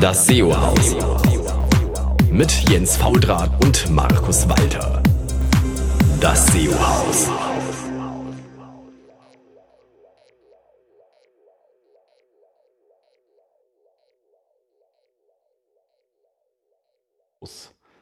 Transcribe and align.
Das 0.00 0.26
SEO-Haus. 0.26 0.94
Mit 2.30 2.50
Jens 2.68 2.98
Faudrat 2.98 3.50
und 3.64 3.88
Markus 3.90 4.46
Walter. 4.46 5.02
Das 6.20 6.46
SEO-Haus. 6.48 7.30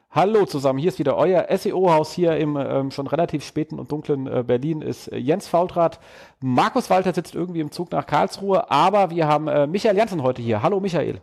Hallo 0.09 0.45
zusammen, 0.45 0.79
hier 0.79 0.89
ist 0.89 0.99
wieder 0.99 1.15
euer 1.15 1.47
SEO-Haus 1.55 2.11
hier 2.11 2.35
im 2.35 2.57
ähm, 2.57 2.91
schon 2.91 3.07
relativ 3.07 3.45
späten 3.45 3.79
und 3.79 3.91
dunklen 3.91 4.27
äh, 4.27 4.43
Berlin 4.45 4.81
ist 4.81 5.07
äh, 5.09 5.17
Jens 5.17 5.47
Faultrat. 5.47 5.99
Markus 6.41 6.89
Walter 6.89 7.13
sitzt 7.13 7.35
irgendwie 7.35 7.61
im 7.61 7.71
Zug 7.71 7.91
nach 7.91 8.05
Karlsruhe, 8.05 8.69
aber 8.69 9.11
wir 9.11 9.27
haben 9.27 9.47
äh, 9.47 9.67
Michael 9.67 9.95
Janssen 9.95 10.23
heute 10.23 10.41
hier. 10.41 10.61
Hallo 10.61 10.79
Michael. 10.81 11.21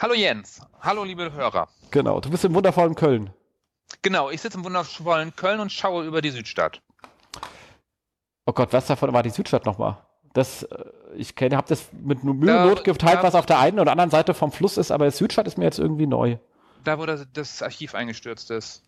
Hallo 0.00 0.14
Jens. 0.14 0.62
Hallo 0.80 1.04
liebe 1.04 1.30
Hörer. 1.30 1.68
Genau, 1.90 2.20
du 2.20 2.30
bist 2.30 2.42
im 2.46 2.54
wundervollen 2.54 2.94
Köln. 2.94 3.34
Genau, 4.00 4.30
ich 4.30 4.40
sitze 4.40 4.56
im 4.56 4.64
wundervollen 4.64 5.36
Köln 5.36 5.60
und 5.60 5.70
schaue 5.70 6.06
über 6.06 6.22
die 6.22 6.30
Südstadt. 6.30 6.80
Oh 8.46 8.52
Gott, 8.54 8.72
was 8.72 8.86
davon 8.86 9.12
war 9.12 9.22
die 9.22 9.28
Südstadt 9.28 9.66
nochmal? 9.66 9.98
Das, 10.32 10.62
äh, 10.62 10.84
ich 11.16 11.36
kenne, 11.36 11.54
habe 11.54 11.68
das 11.68 11.90
mit 11.92 12.24
Mühe 12.24 12.32
und 12.32 12.68
Not 12.70 12.84
geteilt, 12.84 13.22
was 13.22 13.34
auf 13.34 13.44
der 13.44 13.58
einen 13.58 13.78
oder 13.78 13.92
anderen 13.92 14.10
Seite 14.10 14.32
vom 14.32 14.52
Fluss 14.52 14.78
ist, 14.78 14.90
aber 14.90 15.10
Südstadt 15.10 15.46
ist 15.46 15.58
mir 15.58 15.64
jetzt 15.64 15.78
irgendwie 15.78 16.06
neu. 16.06 16.38
Da, 16.82 16.98
wo 16.98 17.04
das, 17.04 17.26
das 17.34 17.62
Archiv 17.62 17.94
eingestürzt 17.94 18.50
ist. 18.50 18.82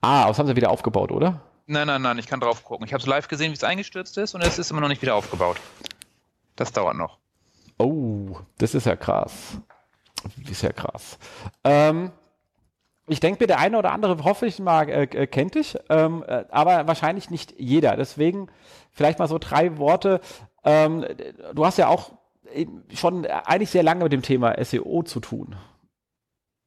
Ah, 0.00 0.28
das 0.28 0.38
haben 0.38 0.46
sie 0.46 0.56
wieder 0.56 0.70
aufgebaut, 0.70 1.12
oder? 1.12 1.42
Nein, 1.66 1.88
nein, 1.88 2.00
nein, 2.00 2.16
ich 2.16 2.26
kann 2.26 2.40
drauf 2.40 2.64
gucken. 2.64 2.86
Ich 2.86 2.94
habe 2.94 3.02
es 3.02 3.06
live 3.06 3.28
gesehen, 3.28 3.50
wie 3.50 3.56
es 3.56 3.64
eingestürzt 3.64 4.16
ist 4.16 4.34
und 4.34 4.40
es 4.40 4.58
ist 4.58 4.70
immer 4.70 4.80
noch 4.80 4.88
nicht 4.88 5.02
wieder 5.02 5.14
aufgebaut. 5.14 5.58
Das 6.54 6.72
dauert 6.72 6.96
noch. 6.96 7.18
Oh, 7.76 8.38
das 8.56 8.74
ist 8.74 8.86
ja 8.86 8.96
krass. 8.96 9.60
Ist 10.48 10.62
ja 10.62 10.72
krass. 10.72 11.18
Ähm, 11.64 12.12
ich 13.08 13.20
denke 13.20 13.42
mir, 13.42 13.46
der 13.46 13.58
eine 13.58 13.78
oder 13.78 13.92
andere, 13.92 14.24
hoffe 14.24 14.46
ich 14.46 14.58
mal, 14.58 14.88
äh, 14.88 15.02
äh, 15.04 15.26
kennt 15.26 15.54
dich, 15.54 15.76
ähm, 15.88 16.24
äh, 16.26 16.44
aber 16.50 16.86
wahrscheinlich 16.86 17.30
nicht 17.30 17.54
jeder. 17.58 17.96
Deswegen 17.96 18.48
vielleicht 18.90 19.18
mal 19.18 19.28
so 19.28 19.38
drei 19.38 19.78
Worte. 19.78 20.20
Ähm, 20.64 21.04
du 21.54 21.64
hast 21.64 21.78
ja 21.78 21.88
auch 21.88 22.12
schon 22.94 23.26
eigentlich 23.26 23.70
sehr 23.70 23.82
lange 23.82 24.04
mit 24.04 24.12
dem 24.12 24.22
Thema 24.22 24.62
SEO 24.64 25.02
zu 25.02 25.20
tun. 25.20 25.56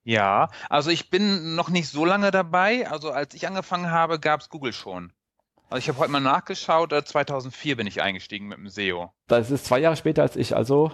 Ja, 0.03 0.49
also 0.69 0.89
ich 0.89 1.09
bin 1.09 1.55
noch 1.55 1.69
nicht 1.69 1.89
so 1.89 2.05
lange 2.05 2.31
dabei. 2.31 2.89
Also 2.89 3.11
als 3.11 3.33
ich 3.33 3.47
angefangen 3.47 3.91
habe, 3.91 4.19
gab 4.19 4.41
es 4.41 4.49
Google 4.49 4.73
schon. 4.73 5.13
Also 5.69 5.79
ich 5.79 5.89
habe 5.89 5.99
heute 5.99 6.11
mal 6.11 6.19
nachgeschaut, 6.19 6.91
2004 6.91 7.75
bin 7.75 7.85
ich 7.85 8.01
eingestiegen 8.01 8.47
mit 8.47 8.57
dem 8.57 8.69
SEO. 8.69 9.13
Das 9.27 9.51
ist 9.51 9.65
zwei 9.65 9.79
Jahre 9.79 9.97
später 9.97 10.23
als 10.23 10.35
ich, 10.35 10.55
also 10.55 10.91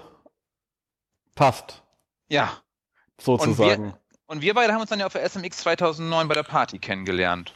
passt. 1.33 1.84
Ja. 2.29 2.51
Sozusagen. 3.19 3.83
Und 3.83 3.89
wir, 3.91 3.99
und 4.27 4.41
wir 4.41 4.53
beide 4.53 4.73
haben 4.73 4.81
uns 4.81 4.89
dann 4.89 4.99
ja 4.99 5.05
auf 5.05 5.13
der 5.13 5.27
SMX 5.27 5.57
2009 5.57 6.27
bei 6.27 6.33
der 6.33 6.43
Party 6.43 6.79
kennengelernt. 6.79 7.53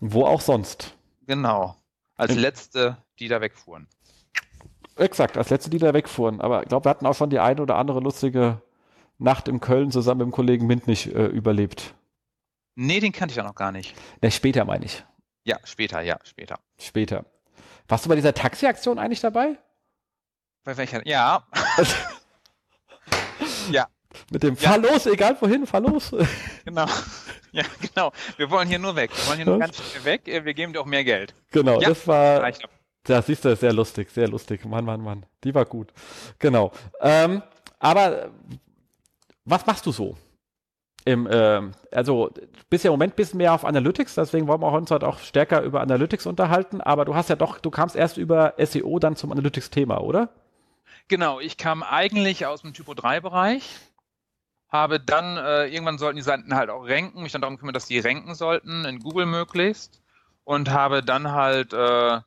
Wo 0.00 0.26
auch 0.26 0.40
sonst. 0.40 0.94
Genau. 1.26 1.76
Als 2.16 2.32
In 2.32 2.38
letzte, 2.38 2.96
die 3.18 3.28
da 3.28 3.40
wegfuhren. 3.40 3.86
Exakt, 4.96 5.36
als 5.38 5.50
letzte, 5.50 5.70
die 5.70 5.78
da 5.78 5.94
wegfuhren. 5.94 6.40
Aber 6.40 6.62
ich 6.62 6.68
glaube, 6.68 6.86
wir 6.86 6.90
hatten 6.90 7.06
auch 7.06 7.14
schon 7.14 7.30
die 7.30 7.38
eine 7.38 7.62
oder 7.62 7.76
andere 7.76 8.00
lustige 8.00 8.60
Nacht 9.18 9.48
in 9.48 9.60
Köln 9.60 9.90
zusammen 9.90 10.18
mit 10.18 10.26
dem 10.26 10.32
Kollegen 10.32 10.66
Mintnich 10.66 11.14
äh, 11.14 11.26
überlebt. 11.26 11.94
Nee, 12.74 13.00
den 13.00 13.12
kannte 13.12 13.32
ich 13.32 13.36
ja 13.36 13.42
noch 13.42 13.54
gar 13.54 13.72
nicht. 13.72 13.94
Ne, 14.22 14.30
später 14.30 14.64
meine 14.64 14.84
ich. 14.84 15.04
Ja, 15.44 15.58
später, 15.64 16.00
ja, 16.00 16.18
später. 16.24 16.58
Später. 16.78 17.24
Warst 17.88 18.04
du 18.04 18.08
bei 18.08 18.16
dieser 18.16 18.34
Taxi-Aktion 18.34 18.98
eigentlich 18.98 19.20
dabei? 19.20 19.56
Bei 20.64 20.76
welcher? 20.76 21.06
Ja. 21.06 21.46
ja. 23.72 23.86
Mit 24.30 24.42
dem 24.42 24.54
ja. 24.54 24.70
Fahr 24.70 24.78
los, 24.78 25.06
egal 25.06 25.36
wohin, 25.40 25.66
fahr 25.66 25.80
los. 25.80 26.14
Genau. 26.64 26.86
Ja, 27.50 27.64
genau. 27.80 28.12
Wir 28.36 28.50
wollen 28.50 28.68
hier 28.68 28.78
nur 28.78 28.94
weg. 28.94 29.10
Wir 29.16 29.26
wollen 29.26 29.36
hier 29.38 29.46
nur 29.46 29.58
ganz 29.58 29.76
schnell 29.76 30.04
weg. 30.04 30.22
Wir 30.26 30.52
geben 30.52 30.74
dir 30.74 30.82
auch 30.82 30.86
mehr 30.86 31.02
Geld. 31.02 31.32
Genau, 31.50 31.80
ja, 31.80 31.88
das 31.88 32.06
war. 32.06 32.46
Ja, 33.06 33.22
siehst 33.22 33.46
du, 33.46 33.56
sehr 33.56 33.72
lustig, 33.72 34.10
sehr 34.10 34.28
lustig. 34.28 34.66
Mann, 34.66 34.84
Mann, 34.84 35.00
Mann. 35.00 35.24
Die 35.44 35.54
war 35.54 35.64
gut. 35.64 35.90
Genau. 36.38 36.72
Ähm, 37.00 37.42
aber 37.78 38.30
was 39.46 39.64
machst 39.64 39.86
du 39.86 39.92
so? 39.92 40.16
Im, 41.06 41.26
äh, 41.26 41.62
also 41.90 42.30
bist 42.68 42.84
ja 42.84 42.90
im 42.90 42.92
Moment 42.92 43.14
ein 43.14 43.16
bisschen 43.16 43.38
mehr 43.38 43.54
auf 43.54 43.64
Analytics, 43.64 44.14
deswegen 44.14 44.46
wollen 44.46 44.60
wir 44.60 44.70
uns 44.70 44.90
heute 44.90 45.08
auch 45.08 45.18
stärker 45.20 45.62
über 45.62 45.80
Analytics 45.80 46.26
unterhalten, 46.26 46.82
aber 46.82 47.06
du 47.06 47.14
hast 47.14 47.30
ja 47.30 47.36
doch, 47.36 47.58
du 47.60 47.70
kamst 47.70 47.96
erst 47.96 48.18
über 48.18 48.52
SEO 48.58 48.98
dann 48.98 49.16
zum 49.16 49.32
Analytics-Thema, 49.32 50.02
oder? 50.02 50.28
Genau, 51.08 51.40
ich 51.40 51.56
kam 51.56 51.82
eigentlich 51.82 52.44
aus 52.46 52.62
dem 52.62 52.74
Typo 52.74 52.92
3-Bereich, 52.92 53.64
habe 54.68 55.00
dann, 55.00 55.38
äh, 55.38 55.66
irgendwann 55.66 55.98
sollten 55.98 56.16
die 56.16 56.22
Seiten 56.22 56.54
halt 56.54 56.68
auch 56.68 56.86
ranken, 56.86 57.22
mich 57.22 57.32
dann 57.32 57.40
darum 57.40 57.56
gekümmert, 57.56 57.76
dass 57.76 57.86
die 57.86 57.98
ranken 57.98 58.34
sollten, 58.34 58.84
in 58.84 59.00
Google 59.00 59.24
möglichst, 59.24 60.02
und 60.44 60.70
habe 60.70 61.02
dann 61.02 61.32
halt 61.32 61.72
äh, 61.72 62.20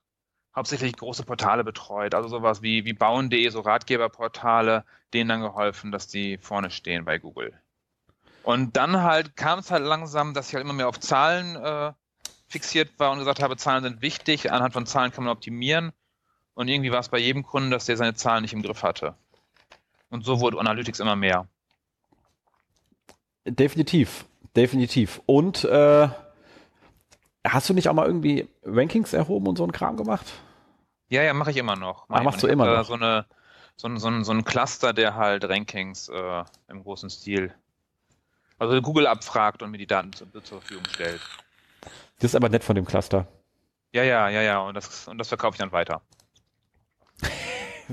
hauptsächlich 0.56 0.96
große 0.96 1.24
Portale 1.24 1.64
betreut, 1.64 2.16
also 2.16 2.28
sowas 2.28 2.64
wie, 2.64 2.84
wie 2.86 2.94
bauen.de, 2.94 3.48
so 3.50 3.62
Ratgeberportale, 3.62 4.84
denen 5.14 5.30
dann 5.30 5.42
geholfen, 5.42 5.92
dass 5.92 6.08
die 6.08 6.38
vorne 6.40 6.72
stehen 6.72 7.06
bei 7.06 7.20
Google. 7.20 7.54
Und 8.44 8.76
dann 8.76 9.04
halt 9.04 9.36
kam 9.36 9.60
es 9.60 9.70
halt 9.70 9.84
langsam, 9.84 10.34
dass 10.34 10.50
ich 10.50 10.56
halt 10.56 10.64
immer 10.64 10.74
mehr 10.74 10.88
auf 10.88 11.00
Zahlen 11.00 11.56
äh, 11.56 11.94
fixiert 12.48 12.90
war 12.98 13.12
und 13.12 13.20
gesagt 13.20 13.42
habe, 13.42 13.56
Zahlen 13.58 13.84
sind 13.84 14.02
wichtig, 14.02 14.52
anhand 14.52 14.74
von 14.74 14.88
Zahlen 14.88 15.12
kann 15.12 15.24
man 15.24 15.34
optimieren. 15.34 15.92
Und 16.54 16.68
irgendwie 16.68 16.92
war 16.92 17.00
es 17.00 17.10
bei 17.10 17.20
jedem 17.20 17.44
Kunden, 17.44 17.72
dass 17.72 17.86
der 17.86 17.98
seine 17.98 18.14
Zahlen 18.14 18.42
nicht 18.42 18.54
im 18.54 18.62
Griff 18.62 18.84
hatte. 18.84 19.16
Und 20.10 20.26
so 20.26 20.40
wurde 20.40 20.60
Analytics 20.60 21.00
immer 21.00 21.16
mehr. 21.16 21.48
Definitiv, 23.46 24.26
definitiv. 24.56 25.22
Und 25.26 25.64
äh, 25.64 26.10
hast 27.46 27.70
du 27.70 27.74
nicht 27.74 27.88
auch 27.88 27.94
mal 27.94 28.06
irgendwie 28.06 28.48
Rankings 28.64 29.14
erhoben 29.14 29.48
und 29.48 29.58
so 29.58 29.64
einen 29.64 29.72
Kram 29.72 29.98
gemacht? 29.98 30.26
Ja, 31.10 31.24
ja, 31.24 31.34
mache 31.34 31.52
ich 31.52 31.58
immer 31.58 31.76
noch. 31.76 32.08
Mach 32.10 32.20
ah, 32.20 32.24
machst 32.24 32.44
du 32.44 32.48
immer 32.48 32.66
noch? 32.66 32.86
So 32.86 32.94
eine 32.94 33.26
so 33.82 33.88
ein, 33.88 33.98
so 33.98 34.08
ein, 34.08 34.24
so 34.24 34.32
ein 34.32 34.46
Cluster, 34.46 34.94
der 34.94 35.16
halt 35.16 35.44
Rankings 35.46 36.08
äh, 36.10 36.44
im 36.68 36.84
großen 36.84 37.10
Stil, 37.10 37.54
also 38.60 38.80
Google 38.82 39.08
abfragt 39.08 39.64
und 39.64 39.72
mir 39.72 39.80
die 39.80 39.88
Daten 39.88 40.14
zu, 40.14 40.26
zur 40.28 40.62
Verfügung 40.62 40.86
stellt. 40.90 41.22
Das 42.20 42.32
ist 42.32 42.36
aber 42.36 42.50
nett 42.50 42.64
von 42.64 42.76
dem 42.76 42.86
Cluster. 42.86 43.28
Ja, 43.92 44.04
ja, 44.04 44.30
ja, 44.30 44.42
ja, 44.42 44.60
und 44.60 44.76
das, 44.76 45.08
und 45.08 45.18
das 45.18 45.30
verkaufe 45.30 45.56
ich 45.56 45.60
dann 45.60 45.72
weiter. 45.72 46.02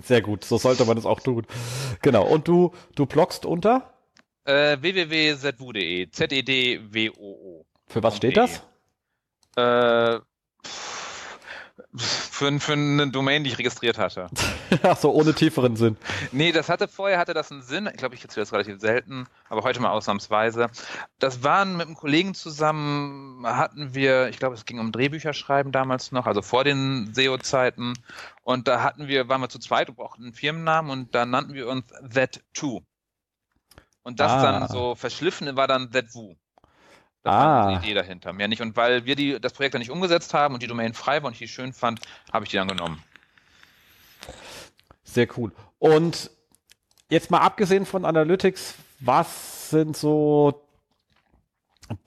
Sehr 0.03 0.22
gut, 0.22 0.44
so 0.44 0.59
sollte 0.59 0.84
man 0.84 0.97
es 0.98 1.06
auch 1.06 1.20
tun. 1.20 1.47
Genau, 2.03 2.26
und 2.26 2.48
du, 2.48 2.72
du 2.94 3.06
bloggst 3.06 3.44
unter? 3.47 3.94
Äh, 4.44 4.78
www.zwu.de, 4.81 6.10
Z-E-D-W-O-O. 6.10 7.66
Für 7.86 8.03
was 8.03 8.16
steht 8.16 8.36
das? 8.36 8.62
Äh, 9.56 10.20
für, 11.94 12.61
für 12.61 12.72
eine 12.72 13.11
Domain, 13.11 13.44
die 13.44 13.50
ich 13.50 13.59
registriert 13.59 13.99
hatte. 13.99 14.28
Ach 14.83 14.97
so, 14.97 15.12
ohne 15.12 15.34
tieferen 15.34 15.77
Sinn. 15.77 15.97
Nee, 16.33 16.53
das 16.53 16.69
hatte 16.69 16.89
vorher 16.89 17.19
hatte 17.19 17.34
das 17.34 17.50
einen 17.50 17.62
Sinn. 17.62 17.89
Ich 17.91 17.99
glaube, 17.99 18.15
ich 18.15 18.22
erzähle 18.22 18.43
das 18.43 18.53
relativ 18.53 18.81
selten, 18.81 19.27
aber 19.49 19.62
heute 19.62 19.81
mal 19.81 19.91
ausnahmsweise. 19.91 20.69
Das 21.19 21.43
waren 21.43 21.77
mit 21.77 21.87
einem 21.87 21.97
Kollegen 21.97 22.34
zusammen, 22.34 23.47
hatten 23.47 23.94
wir, 23.94 24.28
ich 24.28 24.39
glaube, 24.39 24.55
es 24.55 24.65
ging 24.65 24.78
um 24.78 24.93
Drehbücher 24.93 25.33
schreiben 25.33 25.72
damals 25.72 26.12
noch, 26.12 26.27
also 26.27 26.43
vor 26.43 26.65
den 26.65 27.12
SEO-Zeiten. 27.12 27.95
Und 28.43 28.69
da 28.69 28.83
hatten 28.83 29.09
wir, 29.09 29.28
waren 29.28 29.41
wir 29.41 29.49
zu 29.49 29.59
zweit 29.59 29.89
und 29.89 29.97
brauchten 29.97 30.22
einen 30.25 30.34
Firmennamen 30.34 30.91
und 30.91 31.15
da 31.15 31.27
nannten 31.27 31.55
wir 31.55 31.69
uns 31.69 31.84
That2. 31.93 32.83
Und 34.03 34.21
das 34.21 34.33
ah. 34.33 34.43
dann 34.43 34.69
so 34.69 34.95
verschliffen 34.95 35.55
war 35.56 35.66
dann 35.66 35.91
That2. 35.91 36.37
Das 37.22 37.34
ah. 37.34 37.64
war 37.64 37.80
die 37.80 37.86
Idee 37.86 37.94
dahinter, 37.94 38.32
mehr 38.32 38.48
nicht. 38.48 38.62
Und 38.62 38.76
weil 38.76 39.04
wir 39.04 39.16
die, 39.16 39.40
das 39.40 39.52
Projekt 39.52 39.74
dann 39.74 39.80
nicht 39.80 39.90
umgesetzt 39.90 40.34
haben 40.34 40.54
und 40.54 40.62
die 40.62 40.66
Domain 40.66 40.94
frei 40.94 41.22
war 41.22 41.28
und 41.28 41.32
ich 41.32 41.38
die 41.38 41.48
schön 41.48 41.72
fand, 41.72 42.00
habe 42.32 42.44
ich 42.44 42.50
die 42.50 42.56
dann 42.56 42.68
genommen. 42.68 43.02
Sehr 45.04 45.26
cool. 45.36 45.52
Und 45.78 46.30
jetzt 47.10 47.30
mal 47.30 47.40
abgesehen 47.40 47.86
von 47.86 48.04
Analytics, 48.04 48.74
was 49.00 49.70
sind 49.70 49.97
so 49.97 50.62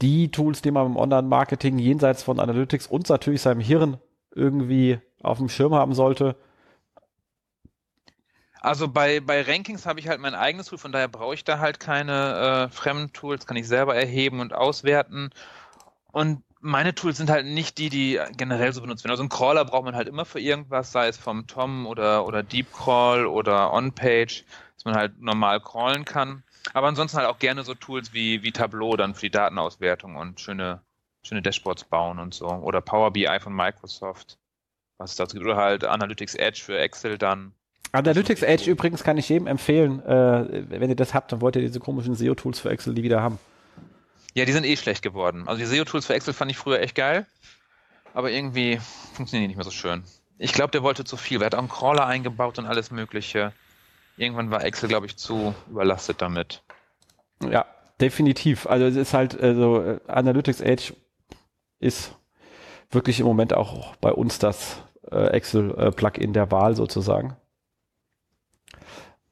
die 0.01 0.29
Tools, 0.29 0.61
die 0.61 0.71
man 0.71 0.87
im 0.87 0.97
Online-Marketing 0.97 1.79
jenseits 1.79 2.23
von 2.23 2.39
Analytics 2.39 2.87
und 2.87 3.09
natürlich 3.09 3.41
seinem 3.41 3.61
Hirn 3.61 3.97
irgendwie 4.33 4.99
auf 5.23 5.37
dem 5.39 5.49
Schirm 5.49 5.73
haben 5.73 5.93
sollte? 5.93 6.35
Also 8.61 8.87
bei, 8.87 9.19
bei 9.19 9.41
Rankings 9.41 9.87
habe 9.87 9.99
ich 9.99 10.07
halt 10.07 10.21
mein 10.21 10.35
eigenes 10.35 10.67
Tool, 10.67 10.77
von 10.77 10.91
daher 10.91 11.07
brauche 11.07 11.33
ich 11.33 11.43
da 11.43 11.57
halt 11.57 11.79
keine 11.79 12.69
äh, 12.69 12.73
fremden 12.73 13.11
Tools, 13.11 13.47
kann 13.47 13.57
ich 13.57 13.67
selber 13.67 13.95
erheben 13.95 14.39
und 14.39 14.53
auswerten. 14.53 15.31
Und 16.11 16.43
meine 16.59 16.93
Tools 16.93 17.17
sind 17.17 17.31
halt 17.31 17.47
nicht 17.47 17.79
die, 17.79 17.89
die 17.89 18.19
generell 18.37 18.71
so 18.71 18.81
benutzt 18.81 19.03
werden. 19.03 19.11
Also 19.11 19.23
einen 19.23 19.29
Crawler 19.29 19.65
braucht 19.65 19.85
man 19.85 19.95
halt 19.95 20.07
immer 20.07 20.25
für 20.25 20.39
irgendwas, 20.39 20.91
sei 20.91 21.07
es 21.07 21.17
vom 21.17 21.47
Tom 21.47 21.87
oder, 21.87 22.27
oder 22.27 22.43
Deep 22.43 22.71
Crawl 22.71 23.25
oder 23.25 23.73
OnPage, 23.73 24.43
dass 24.75 24.85
man 24.85 24.95
halt 24.95 25.19
normal 25.19 25.59
crawlen 25.59 26.05
kann. 26.05 26.43
Aber 26.73 26.87
ansonsten 26.87 27.17
halt 27.17 27.27
auch 27.27 27.39
gerne 27.39 27.63
so 27.63 27.73
Tools 27.73 28.13
wie, 28.13 28.43
wie 28.43 28.51
Tableau 28.51 28.95
dann 28.95 29.15
für 29.15 29.21
die 29.21 29.31
Datenauswertung 29.31 30.17
und 30.17 30.39
schöne, 30.39 30.83
schöne 31.23 31.41
Dashboards 31.41 31.85
bauen 31.85 32.19
und 32.19 32.35
so. 32.35 32.47
Oder 32.47 32.81
Power 32.81 33.11
BI 33.11 33.39
von 33.39 33.55
Microsoft, 33.55 34.37
was 34.99 35.11
es 35.11 35.17
dazu 35.17 35.37
gibt. 35.37 35.47
Oder 35.47 35.57
halt 35.57 35.83
Analytics 35.83 36.35
Edge 36.35 36.61
für 36.63 36.77
Excel 36.77 37.17
dann. 37.17 37.55
Analytics 37.91 38.41
Edge 38.41 38.71
übrigens 38.71 39.03
kann 39.03 39.17
ich 39.17 39.27
jedem 39.27 39.47
empfehlen, 39.47 40.03
äh, 40.05 40.63
wenn 40.69 40.89
ihr 40.89 40.95
das 40.95 41.13
habt, 41.13 41.31
dann 41.31 41.41
wollt 41.41 41.55
ihr 41.55 41.61
diese 41.61 41.79
komischen 41.79 42.15
SEO-Tools 42.15 42.59
für 42.59 42.69
Excel 42.69 42.93
die 42.93 43.03
wieder 43.03 43.21
haben. 43.21 43.37
Ja, 44.33 44.45
die 44.45 44.53
sind 44.53 44.65
eh 44.65 44.77
schlecht 44.77 45.01
geworden. 45.01 45.43
Also 45.47 45.59
die 45.59 45.65
SEO-Tools 45.65 46.05
für 46.05 46.13
Excel 46.13 46.33
fand 46.33 46.49
ich 46.51 46.57
früher 46.57 46.79
echt 46.79 46.95
geil, 46.95 47.25
aber 48.13 48.31
irgendwie 48.31 48.79
funktionieren 49.13 49.43
die 49.43 49.47
nicht 49.49 49.57
mehr 49.57 49.65
so 49.65 49.71
schön. 49.71 50.03
Ich 50.37 50.53
glaube, 50.53 50.71
der 50.71 50.83
wollte 50.83 51.03
zu 51.03 51.17
viel. 51.17 51.41
Er 51.41 51.47
hat 51.47 51.55
auch 51.55 51.59
einen 51.59 51.69
Crawler 51.69 52.07
eingebaut 52.07 52.57
und 52.57 52.65
alles 52.65 52.91
Mögliche. 52.91 53.53
Irgendwann 54.17 54.51
war 54.51 54.63
Excel, 54.63 54.89
glaube 54.89 55.05
ich, 55.05 55.17
zu 55.17 55.53
überlastet 55.69 56.21
damit. 56.21 56.63
Ja, 57.47 57.65
definitiv. 57.99 58.67
Also 58.67 58.85
es 58.85 58.95
ist 58.95 59.13
halt, 59.13 59.39
also 59.39 59.81
äh, 59.81 59.99
Analytics 60.07 60.61
Edge 60.61 60.93
ist 61.79 62.15
wirklich 62.89 63.19
im 63.19 63.25
Moment 63.25 63.53
auch 63.53 63.95
bei 63.97 64.11
uns 64.11 64.39
das 64.39 64.81
äh, 65.11 65.27
Excel-Plugin 65.27 66.33
der 66.33 66.51
Wahl 66.51 66.75
sozusagen. 66.75 67.35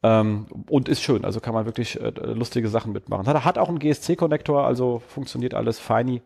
Ähm, 0.01 0.45
und 0.69 0.87
ist 0.87 1.01
schön, 1.01 1.25
also 1.25 1.41
kann 1.41 1.53
man 1.53 1.65
wirklich 1.65 1.99
äh, 1.99 2.09
lustige 2.09 2.69
Sachen 2.69 2.93
mitmachen. 2.93 3.27
Hat, 3.27 3.43
hat 3.43 3.57
auch 3.57 3.67
einen 3.67 3.79
GSC-Konnektor, 3.79 4.65
also 4.65 4.99
funktioniert 5.07 5.53
alles 5.53 5.77
feini. 5.79 6.21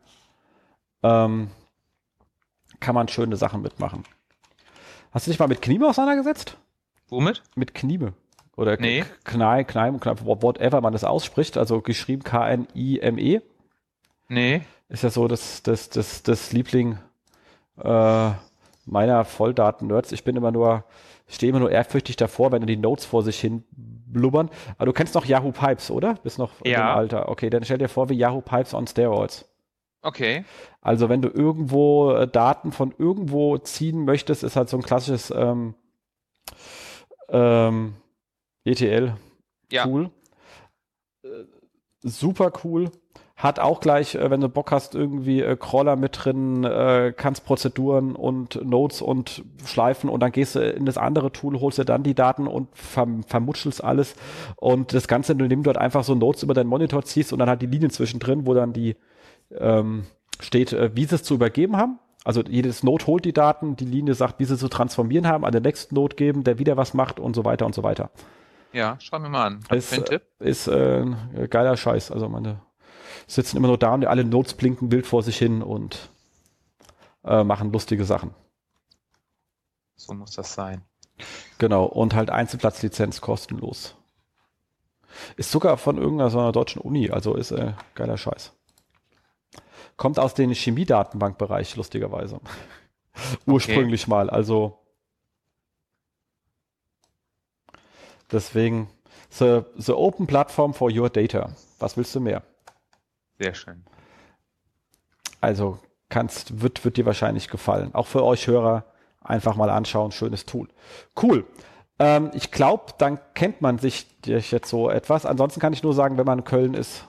Ähm, 1.01 1.49
kann 2.79 2.93
man 2.95 3.07
schöne 3.07 3.35
Sachen 3.35 3.61
mitmachen. 3.61 4.03
Hast 5.11 5.25
du 5.27 5.31
dich 5.31 5.39
mal 5.39 5.47
mit 5.47 5.61
Knieme 5.61 5.87
auseinandergesetzt? 5.87 6.57
Womit? 7.09 7.41
Mit 7.55 7.73
Knieme. 7.73 8.13
Oder 8.55 8.77
nee. 8.77 9.03
Knei, 9.23 9.63
Kneim, 9.63 9.99
whatever 9.99 10.81
man 10.81 10.93
das 10.93 11.03
ausspricht, 11.03 11.57
also 11.57 11.81
geschrieben 11.81 12.23
K-N-I-M-E. 12.23 13.41
Nee. 14.27 14.61
Ist 14.89 15.03
ja 15.03 15.09
so 15.09 15.27
das, 15.27 15.63
das, 15.63 15.89
das, 15.89 16.21
das 16.21 16.51
Liebling 16.51 16.99
äh, 17.83 18.31
meiner 18.85 19.25
Volldaten-Nerds. 19.25 20.11
Ich 20.11 20.23
bin 20.23 20.35
immer 20.35 20.51
nur, 20.51 20.83
stehe 21.33 21.49
immer 21.49 21.59
nur 21.59 21.71
ehrfürchtig 21.71 22.15
davor, 22.15 22.51
wenn 22.51 22.65
die 22.65 22.77
Notes 22.77 23.05
vor 23.05 23.23
sich 23.23 23.39
hin 23.39 23.63
blubbern. 23.69 24.49
Aber 24.77 24.85
du 24.85 24.93
kennst 24.93 25.15
noch 25.15 25.25
Yahoo 25.25 25.51
Pipes, 25.51 25.91
oder? 25.91 26.15
Bist 26.23 26.39
noch 26.39 26.51
ja. 26.63 26.91
im 26.91 26.97
Alter. 26.97 27.29
Okay, 27.29 27.49
dann 27.49 27.63
stell 27.63 27.79
dir 27.79 27.89
vor, 27.89 28.09
wie 28.09 28.15
Yahoo 28.15 28.41
Pipes 28.41 28.73
on 28.73 28.87
Steroids. 28.87 29.45
Okay. 30.01 30.45
Also 30.81 31.09
wenn 31.09 31.21
du 31.21 31.29
irgendwo 31.29 32.11
äh, 32.11 32.27
Daten 32.27 32.71
von 32.71 32.93
irgendwo 32.97 33.57
ziehen 33.57 34.05
möchtest, 34.05 34.43
ist 34.43 34.55
halt 34.55 34.69
so 34.69 34.77
ein 34.77 34.83
klassisches 34.83 35.31
ähm, 35.35 35.75
ähm, 37.29 37.95
ETL 38.65 39.13
ja. 39.71 39.87
cool. 39.87 40.11
Äh, 41.23 41.45
super 42.01 42.51
cool. 42.63 42.91
Hat 43.35 43.59
auch 43.59 43.79
gleich, 43.79 44.13
äh, 44.13 44.29
wenn 44.29 44.41
du 44.41 44.49
Bock 44.49 44.71
hast, 44.71 44.93
irgendwie 44.93 45.41
äh, 45.41 45.55
Crawler 45.55 45.95
mit 45.95 46.23
drin, 46.23 46.63
äh, 46.63 47.13
kannst 47.15 47.45
Prozeduren 47.45 48.15
und 48.15 48.63
Nodes 48.63 49.01
und 49.01 49.43
Schleifen 49.65 50.09
und 50.09 50.19
dann 50.19 50.31
gehst 50.31 50.55
du 50.55 50.59
in 50.59 50.85
das 50.85 50.97
andere 50.99 51.31
Tool, 51.31 51.59
holst 51.59 51.79
dir 51.79 51.85
dann 51.85 52.03
die 52.03 52.13
Daten 52.13 52.47
und 52.47 52.67
verm 52.73 53.23
vermutschelst 53.23 53.83
alles 53.83 54.15
und 54.57 54.93
das 54.93 55.07
Ganze, 55.07 55.31
indem 55.31 55.63
du 55.63 55.63
dort 55.63 55.77
einfach 55.77 56.03
so 56.03 56.13
Nodes 56.13 56.43
über 56.43 56.53
deinen 56.53 56.67
Monitor 56.67 57.03
ziehst 57.03 57.33
und 57.33 57.39
dann 57.39 57.49
halt 57.49 57.61
die 57.63 57.67
Linien 57.67 57.89
zwischendrin, 57.89 58.45
wo 58.45 58.53
dann 58.53 58.71
die 58.71 58.95
ähm, 59.57 60.05
steht, 60.39 60.71
äh, 60.71 60.91
wie 60.95 61.05
sie 61.05 61.15
es 61.15 61.23
zu 61.23 61.33
übergeben 61.33 61.75
haben. 61.75 61.99
Also 62.23 62.41
jedes 62.47 62.83
Node 62.83 63.07
holt 63.07 63.25
die 63.25 63.33
Daten, 63.33 63.75
die 63.75 63.85
Linie 63.85 64.13
sagt, 64.13 64.39
wie 64.39 64.45
sie 64.45 64.57
zu 64.57 64.69
transformieren 64.69 65.27
haben, 65.27 65.43
an 65.43 65.51
den 65.51 65.63
nächsten 65.63 65.95
Node 65.95 66.15
geben, 66.15 66.43
der 66.43 66.59
wieder 66.59 66.77
was 66.77 66.93
macht 66.93 67.19
und 67.19 67.35
so 67.35 67.43
weiter 67.43 67.65
und 67.65 67.73
so 67.73 67.83
weiter. 67.83 68.11
Ja, 68.71 68.95
schau 68.99 69.19
mir 69.19 69.29
mal 69.29 69.45
an. 69.45 69.59
Ist, 69.71 69.97
ist 70.39 70.67
äh, 70.67 71.05
geiler 71.49 71.75
Scheiß. 71.75 72.11
Also 72.11 72.29
meine 72.29 72.59
sitzen 73.27 73.57
immer 73.57 73.67
nur 73.67 73.77
da 73.77 73.93
und 73.93 74.05
alle 74.05 74.23
Notes 74.23 74.53
blinken 74.53 74.91
wild 74.91 75.07
vor 75.07 75.23
sich 75.23 75.37
hin 75.37 75.61
und 75.61 76.09
äh, 77.23 77.43
machen 77.43 77.71
lustige 77.71 78.05
Sachen. 78.05 78.33
So 79.95 80.13
muss 80.13 80.31
das 80.31 80.53
sein. 80.53 80.81
Genau, 81.57 81.85
und 81.85 82.13
halt 82.13 82.29
Einzelplatzlizenz 82.29 83.21
kostenlos. 83.21 83.95
Ist 85.37 85.51
sogar 85.51 85.77
von 85.77 85.97
irgendeiner 85.97 86.29
so 86.29 86.39
einer 86.39 86.51
deutschen 86.51 86.81
Uni, 86.81 87.11
also 87.11 87.35
ist 87.35 87.51
äh, 87.51 87.73
geiler 87.95 88.17
Scheiß. 88.17 88.51
Kommt 89.95 90.17
aus 90.17 90.33
dem 90.33 90.51
Chemiedatenbankbereich, 90.51 91.75
lustigerweise. 91.75 92.39
Ursprünglich 93.45 94.03
okay. 94.03 94.09
mal, 94.09 94.29
also 94.29 94.79
deswegen 98.31 98.89
the, 99.29 99.61
the 99.77 99.93
open 99.93 100.25
platform 100.25 100.73
for 100.73 100.91
your 100.91 101.09
data. 101.09 101.55
Was 101.79 101.95
willst 101.95 102.15
du 102.15 102.19
mehr? 102.19 102.43
Sehr 103.39 103.53
schön. 103.53 103.83
Also 105.41 105.79
kannst, 106.09 106.61
wird, 106.61 106.85
wird 106.85 106.97
dir 106.97 107.05
wahrscheinlich 107.05 107.49
gefallen. 107.49 107.93
Auch 107.93 108.07
für 108.07 108.23
euch 108.23 108.47
Hörer 108.47 108.85
einfach 109.21 109.55
mal 109.55 109.69
anschauen. 109.69 110.11
Schönes 110.11 110.45
Tool. 110.45 110.69
Cool. 111.21 111.45
Ähm, 111.99 112.31
ich 112.33 112.51
glaube, 112.51 112.93
dann 112.97 113.19
kennt 113.33 113.61
man 113.61 113.79
sich 113.79 114.07
jetzt 114.25 114.69
so 114.69 114.89
etwas. 114.89 115.25
Ansonsten 115.25 115.59
kann 115.59 115.73
ich 115.73 115.83
nur 115.83 115.93
sagen, 115.93 116.17
wenn 116.17 116.25
man 116.25 116.39
in 116.39 116.45
Köln 116.45 116.73
ist, 116.73 117.07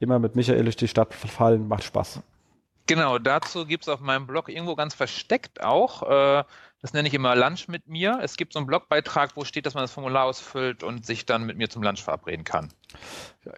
immer 0.00 0.18
mit 0.18 0.36
Michael 0.36 0.64
durch 0.64 0.76
die 0.76 0.88
Stadt 0.88 1.14
fallen, 1.14 1.68
macht 1.68 1.84
Spaß. 1.84 2.20
Genau, 2.86 3.18
dazu 3.18 3.64
gibt 3.64 3.84
es 3.84 3.88
auf 3.88 4.00
meinem 4.00 4.26
Blog 4.26 4.48
irgendwo 4.48 4.74
ganz 4.74 4.94
versteckt 4.94 5.62
auch, 5.62 6.02
äh, 6.02 6.44
das 6.82 6.92
nenne 6.92 7.08
ich 7.08 7.14
immer 7.14 7.34
Lunch 7.34 7.66
mit 7.66 7.88
mir. 7.88 8.18
Es 8.22 8.36
gibt 8.36 8.52
so 8.52 8.58
einen 8.58 8.66
Blogbeitrag, 8.66 9.36
wo 9.36 9.46
steht, 9.46 9.64
dass 9.64 9.72
man 9.72 9.84
das 9.84 9.92
Formular 9.92 10.26
ausfüllt 10.26 10.82
und 10.82 11.06
sich 11.06 11.24
dann 11.24 11.44
mit 11.44 11.56
mir 11.56 11.70
zum 11.70 11.82
Lunch 11.82 12.02
verabreden 12.02 12.44
kann. 12.44 12.70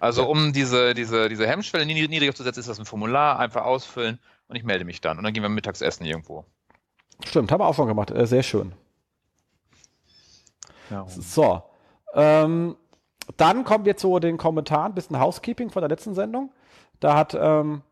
Also 0.01 0.29
um 0.29 0.53
diese, 0.53 0.95
diese, 0.95 1.29
diese 1.29 1.47
Hemmschwelle 1.47 1.87
niedriger 1.87 2.35
zu 2.35 2.43
setzen, 2.43 2.61
ist 2.61 2.69
das 2.69 2.79
ein 2.79 2.87
Formular, 2.87 3.39
einfach 3.39 3.65
ausfüllen 3.65 4.19
und 4.49 4.57
ich 4.57 4.65
melde 4.65 4.85
mich 4.85 5.01
dann. 5.01 5.19
Und 5.19 5.25
dann 5.25 5.33
gehen 5.33 5.43
wir 5.43 5.49
mittags 5.49 5.81
essen 5.81 6.05
irgendwo. 6.05 6.45
Stimmt, 7.25 7.51
haben 7.51 7.61
wir 7.61 7.67
auch 7.67 7.75
schon 7.75 7.89
gemacht. 7.89 8.11
Äh, 8.11 8.27
sehr 8.27 8.43
schön. 8.43 8.73
Ja. 10.91 11.07
So. 11.09 11.63
Ähm, 12.15 12.77
dann 13.37 13.65
kommen 13.65 13.85
wir 13.85 13.97
zu 13.97 14.19
den 14.19 14.37
Kommentaren, 14.37 14.95
bisschen 14.95 15.19
Housekeeping 15.19 15.71
von 15.71 15.83
der 15.83 15.89
letzten 15.89 16.15
Sendung. 16.15 16.53
Da 17.01 17.17
hat 17.17 17.37
ähm, 17.39 17.83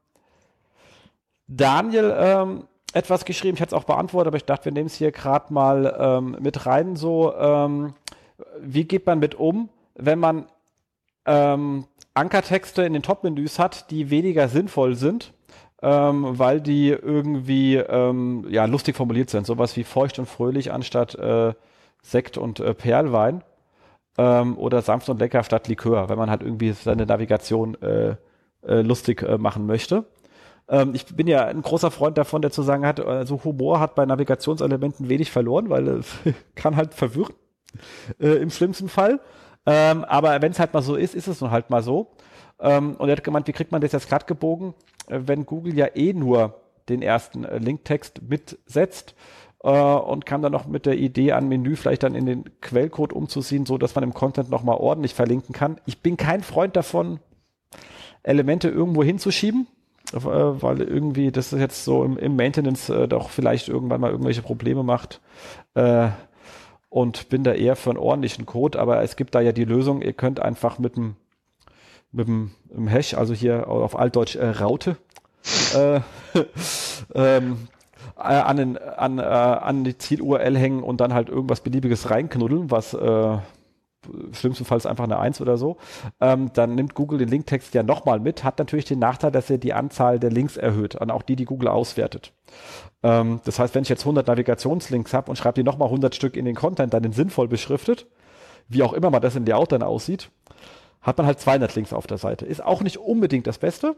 Daniel 1.47 2.15
ähm, 2.17 2.69
etwas 2.93 3.25
geschrieben, 3.25 3.57
ich 3.57 3.61
hatte 3.61 3.75
es 3.75 3.81
auch 3.81 3.87
beantwortet, 3.87 4.29
aber 4.29 4.37
ich 4.37 4.45
dachte, 4.45 4.67
wir 4.67 4.73
nehmen 4.73 4.87
es 4.87 4.95
hier 4.95 5.11
gerade 5.11 5.53
mal 5.53 5.97
ähm, 5.99 6.37
mit 6.41 6.65
rein. 6.67 6.97
So, 6.97 7.35
ähm, 7.35 7.95
wie 8.61 8.85
geht 8.85 9.07
man 9.07 9.19
mit 9.19 9.35
um, 9.35 9.69
wenn 9.95 10.19
man 10.19 10.47
ähm, 11.27 11.85
Ankertexte 12.15 12.83
in 12.83 12.93
den 12.93 13.03
Top-Menüs 13.03 13.59
hat, 13.59 13.91
die 13.91 14.11
weniger 14.11 14.49
sinnvoll 14.49 14.95
sind, 14.95 15.33
ähm, 15.83 16.39
weil 16.39 16.61
die 16.61 16.91
irgendwie 16.91 17.77
ähm, 17.77 18.47
ja, 18.49 18.65
lustig 18.67 18.97
formuliert 18.97 19.31
sind. 19.31 19.47
Sowas 19.47 19.77
wie 19.77 19.85
feucht 19.85 20.19
und 20.19 20.27
fröhlich 20.27 20.73
anstatt 20.73 21.15
äh, 21.17 21.55
Sekt 22.03 22.39
und 22.39 22.61
äh, 22.61 22.75
Perlwein 22.75 23.43
ähm, 24.17 24.57
oder 24.59 24.83
sanft 24.83 25.09
und 25.09 25.19
lecker 25.19 25.43
statt 25.43 25.69
Likör, 25.69 26.09
wenn 26.09 26.19
man 26.19 26.31
halt 26.31 26.43
irgendwie 26.43 26.73
seine 26.73 27.07
Navigation 27.07 27.75
äh, 27.83 28.17
äh, 28.67 28.83
lustig 28.83 29.23
äh, 29.23 29.39
machen 29.39 29.67
möchte. 29.67 30.05
Ähm, 30.69 30.95
ich 30.95 31.07
bin 31.07 31.27
ja 31.27 31.45
ein 31.47 31.63
großer 31.63 31.91
Freund 31.91 32.17
davon, 32.17 32.43
der 32.43 32.51
zu 32.51 32.63
sagen 32.63 32.87
hat, 32.87 33.01
also 33.01 33.43
Humor 33.45 33.81
hat 33.81 33.95
bei 33.95 34.07
Navigationselementen 34.07 35.09
wenig 35.09 35.31
verloren, 35.31 35.69
weil 35.69 35.89
es 35.89 36.15
kann 36.55 36.77
halt 36.77 36.95
verwirren 36.95 37.35
äh, 38.21 38.37
im 38.37 38.51
schlimmsten 38.51 38.89
Fall. 38.89 39.21
Ähm, 39.67 40.05
aber 40.05 40.41
wenn 40.43 40.53
es 40.53 40.59
halt 40.59 40.75
mal 40.75 40.83
so 40.83 40.97
ist, 40.97 41.15
ist 41.15 41.29
es 41.29 41.41
nun 41.41 41.51
halt 41.51 41.71
mal 41.71 41.83
so. 41.83 42.09
Ähm, 42.61 42.97
und 42.97 43.09
er 43.09 43.17
hat 43.17 43.25
gemeint, 43.25 43.47
wie 43.49 43.53
kriegt 43.53 43.73
man 43.73 43.81
das 43.81 43.93
jetzt 43.93 44.09
glatt 44.09 44.27
gebogen, 44.27 44.75
äh, 45.09 45.21
wenn 45.25 45.47
Google 45.47 45.75
ja 45.75 45.89
eh 45.95 46.13
nur 46.13 46.61
den 46.89 47.03
ersten 47.03 47.45
äh, 47.45 47.59
Linktext 47.59 48.23
mitsetzt 48.29 49.15
äh, 49.63 49.71
und 49.71 50.27
kam 50.27 50.43
dann 50.43 50.53
noch 50.53 50.67
mit 50.67 50.87
der 50.87 50.97
Idee 50.97 51.33
an 51.33 51.49
Menü 51.49 51.77
vielleicht 51.77 52.03
dann 52.03 52.15
in 52.15 52.27
den 52.27 52.61
Quellcode 52.61 53.13
umzuziehen, 53.13 53.67
so 53.67 53.79
dass 53.79 53.95
man 53.95 54.05
im 54.05 54.15
Content 54.15 54.51
nochmal 54.51 54.77
ordentlich 54.77 55.15
verlinken 55.15 55.55
kann. 55.55 55.81
Ich 55.87 56.01
bin 56.01 56.17
kein 56.17 56.43
Freund 56.43 56.77
davon, 56.77 57.21
Elemente 58.23 58.69
irgendwo 58.69 59.03
hinzuschieben, 59.03 59.67
äh, 60.13 60.19
weil 60.19 60.81
irgendwie 60.83 61.33
das 61.33 61.51
jetzt 61.53 61.85
so 61.85 62.05
im, 62.05 62.19
im 62.19 62.37
Maintenance 62.37 62.89
äh, 62.91 63.09
doch 63.09 63.31
vielleicht 63.31 63.69
irgendwann 63.69 64.01
mal 64.01 64.11
irgendwelche 64.11 64.43
Probleme 64.43 64.83
macht. 64.83 65.21
Äh, 65.75 66.09
und 66.95 67.29
bin 67.29 67.43
da 67.43 67.53
eher 67.53 67.75
für 67.75 67.91
einen 67.91 67.99
ordentlichen 67.99 68.47
Code, 68.47 68.79
aber 68.79 69.03
es 69.03 69.17
gibt 69.17 69.35
da 69.35 69.41
ja 69.41 69.51
die 69.51 69.65
Lösung, 69.65 70.01
ihr 70.01 70.13
könnt 70.13 70.39
einfach 70.39 70.79
mit 70.79 70.95
dem 70.95 71.17
mit 72.13 72.29
dem, 72.29 72.53
Hash, 72.87 73.15
also 73.15 73.35
hier 73.35 73.67
auf 73.67 73.99
Altdeutsch 73.99 74.37
äh, 74.37 74.51
Raute, 74.51 74.97
äh, 75.75 75.99
ähm, 77.17 77.67
äh, 78.17 78.21
an, 78.21 78.57
den, 78.57 78.79
an, 78.79 79.19
äh, 79.19 79.23
an 79.23 79.83
die 79.83 79.99
Ziel-URL 79.99 80.57
hängen 80.57 80.85
und 80.85 81.01
dann 81.01 81.15
halt 81.15 81.29
irgendwas 81.29 81.63
beliebiges 81.63 82.11
reinknuddeln, 82.11 82.71
was 82.71 82.95
äh, 82.95 83.39
schlimmstenfalls 84.33 84.87
einfach 84.87 85.05
eine 85.05 85.19
Eins 85.19 85.41
oder 85.41 85.57
so, 85.57 85.77
ähm, 86.21 86.51
dann 86.55 86.75
nimmt 86.75 86.95
Google 86.95 87.19
den 87.19 87.29
Linktext 87.29 87.75
ja 87.75 87.83
nochmal 87.83 88.21
mit, 88.21 88.45
hat 88.45 88.59
natürlich 88.59 88.85
den 88.85 88.99
Nachteil, 88.99 89.31
dass 89.31 89.51
er 89.51 89.59
die 89.59 89.73
Anzahl 89.73 90.19
der 90.19 90.31
Links 90.31 90.57
erhöht, 90.57 90.95
und 90.95 91.11
auch 91.11 91.23
die, 91.23 91.37
die 91.37 91.45
Google 91.45 91.69
auswertet. 91.69 92.33
Ähm, 93.03 93.41
das 93.45 93.59
heißt, 93.59 93.75
wenn 93.75 93.83
ich 93.83 93.89
jetzt 93.89 94.03
100 94.03 94.27
Navigationslinks 94.27 95.13
habe 95.15 95.31
und 95.31 95.37
schreibe 95.37 95.55
die 95.55 95.65
nochmal 95.65 95.89
100 95.89 96.15
Stück 96.15 96.37
in 96.37 96.45
den 96.45 96.55
Content, 96.55 96.95
dann 96.95 97.03
den 97.03 97.13
sinnvoll 97.13 97.49
beschriftet, 97.49 98.07
wie 98.69 98.83
auch 98.83 98.93
immer 98.93 99.11
man 99.11 99.23
das 99.23 99.37
in 99.37 99.47
Layout 99.47 99.73
dann 99.73 99.83
aussieht, 99.83 100.31
hat 101.03 101.19
man 101.19 101.27
halt 101.27 101.39
200 101.39 101.75
Links 101.75 101.93
auf 101.93 102.07
der 102.07 102.19
Seite. 102.19 102.47
Ist 102.47 102.65
auch 102.65 102.81
nicht 102.81 102.99
unbedingt 102.99 103.47
das 103.47 103.59
Beste. 103.59 103.97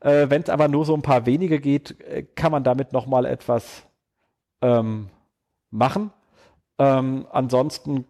Äh, 0.00 0.28
wenn 0.28 0.42
es 0.42 0.48
aber 0.48 0.68
nur 0.68 0.84
so 0.84 0.94
ein 0.94 1.02
paar 1.02 1.26
wenige 1.26 1.60
geht, 1.60 2.00
äh, 2.00 2.24
kann 2.34 2.50
man 2.50 2.64
damit 2.64 2.92
nochmal 2.92 3.24
etwas 3.24 3.84
ähm, 4.60 5.08
machen. 5.70 6.10
Ähm, 6.78 7.26
ansonsten 7.30 8.06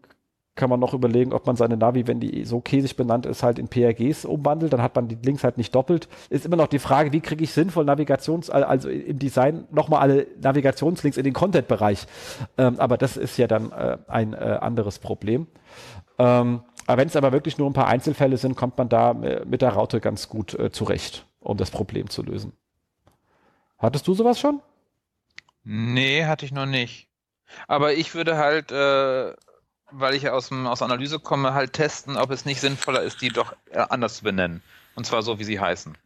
kann 0.55 0.69
man 0.69 0.81
noch 0.81 0.93
überlegen, 0.93 1.33
ob 1.33 1.47
man 1.47 1.57
seine 1.57 1.79
Navi, 1.79 2.07
wenn 2.07 2.21
die 2.21 2.45
so 2.45 2.61
käsig 2.61 2.97
benannt 2.97 3.25
ist, 3.25 3.43
halt 3.43 3.59
in 3.59 3.69
PRGs 3.69 4.27
umwandelt. 4.27 4.73
Dann 4.73 4.83
hat 4.83 4.95
man 4.95 5.09
die 5.09 5.17
Links 5.23 5.45
halt 5.45 5.57
nicht 5.57 5.75
doppelt. 5.75 6.09
Ist 6.29 6.45
immer 6.45 6.57
noch 6.57 6.67
die 6.67 6.79
Frage, 6.79 7.13
wie 7.13 7.21
kriege 7.21 7.43
ich 7.43 7.53
sinnvoll 7.53 7.85
Navigations-, 7.85 8.51
also 8.51 8.91
im 8.91 9.19
Design 9.19 9.67
nochmal 9.71 10.01
alle 10.01 10.27
Navigationslinks 10.41 11.17
in 11.17 11.25
den 11.25 11.33
Content-Bereich. 11.33 12.07
Ähm, 12.59 12.79
aber 12.79 12.99
das 12.99 13.17
ist 13.17 13.39
ja 13.39 13.47
dann 13.47 13.73
äh, 13.73 13.97
ein 14.09 14.35
äh, 14.35 14.59
anderes 14.61 14.99
Problem. 14.99 15.47
Ähm, 16.19 16.61
aber 16.87 17.01
wenn 17.01 17.09
es 17.09 17.17
aber 17.17 17.33
wirklich 17.33 17.57
nur 17.57 17.71
ein 17.71 17.75
paar 17.75 17.89
Einzelfälle 17.89 18.37
sind, 18.37 18.55
kommt 18.55 18.77
man 18.77 18.91
da 18.91 19.13
äh, 19.13 19.47
mit 19.47 19.63
der 19.63 19.71
Raute 19.71 20.01
ganz 20.01 20.29
gut 20.29 20.53
äh, 20.59 20.71
zurecht, 20.71 21.27
um 21.41 21.57
das 21.57 21.71
Problem 21.71 22.11
zu 22.11 22.23
lösen. 22.23 22.53
Hattest 23.79 24.07
du 24.07 24.13
sowas 24.13 24.39
schon? 24.39 24.61
Nee, 25.65 26.27
hatte 26.27 26.45
ich 26.45 26.53
noch 26.53 26.67
nicht. 26.67 27.09
Aber 27.69 27.95
ich 27.95 28.15
würde 28.15 28.37
halt 28.37 28.71
äh, 28.71 29.33
weil 29.93 30.15
ich 30.15 30.29
aus, 30.29 30.49
dem, 30.49 30.67
aus 30.67 30.83
Analyse 30.83 31.19
komme, 31.19 31.55
halt 31.55 31.73
testen, 31.73 32.17
ob 32.17 32.31
es 32.31 32.45
nicht 32.45 32.61
sinnvoller 32.61 33.03
ist, 33.03 33.21
die 33.21 33.29
doch 33.29 33.55
äh, 33.71 33.79
anders 33.89 34.17
zu 34.17 34.25
benennen. 34.25 34.63
Und 34.95 35.07
zwar 35.07 35.23
so, 35.23 35.39
wie 35.39 35.45
sie 35.45 35.61
heißen. 35.61 35.97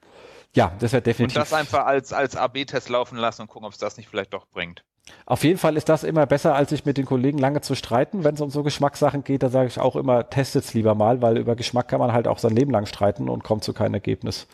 Ja, 0.54 0.72
das 0.78 0.92
wäre 0.92 1.02
definitiv. 1.02 1.36
Und 1.36 1.42
das 1.42 1.52
einfach 1.52 1.86
als, 1.86 2.12
als 2.12 2.36
AB-Test 2.36 2.88
laufen 2.88 3.18
lassen 3.18 3.42
und 3.42 3.48
gucken, 3.48 3.66
ob 3.66 3.72
es 3.72 3.78
das 3.78 3.96
nicht 3.96 4.08
vielleicht 4.08 4.32
doch 4.32 4.46
bringt. 4.46 4.84
Auf 5.24 5.44
jeden 5.44 5.58
Fall 5.58 5.76
ist 5.76 5.88
das 5.88 6.02
immer 6.02 6.26
besser, 6.26 6.54
als 6.54 6.70
sich 6.70 6.84
mit 6.84 6.96
den 6.96 7.04
Kollegen 7.04 7.38
lange 7.38 7.60
zu 7.60 7.74
streiten. 7.74 8.24
Wenn 8.24 8.34
es 8.34 8.40
um 8.40 8.50
so 8.50 8.62
Geschmackssachen 8.62 9.22
geht, 9.22 9.42
da 9.42 9.50
sage 9.50 9.68
ich 9.68 9.78
auch 9.78 9.96
immer, 9.96 10.28
testet 10.30 10.64
es 10.64 10.74
lieber 10.74 10.94
mal, 10.94 11.22
weil 11.22 11.38
über 11.38 11.56
Geschmack 11.56 11.88
kann 11.88 12.00
man 12.00 12.12
halt 12.12 12.26
auch 12.26 12.38
sein 12.38 12.56
Leben 12.56 12.70
lang 12.70 12.86
streiten 12.86 13.28
und 13.28 13.44
kommt 13.44 13.64
zu 13.64 13.72
keinem 13.72 13.94
Ergebnis. 13.94 14.46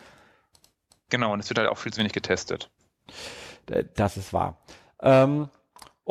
Genau, 1.09 1.33
und 1.33 1.41
es 1.41 1.49
wird 1.49 1.59
halt 1.59 1.69
auch 1.69 1.79
viel 1.79 1.93
zu 1.93 2.01
wenig 2.01 2.12
getestet. 2.12 2.71
Das 3.95 4.17
ist 4.17 4.33
wahr. 4.33 4.57
Ähm, 5.01 5.49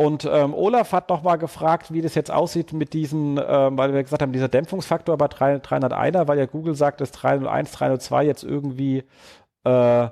und 0.02 0.26
ähm, 0.26 0.56
Olaf 0.56 0.94
hat 0.94 1.10
noch 1.10 1.22
mal 1.22 1.36
gefragt, 1.36 1.94
wie 1.94 2.02
das 2.02 2.16
jetzt 2.16 2.32
aussieht 2.32 2.74
mit 2.74 2.94
diesen, 2.94 3.38
ähm, 3.38 3.78
weil 3.78 3.94
wir 3.94 4.02
gesagt 4.02 4.24
haben, 4.24 4.34
dieser 4.34 4.48
Dämpfungsfaktor 4.48 5.16
bei 5.16 5.28
301er, 5.28 6.28
weil 6.28 6.40
ja 6.40 6.48
Google 6.48 6.74
sagt, 6.74 7.02
dass 7.02 7.12
301, 7.12 7.72
302 7.72 8.26
jetzt 8.26 8.44
irgendwie 8.44 9.04
äh, 9.64 10.08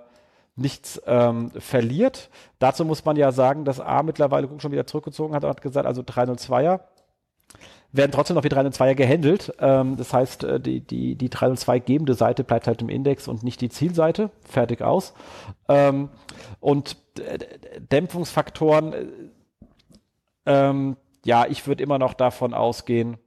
nichts 0.55 1.01
ähm, 1.07 1.49
verliert. 1.57 2.29
Dazu 2.59 2.85
muss 2.85 3.03
man 3.03 3.15
ja 3.15 3.31
sagen, 3.31 3.65
dass 3.65 3.79
A 3.79 4.03
mittlerweile 4.03 4.45
Google 4.45 4.61
schon 4.61 4.71
wieder 4.71 4.85
zurückgezogen 4.85 5.33
hat 5.33 5.43
und 5.43 5.49
hat 5.49 5.63
gesagt, 5.63 5.87
also 5.87 6.03
302er 6.03 6.81
werden 7.91 8.11
trotzdem 8.11 8.35
noch 8.35 8.43
wie 8.43 8.49
302er 8.49 8.93
gehandelt. 8.93 9.51
Ähm, 9.59 9.97
das 9.97 10.13
heißt, 10.13 10.43
äh, 10.43 10.59
die, 10.59 10.81
die, 10.81 11.15
die 11.15 11.29
302 11.31 11.79
gebende 11.79 12.13
Seite 12.13 12.43
bleibt 12.43 12.67
halt 12.67 12.83
im 12.83 12.89
Index 12.89 13.27
und 13.27 13.41
nicht 13.41 13.59
die 13.59 13.69
Zielseite. 13.69 14.29
Fertig 14.43 14.83
aus. 14.83 15.15
Ähm, 15.67 16.09
und 16.59 16.97
Dämpfungsfaktoren 17.89 18.93
äh, 18.93 19.05
ähm, 20.45 20.97
ja, 21.25 21.45
ich 21.47 21.67
würde 21.67 21.83
immer 21.83 21.99
noch 21.99 22.13
davon 22.13 22.53
ausgehen, 22.53 23.17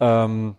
ähm, 0.00 0.56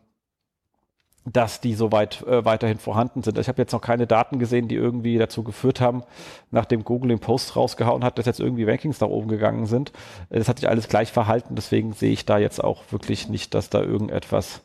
dass 1.25 1.60
die 1.60 1.74
soweit 1.74 2.22
äh, 2.24 2.46
weiterhin 2.46 2.77
vorhanden 2.77 3.22
sind. 3.22 3.38
Ich 3.38 3.48
habe 3.50 3.62
jetzt 3.62 3.74
noch 3.74 3.82
keine 3.82 4.08
Daten 4.08 4.39
gesehen, 4.39 4.67
die 4.67 4.75
irgendwie 4.75 5.17
dazu 5.17 5.44
geführt 5.44 5.82
haben, 5.82 6.03
nachdem 6.51 6.86
Google 6.86 7.10
den 7.10 7.20
Post 7.20 7.56
rausgehauen 7.56 8.03
hat, 8.03 8.17
dass 8.17 8.25
jetzt 8.25 8.39
irgendwie 8.39 8.63
Rankings 8.63 9.01
nach 9.01 9.10
oben 9.10 9.27
gegangen 9.27 9.65
sind. 9.65 9.91
Das 10.29 10.48
hat 10.48 10.60
sich 10.60 10.70
alles 10.70 10.88
gleich 10.88 11.12
verhalten, 11.12 11.56
deswegen 11.56 11.94
sehe 11.94 12.13
ich 12.13 12.25
da 12.25 12.38
jetzt 12.38 12.63
auch 12.63 12.84
wirklich 12.91 13.27
nicht, 13.27 13.53
dass 13.53 13.70
da 13.70 13.82
irgendetwas 13.82 14.62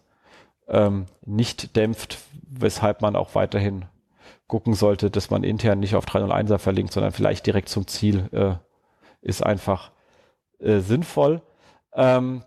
ähm, 0.69 1.07
nicht 1.27 1.75
dämpft, 1.77 2.19
weshalb 2.49 3.03
man 3.03 3.17
auch 3.17 3.35
weiterhin 3.35 3.87
gucken 4.47 4.75
sollte, 4.75 5.11
dass 5.11 5.31
man 5.31 5.45
intern 5.45 5.81
nicht 5.81 5.97
auf 5.97 6.05
301er 6.05 6.59
verlinkt, 6.59 6.93
sondern 6.93 7.13
vielleicht 7.13 7.47
direkt 7.47 7.71
zum 7.71 7.87
Ziel 7.87 8.29
äh, 8.33 8.55
ist 9.23 9.45
einfach 9.45 9.92
äh, 10.63 10.81
sinnvoll. 10.81 11.43
Ähm, 11.95 12.43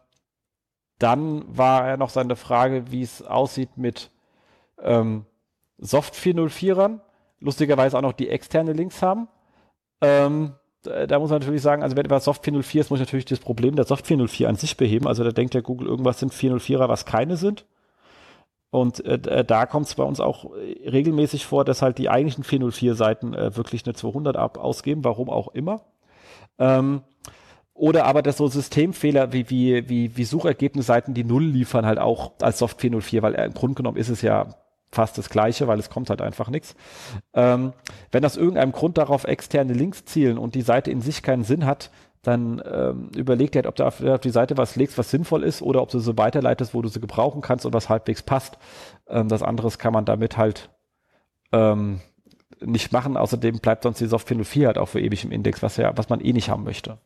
dann 0.99 1.43
war 1.47 1.87
ja 1.87 1.97
noch 1.97 2.09
seine 2.09 2.35
Frage, 2.35 2.91
wie 2.91 3.01
es 3.01 3.21
aussieht 3.21 3.77
mit 3.77 4.11
ähm, 4.81 5.25
Soft 5.77 6.13
404ern. 6.13 7.01
Lustigerweise 7.39 7.97
auch 7.97 8.01
noch 8.01 8.13
die 8.13 8.29
externe 8.29 8.73
Links 8.73 9.01
haben. 9.01 9.27
Ähm, 10.01 10.53
da 10.83 11.19
muss 11.19 11.31
man 11.31 11.39
natürlich 11.39 11.61
sagen, 11.61 11.83
also 11.83 11.95
wenn 11.95 12.05
etwas 12.05 12.25
Soft 12.25 12.43
404 12.45 12.81
ist, 12.81 12.89
muss 12.89 12.99
ich 12.99 13.05
natürlich 13.05 13.25
das 13.25 13.39
Problem 13.39 13.75
der 13.75 13.85
Soft 13.85 14.07
404 14.07 14.47
an 14.47 14.55
sich 14.55 14.77
beheben. 14.77 15.07
Also 15.07 15.23
da 15.23 15.31
denkt 15.31 15.53
ja 15.55 15.61
Google, 15.61 15.87
irgendwas 15.87 16.19
sind 16.19 16.33
404er, 16.33 16.87
was 16.87 17.05
keine 17.05 17.37
sind. 17.37 17.65
Und 18.69 19.03
äh, 19.05 19.39
äh 19.39 19.43
da 19.43 19.65
kommt 19.65 19.87
es 19.87 19.95
bei 19.95 20.03
uns 20.03 20.19
auch 20.19 20.51
regelmäßig 20.53 21.45
vor, 21.45 21.65
dass 21.65 21.81
halt 21.81 21.97
die 21.97 22.09
eigentlichen 22.09 22.43
404 22.43 22.95
Seiten 22.95 23.33
äh, 23.33 23.55
wirklich 23.55 23.85
eine 23.85 23.95
200 23.95 24.37
ab 24.37 24.57
ausgeben, 24.57 25.03
warum 25.03 25.29
auch 25.29 25.49
immer. 25.49 25.81
Ähm, 26.59 27.01
oder 27.75 28.05
aber 28.05 28.21
dass 28.21 28.37
so 28.37 28.47
Systemfehler 28.47 29.33
wie, 29.33 29.49
wie, 29.49 29.89
wie, 29.89 30.17
wie 30.17 30.23
Suchergebnisseiten, 30.23 31.13
die 31.13 31.25
Null 31.25 31.43
liefern, 31.43 31.85
halt 31.85 31.99
auch 31.99 32.31
als 32.41 32.59
Soft 32.59 32.79
404, 32.79 33.21
weil 33.21 33.33
im 33.33 33.53
Grunde 33.53 33.75
genommen 33.75 33.97
ist 33.97 34.09
es 34.09 34.21
ja 34.21 34.55
fast 34.91 35.17
das 35.17 35.29
Gleiche, 35.29 35.67
weil 35.67 35.77
es 35.77 35.89
kommt 35.89 36.09
halt 36.09 36.21
einfach 36.21 36.49
nichts. 36.49 36.73
Ähm, 37.33 37.73
wenn 38.11 38.23
aus 38.23 38.37
irgendeinem 38.37 38.71
Grund 38.71 38.97
darauf 38.97 39.25
externe 39.25 39.73
Links 39.73 40.05
zielen 40.05 40.37
und 40.37 40.55
die 40.55 40.61
Seite 40.61 40.89
in 40.89 41.01
sich 41.01 41.21
keinen 41.21 41.43
Sinn 41.43 41.65
hat, 41.65 41.91
dann 42.21 42.63
ähm, 42.65 43.09
überleg 43.13 43.51
dir 43.51 43.59
halt, 43.59 43.67
ob 43.67 43.75
du 43.75 43.85
auf, 43.85 44.01
auf, 44.01 44.21
die 44.21 44.29
Seite 44.29 44.57
was 44.57 44.77
legst, 44.77 44.97
was 44.97 45.11
sinnvoll 45.11 45.43
ist, 45.43 45.61
oder 45.61 45.81
ob 45.81 45.89
du 45.89 45.99
sie 45.99 46.17
weiterleitest, 46.17 46.73
wo 46.73 46.81
du 46.81 46.87
sie 46.87 47.01
gebrauchen 47.01 47.41
kannst 47.41 47.65
und 47.65 47.73
was 47.73 47.89
halbwegs 47.89 48.23
passt. 48.23 48.57
Ähm, 49.07 49.27
das 49.27 49.43
anderes 49.43 49.77
kann 49.79 49.91
man 49.91 50.05
damit 50.05 50.37
halt 50.37 50.69
ähm, 51.51 51.99
nicht 52.61 52.93
machen. 52.93 53.17
Außerdem 53.17 53.59
bleibt 53.59 53.83
sonst 53.83 53.99
die 53.99 54.07
Soft 54.07 54.29
404 54.29 54.67
halt 54.67 54.77
auch 54.77 54.87
für 54.87 55.01
ewig 55.01 55.25
im 55.25 55.31
Index, 55.31 55.61
was 55.61 55.75
ja, 55.75 55.95
was 55.97 56.07
man 56.07 56.21
eh 56.21 56.31
nicht 56.31 56.49
haben 56.49 56.63
möchte. 56.63 56.97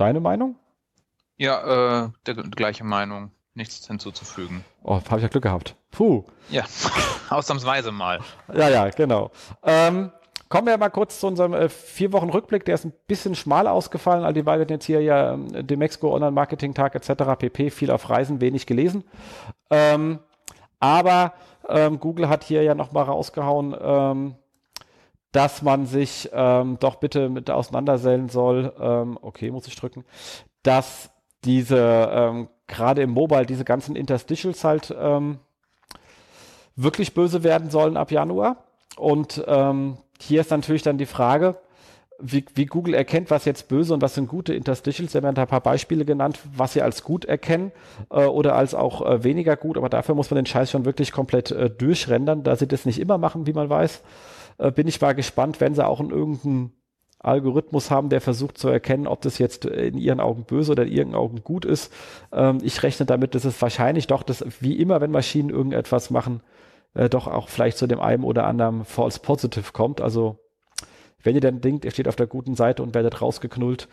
Deine 0.00 0.20
Meinung? 0.20 0.56
Ja, 1.36 2.04
äh, 2.04 2.08
der, 2.26 2.34
gleiche 2.34 2.84
Meinung. 2.84 3.32
Nichts 3.52 3.86
hinzuzufügen. 3.86 4.64
Oh, 4.82 4.94
habe 4.94 5.16
ich 5.16 5.22
ja 5.22 5.28
Glück 5.28 5.42
gehabt. 5.42 5.76
Puh. 5.90 6.24
Ja, 6.48 6.64
ausnahmsweise 7.28 7.92
mal. 7.92 8.20
Ja, 8.54 8.70
ja, 8.70 8.88
genau. 8.88 9.30
Ähm, 9.62 10.10
kommen 10.48 10.68
wir 10.68 10.78
mal 10.78 10.88
kurz 10.88 11.20
zu 11.20 11.26
unserem 11.26 11.52
äh, 11.52 11.68
vier 11.68 12.14
Wochen 12.14 12.30
Rückblick. 12.30 12.64
Der 12.64 12.76
ist 12.76 12.86
ein 12.86 12.94
bisschen 13.08 13.34
schmal 13.34 13.66
ausgefallen, 13.66 14.24
all 14.24 14.32
die 14.32 14.46
wir 14.46 14.66
jetzt 14.66 14.86
hier 14.86 15.02
ja 15.02 15.34
ähm, 15.34 15.66
Demexco 15.66 16.14
Online 16.14 16.30
Marketing 16.30 16.72
Tag 16.72 16.94
etc. 16.94 17.38
pp. 17.38 17.68
Viel 17.68 17.90
auf 17.90 18.08
Reisen, 18.08 18.40
wenig 18.40 18.64
gelesen. 18.64 19.04
Ähm, 19.68 20.20
aber 20.78 21.34
ähm, 21.68 22.00
Google 22.00 22.30
hat 22.30 22.42
hier 22.42 22.62
ja 22.62 22.74
noch 22.74 22.92
mal 22.92 23.02
rausgehauen, 23.02 23.76
ähm, 23.78 24.34
dass 25.32 25.62
man 25.62 25.86
sich 25.86 26.28
ähm, 26.32 26.78
doch 26.80 26.96
bitte 26.96 27.28
mit 27.28 27.50
auseinandersetzen 27.50 28.28
soll, 28.28 28.72
ähm, 28.80 29.18
okay, 29.20 29.50
muss 29.50 29.66
ich 29.66 29.76
drücken, 29.76 30.04
dass 30.62 31.10
diese, 31.44 32.10
ähm, 32.12 32.48
gerade 32.66 33.02
im 33.02 33.10
Mobile, 33.10 33.46
diese 33.46 33.64
ganzen 33.64 33.96
Interstitials 33.96 34.64
halt 34.64 34.94
ähm, 34.98 35.38
wirklich 36.76 37.14
böse 37.14 37.42
werden 37.44 37.70
sollen 37.70 37.96
ab 37.96 38.10
Januar. 38.10 38.64
Und 38.96 39.42
ähm, 39.46 39.98
hier 40.20 40.40
ist 40.40 40.50
natürlich 40.50 40.82
dann 40.82 40.98
die 40.98 41.06
Frage, 41.06 41.56
wie, 42.22 42.44
wie, 42.54 42.66
Google 42.66 42.92
erkennt, 42.92 43.30
was 43.30 43.46
jetzt 43.46 43.68
böse 43.68 43.94
und 43.94 44.02
was 44.02 44.14
sind 44.14 44.28
gute 44.28 44.52
Interstitials. 44.52 45.12
Sie 45.12 45.18
haben 45.18 45.24
ja 45.24 45.30
ein 45.30 45.48
paar 45.48 45.62
Beispiele 45.62 46.04
genannt, 46.04 46.38
was 46.54 46.74
sie 46.74 46.82
als 46.82 47.02
gut 47.02 47.24
erkennen 47.24 47.72
äh, 48.10 48.24
oder 48.24 48.56
als 48.56 48.74
auch 48.74 49.06
äh, 49.06 49.24
weniger 49.24 49.56
gut. 49.56 49.78
Aber 49.78 49.88
dafür 49.88 50.14
muss 50.14 50.30
man 50.30 50.36
den 50.36 50.46
Scheiß 50.46 50.70
schon 50.70 50.84
wirklich 50.84 51.12
komplett 51.12 51.50
äh, 51.50 51.70
durchrendern, 51.70 52.42
da 52.42 52.56
sie 52.56 52.68
das 52.68 52.84
nicht 52.84 53.00
immer 53.00 53.16
machen, 53.16 53.46
wie 53.46 53.54
man 53.54 53.70
weiß 53.70 54.02
äh, 54.60 54.70
bin 54.70 54.86
ich 54.86 55.00
mal 55.00 55.14
gespannt, 55.14 55.60
wenn 55.60 55.74
sie 55.74 55.86
auch 55.86 56.00
in 56.00 56.10
irgendeinen 56.10 56.72
Algorithmus 57.18 57.90
haben, 57.90 58.08
der 58.08 58.20
versucht 58.20 58.58
zu 58.58 58.68
erkennen, 58.68 59.06
ob 59.06 59.20
das 59.22 59.38
jetzt 59.38 59.64
in 59.64 59.98
ihren 59.98 60.20
Augen 60.20 60.44
böse 60.44 60.72
oder 60.72 60.84
in 60.84 60.92
ihren 60.92 61.14
Augen 61.14 61.42
gut 61.42 61.64
ist. 61.64 61.92
Ähm, 62.32 62.58
ich 62.62 62.82
rechne 62.82 63.06
damit, 63.06 63.34
dass 63.34 63.44
es 63.44 63.60
wahrscheinlich 63.60 64.06
doch, 64.06 64.22
dass 64.22 64.44
wie 64.60 64.78
immer, 64.78 65.00
wenn 65.00 65.10
Maschinen 65.10 65.50
irgendetwas 65.50 66.10
machen, 66.10 66.42
äh, 66.94 67.08
doch 67.08 67.26
auch 67.26 67.48
vielleicht 67.48 67.78
zu 67.78 67.86
dem 67.86 68.00
einen 68.00 68.24
oder 68.24 68.46
anderen 68.46 68.84
False 68.84 69.20
Positive 69.20 69.72
kommt. 69.72 70.00
Also 70.00 70.38
wenn 71.22 71.34
ihr 71.34 71.42
dann 71.42 71.60
denkt, 71.60 71.84
ihr 71.84 71.90
steht 71.90 72.08
auf 72.08 72.16
der 72.16 72.26
guten 72.26 72.54
Seite 72.54 72.82
und 72.82 72.94
werdet 72.94 73.20
rausgeknullt, 73.20 73.88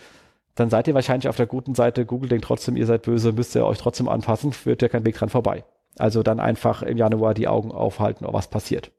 dann 0.55 0.69
seid 0.69 0.88
ihr 0.88 0.95
wahrscheinlich 0.95 1.27
auf 1.27 1.36
der 1.38 1.45
guten 1.45 1.75
Seite. 1.75 2.05
Google 2.05 2.29
denkt 2.29 2.45
trotzdem, 2.45 2.77
ihr 2.77 2.86
seid 2.86 3.03
böse, 3.03 3.31
müsst 3.33 3.55
ihr 3.55 3.65
euch 3.65 3.77
trotzdem 3.77 4.07
anpassen, 4.07 4.53
führt 4.53 4.81
ja 4.81 4.89
kein 4.89 5.05
Weg 5.05 5.15
dran 5.15 5.29
vorbei. 5.29 5.65
Also 5.97 6.24
dann 6.24 6.39
einfach 6.39 6.81
im 6.81 6.97
Januar 6.97 7.33
die 7.33 7.47
Augen 7.47 7.71
aufhalten, 7.71 8.25
was 8.29 8.47
passiert. 8.50 8.91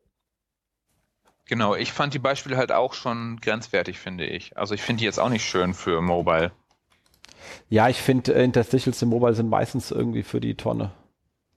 Genau, 1.48 1.74
ich 1.74 1.92
fand 1.92 2.12
die 2.12 2.18
Beispiele 2.18 2.58
halt 2.58 2.72
auch 2.72 2.92
schon 2.92 3.40
grenzwertig, 3.40 3.98
finde 3.98 4.26
ich. 4.26 4.58
Also 4.58 4.74
ich 4.74 4.82
finde 4.82 5.00
die 5.00 5.06
jetzt 5.06 5.18
auch 5.18 5.30
nicht 5.30 5.48
schön 5.48 5.72
für 5.72 6.02
Mobile. 6.02 6.52
Ja, 7.70 7.88
ich 7.88 7.96
finde 8.02 8.34
äh, 8.34 8.44
Interstitials 8.44 9.00
im 9.00 9.08
Mobile 9.08 9.34
sind 9.34 9.48
meistens 9.48 9.90
irgendwie 9.90 10.22
für 10.22 10.40
die 10.40 10.56
Tonne. 10.56 10.92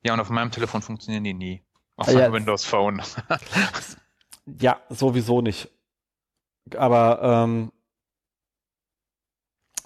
Ja, 0.04 0.14
und 0.14 0.22
auf 0.22 0.30
meinem 0.30 0.50
Telefon 0.50 0.82
funktionieren 0.82 1.26
die 1.26 1.34
nie. 1.34 1.62
Auf 1.98 2.08
ah, 2.08 2.12
ja. 2.12 2.32
Windows 2.32 2.64
Phone. 2.64 3.02
ja, 4.62 4.80
sowieso 4.88 5.42
nicht. 5.42 5.70
Aber 6.78 7.20
ähm, 7.22 7.74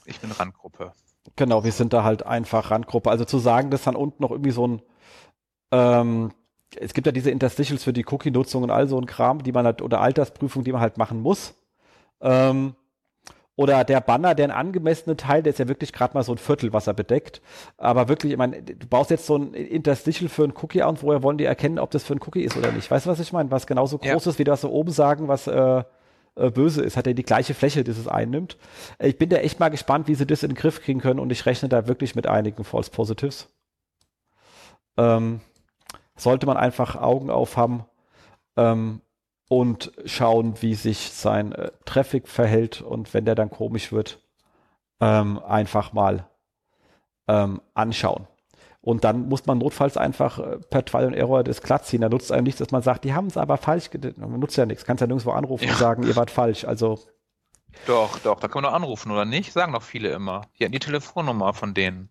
ich 0.05 0.19
bin 0.19 0.31
Randgruppe. 0.31 0.93
Genau, 1.35 1.63
wir 1.63 1.71
sind 1.71 1.93
da 1.93 2.03
halt 2.03 2.23
einfach 2.23 2.69
Randgruppe. 2.69 3.09
Also 3.09 3.25
zu 3.25 3.39
sagen, 3.39 3.71
dass 3.71 3.83
dann 3.83 3.95
unten 3.95 4.21
noch 4.21 4.29
irgendwie 4.29 4.51
so 4.51 4.67
ein 4.67 4.81
ähm, 5.71 6.31
es 6.75 6.93
gibt 6.93 7.05
ja 7.05 7.11
diese 7.11 7.31
Interstitials 7.31 7.83
für 7.83 7.93
die 7.93 8.05
Cookie-Nutzung 8.05 8.63
und 8.63 8.71
all 8.71 8.87
so 8.87 8.99
ein 8.99 9.05
Kram, 9.05 9.43
die 9.43 9.51
man 9.51 9.65
halt, 9.65 9.81
oder 9.81 10.01
Altersprüfung, 10.01 10.63
die 10.63 10.71
man 10.71 10.81
halt 10.81 10.97
machen 10.97 11.21
muss. 11.21 11.55
Ähm, 12.21 12.75
oder 13.57 13.85
der 13.85 14.01
Banner, 14.01 14.35
der 14.35 14.47
ein 14.47 14.51
angemessene 14.51 15.15
Teil, 15.15 15.41
der 15.41 15.51
ist 15.51 15.59
ja 15.59 15.67
wirklich 15.69 15.93
gerade 15.93 16.13
mal 16.13 16.23
so 16.23 16.33
ein 16.33 16.37
Viertel, 16.37 16.73
was 16.73 16.87
er 16.87 16.93
bedeckt. 16.93 17.41
Aber 17.77 18.09
wirklich, 18.09 18.33
ich 18.33 18.37
meine, 18.37 18.61
du 18.61 18.87
baust 18.87 19.11
jetzt 19.11 19.25
so 19.25 19.37
ein 19.37 19.53
Interstitial 19.53 20.29
für 20.29 20.43
ein 20.43 20.53
Cookie 20.61 20.81
an, 20.81 21.01
woher 21.01 21.23
wollen 21.23 21.37
die 21.37 21.45
erkennen, 21.45 21.79
ob 21.79 21.91
das 21.91 22.03
für 22.03 22.13
ein 22.13 22.21
Cookie 22.25 22.43
ist 22.43 22.57
oder 22.57 22.73
nicht? 22.73 22.91
Weißt 22.91 23.05
du, 23.05 23.09
was 23.09 23.19
ich 23.21 23.31
meine? 23.31 23.51
Was 23.51 23.65
genauso 23.65 23.97
groß 23.97 24.25
ja. 24.25 24.31
ist, 24.31 24.39
wie 24.39 24.43
das 24.43 24.61
so 24.61 24.69
oben 24.69 24.91
sagen, 24.91 25.29
was 25.29 25.47
äh, 25.47 25.83
äh, 26.35 26.51
böse 26.51 26.83
ist, 26.83 26.97
hat 26.97 27.07
er 27.07 27.13
die 27.13 27.23
gleiche 27.23 27.53
Fläche, 27.53 27.85
die 27.85 27.91
es 27.91 28.07
einnimmt. 28.09 28.57
Ich 28.99 29.17
bin 29.17 29.29
da 29.29 29.37
echt 29.37 29.59
mal 29.61 29.69
gespannt, 29.69 30.09
wie 30.09 30.15
sie 30.15 30.27
das 30.27 30.43
in 30.43 30.49
den 30.49 30.55
Griff 30.55 30.81
kriegen 30.81 30.99
können 30.99 31.21
und 31.21 31.31
ich 31.31 31.45
rechne 31.45 31.69
da 31.69 31.87
wirklich 31.87 32.15
mit 32.15 32.27
einigen 32.27 32.65
False 32.65 32.91
Positives. 32.91 33.47
Ähm, 34.97 35.39
sollte 36.15 36.45
man 36.45 36.57
einfach 36.57 36.95
Augen 36.95 37.29
aufhaben. 37.29 37.85
Ähm, 38.57 39.01
und 39.47 39.91
schauen, 40.05 40.61
wie 40.61 40.73
sich 40.73 41.11
sein 41.11 41.51
äh, 41.51 41.71
Traffic 41.85 42.27
verhält 42.27 42.81
und 42.81 43.13
wenn 43.13 43.25
der 43.25 43.35
dann 43.35 43.49
komisch 43.49 43.91
wird, 43.91 44.19
ähm, 44.99 45.39
einfach 45.39 45.93
mal 45.93 46.27
ähm, 47.27 47.61
anschauen. 47.73 48.27
Und 48.81 49.03
dann 49.03 49.29
muss 49.29 49.45
man 49.47 49.57
notfalls 49.57 49.97
einfach 49.97 50.39
äh, 50.39 50.57
per 50.69 50.85
Trial 50.85 51.07
and 51.07 51.15
Error 51.15 51.43
das 51.43 51.61
glatt 51.61 51.85
ziehen. 51.85 52.01
Da 52.01 52.09
nutzt 52.09 52.31
einem 52.31 52.43
nichts, 52.43 52.59
dass 52.59 52.71
man 52.71 52.81
sagt, 52.81 53.03
die 53.03 53.13
haben 53.13 53.27
es 53.27 53.37
aber 53.37 53.57
falsch 53.57 53.89
Man 54.17 54.39
nutzt 54.39 54.57
ja 54.57 54.65
nichts. 54.65 54.85
Kannst 54.85 55.01
ja 55.01 55.07
nirgendwo 55.07 55.31
anrufen 55.31 55.65
ja. 55.65 55.71
und 55.71 55.77
sagen, 55.77 56.03
ihr 56.03 56.15
wart 56.15 56.31
falsch. 56.31 56.65
Also. 56.65 56.99
Doch, 57.87 58.19
doch, 58.19 58.39
da 58.39 58.47
kann 58.47 58.61
man 58.61 58.71
doch 58.71 58.75
anrufen, 58.75 59.11
oder 59.11 59.25
nicht? 59.25 59.51
Sagen 59.51 59.73
doch 59.73 59.81
viele 59.81 60.09
immer. 60.09 60.43
Haben 60.61 60.71
die 60.71 60.79
Telefonnummer 60.79 61.53
von 61.53 61.73
denen. 61.73 62.09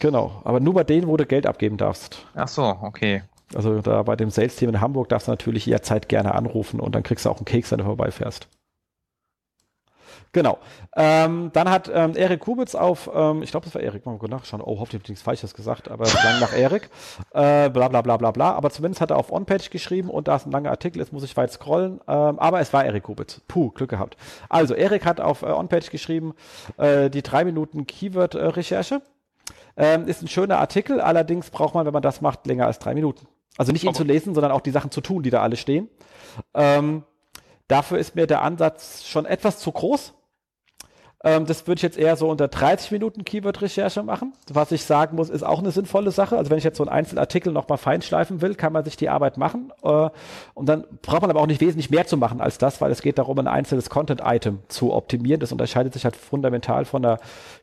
Genau, 0.00 0.40
aber 0.44 0.60
nur 0.60 0.74
bei 0.74 0.84
denen, 0.84 1.08
wo 1.08 1.16
du 1.16 1.26
Geld 1.26 1.46
abgeben 1.46 1.76
darfst. 1.76 2.26
Ach 2.34 2.48
so, 2.48 2.64
okay. 2.64 3.22
Also 3.54 3.80
da 3.80 4.02
bei 4.02 4.16
dem 4.16 4.30
Sales-Team 4.30 4.70
in 4.70 4.80
Hamburg 4.80 5.08
darfst 5.08 5.28
du 5.28 5.32
natürlich 5.32 5.66
jederzeit 5.66 6.08
gerne 6.08 6.34
anrufen 6.34 6.80
und 6.80 6.94
dann 6.94 7.02
kriegst 7.02 7.24
du 7.24 7.30
auch 7.30 7.36
einen 7.36 7.44
Keks, 7.44 7.70
wenn 7.70 7.78
du 7.78 7.84
vorbeifährst. 7.84 8.48
Genau. 10.34 10.58
Ähm, 10.96 11.50
dann 11.52 11.70
hat 11.70 11.88
ähm, 11.94 12.16
Erik 12.16 12.40
Kubitz 12.40 12.74
auf, 12.74 13.08
ähm, 13.14 13.42
ich 13.44 13.52
glaube, 13.52 13.66
das 13.66 13.74
war 13.76 13.82
Erik, 13.82 14.04
mal 14.04 14.18
nachschauen. 14.28 14.60
Oh, 14.60 14.80
hoffentlich 14.80 14.94
habe 14.94 15.02
ich 15.04 15.08
nichts 15.10 15.22
Falsches 15.22 15.54
gesagt, 15.54 15.88
aber 15.88 16.04
es 16.04 16.12
klang 16.12 16.40
nach 16.40 16.52
Erik. 16.52 16.90
Äh, 17.32 17.70
bla 17.70 17.86
bla 17.86 18.02
bla 18.02 18.16
bla 18.16 18.32
bla. 18.32 18.52
Aber 18.52 18.70
zumindest 18.70 19.00
hat 19.00 19.12
er 19.12 19.16
auf 19.16 19.30
OnPage 19.30 19.70
geschrieben 19.70 20.10
und 20.10 20.26
da 20.26 20.34
ist 20.34 20.46
ein 20.46 20.50
langer 20.50 20.70
Artikel, 20.70 20.98
jetzt 20.98 21.12
muss 21.12 21.22
ich 21.22 21.36
weit 21.36 21.52
scrollen. 21.52 22.00
Ähm, 22.08 22.38
aber 22.40 22.58
es 22.58 22.72
war 22.72 22.84
Erik 22.84 23.04
Kubitz. 23.04 23.42
Puh, 23.46 23.70
Glück 23.70 23.90
gehabt. 23.90 24.16
Also, 24.48 24.74
Erik 24.74 25.06
hat 25.06 25.20
auf 25.20 25.42
äh, 25.42 25.46
OnPage 25.46 25.90
geschrieben, 25.90 26.34
äh, 26.78 27.10
die 27.10 27.22
drei 27.22 27.44
Minuten 27.44 27.86
Keyword-Recherche. 27.86 29.02
Ähm, 29.76 30.08
ist 30.08 30.22
ein 30.22 30.28
schöner 30.28 30.58
Artikel, 30.58 31.00
allerdings 31.00 31.50
braucht 31.50 31.74
man, 31.74 31.86
wenn 31.86 31.92
man 31.92 32.02
das 32.02 32.20
macht, 32.20 32.46
länger 32.46 32.66
als 32.66 32.80
drei 32.80 32.94
Minuten. 32.94 33.26
Also 33.56 33.72
nicht 33.72 33.84
ihn 33.84 33.94
zu 33.94 34.04
lesen, 34.04 34.34
sondern 34.34 34.52
auch 34.52 34.60
die 34.60 34.70
Sachen 34.70 34.90
zu 34.90 35.00
tun, 35.00 35.22
die 35.22 35.30
da 35.30 35.42
alle 35.42 35.56
stehen. 35.56 35.88
Ähm, 36.54 37.04
dafür 37.68 37.98
ist 37.98 38.14
mir 38.16 38.26
der 38.26 38.42
Ansatz 38.42 39.04
schon 39.04 39.26
etwas 39.26 39.58
zu 39.58 39.70
groß. 39.70 40.14
Ähm, 41.24 41.46
das 41.46 41.66
würde 41.66 41.78
ich 41.78 41.82
jetzt 41.82 41.96
eher 41.96 42.16
so 42.16 42.28
unter 42.28 42.48
30 42.48 42.90
Minuten 42.90 43.24
Keyword-Recherche 43.24 44.02
machen. 44.02 44.34
Was 44.52 44.72
ich 44.72 44.84
sagen 44.84 45.16
muss, 45.16 45.30
ist 45.30 45.42
auch 45.42 45.60
eine 45.60 45.70
sinnvolle 45.70 46.10
Sache. 46.10 46.36
Also 46.36 46.50
wenn 46.50 46.58
ich 46.58 46.64
jetzt 46.64 46.76
so 46.76 46.84
einen 46.84 46.92
Einzelartikel 46.92 47.50
nochmal 47.50 47.78
feinschleifen 47.78 48.42
will, 48.42 48.54
kann 48.54 48.74
man 48.74 48.84
sich 48.84 48.96
die 48.96 49.08
Arbeit 49.08 49.38
machen. 49.38 49.72
Äh, 49.82 50.10
und 50.52 50.68
dann 50.68 50.84
braucht 51.00 51.22
man 51.22 51.30
aber 51.30 51.40
auch 51.40 51.46
nicht 51.46 51.62
wesentlich 51.62 51.88
mehr 51.88 52.06
zu 52.06 52.18
machen 52.18 52.42
als 52.42 52.58
das, 52.58 52.82
weil 52.82 52.92
es 52.92 53.00
geht 53.00 53.18
darum, 53.18 53.38
ein 53.38 53.48
einzelnes 53.48 53.88
Content-Item 53.88 54.60
zu 54.68 54.92
optimieren. 54.92 55.40
Das 55.40 55.50
unterscheidet 55.50 55.94
sich 55.94 56.04
halt 56.04 56.14
fundamental 56.14 56.84
von 56.84 57.00
der 57.00 57.18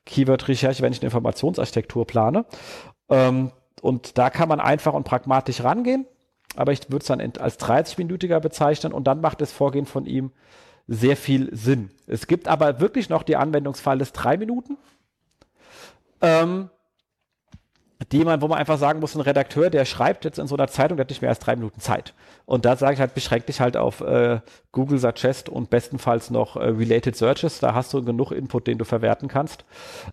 Keyword-Recherche, 0.07 0.81
wenn 0.81 0.91
ich 0.91 1.00
eine 1.00 1.07
Informationsarchitektur 1.07 2.07
plane. 2.07 2.45
Ähm, 3.10 3.51
und 3.81 4.17
da 4.17 4.29
kann 4.29 4.49
man 4.49 4.59
einfach 4.59 4.93
und 4.93 5.03
pragmatisch 5.03 5.63
rangehen. 5.63 6.05
Aber 6.55 6.73
ich 6.73 6.89
würde 6.89 7.03
es 7.03 7.07
dann 7.07 7.21
als 7.21 7.59
30-minütiger 7.59 8.39
bezeichnen 8.39 8.91
und 8.91 9.05
dann 9.05 9.21
macht 9.21 9.41
das 9.41 9.51
Vorgehen 9.51 9.85
von 9.85 10.05
ihm 10.05 10.31
sehr 10.87 11.15
viel 11.15 11.55
Sinn. 11.55 11.91
Es 12.07 12.27
gibt 12.27 12.47
aber 12.47 12.79
wirklich 12.81 13.07
noch 13.09 13.23
die 13.23 13.37
Anwendungsfall 13.37 13.97
des 13.97 14.11
drei 14.11 14.37
Minuten. 14.37 14.77
Ähm, 16.21 16.69
die 18.12 18.24
man, 18.24 18.41
wo 18.41 18.48
man 18.48 18.58
einfach 18.58 18.77
sagen 18.77 19.00
muss, 19.00 19.15
ein 19.15 19.22
Redakteur, 19.22 19.70
der 19.70 19.86
schreibt 19.86 20.25
jetzt 20.25 20.39
in 20.39 20.48
so 20.48 20.55
einer 20.55 20.67
Zeitung, 20.67 20.98
der 20.98 21.05
hat 21.05 21.10
nicht 21.10 21.22
mehr 21.22 21.29
als 21.29 21.39
drei 21.39 21.55
Minuten 21.55 21.79
Zeit. 21.79 22.13
Und 22.45 22.65
da 22.65 22.75
sage 22.75 22.95
ich 22.95 22.99
halt, 22.99 23.13
beschränk 23.13 23.45
dich 23.45 23.62
halt 23.62 23.78
auf 23.78 24.02
äh, 24.02 24.39
Google 24.71 24.97
Suggest 24.97 25.49
und 25.49 25.69
bestenfalls 25.69 26.32
noch 26.32 26.56
äh, 26.56 26.63
Related 26.65 27.15
Searches. 27.15 27.60
Da 27.60 27.73
hast 27.73 27.93
du 27.93 28.04
genug 28.04 28.32
Input, 28.32 28.67
den 28.67 28.78
du 28.78 28.86
verwerten 28.86 29.28
kannst. 29.28 29.65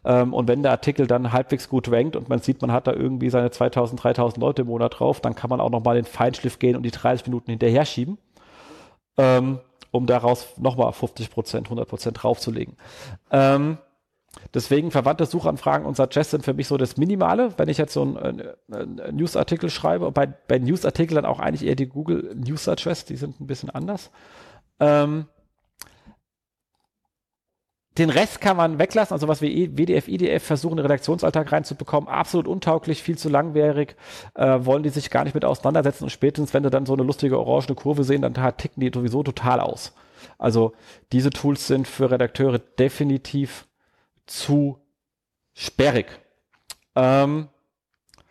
Ähm, 0.04 0.34
und 0.34 0.48
wenn 0.48 0.62
der 0.62 0.72
Artikel 0.72 1.06
dann 1.06 1.32
halbwegs 1.32 1.68
gut 1.68 1.90
rankt 1.90 2.16
und 2.16 2.28
man 2.28 2.40
sieht, 2.40 2.60
man 2.60 2.72
hat 2.72 2.86
da 2.86 2.92
irgendwie 2.92 3.30
seine 3.30 3.50
2000, 3.50 4.02
3000 4.02 4.40
Leute 4.40 4.62
im 4.62 4.68
Monat 4.68 4.98
drauf, 4.98 5.20
dann 5.20 5.34
kann 5.34 5.50
man 5.50 5.60
auch 5.60 5.70
nochmal 5.70 5.96
den 5.96 6.04
Feinschliff 6.04 6.58
gehen 6.58 6.76
und 6.76 6.82
die 6.82 6.90
30 6.90 7.26
Minuten 7.26 7.50
hinterher 7.50 7.84
schieben. 7.84 8.18
Ähm, 9.16 9.60
um 9.90 10.06
daraus 10.06 10.48
nochmal 10.58 10.92
50 10.92 11.30
Prozent, 11.30 11.66
100 11.66 11.88
Prozent 11.88 12.22
draufzulegen. 12.22 12.76
Ähm, 13.30 13.78
Deswegen 14.54 14.90
verwandte 14.90 15.26
Suchanfragen 15.26 15.86
und 15.86 15.96
Suggest 15.96 16.30
sind 16.30 16.44
für 16.44 16.54
mich 16.54 16.68
so 16.68 16.76
das 16.76 16.96
Minimale, 16.96 17.52
wenn 17.56 17.68
ich 17.68 17.78
jetzt 17.78 17.92
so 17.92 18.02
einen, 18.02 18.42
einen 18.70 19.16
Newsartikel 19.16 19.70
schreibe. 19.70 20.06
Und 20.06 20.14
bei, 20.14 20.26
bei 20.26 20.58
Newsartikeln 20.58 21.24
auch 21.24 21.40
eigentlich 21.40 21.66
eher 21.66 21.76
die 21.76 21.88
Google 21.88 22.34
News 22.34 22.64
Suggest, 22.64 23.10
die 23.10 23.16
sind 23.16 23.40
ein 23.40 23.46
bisschen 23.46 23.70
anders. 23.70 24.10
Ähm, 24.80 25.26
den 27.98 28.10
Rest 28.10 28.40
kann 28.40 28.56
man 28.56 28.78
weglassen, 28.78 29.12
also 29.12 29.26
was 29.26 29.42
wie 29.42 29.76
WDF, 29.76 30.06
IDF 30.06 30.44
versuchen, 30.44 30.76
den 30.76 30.86
Redaktionsalltag 30.86 31.50
reinzubekommen, 31.50 32.08
absolut 32.08 32.46
untauglich, 32.46 33.02
viel 33.02 33.18
zu 33.18 33.28
langwierig, 33.28 33.96
äh, 34.34 34.58
wollen 34.60 34.84
die 34.84 34.90
sich 34.90 35.10
gar 35.10 35.24
nicht 35.24 35.34
mit 35.34 35.44
auseinandersetzen 35.44 36.04
und 36.04 36.10
spätestens, 36.10 36.54
wenn 36.54 36.62
sie 36.62 36.70
dann 36.70 36.86
so 36.86 36.92
eine 36.92 37.02
lustige 37.02 37.38
orange 37.38 37.74
Kurve 37.74 38.04
sehen, 38.04 38.22
dann 38.22 38.34
ticken 38.56 38.80
die 38.80 38.92
sowieso 38.94 39.24
total 39.24 39.58
aus. 39.58 39.94
Also 40.38 40.74
diese 41.10 41.30
Tools 41.30 41.66
sind 41.66 41.88
für 41.88 42.10
Redakteure 42.10 42.58
definitiv 42.58 43.66
zu 44.28 44.80
sperrig. 45.54 46.06
Ähm, 46.94 47.48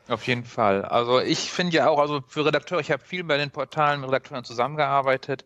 auf 0.08 0.26
jeden 0.28 0.46
Fall. 0.46 0.86
Also 0.86 1.20
ich 1.20 1.52
finde 1.52 1.76
ja 1.76 1.90
auch, 1.90 2.00
also 2.00 2.24
für 2.28 2.46
Redakteure, 2.46 2.80
ich 2.80 2.92
habe 2.92 3.04
viel 3.04 3.24
bei 3.24 3.38
den 3.38 3.52
Portalen 3.52 4.00
mit 4.02 4.10
Redakteuren 4.10 4.46
zusammengearbeitet, 4.46 5.46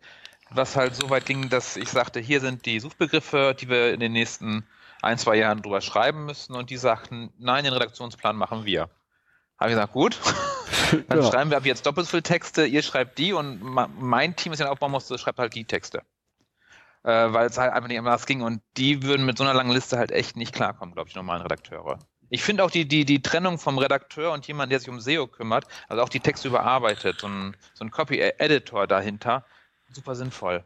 was 0.51 0.75
halt 0.75 0.95
so 0.95 1.09
weit 1.09 1.25
ging, 1.25 1.49
dass 1.49 1.77
ich 1.77 1.89
sagte, 1.89 2.19
hier 2.19 2.41
sind 2.41 2.65
die 2.65 2.79
Suchbegriffe, 2.79 3.55
die 3.59 3.69
wir 3.69 3.93
in 3.93 3.99
den 3.99 4.11
nächsten 4.11 4.67
ein, 5.01 5.17
zwei 5.17 5.35
Jahren 5.37 5.61
drüber 5.61 5.81
schreiben 5.81 6.25
müssen 6.25 6.55
und 6.55 6.69
die 6.69 6.77
sagten, 6.77 7.33
nein, 7.39 7.63
den 7.63 7.73
Redaktionsplan 7.73 8.35
machen 8.35 8.65
wir. 8.65 8.89
Habe 9.57 9.71
ich 9.71 9.75
gesagt, 9.75 9.93
gut, 9.93 10.19
dann 11.07 11.21
ja. 11.21 11.31
schreiben 11.31 11.49
wir 11.49 11.57
ab 11.57 11.65
jetzt 11.65 11.85
doppelt 11.85 12.05
so 12.05 12.11
viele 12.11 12.23
Texte, 12.23 12.65
ihr 12.65 12.83
schreibt 12.83 13.17
die 13.17 13.33
und 13.33 13.61
mein 13.61 14.35
Team, 14.35 14.51
das 14.51 14.59
ich 14.59 14.63
dann 14.63 14.71
aufbauen 14.71 14.91
musste, 14.91 15.17
schreibt 15.17 15.39
halt 15.39 15.55
die 15.55 15.65
Texte 15.65 16.03
äh, 17.03 17.33
weil 17.33 17.47
es 17.47 17.57
halt 17.57 17.73
einfach 17.73 17.87
nicht 17.87 17.99
anders 17.99 18.25
ging. 18.25 18.41
Und 18.41 18.61
die 18.77 19.03
würden 19.03 19.25
mit 19.25 19.37
so 19.37 19.43
einer 19.43 19.53
langen 19.53 19.71
Liste 19.71 19.97
halt 19.97 20.11
echt 20.11 20.35
nicht 20.35 20.53
klarkommen, 20.53 20.93
glaube 20.93 21.09
ich, 21.09 21.15
normalen 21.15 21.41
Redakteure. 21.41 21.99
Ich 22.29 22.43
finde 22.43 22.63
auch 22.63 22.71
die, 22.71 22.87
die, 22.87 23.03
die 23.03 23.21
Trennung 23.21 23.57
vom 23.59 23.77
Redakteur 23.77 24.31
und 24.31 24.47
jemand, 24.47 24.71
der 24.71 24.79
sich 24.79 24.89
um 24.89 25.01
SEO 25.01 25.27
kümmert, 25.27 25.65
also 25.89 26.01
auch 26.01 26.09
die 26.09 26.21
Texte 26.21 26.47
überarbeitet, 26.47 27.19
so 27.19 27.27
ein, 27.27 27.57
so 27.73 27.83
ein 27.83 27.91
Copy-Editor 27.91 28.87
dahinter, 28.87 29.43
super 29.91 30.15
sinnvoll. 30.15 30.63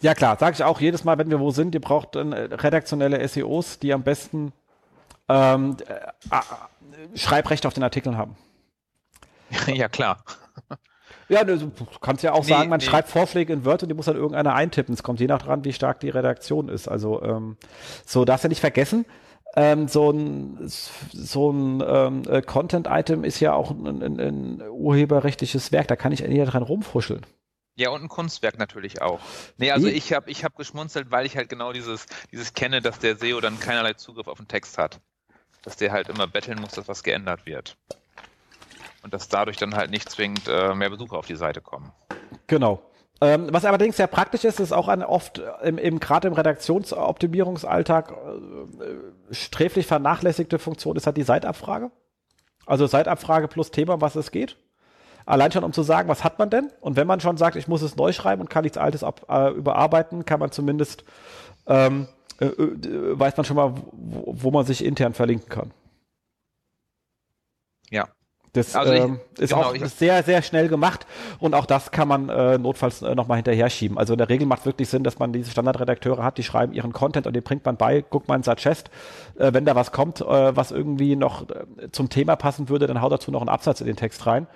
Ja 0.00 0.14
klar, 0.14 0.38
sage 0.38 0.54
ich 0.54 0.64
auch 0.64 0.80
jedes 0.80 1.04
Mal, 1.04 1.18
wenn 1.18 1.28
wir 1.28 1.38
wo 1.38 1.50
sind, 1.50 1.74
ihr 1.74 1.82
braucht 1.82 2.16
äh, 2.16 2.20
redaktionelle 2.20 3.28
SEOs, 3.28 3.78
die 3.78 3.92
am 3.92 4.02
besten 4.02 4.52
ähm, 5.28 5.76
äh, 5.86 5.94
äh, 5.94 7.18
Schreibrecht 7.18 7.66
auf 7.66 7.74
den 7.74 7.82
Artikeln 7.82 8.16
haben. 8.16 8.36
ja 9.66 9.88
klar. 9.88 10.24
Ja, 11.32 11.44
du 11.44 11.72
kannst 12.02 12.22
ja 12.22 12.32
auch 12.32 12.42
nee, 12.42 12.50
sagen, 12.50 12.68
man 12.68 12.78
nee. 12.78 12.84
schreibt 12.84 13.08
Vorschläge 13.08 13.54
in 13.54 13.64
Word 13.64 13.82
und 13.82 13.88
die 13.88 13.94
muss 13.94 14.04
dann 14.04 14.16
irgendeiner 14.16 14.54
eintippen. 14.54 14.92
Es 14.92 15.02
kommt 15.02 15.18
je 15.18 15.26
nach 15.26 15.40
dran, 15.40 15.64
wie 15.64 15.72
stark 15.72 15.98
die 16.00 16.10
Redaktion 16.10 16.68
ist. 16.68 16.88
Also 16.88 17.22
ähm, 17.22 17.56
so 18.04 18.26
darfst 18.26 18.44
du 18.44 18.48
nicht 18.48 18.60
vergessen. 18.60 19.06
Ähm, 19.56 19.88
so 19.88 20.10
ein, 20.10 20.58
so 20.68 21.50
ein 21.50 21.82
ähm, 21.86 22.22
äh, 22.28 22.42
Content-Item 22.42 23.24
ist 23.24 23.40
ja 23.40 23.54
auch 23.54 23.70
ein, 23.70 24.02
ein, 24.02 24.20
ein, 24.20 24.62
urheberrechtliches 24.70 25.72
Werk, 25.72 25.88
da 25.88 25.96
kann 25.96 26.12
ich 26.12 26.20
ja 26.20 26.44
dran 26.44 26.62
rumfuscheln. 26.62 27.24
Ja, 27.74 27.90
und 27.90 28.02
ein 28.02 28.08
Kunstwerk 28.08 28.58
natürlich 28.58 29.00
auch. 29.02 29.20
Nee, 29.56 29.70
also 29.70 29.88
Wie? 29.88 29.92
ich 29.92 30.12
habe 30.12 30.30
ich 30.30 30.44
hab 30.44 30.56
geschmunzelt, 30.56 31.10
weil 31.10 31.26
ich 31.26 31.36
halt 31.36 31.48
genau 31.48 31.72
dieses, 31.72 32.06
dieses 32.30 32.54
kenne, 32.54 32.80
dass 32.80 32.98
der 32.98 33.16
SEO 33.16 33.40
dann 33.40 33.58
keinerlei 33.60 33.94
Zugriff 33.94 34.26
auf 34.26 34.38
den 34.38 34.48
Text 34.48 34.76
hat. 34.78 35.00
Dass 35.62 35.76
der 35.76 35.92
halt 35.92 36.08
immer 36.08 36.26
betteln 36.26 36.58
muss, 36.60 36.72
dass 36.72 36.88
was 36.88 37.02
geändert 37.02 37.46
wird 37.46 37.76
und 39.02 39.12
dass 39.12 39.28
dadurch 39.28 39.56
dann 39.56 39.74
halt 39.74 39.90
nicht 39.90 40.08
zwingend 40.08 40.48
äh, 40.48 40.74
mehr 40.74 40.90
Besucher 40.90 41.18
auf 41.18 41.26
die 41.26 41.36
Seite 41.36 41.60
kommen. 41.60 41.92
Genau. 42.46 42.82
Ähm, 43.20 43.48
was 43.52 43.64
allerdings 43.64 43.96
sehr 43.96 44.08
praktisch 44.08 44.44
ist, 44.44 44.58
ist 44.58 44.72
auch 44.72 44.88
eine 44.88 45.08
oft 45.08 45.38
äh, 45.38 45.68
im, 45.68 45.78
im 45.78 46.00
gerade 46.00 46.26
im 46.28 46.34
Redaktionsoptimierungsalltag 46.34 48.10
äh, 48.10 49.34
sträflich 49.34 49.86
vernachlässigte 49.86 50.58
Funktion 50.58 50.96
ist 50.96 51.06
halt 51.06 51.16
die 51.16 51.22
Seitabfrage. 51.22 51.90
Also 52.66 52.86
Seitabfrage 52.86 53.48
plus 53.48 53.70
Thema, 53.70 54.00
was 54.00 54.16
es 54.16 54.30
geht. 54.30 54.56
Allein 55.24 55.52
schon, 55.52 55.62
um 55.62 55.72
zu 55.72 55.84
sagen, 55.84 56.08
was 56.08 56.24
hat 56.24 56.40
man 56.40 56.50
denn? 56.50 56.70
Und 56.80 56.96
wenn 56.96 57.06
man 57.06 57.20
schon 57.20 57.36
sagt, 57.36 57.54
ich 57.54 57.68
muss 57.68 57.82
es 57.82 57.94
neu 57.94 58.12
schreiben 58.12 58.40
und 58.40 58.50
kann 58.50 58.64
nichts 58.64 58.78
Altes 58.78 59.04
ab, 59.04 59.26
äh, 59.28 59.50
überarbeiten, 59.50 60.24
kann 60.24 60.40
man 60.40 60.50
zumindest, 60.50 61.04
ähm, 61.66 62.08
äh, 62.40 62.46
äh 62.46 63.18
weiß 63.18 63.36
man 63.36 63.44
schon 63.44 63.56
mal, 63.56 63.74
wo, 63.92 64.34
wo 64.36 64.50
man 64.50 64.66
sich 64.66 64.84
intern 64.84 65.14
verlinken 65.14 65.48
kann. 65.48 65.70
Ja, 67.88 68.08
Das 68.54 68.76
also 68.76 68.92
ich, 68.92 69.00
ähm, 69.00 69.18
ist 69.38 69.54
genau, 69.54 69.70
auch 69.70 69.86
sehr, 69.86 70.22
sehr 70.22 70.42
schnell 70.42 70.68
gemacht 70.68 71.06
und 71.38 71.54
auch 71.54 71.64
das 71.64 71.90
kann 71.90 72.06
man 72.06 72.28
äh, 72.28 72.58
notfalls 72.58 73.00
äh, 73.00 73.14
nochmal 73.14 73.36
hinterher 73.36 73.70
schieben. 73.70 73.96
Also 73.96 74.12
in 74.12 74.18
der 74.18 74.28
Regel 74.28 74.46
macht 74.46 74.66
wirklich 74.66 74.90
Sinn, 74.90 75.04
dass 75.04 75.18
man 75.18 75.32
diese 75.32 75.50
Standardredakteure 75.50 76.22
hat, 76.22 76.36
die 76.36 76.42
schreiben 76.42 76.74
ihren 76.74 76.92
Content 76.92 77.26
und 77.26 77.32
den 77.32 77.42
bringt 77.42 77.64
man 77.64 77.78
bei, 77.78 78.02
guckt 78.02 78.28
man 78.28 78.40
in 78.40 78.42
Suggest, 78.42 78.90
äh, 79.38 79.54
wenn 79.54 79.64
da 79.64 79.74
was 79.74 79.90
kommt, 79.90 80.20
äh, 80.20 80.54
was 80.54 80.70
irgendwie 80.70 81.16
noch 81.16 81.48
äh, 81.48 81.90
zum 81.92 82.10
Thema 82.10 82.36
passen 82.36 82.68
würde, 82.68 82.86
dann 82.86 83.00
haut 83.00 83.12
dazu 83.12 83.30
noch 83.30 83.40
einen 83.40 83.48
Absatz 83.48 83.80
in 83.80 83.86
den 83.86 83.96
Text 83.96 84.26
rein. 84.26 84.46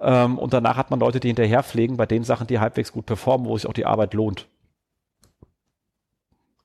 Ähm, 0.00 0.38
und 0.38 0.52
danach 0.52 0.76
hat 0.76 0.92
man 0.92 1.00
Leute, 1.00 1.18
die 1.18 1.28
hinterher 1.28 1.64
pflegen 1.64 1.96
bei 1.96 2.06
den 2.06 2.22
Sachen, 2.22 2.46
die 2.46 2.60
halbwegs 2.60 2.92
gut 2.92 3.06
performen, 3.06 3.48
wo 3.48 3.58
sich 3.58 3.66
auch 3.68 3.72
die 3.72 3.84
Arbeit 3.86 4.14
lohnt. 4.14 4.46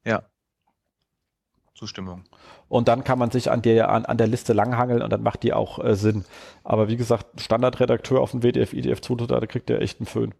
Ja. 0.06 0.22
Zustimmung. 1.74 2.24
Und 2.68 2.88
dann 2.88 3.04
kann 3.04 3.20
man 3.20 3.32
sich 3.32 3.52
an 3.52 3.62
der, 3.62 3.90
an, 3.90 4.06
an 4.06 4.18
der 4.18 4.28
Liste 4.28 4.54
langhangeln 4.54 5.02
und 5.02 5.12
dann 5.12 5.22
macht 5.22 5.44
die 5.44 5.54
auch 5.54 5.84
äh, 5.84 5.96
Sinn. 5.96 6.26
Aber 6.64 6.88
wie 6.88 6.98
gesagt, 6.98 7.40
Standardredakteur 7.40 8.20
auf 8.20 8.32
dem 8.32 8.42
WDF, 8.42 8.74
IDF 8.74 9.02
zu, 9.02 9.16
da 9.16 9.40
kriegt 9.42 9.70
der 9.70 9.82
echt 9.82 10.00
einen 10.00 10.08
Föhn. 10.08 10.34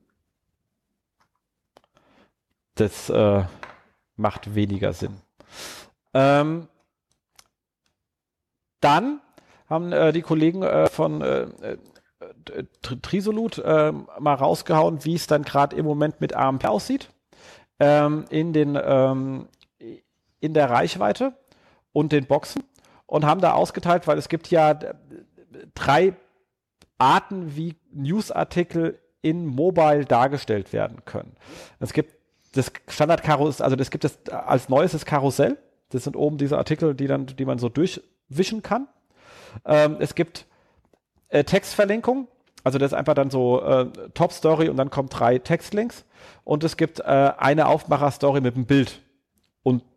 Das 2.76 3.10
äh, 3.10 3.44
macht 4.18 4.56
weniger 4.56 4.94
Sinn. 4.94 5.18
Ähm, 6.14 6.68
dann 8.82 9.22
haben 9.70 9.92
äh, 9.92 10.12
die 10.12 10.22
Kollegen 10.22 10.64
äh, 10.64 10.90
von 10.90 11.22
äh, 11.22 11.48
äh 11.62 11.78
Trisolut 13.02 13.58
äh, 13.60 13.92
mal 13.92 14.34
rausgehauen, 14.34 15.04
wie 15.04 15.16
es 15.16 15.28
dann 15.28 15.44
gerade 15.44 15.76
im 15.76 15.86
Moment 15.86 16.22
mit 16.22 16.34
AMP 16.34 16.66
aussieht. 16.66 17.10
Ähm, 17.80 18.26
in 18.30 18.54
den 18.54 18.80
ähm, 18.82 19.48
in 20.40 20.54
der 20.54 20.70
Reichweite 20.70 21.34
und 21.96 22.12
den 22.12 22.26
Boxen 22.26 22.62
und 23.06 23.26
haben 23.26 23.40
da 23.40 23.54
ausgeteilt, 23.54 24.06
weil 24.06 24.18
es 24.18 24.28
gibt 24.28 24.52
ja 24.52 24.78
drei 25.74 26.14
Arten, 26.98 27.56
wie 27.56 27.76
Newsartikel 27.92 29.00
in 29.22 29.46
Mobile 29.46 30.04
dargestellt 30.04 30.74
werden 30.74 31.06
können. 31.06 31.38
Es 31.80 31.94
gibt 31.94 32.14
das 32.52 32.72
Standardkarussell, 32.90 33.64
also 33.64 33.78
es 33.78 33.90
gibt 33.92 34.04
das 34.04 34.20
als 34.28 34.68
neues 34.68 34.92
das 34.92 35.06
Karussell. 35.06 35.58
Das 35.90 36.04
sind 36.04 36.18
oben 36.18 36.38
diese 36.38 36.58
Artikel, 36.58 36.96
die 36.96 37.08
dann, 37.08 37.28
die 37.28 37.46
man 37.46 37.60
so 37.60 37.70
durchwischen 37.70 38.62
kann. 38.62 38.90
Ähm, 39.64 39.96
es 40.00 40.16
gibt 40.16 40.48
äh, 41.30 41.46
Textverlinkung, 41.46 42.28
also 42.66 42.78
das 42.78 42.92
ist 42.92 42.98
einfach 42.98 43.14
dann 43.14 43.30
so 43.30 43.62
äh, 43.62 43.86
Top 44.14 44.34
Story 44.34 44.68
und 44.68 44.76
dann 44.76 44.90
kommen 44.90 45.08
drei 45.08 45.40
Textlinks. 45.40 46.04
Und 46.44 46.66
es 46.66 46.76
gibt 46.76 47.00
äh, 47.00 47.32
eine 47.38 47.68
Aufmacher-Story 47.68 48.42
mit 48.42 48.56
einem 48.56 48.66
Bild 48.66 49.02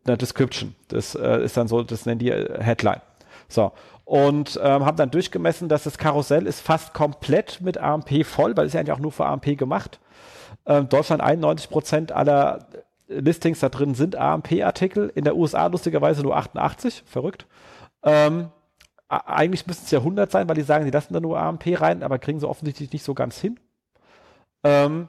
eine 0.09 0.19
Description. 0.19 0.75
Das 0.89 1.15
äh, 1.15 1.45
ist 1.45 1.57
dann 1.57 1.69
so, 1.69 1.83
das 1.83 2.07
nennen 2.07 2.19
die 2.19 2.31
äh, 2.31 2.63
Headline. 2.63 3.01
So. 3.49 3.73
Und 4.05 4.59
ähm, 4.63 4.87
haben 4.87 4.97
dann 4.97 5.11
durchgemessen, 5.11 5.69
dass 5.69 5.85
das 5.85 5.99
Karussell 5.99 6.47
ist 6.47 6.61
fast 6.61 6.95
komplett 6.95 7.61
mit 7.61 7.77
AMP 7.79 8.25
voll, 8.25 8.57
weil 8.57 8.67
es 8.67 8.73
ja 8.73 8.81
eigentlich 8.81 8.93
auch 8.93 9.01
nur 9.01 9.13
für 9.13 9.27
AMP 9.27 9.59
gemacht. 9.59 10.01
Ähm, 10.67 10.89
Deutschland 10.89 11.23
91 11.23 11.69
Prozent 11.69 12.13
aller 12.13 12.67
Listings 13.09 13.61
da 13.61 13.69
drin 13.69 13.95
sind 13.95 14.17
AMP-Artikel. 14.17 15.13
In 15.15 15.25
der 15.25 15.37
USA 15.37 15.67
lustigerweise 15.67 16.23
nur 16.23 16.37
88. 16.37 17.05
Verrückt. 17.07 17.47
Ähm, 18.03 18.49
eigentlich 19.09 19.67
müssten 19.67 19.85
es 19.87 19.91
ja 19.91 20.01
100 20.01 20.31
sein, 20.31 20.49
weil 20.49 20.57
die 20.57 20.63
sagen, 20.63 20.85
die 20.85 20.91
lassen 20.91 21.15
da 21.15 21.21
nur 21.21 21.39
AMP 21.39 21.81
rein, 21.81 22.03
aber 22.03 22.19
kriegen 22.19 22.41
sie 22.41 22.49
offensichtlich 22.49 22.93
nicht 22.93 23.05
so 23.05 23.15
ganz 23.15 23.39
hin. 23.39 23.59
Ähm, 24.65 25.09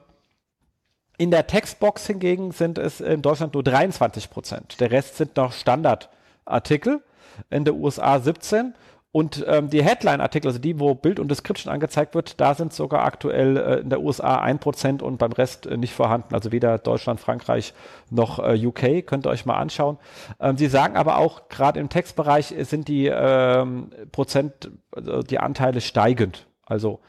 in 1.20 1.30
der 1.30 1.46
Textbox 1.46 2.06
hingegen 2.06 2.50
sind 2.50 2.78
es 2.78 3.02
in 3.02 3.20
Deutschland 3.20 3.52
nur 3.52 3.62
23 3.62 4.30
Prozent. 4.30 4.80
Der 4.80 4.90
Rest 4.90 5.18
sind 5.18 5.36
noch 5.36 5.52
Standardartikel. 5.52 7.02
In 7.50 7.66
der 7.66 7.74
USA 7.74 8.18
17. 8.20 8.72
Und 9.12 9.44
ähm, 9.46 9.68
die 9.68 9.82
Headline-Artikel, 9.82 10.48
also 10.48 10.58
die, 10.58 10.80
wo 10.80 10.94
Bild 10.94 11.20
und 11.20 11.28
Description 11.28 11.70
angezeigt 11.70 12.14
wird, 12.14 12.40
da 12.40 12.54
sind 12.54 12.72
sogar 12.72 13.04
aktuell 13.04 13.58
äh, 13.58 13.80
in 13.80 13.90
der 13.90 14.00
USA 14.00 14.42
1% 14.42 15.02
und 15.02 15.18
beim 15.18 15.32
Rest 15.32 15.66
äh, 15.66 15.76
nicht 15.76 15.92
vorhanden. 15.92 16.34
Also 16.34 16.52
weder 16.52 16.78
Deutschland, 16.78 17.20
Frankreich 17.20 17.74
noch 18.08 18.38
äh, 18.38 18.66
UK. 18.66 19.04
Könnt 19.04 19.26
ihr 19.26 19.30
euch 19.30 19.44
mal 19.44 19.58
anschauen. 19.58 19.98
Ähm, 20.40 20.56
sie 20.56 20.68
sagen 20.68 20.96
aber 20.96 21.18
auch, 21.18 21.50
gerade 21.50 21.80
im 21.80 21.90
Textbereich 21.90 22.54
sind 22.60 22.88
die 22.88 23.08
ähm, 23.08 23.90
Prozent, 24.10 24.70
also 24.92 25.22
die 25.22 25.38
Anteile 25.38 25.82
steigend. 25.82 26.46
Also 26.64 27.00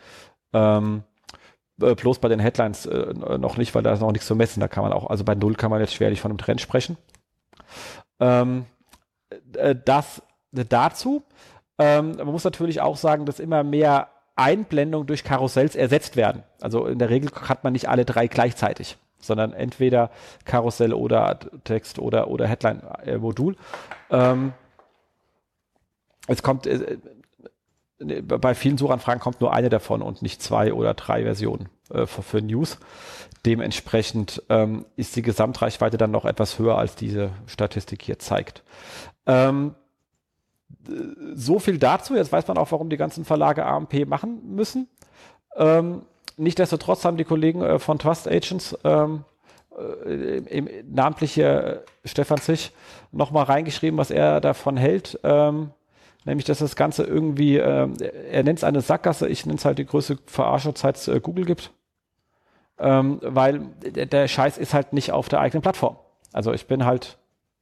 ähm, 0.51 1.03
äh, 1.81 1.95
bloß 1.95 2.19
bei 2.19 2.29
den 2.29 2.39
Headlines 2.39 2.85
äh, 2.85 3.13
noch 3.13 3.57
nicht, 3.57 3.73
weil 3.75 3.83
da 3.83 3.93
ist 3.93 4.01
noch 4.01 4.11
nichts 4.11 4.27
zu 4.27 4.35
messen. 4.35 4.59
Da 4.59 4.67
kann 4.67 4.83
man 4.83 4.93
auch, 4.93 5.09
also 5.09 5.23
bei 5.23 5.35
Null 5.35 5.55
kann 5.55 5.71
man 5.71 5.79
jetzt 5.79 5.93
schwerlich 5.93 6.21
von 6.21 6.31
einem 6.31 6.37
Trend 6.37 6.61
sprechen. 6.61 6.97
Ähm, 8.19 8.65
äh, 9.53 9.75
das 9.75 10.21
dazu. 10.51 11.23
Ähm, 11.77 12.15
man 12.17 12.27
muss 12.27 12.43
natürlich 12.43 12.81
auch 12.81 12.97
sagen, 12.97 13.25
dass 13.25 13.39
immer 13.39 13.63
mehr 13.63 14.09
Einblendungen 14.35 15.07
durch 15.07 15.23
Karussells 15.23 15.75
ersetzt 15.75 16.15
werden. 16.15 16.43
Also 16.59 16.85
in 16.85 16.99
der 16.99 17.09
Regel 17.09 17.29
hat 17.47 17.63
man 17.63 17.73
nicht 17.73 17.89
alle 17.89 18.05
drei 18.05 18.27
gleichzeitig, 18.27 18.97
sondern 19.19 19.53
entweder 19.53 20.09
Karussell 20.45 20.93
oder 20.93 21.39
Text 21.63 21.99
oder, 21.99 22.27
oder 22.27 22.47
Headline-Modul. 22.47 23.55
Ähm, 24.09 24.53
es 26.27 26.43
kommt, 26.43 26.67
äh, 26.67 26.97
bei 28.23 28.55
vielen 28.55 28.77
Suchanfragen 28.77 29.21
kommt 29.21 29.41
nur 29.41 29.53
eine 29.53 29.69
davon 29.69 30.01
und 30.01 30.21
nicht 30.21 30.41
zwei 30.41 30.73
oder 30.73 30.93
drei 30.93 31.23
Versionen 31.23 31.69
äh, 31.91 32.05
für, 32.05 32.23
für, 32.23 32.41
News. 32.41 32.77
Dementsprechend 33.45 34.43
ähm, 34.49 34.85
ist 34.95 35.15
die 35.15 35.21
Gesamtreichweite 35.21 35.97
dann 35.97 36.11
noch 36.11 36.25
etwas 36.25 36.59
höher, 36.59 36.77
als 36.77 36.95
diese 36.95 37.31
Statistik 37.47 38.03
hier 38.03 38.19
zeigt. 38.19 38.63
Ähm, 39.25 39.75
so 41.33 41.59
viel 41.59 41.77
dazu. 41.77 42.15
Jetzt 42.15 42.31
weiß 42.31 42.47
man 42.47 42.57
auch, 42.57 42.71
warum 42.71 42.89
die 42.89 42.97
ganzen 42.97 43.25
Verlage 43.25 43.65
AMP 43.65 44.07
machen 44.07 44.55
müssen. 44.55 44.87
Ähm, 45.55 46.03
Nichtsdestotrotz 46.37 47.05
haben 47.05 47.17
die 47.17 47.23
Kollegen 47.23 47.61
äh, 47.61 47.77
von 47.77 47.99
Trust 47.99 48.27
Agents 48.27 48.77
ähm, 48.83 49.25
äh, 50.05 50.37
im, 50.37 50.67
namentlich 50.91 51.33
hier 51.33 51.83
äh, 52.03 52.07
Stefan 52.07 52.39
Zich 52.39 52.71
nochmal 53.11 53.43
reingeschrieben, 53.43 53.97
was 53.99 54.11
er 54.11 54.41
davon 54.41 54.75
hält. 54.75 55.19
Ähm, 55.23 55.71
nämlich 56.25 56.45
dass 56.45 56.59
das 56.59 56.75
Ganze 56.75 57.03
irgendwie, 57.03 57.57
äh, 57.57 57.87
er 58.31 58.43
nennt 58.43 58.59
es 58.59 58.63
eine 58.63 58.81
Sackgasse, 58.81 59.27
ich 59.27 59.45
nenne 59.45 59.57
es 59.57 59.65
halt 59.65 59.79
die 59.79 59.85
größte 59.85 60.17
Verarsche, 60.25 60.73
seit 60.75 60.97
es 60.97 61.07
äh, 61.07 61.19
Google 61.19 61.45
gibt, 61.45 61.71
ähm, 62.79 63.19
weil 63.23 63.67
der, 63.83 64.27
Scheiß 64.27 64.57
ist 64.57 64.73
halt 64.73 64.93
nicht 64.93 65.11
auf 65.11 65.29
der 65.29 65.39
eigenen 65.39 65.61
Plattform. 65.61 65.97
Also 66.33 66.53
ich 66.53 66.67
bin 66.67 66.85
halt 66.85 67.17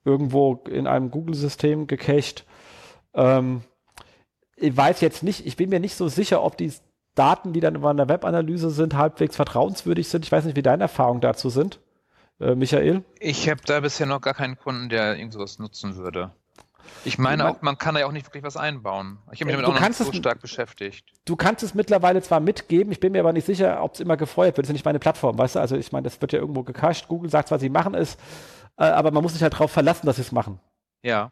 irgendwo 0.05 0.61
in 0.69 0.87
einem 0.87 1.11
Google-System 1.11 1.87
gecached. 1.87 2.45
Ähm, 3.13 3.61
ich 4.55 4.75
weiß 4.75 5.01
jetzt 5.01 5.23
nicht, 5.23 5.45
ich 5.45 5.55
bin 5.55 5.69
mir 5.69 5.79
nicht 5.79 5.95
so 5.95 6.07
sicher, 6.07 6.43
ob 6.43 6.57
die 6.57 6.71
Daten, 7.15 7.53
die 7.53 7.59
dann 7.59 7.75
über 7.75 7.89
eine 7.89 8.07
Webanalyse 8.07 8.69
sind, 8.69 8.95
halbwegs 8.95 9.35
vertrauenswürdig 9.35 10.07
sind. 10.07 10.25
Ich 10.25 10.31
weiß 10.31 10.45
nicht, 10.45 10.55
wie 10.55 10.61
deine 10.61 10.83
Erfahrungen 10.83 11.21
dazu 11.21 11.49
sind, 11.49 11.79
äh, 12.39 12.55
Michael. 12.55 13.03
Ich 13.19 13.49
habe 13.49 13.61
da 13.65 13.79
bisher 13.79 14.05
noch 14.05 14.21
gar 14.21 14.33
keinen 14.33 14.57
Kunden, 14.57 14.89
der 14.89 15.17
irgendwas 15.17 15.59
nutzen 15.59 15.95
würde. 15.97 16.31
Ich 17.06 17.17
meine 17.17 17.49
auch, 17.49 17.62
man 17.62 17.78
kann 17.78 17.95
da 17.95 18.02
ja 18.02 18.08
auch 18.08 18.12
nicht 18.12 18.28
wirklich 18.28 18.43
was 18.43 18.58
einbauen. 18.58 19.17
Ich 19.32 19.41
habe 19.41 19.52
mich 19.52 19.62
damit 19.62 19.82
auch 19.82 19.89
noch 19.89 19.93
so 19.93 20.13
stark 20.13 20.41
beschäftigt. 20.41 21.06
Du 21.25 21.36
kannst 21.36 21.63
es 21.63 21.73
mittlerweile 21.73 22.21
zwar 22.21 22.39
mitgeben, 22.39 22.91
ich 22.91 22.99
bin 22.99 23.13
mir 23.13 23.19
aber 23.19 23.34
nicht 23.34 23.45
sicher, 23.45 23.82
ob 23.84 23.93
es 23.93 23.99
immer 23.99 24.17
gefeuert 24.17 24.58
wird. 24.58 24.65
Das 24.65 24.69
ist 24.69 24.69
ja 24.69 24.73
nicht 24.73 24.86
meine 24.86 24.99
Plattform, 24.99 25.38
weißt 25.38 25.56
du? 25.56 25.60
Also 25.60 25.75
ich 25.75 25.91
meine, 25.91 26.04
das 26.04 26.19
wird 26.21 26.34
ja 26.34 26.39
irgendwo 26.39 26.63
gecached. 26.63 27.08
Google 27.08 27.30
sagt 27.30 27.49
zwar, 27.49 27.60
sie 27.60 27.69
machen 27.69 27.95
es, 27.95 28.15
äh, 28.78 28.84
aber 28.84 29.12
man 29.12 29.23
muss 29.23 29.34
sich 29.34 29.41
halt 29.41 29.54
darauf 29.54 29.71
verlassen, 29.71 30.06
dass 30.06 30.17
sie 30.17 30.23
es 30.23 30.32
machen. 30.32 30.60
Ja. 31.01 31.31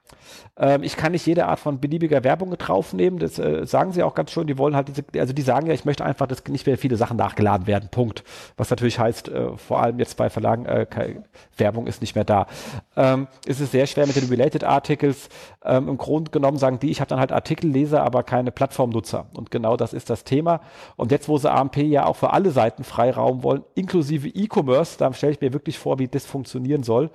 Ähm, 0.56 0.82
ich 0.84 0.96
kann 0.96 1.12
nicht 1.12 1.26
jede 1.26 1.46
Art 1.46 1.60
von 1.60 1.82
beliebiger 1.82 2.24
Werbung 2.24 2.58
draufnehmen. 2.58 3.20
Das 3.20 3.38
äh, 3.38 3.66
sagen 3.66 3.92
sie 3.92 4.02
auch 4.02 4.16
ganz 4.16 4.32
schön. 4.32 4.48
Die 4.48 4.58
wollen 4.58 4.78
halt 4.78 4.88
diese, 4.88 5.04
also 5.20 5.34
die 5.34 5.42
sagen 5.42 5.68
ja, 5.68 5.74
ich 5.74 5.84
möchte 5.84 6.06
einfach, 6.06 6.26
dass 6.26 6.46
nicht 6.48 6.66
mehr 6.66 6.78
viele 6.78 6.96
Sachen 6.96 7.18
nachgeladen 7.18 7.68
werden. 7.68 7.90
Punkt. 7.90 8.24
Was 8.56 8.70
natürlich 8.70 8.98
heißt, 8.98 9.28
äh, 9.28 9.58
vor 9.58 9.82
allem 9.82 10.00
jetzt 10.00 10.16
bei 10.16 10.30
Verlagen, 10.30 10.66
äh, 10.66 10.86
keine, 10.90 11.24
Werbung 11.58 11.88
ist 11.88 12.00
nicht 12.00 12.16
mehr 12.16 12.24
da. 12.24 12.48
Ähm, 12.96 13.28
ist 13.46 13.60
es 13.60 13.72
sehr 13.72 13.88
schwer 13.88 14.08
mit 14.08 14.16
den 14.16 14.30
Related 14.30 14.64
Articles. 14.64 15.28
Ähm, 15.66 15.90
Im 15.90 15.98
Grunde 15.98 16.32
genommen 16.32 16.58
sagen 16.58 16.80
die, 16.80 16.90
ich 16.90 17.02
habe 17.02 17.10
dann 17.10 17.20
halt 17.20 17.34
Artikelleser, 17.34 18.04
aber 18.04 18.24
keine 18.24 18.52
Plattformnutzer. 18.52 19.28
Und 19.36 19.52
genau 19.52 19.76
das 19.76 19.92
ist 19.92 20.10
das 20.10 20.24
Thema. 20.24 20.62
Und 20.96 21.12
jetzt, 21.12 21.28
wo 21.28 21.38
sie 21.38 21.52
AMP 21.52 21.78
ja 21.78 22.06
auch 22.06 22.16
für 22.16 22.32
alle 22.32 22.52
Seiten 22.52 22.86
Freiraum 22.86 23.44
wollen, 23.44 23.64
inklusive 23.76 24.30
E-Commerce, 24.30 24.98
da 24.98 25.12
stelle 25.12 25.34
ich 25.34 25.42
mir 25.42 25.52
wirklich 25.52 25.78
vor, 25.78 26.00
wie 26.00 26.08
das 26.08 26.26
funktionieren 26.26 26.84
soll. 26.84 27.10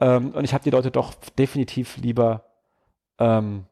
Ähm, 0.00 0.32
und 0.32 0.42
ich 0.42 0.52
habe 0.52 0.64
die 0.64 0.70
Leute 0.70 0.90
doch 0.90 1.14
definitiv 1.38 1.91
lieber 1.96 2.44
ähm, 3.18 3.66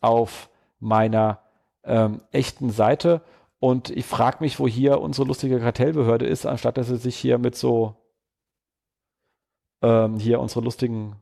auf 0.00 0.48
meiner 0.78 1.40
ähm, 1.84 2.20
echten 2.30 2.70
Seite. 2.70 3.22
Und 3.58 3.90
ich 3.90 4.04
frage 4.04 4.38
mich, 4.40 4.60
wo 4.60 4.68
hier 4.68 5.00
unsere 5.00 5.26
lustige 5.26 5.58
Kartellbehörde 5.58 6.26
ist, 6.26 6.46
anstatt 6.46 6.76
dass 6.76 6.88
sie 6.88 6.96
sich 6.96 7.16
hier 7.16 7.38
mit 7.38 7.56
so 7.56 7.96
ähm, 9.82 10.18
hier 10.18 10.40
unsere 10.40 10.60
lustigen 10.60 11.16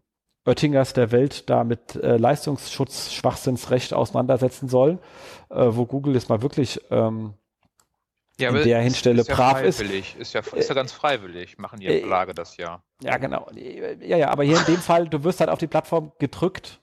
Oettingers 0.45 0.93
der 0.93 1.13
Welt 1.13 1.49
da 1.49 1.63
mit 1.63 1.95
äh, 1.95 2.17
Leistungsschutz, 2.17 3.13
Schwachsinnsrecht 3.13 3.95
auseinandersetzen 3.95 4.69
sollen, 4.69 4.99
äh, 5.51 5.69
wo 5.71 5.87
Google 5.87 6.15
jetzt 6.15 6.29
mal 6.29 6.43
wirklich 6.43 6.81
ähm, 6.91 7.35
ja, 8.43 8.51
in 8.51 8.65
der 8.65 8.81
Hinstelle 8.81 9.21
ist 9.21 9.29
ja 9.29 9.35
brav 9.35 9.63
ist. 9.63 9.81
Ist 9.81 10.33
ja, 10.35 10.41
ist 10.41 10.69
ja 10.69 10.75
ganz 10.75 10.93
freiwillig, 10.93 11.59
machen 11.59 11.81
die 11.81 12.01
Verlage 12.01 12.33
äh, 12.33 12.35
das 12.35 12.57
ja. 12.57 12.83
Ja, 13.03 13.17
genau. 13.19 13.49
Ja, 13.55 14.17
ja, 14.17 14.29
aber 14.31 14.45
hier 14.45 14.59
in 14.59 14.65
dem 14.67 14.77
Fall, 14.77 15.09
du 15.09 15.25
wirst 15.25 15.41
halt 15.41 15.51
auf 15.51 15.59
die 15.59 15.67
Plattform 15.67 16.13
gedrückt 16.19 16.81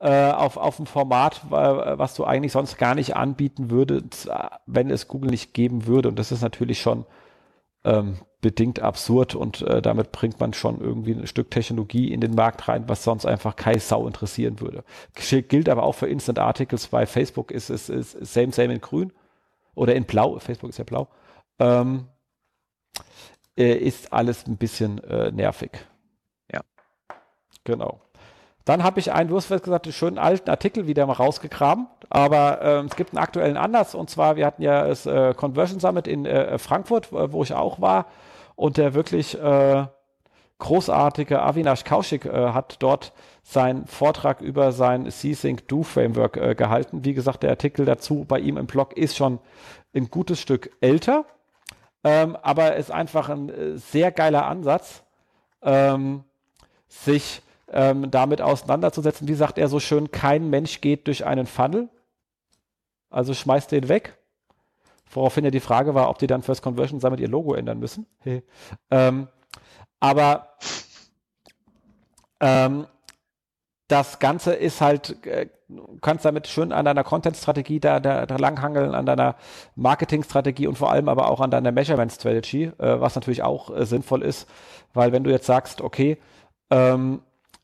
äh, 0.00 0.30
auf, 0.30 0.56
auf 0.56 0.78
ein 0.78 0.86
Format, 0.86 1.42
was 1.50 2.14
du 2.14 2.24
eigentlich 2.24 2.52
sonst 2.52 2.78
gar 2.78 2.94
nicht 2.94 3.16
anbieten 3.16 3.70
würdest, 3.70 4.28
wenn 4.66 4.90
es 4.90 5.08
Google 5.08 5.30
nicht 5.30 5.52
geben 5.52 5.86
würde. 5.86 6.08
Und 6.08 6.18
das 6.18 6.32
ist 6.32 6.40
natürlich 6.40 6.80
schon 6.80 7.04
ähm, 7.84 8.16
bedingt 8.40 8.80
absurd 8.80 9.34
und 9.34 9.62
äh, 9.62 9.82
damit 9.82 10.12
bringt 10.12 10.40
man 10.40 10.54
schon 10.54 10.80
irgendwie 10.80 11.12
ein 11.12 11.26
Stück 11.26 11.50
Technologie 11.50 12.12
in 12.12 12.20
den 12.20 12.34
Markt 12.34 12.68
rein, 12.68 12.84
was 12.88 13.04
sonst 13.04 13.26
einfach 13.26 13.56
keine 13.56 13.80
Sau 13.80 14.06
interessieren 14.06 14.60
würde. 14.60 14.84
Gilt 15.14 15.68
aber 15.68 15.82
auch 15.82 15.94
für 15.94 16.06
Instant 16.06 16.38
Articles 16.38 16.88
bei 16.88 17.06
Facebook 17.06 17.50
ist 17.50 17.68
es 17.68 17.86
same 17.86 18.52
same 18.52 18.74
in 18.74 18.80
grün 18.80 19.12
oder 19.80 19.94
in 19.94 20.04
blau, 20.04 20.38
Facebook 20.38 20.68
ist 20.68 20.76
ja 20.76 20.84
blau. 20.84 21.08
Ähm, 21.58 22.06
äh, 23.56 23.72
ist 23.72 24.12
alles 24.12 24.46
ein 24.46 24.58
bisschen 24.58 25.02
äh, 25.04 25.32
nervig. 25.32 25.70
Ja. 26.52 26.60
Genau. 27.64 28.02
Dann 28.66 28.84
habe 28.84 29.00
ich 29.00 29.10
einen, 29.10 29.30
du 29.30 29.36
hast 29.36 29.48
gesagt, 29.48 29.86
einen 29.86 29.94
schönen 29.94 30.18
alten 30.18 30.50
Artikel 30.50 30.86
wieder 30.86 31.06
mal 31.06 31.14
rausgegraben, 31.14 31.86
aber 32.10 32.60
äh, 32.60 32.84
es 32.84 32.94
gibt 32.94 33.12
einen 33.12 33.24
aktuellen 33.24 33.56
Anlass 33.56 33.94
und 33.94 34.10
zwar, 34.10 34.36
wir 34.36 34.44
hatten 34.44 34.60
ja 34.60 34.86
das 34.86 35.06
äh, 35.06 35.32
Conversion 35.32 35.80
Summit 35.80 36.06
in 36.06 36.26
äh, 36.26 36.58
Frankfurt, 36.58 37.10
wo 37.10 37.42
ich 37.42 37.54
auch 37.54 37.80
war 37.80 38.04
und 38.56 38.76
der 38.76 38.92
wirklich 38.92 39.38
äh, 39.40 39.86
großartige 40.60 41.42
Avinash 41.42 41.82
Kaushik 41.82 42.24
äh, 42.24 42.52
hat 42.52 42.76
dort 42.80 43.12
seinen 43.42 43.86
Vortrag 43.86 44.40
über 44.40 44.70
sein 44.70 45.10
C-Sync 45.10 45.66
Do 45.66 45.82
Framework 45.82 46.36
äh, 46.36 46.54
gehalten. 46.54 47.04
Wie 47.04 47.14
gesagt, 47.14 47.42
der 47.42 47.50
Artikel 47.50 47.84
dazu 47.84 48.24
bei 48.26 48.38
ihm 48.38 48.56
im 48.56 48.66
Blog 48.66 48.96
ist 48.96 49.16
schon 49.16 49.40
ein 49.92 50.08
gutes 50.08 50.40
Stück 50.40 50.70
älter, 50.80 51.24
ähm, 52.04 52.36
aber 52.42 52.76
ist 52.76 52.92
einfach 52.92 53.28
ein 53.28 53.50
sehr 53.76 54.12
geiler 54.12 54.46
Ansatz, 54.46 55.02
ähm, 55.62 56.22
sich 56.86 57.42
ähm, 57.72 58.10
damit 58.10 58.40
auseinanderzusetzen. 58.40 59.28
Wie 59.28 59.34
sagt 59.34 59.58
er 59.58 59.68
so 59.68 59.80
schön, 59.80 60.10
kein 60.10 60.50
Mensch 60.50 60.80
geht 60.80 61.06
durch 61.06 61.26
einen 61.26 61.46
Funnel. 61.46 61.88
Also 63.10 63.34
schmeißt 63.34 63.72
den 63.72 63.88
weg. 63.88 64.16
Woraufhin 65.12 65.44
ja 65.44 65.50
die 65.50 65.60
Frage 65.60 65.94
war, 65.94 66.08
ob 66.08 66.18
die 66.18 66.28
dann 66.28 66.42
fürs 66.42 66.62
Conversion 66.62 67.00
Summit 67.00 67.18
ihr 67.18 67.28
Logo 67.28 67.54
ändern 67.54 67.80
müssen. 67.80 68.06
ähm, 68.90 69.28
aber 70.00 70.56
ähm, 72.40 72.86
das 73.88 74.18
Ganze 74.18 74.54
ist 74.54 74.80
halt, 74.80 75.24
äh, 75.26 75.48
du 75.68 75.98
kannst 76.00 76.24
damit 76.24 76.46
schön 76.46 76.72
an 76.72 76.84
deiner 76.84 77.04
Content-Strategie 77.04 77.80
da, 77.80 78.00
da, 78.00 78.26
da 78.26 78.36
langhangeln, 78.36 78.94
an 78.94 79.06
deiner 79.06 79.36
Marketing-Strategie 79.76 80.66
und 80.66 80.78
vor 80.78 80.90
allem 80.90 81.08
aber 81.08 81.28
auch 81.28 81.40
an 81.40 81.50
deiner 81.50 81.72
Measurement-Strategy, 81.72 82.64
äh, 82.78 83.00
was 83.00 83.14
natürlich 83.14 83.42
auch 83.42 83.74
äh, 83.76 83.84
sinnvoll 83.84 84.22
ist, 84.22 84.48
weil 84.94 85.12
wenn 85.12 85.24
du 85.24 85.30
jetzt 85.30 85.46
sagst, 85.46 85.80
okay, 85.80 86.18
ähm, 86.70 87.20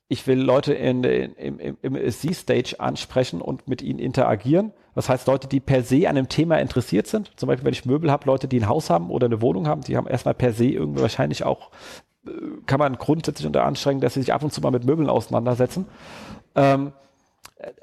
ich 0.09 0.27
will 0.27 0.41
Leute 0.41 0.73
in, 0.73 1.03
in, 1.03 1.59
im, 1.59 1.97
im 1.97 2.11
C-Stage 2.11 2.77
ansprechen 2.79 3.41
und 3.41 3.67
mit 3.67 3.83
ihnen 3.83 3.99
interagieren. 3.99 4.73
Das 4.95 5.09
heißt, 5.09 5.27
Leute, 5.27 5.49
die 5.49 5.61
per 5.61 5.83
se 5.83 6.09
an 6.09 6.17
einem 6.17 6.29
Thema 6.29 6.59
interessiert 6.59 7.09
sind. 7.09 7.33
Zum 7.37 7.49
Beispiel, 7.49 7.67
wenn 7.67 7.73
ich 7.73 7.85
Möbel 7.85 8.11
habe, 8.11 8.25
Leute, 8.27 8.47
die 8.47 8.61
ein 8.61 8.69
Haus 8.69 8.89
haben 8.89 9.11
oder 9.11 9.27
eine 9.27 9.43
Wohnung 9.43 9.67
haben, 9.67 9.83
die 9.83 9.97
haben 9.97 10.07
erstmal 10.07 10.35
per 10.35 10.53
se 10.53 10.67
irgendwie 10.67 11.03
wahrscheinlich 11.03 11.45
auch, 11.45 11.71
kann 12.67 12.79
man 12.79 12.97
grundsätzlich 12.97 13.47
unter 13.47 13.65
anstrengen, 13.65 14.01
dass 14.01 14.15
sie 14.15 14.21
sich 14.21 14.33
ab 14.33 14.43
und 14.43 14.53
zu 14.53 14.61
mal 14.61 14.71
mit 14.71 14.85
Möbeln 14.85 15.09
auseinandersetzen. 15.09 15.87
Ähm, 16.55 16.93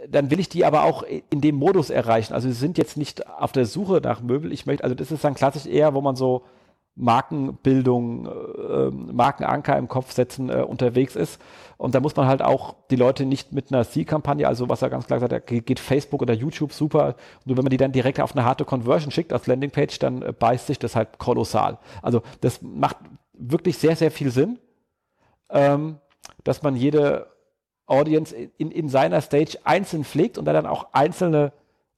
dann 0.07 0.29
will 0.29 0.39
ich 0.39 0.49
die 0.49 0.65
aber 0.65 0.83
auch 0.83 1.03
in 1.29 1.41
dem 1.41 1.55
Modus 1.55 1.89
erreichen. 1.89 2.33
Also 2.33 2.47
sie 2.47 2.53
sind 2.53 2.77
jetzt 2.77 2.97
nicht 2.97 3.27
auf 3.27 3.51
der 3.51 3.65
Suche 3.65 4.01
nach 4.03 4.21
Möbel. 4.21 4.51
Ich 4.51 4.65
möchte, 4.65 4.83
also 4.83 4.95
das 4.95 5.11
ist 5.11 5.23
dann 5.23 5.33
klassisch 5.33 5.65
eher, 5.65 5.93
wo 5.93 6.01
man 6.01 6.15
so 6.15 6.43
Markenbildung, 6.95 8.27
äh, 8.27 8.91
Markenanker 8.91 9.77
im 9.77 9.87
Kopf 9.87 10.11
setzen 10.11 10.49
äh, 10.49 10.61
unterwegs 10.61 11.15
ist. 11.15 11.41
Und 11.77 11.95
da 11.95 11.99
muss 11.99 12.15
man 12.15 12.27
halt 12.27 12.43
auch 12.43 12.75
die 12.91 12.95
Leute 12.95 13.25
nicht 13.25 13.51
mit 13.51 13.73
einer 13.73 13.83
C-Kampagne, 13.83 14.47
also 14.47 14.69
was 14.69 14.83
er 14.83 14.91
ganz 14.91 15.07
klar 15.07 15.19
gesagt 15.19 15.33
hat, 15.33 15.65
geht 15.65 15.79
Facebook 15.79 16.21
oder 16.21 16.35
YouTube 16.35 16.71
super. 16.71 17.15
Und 17.45 17.57
wenn 17.57 17.63
man 17.63 17.71
die 17.71 17.77
dann 17.77 17.91
direkt 17.91 18.21
auf 18.21 18.35
eine 18.35 18.45
harte 18.45 18.63
Conversion 18.63 19.11
schickt 19.11 19.33
als 19.33 19.47
Landingpage, 19.47 19.97
dann 19.97 20.21
äh, 20.21 20.33
beißt 20.33 20.67
sich 20.67 20.77
das 20.77 20.95
halt 20.95 21.17
kolossal. 21.17 21.79
Also 22.03 22.21
das 22.41 22.61
macht 22.61 22.97
wirklich 23.33 23.77
sehr, 23.77 23.95
sehr 23.95 24.11
viel 24.11 24.31
Sinn, 24.31 24.59
ähm, 25.49 25.97
dass 26.43 26.61
man 26.61 26.75
jede 26.75 27.27
Audience 27.85 28.33
in, 28.35 28.71
in 28.71 28.89
seiner 28.89 29.21
Stage 29.21 29.57
einzeln 29.63 30.03
pflegt 30.03 30.37
und 30.37 30.45
dann 30.45 30.65
auch 30.65 30.93
einzelne 30.93 31.51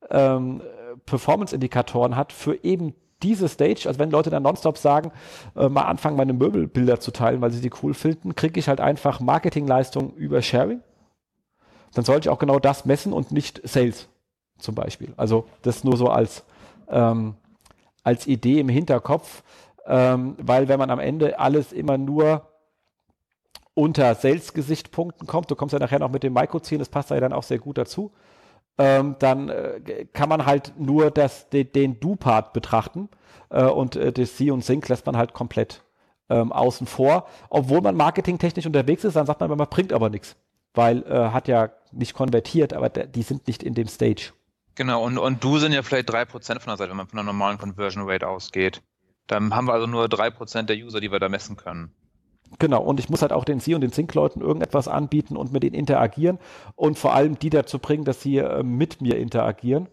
ähm, 0.10 0.62
Performance-Indikatoren 1.06 2.16
hat 2.16 2.34
für 2.34 2.64
eben 2.64 2.96
diese 3.24 3.48
Stage, 3.48 3.84
also 3.88 4.00
wenn 4.00 4.12
Leute 4.12 4.30
dann 4.30 4.44
nonstop 4.44 4.78
sagen, 4.78 5.12
äh, 5.56 5.70
mal 5.70 5.84
anfangen, 5.84 6.18
meine 6.18 6.34
Möbelbilder 6.34 7.00
zu 7.00 7.12
teilen, 7.12 7.42
weil 7.42 7.52
sie 7.52 7.62
die 7.62 7.72
cool 7.82 7.94
finden, 7.94 8.36
kriege 8.36 8.60
ich 8.60 8.68
halt 8.68 8.82
einfach 8.82 9.20
Marketingleistung 9.20 10.14
über 10.16 10.42
Sharing. 10.42 10.82
Dann 11.94 12.04
sollte 12.04 12.28
ich 12.28 12.34
auch 12.34 12.40
genau 12.40 12.60
das 12.60 12.86
messen 12.86 13.14
und 13.14 13.32
nicht 13.32 13.62
Sales 13.68 14.10
zum 14.58 14.76
Beispiel. 14.76 15.14
Also 15.18 15.48
das 15.62 15.84
nur 15.84 15.98
so 15.98 16.08
als, 16.08 16.44
ähm, 16.90 17.36
als 18.04 18.28
Idee 18.28 18.60
im 18.60 18.70
Hinterkopf, 18.70 19.44
ähm, 19.86 20.36
weil 20.40 20.68
wenn 20.68 20.80
man 20.80 20.90
am 20.90 21.00
Ende 21.00 21.40
alles 21.40 21.72
immer 21.72 21.98
nur 21.98 22.48
unter 23.74 24.16
Sales-Gesichtspunkten 24.16 25.28
kommt, 25.28 25.52
du 25.52 25.56
kommst 25.56 25.74
ja 25.74 25.80
nachher 25.80 26.00
noch 26.00 26.12
mit 26.12 26.24
dem 26.24 26.34
Microziel, 26.34 26.80
das 26.80 26.90
passt 26.90 27.12
da 27.12 27.16
ja 27.16 27.22
dann 27.22 27.34
auch 27.34 27.44
sehr 27.44 27.60
gut 27.60 27.78
dazu, 27.78 28.12
ähm, 28.78 29.16
dann 29.20 29.50
äh, 29.50 30.06
kann 30.14 30.30
man 30.30 30.46
halt 30.46 30.74
nur 30.78 31.12
das, 31.12 31.50
de, 31.50 31.64
den 31.64 32.00
Do-Part 32.00 32.54
betrachten 32.54 33.10
äh, 33.50 33.64
und 33.64 33.96
äh, 33.96 34.12
das 34.12 34.38
See 34.38 34.52
und 34.52 34.64
Sync 34.64 34.88
lässt 34.90 35.06
man 35.06 35.18
halt 35.18 35.34
komplett 35.34 35.84
ähm, 36.30 36.52
außen 36.52 36.88
vor. 36.88 37.28
Obwohl 37.50 37.82
man 37.82 37.96
marketingtechnisch 37.96 38.66
unterwegs 38.66 39.04
ist, 39.04 39.16
dann 39.16 39.26
sagt 39.26 39.40
man, 39.42 39.50
man 39.50 39.70
bringt 39.70 39.94
aber 39.94 40.10
nichts, 40.10 40.36
weil 40.74 41.04
äh, 41.04 41.30
hat 41.30 41.48
ja 41.48 41.70
nicht 41.92 42.14
konvertiert, 42.14 42.74
aber 42.74 42.90
die 42.90 43.22
sind 43.22 43.48
nicht 43.48 43.64
in 43.64 43.74
dem 43.74 43.88
Stage. 43.88 44.34
Genau, 44.76 45.04
und, 45.04 45.18
und 45.18 45.42
du 45.44 45.58
sind 45.58 45.72
ja 45.72 45.84
vielleicht 45.84 46.10
3% 46.10 46.28
von 46.32 46.46
der 46.68 46.78
Seite, 46.78 46.90
wenn 46.90 46.98
man 46.98 47.08
von 47.08 47.20
einer 47.20 47.26
normalen 47.26 47.58
Conversion 47.58 48.04
Rate 48.10 48.28
ausgeht. 48.28 48.82
Dann 49.28 49.56
haben 49.56 49.68
wir 49.68 49.74
also 49.74 49.88
nur 49.88 50.06
3% 50.06 50.64
der 50.64 50.78
User, 50.78 51.02
die 51.02 51.12
wir 51.12 51.20
da 51.20 51.30
messen 51.30 51.56
können. 51.56 51.92
Genau, 52.60 52.82
und 52.82 53.00
ich 53.00 53.10
muss 53.10 53.22
halt 53.22 53.34
auch 53.34 53.44
den 53.44 53.60
Sie 53.60 53.74
und 53.74 53.82
den 53.82 53.92
Sync-Leuten 53.92 54.42
irgendetwas 54.42 54.88
anbieten 54.88 55.36
und 55.36 55.52
mit 55.52 55.64
denen 55.64 55.76
interagieren 55.76 56.38
und 56.76 56.98
vor 56.98 57.14
allem 57.14 57.40
die 57.40 57.50
dazu 57.50 57.80
bringen, 57.80 58.06
dass 58.06 58.22
sie 58.22 58.38
äh, 58.38 58.64
mit 58.64 59.02
mir 59.02 59.18
interagieren. 59.18 59.88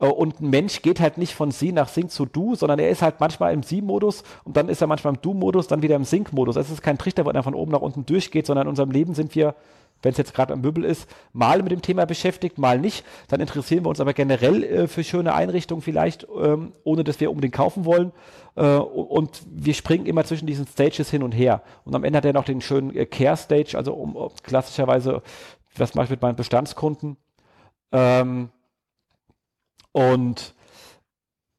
Äh, 0.00 0.06
und 0.06 0.40
ein 0.40 0.50
Mensch 0.50 0.82
geht 0.82 1.00
halt 1.00 1.18
nicht 1.18 1.34
von 1.34 1.50
Sie 1.50 1.70
nach 1.70 1.88
Sync 1.88 2.10
zu 2.10 2.26
Du, 2.26 2.54
sondern 2.54 2.78
er 2.78 2.90
ist 2.90 3.02
halt 3.02 3.20
manchmal 3.20 3.52
im 3.52 3.62
Sie-Modus 3.62 4.24
und 4.44 4.56
dann 4.56 4.68
ist 4.68 4.80
er 4.80 4.86
manchmal 4.86 5.14
im 5.14 5.20
Du-Modus, 5.20 5.68
dann 5.68 5.82
wieder 5.82 5.96
im 5.96 6.04
Sync-Modus. 6.04 6.56
Es 6.56 6.70
ist 6.70 6.82
kein 6.82 6.98
Trichter, 6.98 7.24
wo 7.24 7.30
er 7.30 7.42
von 7.42 7.54
oben 7.54 7.72
nach 7.72 7.82
unten 7.82 8.06
durchgeht, 8.06 8.46
sondern 8.46 8.66
in 8.66 8.70
unserem 8.70 8.90
Leben 8.90 9.14
sind 9.14 9.34
wir 9.34 9.54
wenn 10.02 10.12
es 10.12 10.18
jetzt 10.18 10.34
gerade 10.34 10.52
am 10.52 10.60
Möbel 10.60 10.84
ist, 10.84 11.08
mal 11.32 11.62
mit 11.62 11.72
dem 11.72 11.80
Thema 11.80 12.04
beschäftigt, 12.04 12.58
mal 12.58 12.78
nicht. 12.78 13.04
Dann 13.28 13.40
interessieren 13.40 13.84
wir 13.84 13.88
uns 13.88 14.00
aber 14.00 14.12
generell 14.12 14.64
äh, 14.64 14.88
für 14.88 15.04
schöne 15.04 15.34
Einrichtungen 15.34 15.82
vielleicht, 15.82 16.26
ähm, 16.36 16.72
ohne 16.84 17.04
dass 17.04 17.20
wir 17.20 17.30
unbedingt 17.30 17.54
kaufen 17.54 17.84
wollen. 17.84 18.12
Äh, 18.54 18.76
und 18.76 19.42
wir 19.50 19.74
springen 19.74 20.06
immer 20.06 20.24
zwischen 20.24 20.46
diesen 20.46 20.66
Stages 20.66 21.10
hin 21.10 21.22
und 21.22 21.32
her. 21.32 21.62
Und 21.84 21.94
am 21.94 22.04
Ende 22.04 22.18
hat 22.18 22.24
er 22.24 22.32
noch 22.32 22.44
den 22.44 22.60
schönen 22.60 22.94
äh, 22.94 23.06
Care-Stage, 23.06 23.76
also 23.76 23.94
um, 23.94 24.16
um, 24.16 24.30
klassischerweise, 24.42 25.22
was 25.76 25.94
mache 25.94 26.04
ich 26.04 26.10
mit 26.10 26.22
meinen 26.22 26.36
Bestandskunden? 26.36 27.16
Ähm, 27.92 28.50
und 29.92 30.54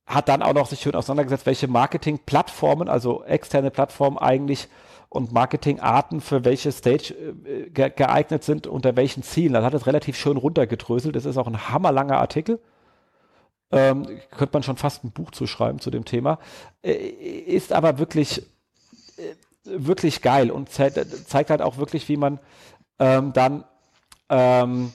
hat 0.06 0.28
dann 0.30 0.44
auch 0.44 0.54
noch 0.54 0.68
sich 0.68 0.82
schön 0.82 0.96
auseinandergesetzt, 0.96 1.46
welche 1.46 1.68
Marketing-Plattformen, 1.68 2.90
also 2.90 3.24
externe 3.24 3.72
Plattformen 3.72 4.18
eigentlich 4.18 4.68
und 5.10 5.32
Marketingarten 5.32 6.22
für 6.22 6.44
welche 6.44 6.72
Stage 6.72 7.14
äh, 7.46 7.70
ge 7.70 7.92
geeignet 7.96 8.44
sind, 8.44 8.68
unter 8.68 8.96
welchen 8.96 9.24
Zielen. 9.24 9.54
Das 9.54 9.64
hat 9.64 9.74
es 9.74 9.88
relativ 9.88 10.18
schön 10.18 10.38
runtergedröselt. 10.38 11.16
Das 11.16 11.26
ist 11.26 11.38
auch 11.38 11.48
ein 11.48 11.70
hammerlanger 11.70 12.20
Artikel. 12.20 12.60
Ähm, 13.74 14.08
könnte 14.32 14.54
man 14.54 14.64
schon 14.64 14.78
fast 14.78 15.04
ein 15.04 15.12
Buch 15.12 15.32
zu 15.32 15.48
schreiben 15.48 15.80
zu 15.80 15.90
dem 15.90 16.06
Thema. 16.06 16.40
Äh, 16.84 16.94
ist 16.94 17.74
aber 17.74 17.98
wirklich, 17.98 18.44
äh, 19.18 19.36
wirklich 19.66 20.22
geil 20.22 20.52
und 20.52 20.70
ze 20.70 20.92
zeigt 21.26 21.50
halt 21.50 21.62
auch 21.62 21.78
wirklich, 21.78 22.08
wie 22.10 22.18
man 22.18 22.40
ähm, 23.00 23.34
dann 23.34 23.64
ähm, 24.30 24.94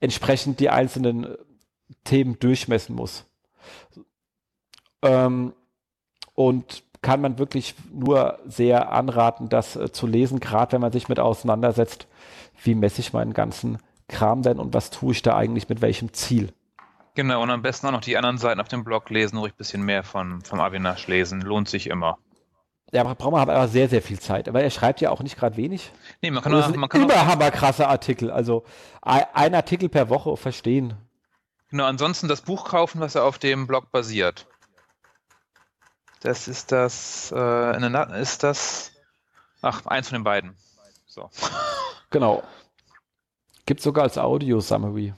entsprechend 0.00 0.60
die 0.60 0.70
einzelnen 0.70 1.36
Themen 2.04 2.38
durchmessen 2.38 2.94
muss. 2.94 3.24
Ähm, 5.02 5.52
und 6.34 6.82
kann 7.02 7.20
man 7.20 7.38
wirklich 7.38 7.74
nur 7.92 8.38
sehr 8.46 8.92
anraten, 8.92 9.48
das 9.48 9.76
äh, 9.76 9.90
zu 9.92 10.06
lesen, 10.06 10.40
gerade 10.40 10.72
wenn 10.72 10.80
man 10.80 10.92
sich 10.92 11.08
mit 11.08 11.18
auseinandersetzt, 11.18 12.06
wie 12.62 12.74
messe 12.74 13.00
ich 13.00 13.12
meinen 13.12 13.32
ganzen 13.32 13.78
Kram 14.08 14.42
denn 14.42 14.58
und 14.58 14.74
was 14.74 14.90
tue 14.90 15.12
ich 15.12 15.22
da 15.22 15.36
eigentlich 15.36 15.68
mit 15.68 15.80
welchem 15.80 16.12
Ziel. 16.12 16.52
Genau, 17.14 17.42
und 17.42 17.50
am 17.50 17.62
besten 17.62 17.86
auch 17.86 17.92
noch 17.92 18.00
die 18.00 18.16
anderen 18.16 18.38
Seiten 18.38 18.60
auf 18.60 18.68
dem 18.68 18.84
Blog 18.84 19.10
lesen, 19.10 19.38
ruhig 19.38 19.52
ein 19.52 19.56
bisschen 19.56 19.82
mehr 19.82 20.04
von, 20.04 20.42
vom 20.42 20.60
Avinash 20.60 21.06
lesen. 21.08 21.40
Lohnt 21.40 21.68
sich 21.68 21.88
immer. 21.88 22.18
Ja, 22.92 23.04
braucht 23.04 23.32
man 23.32 23.40
aber 23.40 23.68
sehr, 23.68 23.88
sehr 23.88 24.02
viel 24.02 24.18
Zeit. 24.18 24.48
Aber 24.48 24.62
er 24.62 24.70
schreibt 24.70 25.00
ja 25.00 25.10
auch 25.10 25.22
nicht 25.22 25.36
gerade 25.36 25.56
wenig. 25.56 25.92
Nee, 26.22 26.30
man 26.30 26.42
kann, 26.42 26.54
auch, 26.54 26.74
man 26.74 26.88
kann 26.88 27.02
überhammerkrasse 27.02 27.86
Artikel. 27.86 28.30
Also 28.30 28.64
ein 29.02 29.54
Artikel 29.54 29.88
per 29.88 30.08
Woche 30.08 30.36
verstehen. 30.36 30.94
Genau, 31.70 31.84
ansonsten 31.84 32.26
das 32.26 32.40
Buch 32.40 32.64
kaufen, 32.64 33.00
was 33.00 33.14
er 33.14 33.24
auf 33.24 33.38
dem 33.38 33.68
Blog 33.68 33.92
basiert. 33.92 34.46
Das 36.20 36.48
ist 36.48 36.72
das, 36.72 37.32
äh, 37.34 38.20
ist 38.20 38.42
das, 38.42 38.92
ach, 39.62 39.86
eins 39.86 40.08
von 40.08 40.18
den 40.18 40.24
beiden. 40.24 40.56
So. 41.06 41.30
Genau. 42.10 42.42
Gibt 43.66 43.80
sogar 43.80 44.04
als 44.04 44.18
Audio-Summary. 44.18 45.14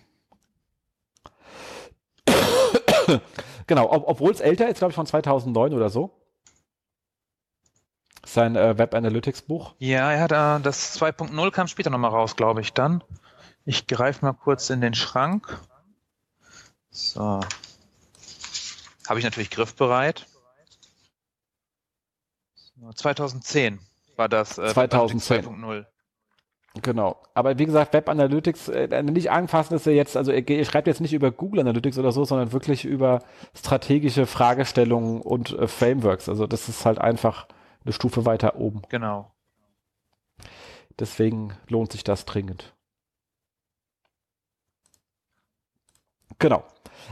genau, 3.67 3.91
ob, 3.91 4.09
obwohl 4.09 4.33
es 4.33 4.41
älter 4.41 4.69
ist, 4.69 4.79
glaube 4.79 4.91
ich, 4.93 4.97
von 4.97 5.07
2009 5.07 5.75
oder 5.75 5.91
so. 5.91 6.11
Sein 8.25 8.57
äh, 8.57 8.79
Web 8.79 8.95
Analytics 8.95 9.43
Buch. 9.43 9.75
Ja, 9.79 10.13
er 10.13 10.21
hat 10.21 10.33
äh, 10.33 10.63
das 10.63 11.01
2.0 11.01 11.51
kam 11.51 11.67
später 11.67 11.91
nochmal 11.91 12.13
raus, 12.13 12.37
glaube 12.37 12.61
ich, 12.61 12.73
dann. 12.73 13.03
Ich 13.65 13.87
greife 13.87 14.25
mal 14.25 14.33
kurz 14.33 14.71
in 14.71 14.81
den 14.81 14.95
Schrank. 14.95 15.61
So. 16.91 17.41
Habe 19.09 19.19
ich 19.19 19.25
natürlich 19.25 19.51
griffbereit. 19.51 20.27
So, 22.81 22.93
2010 22.93 23.81
war 24.17 24.29
das. 24.29 24.59
Äh, 24.59 24.73
2010. 24.73 25.45
2.0. 25.45 25.87
Genau. 26.81 27.21
Aber 27.35 27.59
wie 27.59 27.67
gesagt, 27.67 27.93
Web 27.93 28.09
Analytics, 28.09 28.69
äh, 28.69 29.03
nicht 29.03 29.31
anfassen 29.31 29.75
ist 29.75 29.87
er 29.87 29.93
jetzt, 29.93 30.17
also 30.17 30.33
ihr, 30.33 30.49
ihr, 30.49 30.65
schreibt 30.65 30.87
jetzt 30.87 31.03
nicht 31.03 31.13
über 31.13 31.31
Google 31.31 31.61
Analytics 31.61 31.99
oder 31.99 32.13
so, 32.13 32.25
sondern 32.25 32.53
wirklich 32.53 32.87
über 32.87 33.23
strategische 33.55 34.25
Fragestellungen 34.27 35.21
und 35.21 35.53
äh, 35.59 35.69
Frameworks. 35.69 36.31
Also 36.31 36.47
das 36.47 36.71
ist 36.71 36.87
halt 36.87 36.99
einfach 36.99 37.47
eine 37.85 37.93
Stufe 37.93 38.25
weiter 38.25 38.57
oben. 38.57 38.83
Genau. 38.89 39.31
Deswegen 40.99 41.53
lohnt 41.69 41.93
sich 41.93 42.05
das 42.05 42.25
dringend. 42.25 42.75
Genau. 46.39 46.65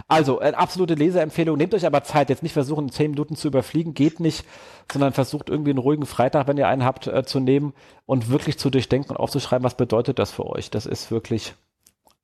Also, 0.09 0.39
eine 0.39 0.57
absolute 0.57 0.95
Leseempfehlung. 0.95 1.57
Nehmt 1.57 1.75
euch 1.75 1.87
aber 1.87 2.05
Zeit. 2.05 2.31
Jetzt 2.31 2.43
nicht 2.43 2.53
versuchen, 2.53 2.91
zehn 2.91 3.13
Minuten 3.13 3.37
zu 3.37 3.49
überfliegen. 3.49 3.95
Geht 3.95 4.21
nicht. 4.21 4.45
Sondern 4.91 5.13
versucht 5.13 5.49
irgendwie 5.49 5.71
einen 5.71 5.79
ruhigen 5.79 6.07
Freitag, 6.07 6.47
wenn 6.49 6.57
ihr 6.57 6.69
einen 6.69 6.85
habt, 6.85 7.07
äh, 7.07 7.25
zu 7.25 7.41
nehmen 7.41 7.75
und 8.07 8.29
wirklich 8.29 8.59
zu 8.59 8.71
durchdenken 8.71 9.11
und 9.11 9.17
aufzuschreiben, 9.17 9.65
was 9.65 9.77
bedeutet 9.77 10.19
das 10.19 10.31
für 10.31 10.47
euch. 10.47 10.71
Das 10.71 10.87
ist 10.87 11.11
wirklich 11.11 11.55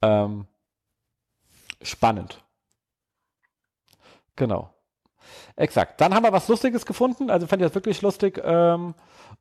ähm, 0.03 0.47
spannend. 1.83 2.43
Genau. 4.37 4.71
Exakt. 5.57 6.01
Dann 6.01 6.15
haben 6.15 6.25
wir 6.25 6.33
was 6.33 6.49
Lustiges 6.49 6.85
gefunden. 6.85 7.31
Also 7.31 7.47
fand 7.47 7.63
ich 7.63 7.69
das 7.69 7.75
wirklich 7.75 8.03
lustig. 8.03 8.41
Ähm, 8.45 8.95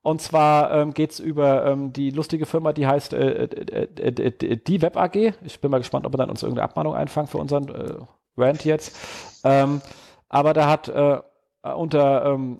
und 0.05 0.21
zwar 0.21 0.71
ähm, 0.71 0.93
geht 0.93 1.13
es 1.13 1.19
über 1.19 1.65
ähm, 1.65 1.91
die 1.91 2.11
lustige 2.11 2.45
Firma, 2.45 2.73
die 2.73 2.85
heißt 2.85 3.13
äh, 3.13 3.45
äh, 3.45 3.87
äh, 3.97 4.07
äh, 4.07 4.57
die 4.57 4.81
Web 4.83 4.97
AG. 4.97 5.33
Ich 5.43 5.59
bin 5.59 5.71
mal 5.71 5.79
gespannt, 5.79 6.05
ob 6.05 6.13
wir 6.13 6.17
dann 6.17 6.29
uns 6.29 6.43
irgendeine 6.43 6.65
Abmahnung 6.65 6.93
einfangen 6.93 7.27
für 7.27 7.39
unseren 7.39 7.69
äh, 7.69 7.95
Rant 8.37 8.63
jetzt. 8.65 8.95
Ähm, 9.43 9.81
aber 10.29 10.53
da 10.53 10.69
hat 10.69 10.89
äh, 10.89 11.17
unter 11.63 12.23
ähm, 12.23 12.59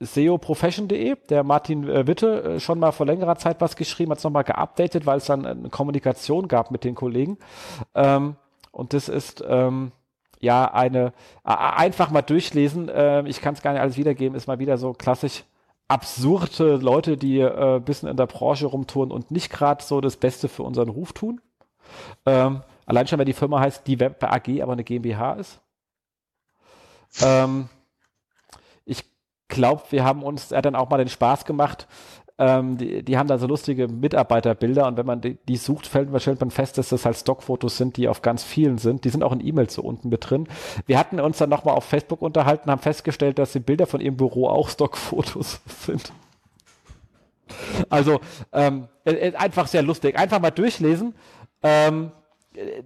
seoprofession.de 0.00 1.18
der 1.28 1.44
Martin 1.44 1.88
äh, 1.88 2.08
Witte 2.08 2.42
äh, 2.42 2.60
schon 2.60 2.80
mal 2.80 2.90
vor 2.90 3.06
längerer 3.06 3.36
Zeit 3.36 3.60
was 3.60 3.76
geschrieben, 3.76 4.10
hat 4.10 4.18
es 4.18 4.24
nochmal 4.24 4.42
geupdatet, 4.42 5.06
weil 5.06 5.18
es 5.18 5.26
dann 5.26 5.46
eine 5.46 5.68
Kommunikation 5.68 6.48
gab 6.48 6.72
mit 6.72 6.82
den 6.82 6.96
Kollegen. 6.96 7.38
Ähm, 7.94 8.34
und 8.72 8.92
das 8.92 9.08
ist 9.08 9.44
ähm, 9.46 9.92
ja 10.40 10.64
eine 10.64 11.12
einfach 11.44 12.10
mal 12.10 12.22
durchlesen. 12.22 12.88
Äh, 12.88 13.22
ich 13.28 13.40
kann 13.40 13.54
es 13.54 13.62
gar 13.62 13.70
nicht 13.70 13.82
alles 13.82 13.96
wiedergeben, 13.96 14.36
ist 14.36 14.48
mal 14.48 14.58
wieder 14.58 14.78
so 14.78 14.94
klassisch 14.94 15.44
absurde 15.88 16.76
Leute, 16.76 17.16
die 17.16 17.40
äh, 17.40 17.80
bisschen 17.84 18.08
in 18.08 18.16
der 18.16 18.26
Branche 18.26 18.66
rumtouren 18.66 19.10
und 19.10 19.30
nicht 19.30 19.50
gerade 19.50 19.82
so 19.82 20.00
das 20.00 20.16
Beste 20.16 20.48
für 20.48 20.62
unseren 20.62 20.88
Ruf 20.88 21.12
tun. 21.12 21.40
Ähm, 22.24 22.62
allein 22.86 23.06
schon, 23.06 23.18
wenn 23.18 23.26
die 23.26 23.32
Firma 23.32 23.60
heißt, 23.60 23.86
die 23.86 24.00
Web 24.00 24.22
AG, 24.22 24.62
aber 24.62 24.72
eine 24.72 24.84
GmbH 24.84 25.34
ist. 25.34 25.60
Ähm, 27.20 27.68
ich 28.84 29.04
glaube, 29.48 29.82
wir 29.90 30.04
haben 30.04 30.22
uns 30.22 30.50
er 30.50 30.62
dann 30.62 30.76
auch 30.76 30.88
mal 30.88 30.98
den 30.98 31.08
Spaß 31.08 31.44
gemacht, 31.44 31.86
ähm, 32.42 32.76
die, 32.76 33.04
die, 33.04 33.16
haben 33.16 33.28
da 33.28 33.38
so 33.38 33.46
lustige 33.46 33.86
Mitarbeiterbilder 33.86 34.88
und 34.88 34.96
wenn 34.96 35.06
man 35.06 35.20
die, 35.20 35.38
die 35.48 35.56
sucht, 35.56 35.86
fällt, 35.86 36.08
stellt 36.20 36.40
man 36.40 36.50
fest, 36.50 36.76
dass 36.76 36.88
das 36.88 37.04
halt 37.04 37.16
Stockfotos 37.16 37.76
sind, 37.76 37.96
die 37.96 38.08
auf 38.08 38.20
ganz 38.20 38.42
vielen 38.42 38.78
sind. 38.78 39.04
Die 39.04 39.10
sind 39.10 39.22
auch 39.22 39.32
in 39.32 39.46
E-Mails 39.46 39.74
so 39.74 39.82
unten 39.82 40.08
mit 40.08 40.28
drin. 40.28 40.48
Wir 40.86 40.98
hatten 40.98 41.20
uns 41.20 41.38
dann 41.38 41.50
nochmal 41.50 41.76
auf 41.76 41.84
Facebook 41.84 42.20
unterhalten, 42.20 42.68
haben 42.68 42.82
festgestellt, 42.82 43.38
dass 43.38 43.52
die 43.52 43.60
Bilder 43.60 43.86
von 43.86 44.00
ihrem 44.00 44.16
Büro 44.16 44.48
auch 44.48 44.68
Stockfotos 44.70 45.60
sind. 45.86 46.12
Also 47.88 48.20
ähm, 48.52 48.88
äh, 49.04 49.12
äh, 49.12 49.36
einfach 49.36 49.68
sehr 49.68 49.82
lustig. 49.82 50.18
Einfach 50.18 50.40
mal 50.40 50.50
durchlesen. 50.50 51.14
Ähm, 51.62 52.10
äh, 52.56 52.82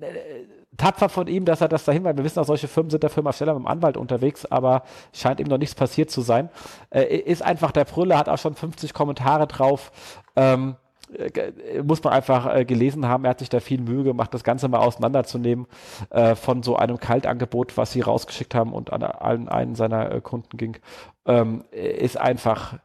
tapfer 0.77 1.09
von 1.09 1.27
ihm, 1.27 1.45
dass 1.45 1.61
er 1.61 1.69
das 1.69 1.85
dahin, 1.85 2.05
weil 2.05 2.17
wir 2.17 2.25
wissen 2.25 2.39
auch, 2.39 2.45
solche 2.45 2.69
Firmen 2.69 2.91
sind 2.91 3.05
dafür 3.05 3.23
mal 3.23 3.33
schneller 3.33 3.55
mit 3.55 3.63
dem 3.63 3.67
Anwalt 3.67 3.97
unterwegs, 3.97 4.47
aber 4.47 4.83
scheint 5.13 5.41
ihm 5.41 5.47
noch 5.47 5.59
nichts 5.59 5.75
passiert 5.75 6.11
zu 6.11 6.21
sein. 6.21 6.51
Äh, 6.91 7.17
ist 7.17 7.43
einfach 7.43 7.73
der 7.73 7.85
Brüller, 7.85 8.19
hat 8.19 8.29
auch 8.29 8.39
schon 8.39 8.55
50 8.55 8.93
Kommentare 8.95 9.47
drauf. 9.47 9.93
Ähm, 10.37 10.77
äh, 11.13 11.83
muss 11.83 12.03
man 12.03 12.13
einfach 12.13 12.55
äh, 12.55 12.65
gelesen 12.65 13.07
haben. 13.07 13.25
Er 13.25 13.31
hat 13.31 13.39
sich 13.39 13.49
da 13.49 13.61
viel 13.61 13.81
Mühe 13.81 14.03
gemacht, 14.03 14.35
das 14.35 14.45
Ganze 14.45 14.69
mal 14.69 14.79
auseinanderzunehmen 14.79 15.67
äh, 16.11 16.35
von 16.35 16.63
so 16.63 16.77
einem 16.77 16.99
Kaltangebot, 16.99 17.77
was 17.77 17.93
sie 17.93 18.01
rausgeschickt 18.01 18.55
haben 18.55 18.73
und 18.73 18.93
an 18.93 19.03
allen 19.03 19.49
einen 19.49 19.75
seiner 19.75 20.11
äh, 20.11 20.21
Kunden 20.21 20.57
ging. 20.57 20.77
Ähm, 21.27 21.65
ist 21.71 22.19
einfach 22.19 22.79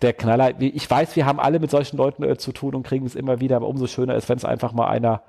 der 0.00 0.12
Knaller. 0.12 0.60
Ich 0.60 0.90
weiß, 0.90 1.16
wir 1.16 1.26
haben 1.26 1.40
alle 1.40 1.60
mit 1.60 1.70
solchen 1.70 1.96
Leuten 1.96 2.22
äh, 2.24 2.36
zu 2.36 2.52
tun 2.52 2.74
und 2.74 2.82
kriegen 2.82 3.06
es 3.06 3.14
immer 3.14 3.40
wieder, 3.40 3.56
aber 3.56 3.68
umso 3.68 3.86
schöner 3.86 4.14
ist, 4.16 4.28
wenn 4.28 4.38
es 4.38 4.44
einfach 4.44 4.72
mal 4.72 4.88
einer 4.88 5.22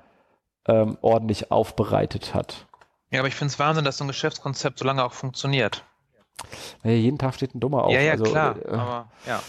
ähm, 0.66 0.98
ordentlich 1.00 1.50
aufbereitet 1.50 2.34
hat. 2.34 2.66
Ja, 3.10 3.20
aber 3.20 3.28
ich 3.28 3.34
finde 3.34 3.52
es 3.52 3.58
Wahnsinn, 3.58 3.84
dass 3.84 3.98
so 3.98 4.04
ein 4.04 4.08
Geschäftskonzept 4.08 4.78
so 4.78 4.84
lange 4.84 5.04
auch 5.04 5.12
funktioniert. 5.12 5.84
Ja, 6.82 6.90
jeden 6.90 7.18
Tag 7.18 7.34
steht 7.34 7.54
ein 7.54 7.60
Dummer 7.60 7.84
auf. 7.84 7.92
Ja, 7.92 8.00
ja, 8.00 8.12
also, 8.12 8.24
klar. 8.24 8.56
Äh, 8.64 8.68
aber 8.70 9.10
ja. 9.26 9.40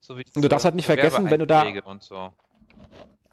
So 0.00 0.16
du 0.16 0.48
darfst 0.48 0.64
halt 0.64 0.74
nicht 0.74 0.86
vergessen, 0.86 1.30
wenn 1.30 1.40
du 1.40 1.46
da. 1.46 1.64
So. 2.00 2.32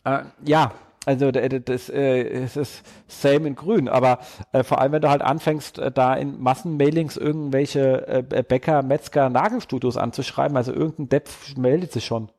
Äh, 0.04 0.23
ja, 0.43 0.73
also 1.06 1.32
das, 1.32 1.89
äh, 1.89 2.23
es 2.28 2.58
ist 2.58 2.84
same 3.08 3.47
in 3.47 3.56
grün, 3.56 3.88
aber 3.88 4.19
äh, 4.52 4.63
vor 4.63 4.82
allem, 4.82 4.91
wenn 4.91 5.02
du 5.02 5.10
halt 5.10 5.21
anfängst, 5.21 5.80
äh, 5.80 5.91
da 5.91 6.13
in 6.15 6.41
Massenmailings 6.41 7.15
irgendwelche 7.15 8.08
äh, 8.08 8.43
Bäcker, 8.43 8.84
Metzger, 8.84 9.30
Nagelstudios 9.30 9.97
anzuschreiben, 9.97 10.58
also 10.58 10.73
irgendein 10.73 11.10
Depp 11.10 11.30
meldet 11.56 11.93
sich 11.93 12.06
schon. 12.06 12.30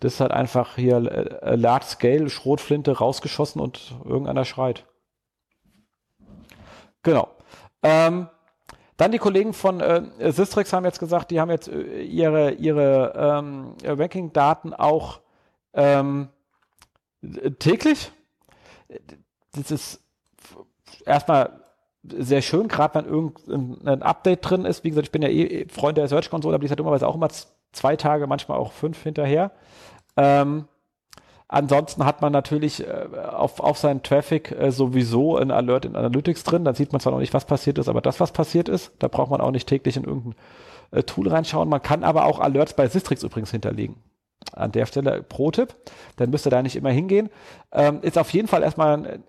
Das 0.00 0.14
ist 0.14 0.20
halt 0.20 0.32
einfach 0.32 0.76
hier 0.76 0.96
äh, 1.42 1.56
Large 1.56 1.84
Scale, 1.84 2.30
Schrotflinte 2.30 2.98
rausgeschossen 2.98 3.60
und 3.60 3.94
irgendeiner 4.04 4.44
schreit. 4.44 4.86
Genau. 7.02 7.28
Ähm, 7.82 8.28
dann 8.96 9.12
die 9.12 9.18
Kollegen 9.18 9.52
von 9.52 9.80
äh, 9.80 10.32
Sistrix 10.32 10.72
haben 10.72 10.84
jetzt 10.84 10.98
gesagt, 10.98 11.30
die 11.30 11.40
haben 11.40 11.50
jetzt 11.50 11.68
äh, 11.68 12.02
ihre, 12.02 12.52
ihre 12.52 13.12
ähm, 13.16 13.74
Ranking-Daten 13.84 14.74
auch 14.74 15.20
ähm, 15.72 16.28
täglich. 17.58 18.10
Das 19.52 19.70
ist 19.70 20.02
erstmal 21.04 21.60
sehr 22.02 22.42
schön, 22.42 22.68
gerade 22.68 22.94
wenn 22.94 23.04
irgendein 23.04 24.02
Update 24.02 24.48
drin 24.48 24.64
ist. 24.64 24.84
Wie 24.84 24.90
gesagt, 24.90 25.08
ich 25.08 25.12
bin 25.12 25.22
ja 25.22 25.28
eh 25.28 25.66
Freund 25.68 25.98
der 25.98 26.08
Search 26.08 26.30
Console, 26.30 26.54
aber 26.54 26.60
die 26.60 26.66
ist 26.66 26.70
ja 26.70 26.76
dummerweise 26.76 27.06
auch 27.06 27.14
immer 27.14 27.28
zwei 27.72 27.96
Tage, 27.96 28.26
manchmal 28.26 28.58
auch 28.58 28.72
fünf 28.72 29.02
hinterher. 29.02 29.50
Ähm, 30.20 30.68
ansonsten 31.48 32.04
hat 32.04 32.20
man 32.20 32.30
natürlich 32.32 32.86
äh, 32.86 33.06
auf, 33.32 33.60
auf 33.60 33.78
seinen 33.78 34.02
Traffic 34.02 34.52
äh, 34.52 34.70
sowieso 34.70 35.38
ein 35.38 35.50
Alert 35.50 35.86
in 35.86 35.96
Analytics 35.96 36.44
drin. 36.44 36.64
Dann 36.64 36.74
sieht 36.74 36.92
man 36.92 37.00
zwar 37.00 37.12
noch 37.12 37.20
nicht, 37.20 37.32
was 37.32 37.46
passiert 37.46 37.78
ist, 37.78 37.88
aber 37.88 38.02
das, 38.02 38.20
was 38.20 38.32
passiert 38.32 38.68
ist, 38.68 38.92
da 38.98 39.08
braucht 39.08 39.30
man 39.30 39.40
auch 39.40 39.50
nicht 39.50 39.66
täglich 39.66 39.96
in 39.96 40.04
irgendein 40.04 40.34
äh, 40.90 41.02
Tool 41.02 41.28
reinschauen. 41.28 41.70
Man 41.70 41.80
kann 41.80 42.04
aber 42.04 42.26
auch 42.26 42.38
Alerts 42.38 42.74
bei 42.74 42.86
Sistrix 42.86 43.22
übrigens 43.22 43.50
hinterlegen. 43.50 43.96
An 44.52 44.72
der 44.72 44.86
Stelle 44.86 45.22
Pro-Tipp, 45.22 45.74
dann 46.16 46.30
müsst 46.30 46.46
ihr 46.46 46.50
da 46.50 46.62
nicht 46.62 46.76
immer 46.76 46.90
hingehen. 46.90 47.30
Ähm, 47.72 48.00
ist 48.02 48.18
auf 48.18 48.32
jeden 48.32 48.48
Fall 48.48 48.62
erstmal 48.62 48.94
ein, 48.94 49.24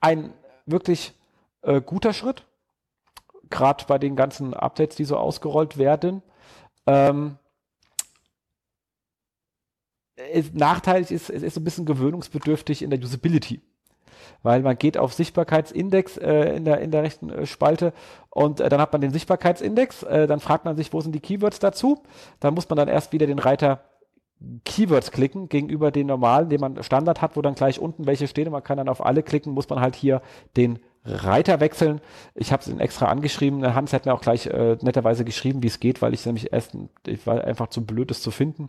ein 0.00 0.32
wirklich 0.66 1.14
äh, 1.62 1.80
guter 1.80 2.12
Schritt, 2.12 2.44
gerade 3.50 3.84
bei 3.86 3.98
den 3.98 4.14
ganzen 4.14 4.52
Updates, 4.52 4.96
die 4.96 5.04
so 5.04 5.16
ausgerollt 5.16 5.78
werden. 5.78 6.22
Ähm, 6.86 7.36
ist, 10.32 10.54
nachteilig 10.54 11.10
ist, 11.10 11.30
es 11.30 11.42
ist 11.42 11.54
so 11.54 11.60
ein 11.60 11.64
bisschen 11.64 11.86
gewöhnungsbedürftig 11.86 12.82
in 12.82 12.90
der 12.90 12.98
Usability. 13.00 13.60
Weil 14.42 14.62
man 14.62 14.76
geht 14.78 14.98
auf 14.98 15.12
Sichtbarkeitsindex 15.14 16.16
äh, 16.18 16.56
in, 16.56 16.64
der, 16.64 16.80
in 16.80 16.90
der 16.90 17.02
rechten 17.02 17.30
äh, 17.30 17.46
Spalte 17.46 17.92
und 18.30 18.60
äh, 18.60 18.68
dann 18.68 18.80
hat 18.80 18.92
man 18.92 19.00
den 19.00 19.10
Sichtbarkeitsindex, 19.10 20.04
äh, 20.04 20.26
dann 20.26 20.40
fragt 20.40 20.64
man 20.64 20.76
sich, 20.76 20.92
wo 20.92 21.00
sind 21.00 21.12
die 21.12 21.20
Keywords 21.20 21.58
dazu? 21.58 22.02
Dann 22.40 22.54
muss 22.54 22.68
man 22.68 22.76
dann 22.76 22.88
erst 22.88 23.12
wieder 23.12 23.26
den 23.26 23.38
Reiter 23.38 23.80
Keywords 24.64 25.10
klicken 25.10 25.48
gegenüber 25.48 25.90
den 25.90 26.06
normalen, 26.06 26.48
den 26.48 26.60
man 26.60 26.82
Standard 26.82 27.20
hat, 27.20 27.36
wo 27.36 27.42
dann 27.42 27.54
gleich 27.54 27.80
unten 27.80 28.06
welche 28.06 28.28
stehen 28.28 28.46
und 28.46 28.52
man 28.52 28.62
kann 28.62 28.76
dann 28.76 28.88
auf 28.88 29.04
alle 29.04 29.22
klicken, 29.22 29.52
muss 29.52 29.68
man 29.68 29.80
halt 29.80 29.96
hier 29.96 30.22
den 30.56 30.78
Reiter 31.04 31.60
wechseln. 31.60 32.00
Ich 32.34 32.52
habe 32.52 32.62
es 32.62 32.68
extra 32.78 33.06
angeschrieben. 33.06 33.74
Hans 33.74 33.92
hat 33.92 34.06
mir 34.06 34.12
auch 34.12 34.20
gleich 34.20 34.46
äh, 34.46 34.76
netterweise 34.82 35.24
geschrieben, 35.24 35.62
wie 35.62 35.68
es 35.68 35.80
geht, 35.80 36.02
weil 36.02 36.14
ich 36.14 36.24
nämlich 36.26 36.52
erst, 36.52 36.76
ich 37.06 37.26
war 37.26 37.42
einfach 37.44 37.68
zu 37.68 37.84
blöd, 37.84 38.10
es 38.10 38.20
zu 38.20 38.30
finden. 38.30 38.68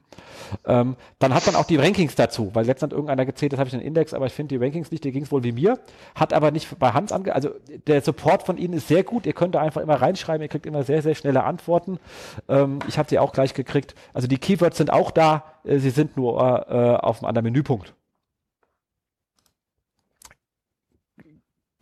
Ähm, 0.66 0.96
dann 1.20 1.34
hat 1.34 1.46
man 1.46 1.56
auch 1.56 1.66
die 1.66 1.76
Rankings 1.76 2.16
dazu, 2.16 2.52
weil 2.54 2.66
letztens 2.66 2.92
hat 2.92 2.94
irgendeiner 2.94 3.26
gezählt, 3.26 3.54
das 3.54 3.60
habe 3.60 3.68
ich 3.68 3.74
einen 3.74 3.84
Index, 3.84 4.14
aber 4.14 4.26
ich 4.26 4.34
finde 4.34 4.58
die 4.58 4.64
Rankings 4.64 4.92
nicht, 4.92 5.04
die 5.04 5.12
ging 5.12 5.24
es 5.24 5.32
wohl 5.32 5.44
wie 5.44 5.52
mir. 5.52 5.80
Hat 6.16 6.34
aber 6.34 6.52
nicht 6.52 6.80
bei 6.80 6.92
Hans 6.92 7.12
ange, 7.12 7.34
also 7.34 7.50
der 7.88 8.02
Support 8.02 8.44
von 8.44 8.58
Ihnen 8.58 8.74
ist 8.74 8.88
sehr 8.88 9.04
gut. 9.04 9.26
Ihr 9.26 9.34
könnt 9.34 9.56
da 9.56 9.62
einfach 9.62 9.82
immer 9.82 9.96
reinschreiben, 9.96 10.42
ihr 10.42 10.50
kriegt 10.50 10.66
immer 10.66 10.84
sehr, 10.84 11.02
sehr 11.02 11.16
schnelle 11.16 11.44
Antworten. 11.44 12.00
Ähm, 12.48 12.80
ich 12.88 12.98
habe 12.98 13.10
sie 13.10 13.20
auch 13.20 13.34
gleich 13.34 13.54
gekriegt. 13.54 13.96
Also 14.14 14.28
die 14.28 14.38
Keywords 14.38 14.78
sind 14.78 14.92
auch 14.92 15.12
da, 15.12 15.44
äh, 15.64 15.78
sie 15.80 15.90
sind 15.90 16.16
nur 16.16 16.40
äh, 16.70 16.96
auf 17.06 17.20
einem 17.20 17.28
anderen 17.28 17.46
Menüpunkt. 17.46 17.94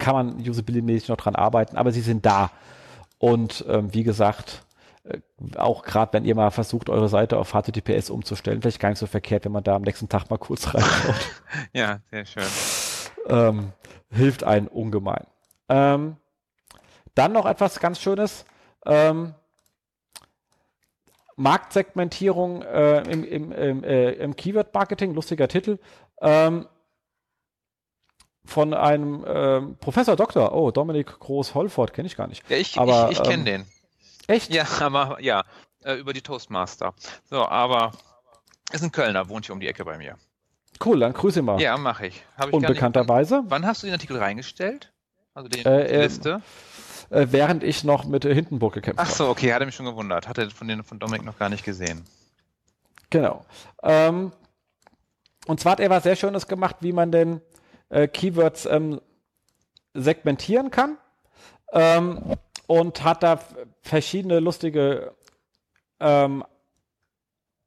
Kann 0.07 0.15
man 0.15 0.49
usability 0.49 1.11
noch 1.11 1.17
dran 1.17 1.35
arbeiten, 1.35 1.75
aber 1.75 1.91
sie 1.91 1.99
sind 1.99 2.25
da. 2.25 2.49
Und 3.17 3.65
ähm, 3.67 3.93
wie 3.93 4.03
gesagt, 4.03 4.63
äh, 5.03 5.17
auch 5.57 5.83
gerade 5.83 6.13
wenn 6.13 6.23
ihr 6.23 6.33
mal 6.33 6.49
versucht, 6.49 6.89
eure 6.89 7.09
Seite 7.09 7.37
auf 7.37 7.51
HTTPS 7.51 8.09
umzustellen, 8.09 8.61
vielleicht 8.61 8.79
gar 8.79 8.87
nicht 8.87 8.99
so 8.99 9.05
verkehrt, 9.05 9.43
wenn 9.43 9.51
man 9.51 9.65
da 9.65 9.75
am 9.75 9.81
nächsten 9.81 10.07
Tag 10.07 10.29
mal 10.29 10.37
kurz 10.37 10.65
reinschaut. 10.73 11.15
ja, 11.73 11.99
sehr 12.09 12.25
schön. 12.25 12.43
Ähm, 13.27 13.73
hilft 14.09 14.45
einen 14.45 14.69
ungemein. 14.69 15.27
Ähm, 15.67 16.15
dann 17.13 17.33
noch 17.33 17.45
etwas 17.45 17.81
ganz 17.81 17.99
Schönes. 17.99 18.45
Ähm, 18.85 19.33
Marktsegmentierung 21.35 22.61
äh, 22.61 23.01
im, 23.11 23.25
im, 23.25 23.51
im, 23.51 23.83
äh, 23.83 24.11
im 24.13 24.37
Keyword-Marketing, 24.37 25.13
lustiger 25.13 25.49
Titel. 25.49 25.79
Ähm, 26.21 26.65
von 28.47 28.73
einem 28.73 29.25
ähm, 29.27 29.77
Professor 29.79 30.15
Doktor, 30.15 30.53
oh, 30.53 30.71
Dominik 30.71 31.19
Groß-Holford, 31.19 31.93
kenne 31.93 32.07
ich 32.07 32.15
gar 32.15 32.27
nicht. 32.27 32.49
Ja, 32.49 32.57
ich, 32.57 32.79
aber, 32.79 33.09
ich, 33.11 33.19
ich 33.19 33.23
kenne 33.23 33.39
ähm, 33.39 33.45
den. 33.45 33.65
Echt? 34.27 34.53
Ja, 34.53 34.65
aber 34.79 35.17
ja, 35.21 35.43
äh, 35.83 35.95
über 35.95 36.13
die 36.13 36.21
Toastmaster. 36.21 36.93
So, 37.29 37.45
aber 37.45 37.91
ist 38.71 38.83
ein 38.83 38.91
Kölner, 38.91 39.29
wohnt 39.29 39.45
hier 39.45 39.53
um 39.53 39.59
die 39.59 39.67
Ecke 39.67 39.85
bei 39.85 39.97
mir. 39.97 40.17
Cool, 40.83 40.99
dann 40.99 41.13
grüße 41.13 41.41
mal. 41.41 41.59
Ja, 41.59 41.77
mache 41.77 42.07
ich. 42.07 42.23
ich 42.39 42.53
Unbekannterweise. 42.53 43.43
Wann 43.47 43.65
hast 43.65 43.83
du 43.83 43.87
den 43.87 43.93
Artikel 43.93 44.17
reingestellt? 44.17 44.93
Also 45.33 45.49
die, 45.49 45.59
äh, 45.59 45.87
die 45.87 45.93
ähm, 45.93 46.01
Liste? 46.01 46.41
Äh, 47.09 47.27
während 47.31 47.63
ich 47.63 47.83
noch 47.83 48.05
mit 48.05 48.23
Hindenburg 48.23 48.73
gekämpft 48.73 48.99
habe. 48.99 49.09
Ach 49.09 49.15
so, 49.15 49.29
okay, 49.29 49.53
hatte 49.53 49.65
mich 49.65 49.75
schon 49.75 49.85
gewundert. 49.85 50.27
Hatte 50.27 50.49
von 50.51 50.67
den 50.67 50.83
von 50.83 50.99
Dominik 50.99 51.25
noch 51.25 51.39
gar 51.39 51.49
nicht 51.49 51.63
gesehen. 51.63 52.03
Genau. 53.09 53.45
Ähm, 53.83 54.31
und 55.47 55.59
zwar 55.59 55.73
hat 55.73 55.79
er 55.79 55.89
was 55.89 56.03
sehr 56.03 56.15
Schönes 56.15 56.47
gemacht, 56.47 56.77
wie 56.81 56.91
man 56.91 57.11
denn 57.11 57.41
äh, 57.89 58.07
Keywords 58.07 58.65
ähm, 58.65 59.01
segmentieren 59.93 60.71
kann. 60.71 60.97
Ähm, 61.73 62.37
und 62.67 63.03
hat 63.03 63.23
da 63.23 63.39
verschiedene 63.81 64.39
lustige 64.39 65.13
ähm, 65.99 66.43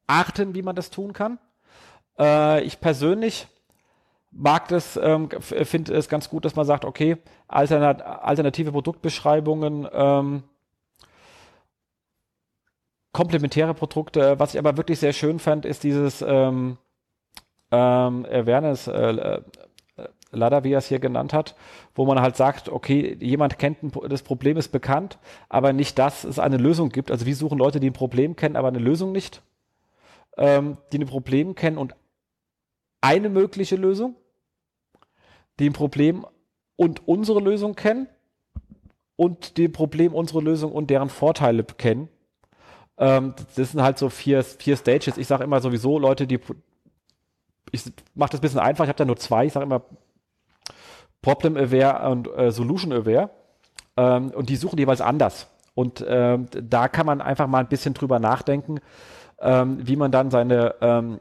Arten, 0.07 0.55
wie 0.55 0.63
man 0.63 0.77
das 0.77 0.91
tun 0.91 1.13
kann. 1.13 1.39
Äh, 2.19 2.63
ich 2.63 2.81
persönlich 2.81 3.49
mag 4.31 4.69
das, 4.69 4.97
ähm, 4.97 5.29
finde 5.41 5.95
es 5.95 6.09
ganz 6.09 6.29
gut, 6.29 6.45
dass 6.45 6.55
man 6.55 6.67
sagt, 6.67 6.85
okay, 6.85 7.17
alternat 7.49 8.03
alternative 8.03 8.71
Produktbeschreibungen, 8.71 9.89
ähm, 9.93 10.43
komplementäre 13.13 13.75
Produkte. 13.75 14.39
Was 14.39 14.55
ich 14.55 14.59
aber 14.59 14.77
wirklich 14.77 15.01
sehr 15.01 15.13
schön 15.13 15.41
fand, 15.41 15.65
ist 15.65 15.83
dieses 15.83 16.23
ähm, 16.23 16.79
ähm, 17.73 18.27
Awareness 18.31 18.87
äh, 18.87 19.41
Ladder, 20.33 20.65
wie 20.65 20.73
er 20.73 20.79
es 20.79 20.87
hier 20.87 20.99
genannt 21.01 21.33
hat, 21.33 21.57
wo 21.95 22.05
man 22.05 22.21
halt 22.21 22.37
sagt, 22.37 22.69
okay, 22.69 23.17
jemand 23.21 23.59
kennt 23.59 23.83
ein, 23.83 23.93
das 24.09 24.23
Problem 24.23 24.57
ist 24.57 24.69
bekannt, 24.69 25.19
aber 25.49 25.73
nicht, 25.73 25.99
dass 25.99 26.25
es 26.25 26.39
eine 26.39 26.57
Lösung 26.57 26.91
gibt. 26.91 27.11
Also 27.11 27.27
wir 27.27 27.35
suchen 27.35 27.59
Leute, 27.59 27.81
die 27.81 27.91
ein 27.91 27.95
Problem 27.95 28.37
kennen, 28.37 28.57
aber 28.57 28.69
eine 28.69 28.79
Lösung 28.79 29.13
nicht, 29.13 29.43
ähm, 30.37 30.77
die 30.93 30.99
ein 30.99 31.07
Problem 31.07 31.55
kennen 31.55 31.79
und 31.79 31.95
eine 33.01 33.29
mögliche 33.29 33.77
Lösung, 33.77 34.15
die 35.59 35.69
ein 35.69 35.73
Problem 35.73 36.27
und 36.77 37.07
unsere 37.09 37.41
Lösung 37.41 37.75
kennen 37.75 38.09
und 39.17 39.57
die 39.57 39.69
Problem, 39.69 40.15
unsere 40.15 40.41
Lösung 40.41 40.73
und 40.73 40.91
deren 40.91 41.11
Vorteile 41.11 41.65
kennen. 41.65 42.09
Ähm, 42.99 43.35
das 43.57 43.73
sind 43.73 43.83
halt 43.83 43.99
so 43.99 44.09
vier, 44.09 44.45
vier 44.45 44.77
Stages. 44.77 45.19
Ich 45.19 45.27
sage 45.27 45.45
immer 45.45 45.61
sowieso 45.61 45.99
Leute, 45.99 46.27
die 46.27 46.39
ich 47.73 47.85
mache 48.15 48.31
das 48.31 48.41
ein 48.41 48.43
bisschen 48.43 48.59
einfach, 48.61 48.85
ich 48.85 48.89
habe 48.89 48.99
da 48.99 49.05
nur 49.05 49.17
zwei, 49.17 49.47
ich 49.47 49.53
sage 49.53 49.65
immer 49.65 49.83
Problem 51.23 51.57
Aware 51.57 52.09
und 52.11 52.29
äh, 52.37 52.51
Solution 52.51 52.93
Aware. 52.93 53.31
Ähm, 53.97 54.31
und 54.31 54.49
die 54.49 54.57
suchen 54.57 54.79
jeweils 54.79 55.01
anders. 55.01 55.49
Und 55.75 56.05
ähm, 56.07 56.49
da 56.51 56.89
kann 56.89 57.07
man 57.07 57.21
einfach 57.21 57.47
mal 57.47 57.61
ein 57.61 57.69
bisschen 57.69 57.95
drüber 57.95 58.19
nachdenken, 58.19 58.81
ähm, 59.41 59.79
wie 59.87 59.97
man 59.97 60.11
dann 60.11 60.31
seine 60.31 60.75
ähm, 60.81 61.21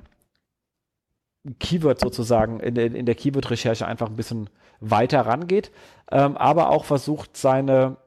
Keyword 1.60 2.00
sozusagen 2.00 2.60
in, 2.60 2.76
in, 2.76 2.96
in 2.96 3.06
der 3.06 3.16
Keyword-Recherche 3.16 3.86
einfach 3.86 4.10
ein 4.10 4.16
bisschen 4.16 4.50
weiter 4.82 5.22
rangeht, 5.22 5.72
ähm, 6.12 6.36
aber 6.38 6.70
auch 6.70 6.86
versucht, 6.86 7.38
seine 7.38 7.98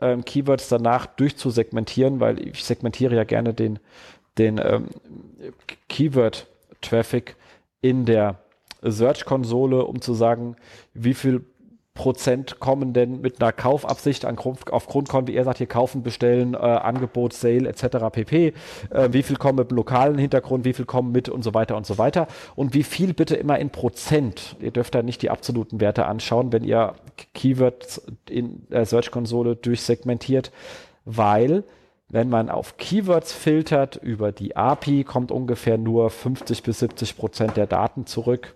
ähm, 0.00 0.24
Keywords 0.24 0.68
danach 0.68 1.06
durchzusegmentieren, 1.06 2.20
weil 2.20 2.40
ich 2.46 2.64
segmentiere 2.64 3.14
ja 3.14 3.24
gerne 3.24 3.52
den, 3.52 3.78
den 4.38 4.60
Keyword-Traffic 5.88 7.36
in 7.80 8.04
der 8.04 8.36
Search-Konsole, 8.82 9.84
um 9.84 10.00
zu 10.00 10.14
sagen, 10.14 10.56
wie 10.94 11.14
viel 11.14 11.44
Prozent 11.98 12.60
kommen 12.60 12.92
denn 12.92 13.20
mit 13.20 13.42
einer 13.42 13.50
Kaufabsicht 13.50 14.24
an, 14.24 14.38
aufgrund 14.38 15.08
von, 15.08 15.26
wie 15.26 15.34
er 15.34 15.42
sagt, 15.42 15.58
hier 15.58 15.66
kaufen, 15.66 16.04
bestellen, 16.04 16.54
äh, 16.54 16.58
Angebot, 16.58 17.32
Sale 17.32 17.68
etc. 17.68 18.06
pp. 18.12 18.54
Äh, 18.90 19.08
wie 19.10 19.24
viel 19.24 19.36
kommen 19.36 19.58
mit 19.58 19.72
dem 19.72 19.76
lokalen 19.76 20.16
Hintergrund, 20.16 20.64
wie 20.64 20.74
viel 20.74 20.84
kommen 20.84 21.10
mit 21.10 21.28
und 21.28 21.42
so 21.42 21.54
weiter 21.54 21.76
und 21.76 21.86
so 21.86 21.98
weiter. 21.98 22.28
Und 22.54 22.72
wie 22.72 22.84
viel 22.84 23.14
bitte 23.14 23.34
immer 23.34 23.58
in 23.58 23.70
Prozent. 23.70 24.54
Ihr 24.60 24.70
dürft 24.70 24.94
da 24.94 25.02
nicht 25.02 25.22
die 25.22 25.30
absoluten 25.30 25.80
Werte 25.80 26.06
anschauen, 26.06 26.52
wenn 26.52 26.62
ihr 26.62 26.94
Keywords 27.34 28.06
in 28.30 28.68
der 28.68 28.86
Search-Konsole 28.86 29.56
durchsegmentiert, 29.56 30.52
weil 31.04 31.64
wenn 32.08 32.28
man 32.28 32.48
auf 32.48 32.76
Keywords 32.76 33.32
filtert 33.32 33.96
über 33.96 34.30
die 34.30 34.54
API, 34.54 35.02
kommt 35.02 35.32
ungefähr 35.32 35.78
nur 35.78 36.10
50 36.10 36.62
bis 36.62 36.78
70 36.78 37.16
Prozent 37.16 37.56
der 37.56 37.66
Daten 37.66 38.06
zurück 38.06 38.54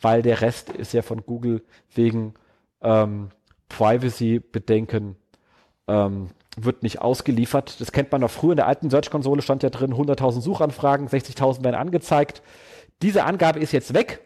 weil 0.00 0.22
der 0.22 0.40
Rest 0.40 0.70
ist 0.70 0.92
ja 0.92 1.02
von 1.02 1.24
Google 1.24 1.62
wegen 1.94 2.34
ähm, 2.82 3.30
Privacy-Bedenken 3.68 5.16
ähm, 5.86 6.28
wird 6.56 6.82
nicht 6.82 7.00
ausgeliefert. 7.00 7.80
Das 7.80 7.92
kennt 7.92 8.12
man 8.12 8.20
noch 8.20 8.30
früher 8.30 8.52
in 8.52 8.56
der 8.56 8.66
alten 8.66 8.90
Search-Konsole 8.90 9.42
stand 9.42 9.62
ja 9.62 9.70
drin 9.70 9.94
100.000 9.94 10.40
Suchanfragen, 10.40 11.08
60.000 11.08 11.64
werden 11.64 11.76
angezeigt. 11.76 12.42
Diese 13.02 13.24
Angabe 13.24 13.60
ist 13.60 13.72
jetzt 13.72 13.94
weg. 13.94 14.20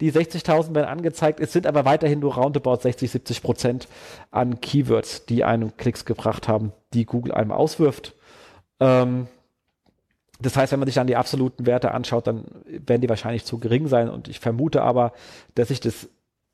Die 0.00 0.10
60.000 0.10 0.74
werden 0.74 0.88
angezeigt. 0.88 1.38
Es 1.40 1.52
sind 1.52 1.66
aber 1.66 1.84
weiterhin 1.84 2.18
nur 2.18 2.34
roundabout 2.34 2.76
60, 2.76 3.10
70 3.12 3.42
Prozent 3.42 3.88
an 4.30 4.60
Keywords, 4.60 5.24
die 5.26 5.44
einem 5.44 5.76
Klicks 5.76 6.04
gebracht 6.04 6.48
haben, 6.48 6.72
die 6.94 7.06
Google 7.06 7.32
einem 7.32 7.52
auswirft. 7.52 8.14
Ähm, 8.80 9.28
das 10.40 10.56
heißt, 10.56 10.72
wenn 10.72 10.80
man 10.80 10.86
sich 10.86 10.96
dann 10.96 11.06
die 11.06 11.16
absoluten 11.16 11.66
Werte 11.66 11.92
anschaut, 11.92 12.26
dann 12.26 12.44
werden 12.66 13.00
die 13.00 13.08
wahrscheinlich 13.08 13.44
zu 13.44 13.58
gering 13.58 13.86
sein. 13.86 14.08
Und 14.08 14.28
ich 14.28 14.40
vermute 14.40 14.82
aber, 14.82 15.12
dass 15.54 15.68
sich 15.68 15.80
das 15.80 16.08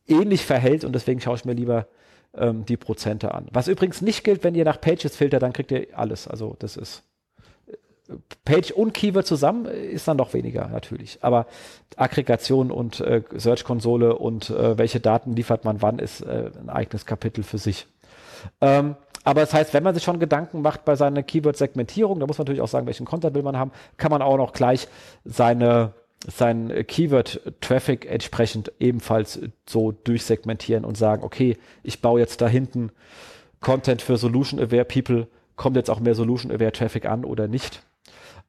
ähnlich 0.06 0.44
verhält 0.44 0.84
und 0.84 0.92
deswegen 0.92 1.20
schaue 1.20 1.36
ich 1.36 1.44
mir 1.44 1.54
lieber 1.54 1.86
ähm, 2.34 2.64
die 2.66 2.76
Prozente 2.76 3.34
an. 3.34 3.46
Was 3.52 3.68
übrigens 3.68 4.02
nicht 4.02 4.24
gilt, 4.24 4.44
wenn 4.44 4.54
ihr 4.54 4.64
nach 4.64 4.80
Pages 4.80 5.16
filtert, 5.16 5.42
dann 5.42 5.52
kriegt 5.52 5.70
ihr 5.70 5.86
alles. 5.94 6.28
Also 6.28 6.56
das 6.58 6.76
ist 6.76 7.02
äh, 7.68 8.14
Page 8.44 8.72
und 8.72 8.92
Keyword 8.92 9.26
zusammen 9.26 9.66
ist 9.66 10.08
dann 10.08 10.16
noch 10.16 10.34
weniger 10.34 10.68
natürlich. 10.68 11.18
Aber 11.22 11.46
Aggregation 11.96 12.70
und 12.70 13.00
äh, 13.00 13.22
Search-Konsole 13.34 14.16
und 14.16 14.50
äh, 14.50 14.76
welche 14.76 15.00
Daten 15.00 15.34
liefert 15.34 15.64
man 15.64 15.80
wann, 15.80 15.98
ist 15.98 16.20
äh, 16.20 16.50
ein 16.60 16.68
eigenes 16.68 17.06
Kapitel 17.06 17.44
für 17.44 17.58
sich. 17.58 17.86
Ähm, 18.60 18.96
aber 19.24 19.40
das 19.40 19.52
heißt, 19.52 19.74
wenn 19.74 19.82
man 19.82 19.94
sich 19.94 20.04
schon 20.04 20.18
Gedanken 20.18 20.62
macht 20.62 20.84
bei 20.84 20.96
seiner 20.96 21.22
Keyword-Segmentierung, 21.22 22.20
da 22.20 22.26
muss 22.26 22.38
man 22.38 22.44
natürlich 22.44 22.62
auch 22.62 22.68
sagen, 22.68 22.86
welchen 22.86 23.06
Content 23.06 23.34
will 23.34 23.42
man 23.42 23.58
haben, 23.58 23.72
kann 23.96 24.10
man 24.10 24.22
auch 24.22 24.36
noch 24.36 24.52
gleich 24.52 24.88
seine 25.24 25.92
seinen 26.26 26.86
Keyword-Traffic 26.86 28.06
entsprechend 28.06 28.72
ebenfalls 28.78 29.40
so 29.66 29.92
durchsegmentieren 29.92 30.84
und 30.84 30.96
sagen, 30.96 31.22
okay, 31.22 31.56
ich 31.82 32.02
baue 32.02 32.20
jetzt 32.20 32.42
da 32.42 32.48
hinten 32.48 32.92
Content 33.60 34.02
für 34.02 34.16
Solution-Aware 34.16 34.84
People, 34.84 35.28
kommt 35.56 35.76
jetzt 35.76 35.90
auch 35.90 36.00
mehr 36.00 36.14
Solution-Aware 36.14 36.72
Traffic 36.72 37.06
an 37.06 37.24
oder 37.24 37.48
nicht. 37.48 37.82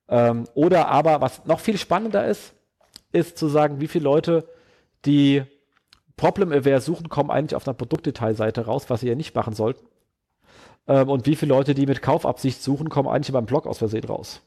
Ähm, 0.10 0.46
oder 0.54 0.90
aber, 0.90 1.22
was 1.22 1.46
noch 1.46 1.60
viel 1.60 1.78
spannender 1.78 2.26
ist, 2.26 2.54
ist 3.14 3.38
zu 3.38 3.48
sagen, 3.48 3.80
wie 3.80 3.88
viele 3.88 4.04
Leute, 4.04 4.48
die 5.06 5.44
Problem-Aware 6.18 6.82
suchen, 6.82 7.10
kommen 7.10 7.32
eigentlich 7.32 7.56
auf 7.56 7.68
einer 7.68 7.74
Produktdetailseite 7.74 8.66
raus, 8.66 8.90
was 8.90 9.00
sie 9.00 9.08
ja 9.08 9.16
nicht 9.16 9.34
machen 9.34 9.54
sollten. 9.54 9.86
Ähm, 10.88 11.10
und 11.10 11.26
wie 11.26 11.36
viele 11.36 11.50
Leute, 11.50 11.74
die 11.74 11.86
mit 11.86 12.02
Kaufabsicht 12.02 12.62
suchen, 12.62 12.90
kommen 12.90 13.08
eigentlich 13.08 13.34
beim 13.34 13.46
Blog 13.46 13.68
aus 13.68 13.80
Versehen 13.80 14.04
raus. 14.04 14.42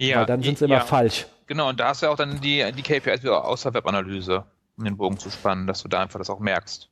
Ja, 0.00 0.20
Weil 0.20 0.26
dann 0.26 0.42
sind 0.42 0.58
sie 0.58 0.64
immer 0.64 0.76
ja. 0.76 0.80
falsch. 0.80 1.26
Genau, 1.46 1.68
und 1.68 1.78
da 1.78 1.88
hast 1.88 2.02
du 2.02 2.06
ja 2.06 2.12
auch 2.12 2.16
dann 2.16 2.40
die, 2.40 2.64
die 2.72 2.82
KPIs 2.82 3.22
wieder 3.22 3.44
außer 3.44 3.74
Webanalyse, 3.74 4.44
um 4.76 4.84
den 4.84 4.96
Bogen 4.96 5.18
zu 5.18 5.30
spannen, 5.30 5.66
dass 5.66 5.82
du 5.82 5.88
da 5.88 6.00
einfach 6.00 6.18
das 6.18 6.30
auch 6.30 6.40
merkst. 6.40 6.90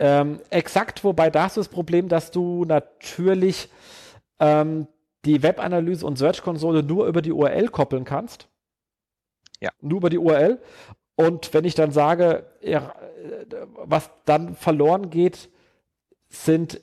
Ähm, 0.00 0.40
exakt, 0.50 1.02
wobei 1.04 1.28
da 1.30 1.44
hast 1.44 1.56
du 1.56 1.60
das 1.60 1.68
Problem, 1.68 2.08
dass 2.08 2.30
du 2.30 2.64
natürlich 2.64 3.68
ähm, 4.38 4.86
die 5.24 5.42
Webanalyse 5.42 6.06
und 6.06 6.16
Search-Konsole 6.16 6.82
nur 6.82 7.06
über 7.06 7.20
die 7.20 7.32
URL 7.32 7.68
koppeln 7.68 8.04
kannst. 8.04 8.48
Ja. 9.60 9.70
Nur 9.80 9.98
über 9.98 10.10
die 10.10 10.18
URL. 10.18 10.60
Und 11.18 11.52
wenn 11.52 11.64
ich 11.64 11.74
dann 11.74 11.90
sage, 11.90 12.46
was 13.74 14.08
dann 14.24 14.54
verloren 14.54 15.10
geht, 15.10 15.48
sind 16.28 16.80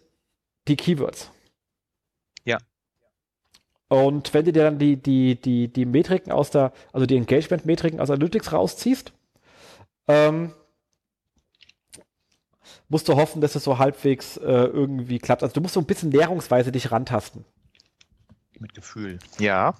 die 0.67 0.75
Keywords. 0.75 1.31
Ja. 2.43 2.57
Und 3.87 4.33
wenn 4.33 4.43
du 4.43 4.51
dir 4.51 4.63
dann 4.63 4.77
die, 4.77 4.97
die, 4.97 5.39
die, 5.39 5.69
die 5.69 5.85
Metriken 5.85 6.33
aus 6.33 6.49
der, 6.51 6.73
also 6.91 7.05
die 7.05 7.15
Engagement-Metriken 7.15 8.01
aus 8.01 8.09
Analytics 8.09 8.51
rausziehst, 8.51 9.13
ähm, 10.09 10.51
musst 12.89 13.07
du 13.07 13.15
hoffen, 13.15 13.39
dass 13.39 13.55
es 13.55 13.63
so 13.63 13.77
halbwegs 13.77 14.35
äh, 14.35 14.43
irgendwie 14.43 15.19
klappt. 15.19 15.43
Also 15.43 15.53
du 15.53 15.61
musst 15.61 15.75
so 15.75 15.79
ein 15.79 15.85
bisschen 15.85 16.09
näherungsweise 16.09 16.73
dich 16.73 16.91
rantasten. 16.91 17.45
Mit 18.59 18.73
Gefühl. 18.73 19.17
Ja. 19.39 19.75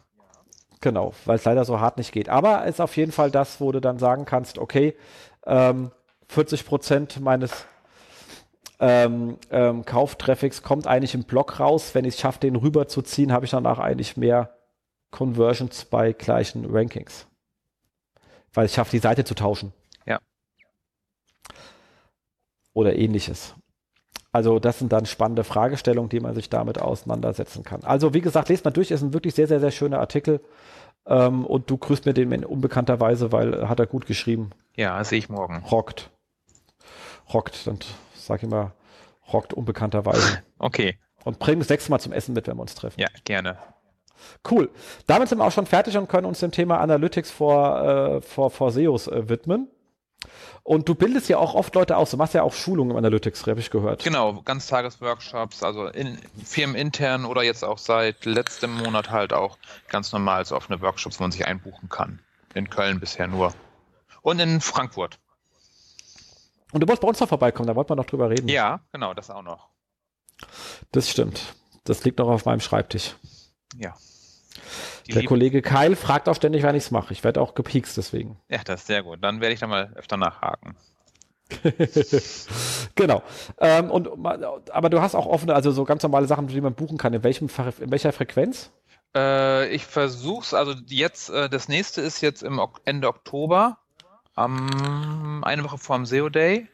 Genau, 0.82 1.14
weil 1.26 1.38
es 1.38 1.46
leider 1.46 1.66
so 1.66 1.80
hart 1.80 1.98
nicht 1.98 2.12
geht. 2.12 2.30
Aber 2.30 2.66
ist 2.66 2.82
auf 2.82 2.96
jeden 2.98 3.12
Fall 3.12 3.32
das, 3.32 3.60
wo 3.62 3.72
du 3.72 3.80
dann 3.80 4.00
sagen 4.00 4.26
kannst, 4.26 4.58
okay, 4.58 4.96
ähm, 5.46 5.92
40 6.28 6.66
Prozent 6.66 7.20
meines 7.20 7.66
ähm, 8.80 9.38
ähm, 9.52 9.86
Kauftraffics 9.86 10.62
kommt 10.62 10.88
eigentlich 10.88 11.14
im 11.14 11.24
Blog 11.24 11.60
raus. 11.60 11.96
Wenn 11.96 12.06
ich 12.06 12.16
es 12.16 12.20
schaffe, 12.20 12.40
den 12.40 12.56
rüber 12.56 12.88
zu 12.88 13.02
ziehen, 13.02 13.32
habe 13.32 13.46
ich 13.46 13.52
danach 13.52 13.80
eigentlich 13.80 14.18
mehr 14.18 14.58
Conversions 15.12 15.86
bei 15.86 16.12
gleichen 16.12 16.66
Rankings. 16.66 17.28
Weil 18.54 18.66
ich 18.66 18.74
schaffe, 18.74 18.92
die 18.92 19.00
Seite 19.00 19.24
zu 19.24 19.36
tauschen. 19.36 19.74
Ja. 20.06 20.20
Oder 22.74 22.96
ähnliches. 22.96 23.56
Also 24.36 24.60
das 24.60 24.80
sind 24.80 24.92
dann 24.92 25.06
spannende 25.06 25.46
Fragestellungen, 25.46 26.10
die 26.10 26.20
man 26.20 26.36
sich 26.36 26.50
damit 26.50 26.82
auseinandersetzen 26.82 27.64
kann. 27.64 27.86
Also 27.86 28.14
wie 28.14 28.20
gesagt, 28.20 28.50
lest 28.50 28.66
mal 28.66 28.72
durch, 28.72 28.92
ist 28.92 29.02
ein 29.02 29.14
wirklich 29.14 29.34
sehr, 29.34 29.48
sehr, 29.48 29.62
sehr 29.62 29.72
schöner 29.72 30.02
Artikel. 30.02 30.42
Ähm, 31.06 31.46
und 31.46 31.70
du 31.70 31.78
grüßt 31.78 32.06
mir 32.06 32.14
den 32.14 32.34
in 32.34 32.44
unbekannterweise, 32.44 33.32
weil 33.32 33.70
hat 33.70 33.80
er 33.80 33.86
gut 33.86 34.06
geschrieben. 34.06 34.50
Ja, 34.76 35.02
sehe 35.06 35.20
ich 35.20 35.30
morgen. 35.30 35.64
Rockt. 35.72 36.12
Rockt, 37.34 37.66
dann 37.66 37.80
sag 38.14 38.44
ich 38.44 38.50
mal, 38.50 38.74
rockt 39.32 39.54
unbekannterweise. 39.54 40.40
Okay. 40.60 41.00
Und 41.24 41.40
bring 41.40 41.60
das 41.60 41.70
nächste 41.70 41.92
Mal 41.92 42.00
zum 42.00 42.12
Essen 42.12 42.34
mit, 42.34 42.48
wenn 42.48 42.58
wir 42.58 42.62
uns 42.62 42.76
treffen. 42.76 43.00
Ja, 43.00 43.08
gerne. 43.24 43.58
Cool. 44.50 44.70
Damit 45.08 45.30
sind 45.30 45.38
wir 45.38 45.46
auch 45.46 45.52
schon 45.52 45.66
fertig 45.66 45.98
und 45.98 46.10
können 46.10 46.26
uns 46.26 46.40
dem 46.40 46.52
Thema 46.52 46.80
Analytics 46.80 47.32
vor, 47.32 47.82
äh, 47.84 48.22
vor, 48.22 48.52
vor 48.52 48.72
SEOs 48.72 49.08
äh, 49.08 49.30
widmen. 49.30 49.70
Und 50.64 50.90
du 50.90 50.96
bildest 50.96 51.30
ja 51.30 51.38
auch 51.38 51.54
oft 51.54 51.76
Leute 51.76 51.98
aus. 51.98 52.12
Du 52.12 52.18
machst 52.18 52.34
ja 52.34 52.44
auch 52.44 52.54
Schulungen 52.54 52.92
im 52.92 52.98
Analytics, 52.98 53.46
habe 53.48 53.60
ich 53.60 53.70
gehört. 53.70 54.04
Genau, 54.04 54.42
Ganztagesworkshops, 54.42 55.64
also 55.64 55.88
in 55.88 56.18
Firmen 56.44 56.76
intern 56.76 57.26
oder 57.26 57.44
jetzt 57.44 57.64
auch 57.64 57.78
seit 57.78 58.26
letztem 58.26 58.76
Monat 58.76 59.12
halt 59.12 59.34
auch 59.34 59.58
ganz 59.90 60.12
normal 60.12 60.38
als 60.38 60.52
offene 60.52 60.82
Workshops, 60.82 61.20
wo 61.20 61.24
man 61.24 61.32
sich 61.32 61.46
einbuchen 61.46 61.90
kann. 61.90 62.20
In 62.54 62.70
Köln 62.70 63.00
bisher 63.00 63.28
nur. 63.28 63.54
Und 64.22 64.40
in 64.40 64.62
Frankfurt. 64.62 65.20
Und 66.72 66.82
du 66.82 66.88
wolltest 66.88 67.02
bei 67.02 67.08
uns 67.08 67.20
noch 67.20 67.30
vorbeikommen, 67.30 67.68
da 67.68 67.76
wollten 67.76 67.92
wir 67.92 67.96
noch 67.96 68.06
drüber 68.06 68.30
reden. 68.30 68.48
Ja, 68.48 68.82
genau, 68.92 69.14
das 69.14 69.30
auch 69.30 69.44
noch. 69.44 69.70
Das 70.92 71.10
stimmt. 71.10 71.56
Das 71.84 72.04
liegt 72.04 72.20
noch 72.20 72.28
auf 72.28 72.46
meinem 72.46 72.60
Schreibtisch. 72.60 73.16
Ja. 73.78 73.96
Die 75.08 75.12
der 75.12 75.26
Kollege 75.26 75.62
Keil 75.62 75.96
fragt 75.96 76.28
auch 76.28 76.36
ständig, 76.36 76.64
wann 76.64 76.76
ich 76.76 76.86
es 76.86 76.92
mache. 76.92 77.14
Ich 77.14 77.24
werde 77.24 77.42
auch 77.42 77.54
gepiekst 77.54 77.96
deswegen. 77.98 78.38
Ja, 78.50 78.60
das 78.64 78.82
ist 78.82 78.88
sehr 78.88 79.04
gut. 79.04 79.20
Dann 79.22 79.40
werde 79.40 79.54
ich 79.54 79.60
da 79.60 79.68
mal 79.68 79.92
öfter 79.96 80.18
nachhaken. 80.18 80.76
genau. 82.96 83.22
Ähm, 83.60 83.92
und, 83.92 84.10
aber 84.72 84.90
du 84.90 85.02
hast 85.02 85.14
auch 85.14 85.28
offene, 85.28 85.54
also 85.54 85.72
so 85.72 85.84
ganz 85.84 86.02
normale 86.02 86.26
Sachen, 86.26 86.48
die 86.48 86.60
man 86.60 86.74
buchen 86.74 86.98
kann. 86.98 87.14
In, 87.14 87.24
welchem, 87.24 87.50
in 87.80 87.92
welcher 87.92 88.12
Frequenz? 88.14 88.72
Äh, 89.16 89.70
ich 89.70 89.86
versuche 89.86 90.44
es, 90.44 90.54
also 90.54 90.74
jetzt, 90.88 91.30
äh, 91.30 91.50
das 91.50 91.68
nächste 91.68 92.02
ist 92.02 92.22
jetzt 92.22 92.42
im 92.42 92.58
ok 92.58 92.82
Ende 92.86 93.08
Oktober, 93.08 93.78
am, 94.34 95.44
eine 95.44 95.64
Woche 95.64 95.78
vor 95.78 95.96
dem 95.96 96.06
SEO 96.06 96.30
Day 96.30 96.68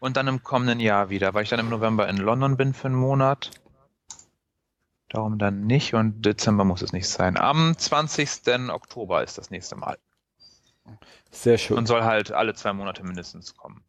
und 0.00 0.16
dann 0.16 0.28
im 0.28 0.42
kommenden 0.42 0.80
Jahr 0.80 1.08
wieder, 1.08 1.32
weil 1.32 1.44
ich 1.44 1.48
dann 1.48 1.60
im 1.60 1.70
November 1.70 2.08
in 2.08 2.18
London 2.18 2.56
bin 2.56 2.74
für 2.74 2.88
einen 2.88 2.96
Monat. 2.96 3.50
Darum 5.16 5.38
dann 5.38 5.66
nicht 5.66 5.94
und 5.94 6.26
Dezember 6.26 6.64
muss 6.64 6.82
es 6.82 6.92
nicht 6.92 7.08
sein. 7.08 7.38
Am 7.38 7.76
20. 7.76 8.70
Oktober 8.70 9.24
ist 9.24 9.38
das 9.38 9.50
nächste 9.50 9.74
Mal. 9.74 9.96
Sehr 11.30 11.56
schön. 11.56 11.78
Und 11.78 11.86
soll 11.86 12.04
halt 12.04 12.32
alle 12.32 12.54
zwei 12.54 12.74
Monate 12.74 13.02
mindestens 13.02 13.56
kommen. 13.56 13.82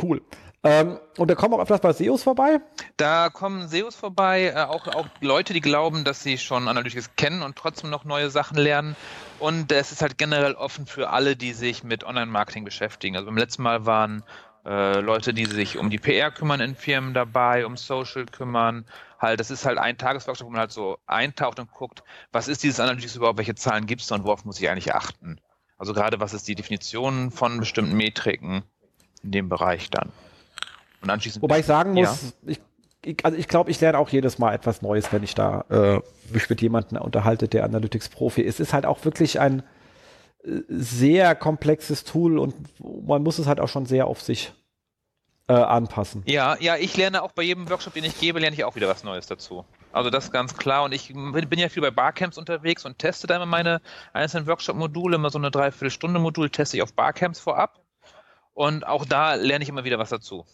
Cool. 0.00 0.22
Ähm, 0.64 0.98
und 1.18 1.30
da 1.30 1.36
kommen 1.36 1.54
auch 1.54 1.60
öfters 1.60 1.80
bei 1.80 1.92
SEOs 1.92 2.24
vorbei? 2.24 2.58
Da 2.96 3.28
kommen 3.28 3.68
SEOs 3.68 3.94
vorbei, 3.94 4.52
äh, 4.56 4.62
auch, 4.62 4.88
auch 4.88 5.06
Leute, 5.20 5.52
die 5.52 5.60
glauben, 5.60 6.02
dass 6.02 6.22
sie 6.22 6.36
schon 6.38 6.66
Analytics 6.66 7.14
kennen 7.16 7.42
und 7.42 7.54
trotzdem 7.54 7.90
noch 7.90 8.04
neue 8.04 8.30
Sachen 8.30 8.56
lernen. 8.56 8.96
Und 9.38 9.70
es 9.70 9.92
ist 9.92 10.02
halt 10.02 10.18
generell 10.18 10.54
offen 10.54 10.86
für 10.86 11.10
alle, 11.10 11.36
die 11.36 11.52
sich 11.52 11.84
mit 11.84 12.02
Online-Marketing 12.02 12.64
beschäftigen. 12.64 13.14
Also 13.14 13.26
beim 13.26 13.36
letzten 13.36 13.62
Mal 13.62 13.86
waren 13.86 14.24
äh, 14.64 15.00
Leute, 15.00 15.34
die 15.34 15.44
sich 15.44 15.78
um 15.78 15.90
die 15.90 15.98
PR 15.98 16.30
kümmern 16.30 16.60
in 16.60 16.74
Firmen 16.74 17.14
dabei, 17.14 17.66
um 17.66 17.76
Social 17.76 18.26
kümmern. 18.26 18.86
Halt, 19.18 19.40
das 19.40 19.50
ist 19.50 19.66
halt 19.66 19.78
ein 19.78 19.98
Tagesworkshop, 19.98 20.46
wo 20.46 20.50
man 20.50 20.60
halt 20.60 20.72
so 20.72 20.98
eintaucht 21.06 21.58
und 21.58 21.70
guckt, 21.70 22.02
was 22.32 22.48
ist 22.48 22.62
dieses 22.62 22.80
Analytics 22.80 23.16
überhaupt, 23.16 23.38
welche 23.38 23.54
Zahlen 23.54 23.86
gibt 23.86 24.02
es 24.02 24.10
und 24.10 24.24
worauf 24.24 24.44
muss 24.44 24.60
ich 24.60 24.68
eigentlich 24.68 24.94
achten? 24.94 25.38
Also 25.76 25.92
gerade 25.92 26.20
was 26.20 26.32
ist 26.34 26.48
die 26.48 26.54
Definition 26.54 27.30
von 27.30 27.58
bestimmten 27.58 27.96
Metriken 27.96 28.62
in 29.22 29.32
dem 29.32 29.48
Bereich 29.48 29.90
dann. 29.90 30.12
Und 31.02 31.10
anschließend. 31.10 31.42
Wobei 31.42 31.60
ich 31.60 31.66
sagen 31.66 31.92
muss, 31.92 32.34
ja. 32.46 32.52
ich, 32.52 32.60
ich, 33.04 33.24
also 33.24 33.36
ich 33.36 33.48
glaube, 33.48 33.70
ich 33.70 33.80
lerne 33.80 33.98
auch 33.98 34.08
jedes 34.08 34.38
Mal 34.38 34.54
etwas 34.54 34.80
Neues, 34.82 35.12
wenn 35.12 35.22
ich 35.22 35.34
da 35.34 35.64
äh, 35.68 36.00
mich 36.32 36.48
mit 36.48 36.62
jemandem 36.62 37.00
unterhalte, 37.02 37.48
der 37.48 37.64
Analytics-Profi 37.64 38.40
ist. 38.40 38.60
Es 38.60 38.68
ist 38.68 38.72
halt 38.72 38.86
auch 38.86 39.04
wirklich 39.04 39.40
ein 39.40 39.62
sehr 40.68 41.34
komplexes 41.34 42.04
Tool 42.04 42.38
und 42.38 42.54
man 43.06 43.22
muss 43.22 43.38
es 43.38 43.46
halt 43.46 43.60
auch 43.60 43.68
schon 43.68 43.86
sehr 43.86 44.06
auf 44.06 44.20
sich 44.20 44.52
äh, 45.48 45.52
anpassen. 45.52 46.22
Ja, 46.26 46.56
ja, 46.60 46.76
ich 46.76 46.96
lerne 46.96 47.22
auch 47.22 47.32
bei 47.32 47.42
jedem 47.42 47.68
Workshop, 47.68 47.94
den 47.94 48.04
ich 48.04 48.18
gebe, 48.18 48.40
lerne 48.40 48.54
ich 48.54 48.64
auch 48.64 48.76
wieder 48.76 48.88
was 48.88 49.04
Neues 49.04 49.26
dazu. 49.26 49.64
Also 49.92 50.10
das 50.10 50.24
ist 50.24 50.32
ganz 50.32 50.56
klar. 50.56 50.84
Und 50.84 50.92
ich 50.92 51.12
bin, 51.14 51.58
ja 51.58 51.68
viel 51.68 51.82
bei 51.82 51.90
Barcamps 51.90 52.38
unterwegs 52.38 52.84
und 52.84 52.98
teste 52.98 53.26
da 53.26 53.36
immer 53.36 53.46
meine 53.46 53.80
einzelnen 54.12 54.46
Workshop-Module, 54.46 55.16
immer 55.16 55.30
so 55.30 55.38
eine 55.38 55.50
Dreiviertelstunde-Modul 55.50 56.50
teste 56.50 56.76
ich 56.76 56.82
auf 56.82 56.94
Barcamps 56.94 57.40
vorab. 57.40 57.80
Und 58.54 58.86
auch 58.86 59.04
da 59.04 59.34
lerne 59.34 59.62
ich 59.62 59.68
immer 59.68 59.84
wieder 59.84 59.98
was 59.98 60.10
dazu. 60.10 60.46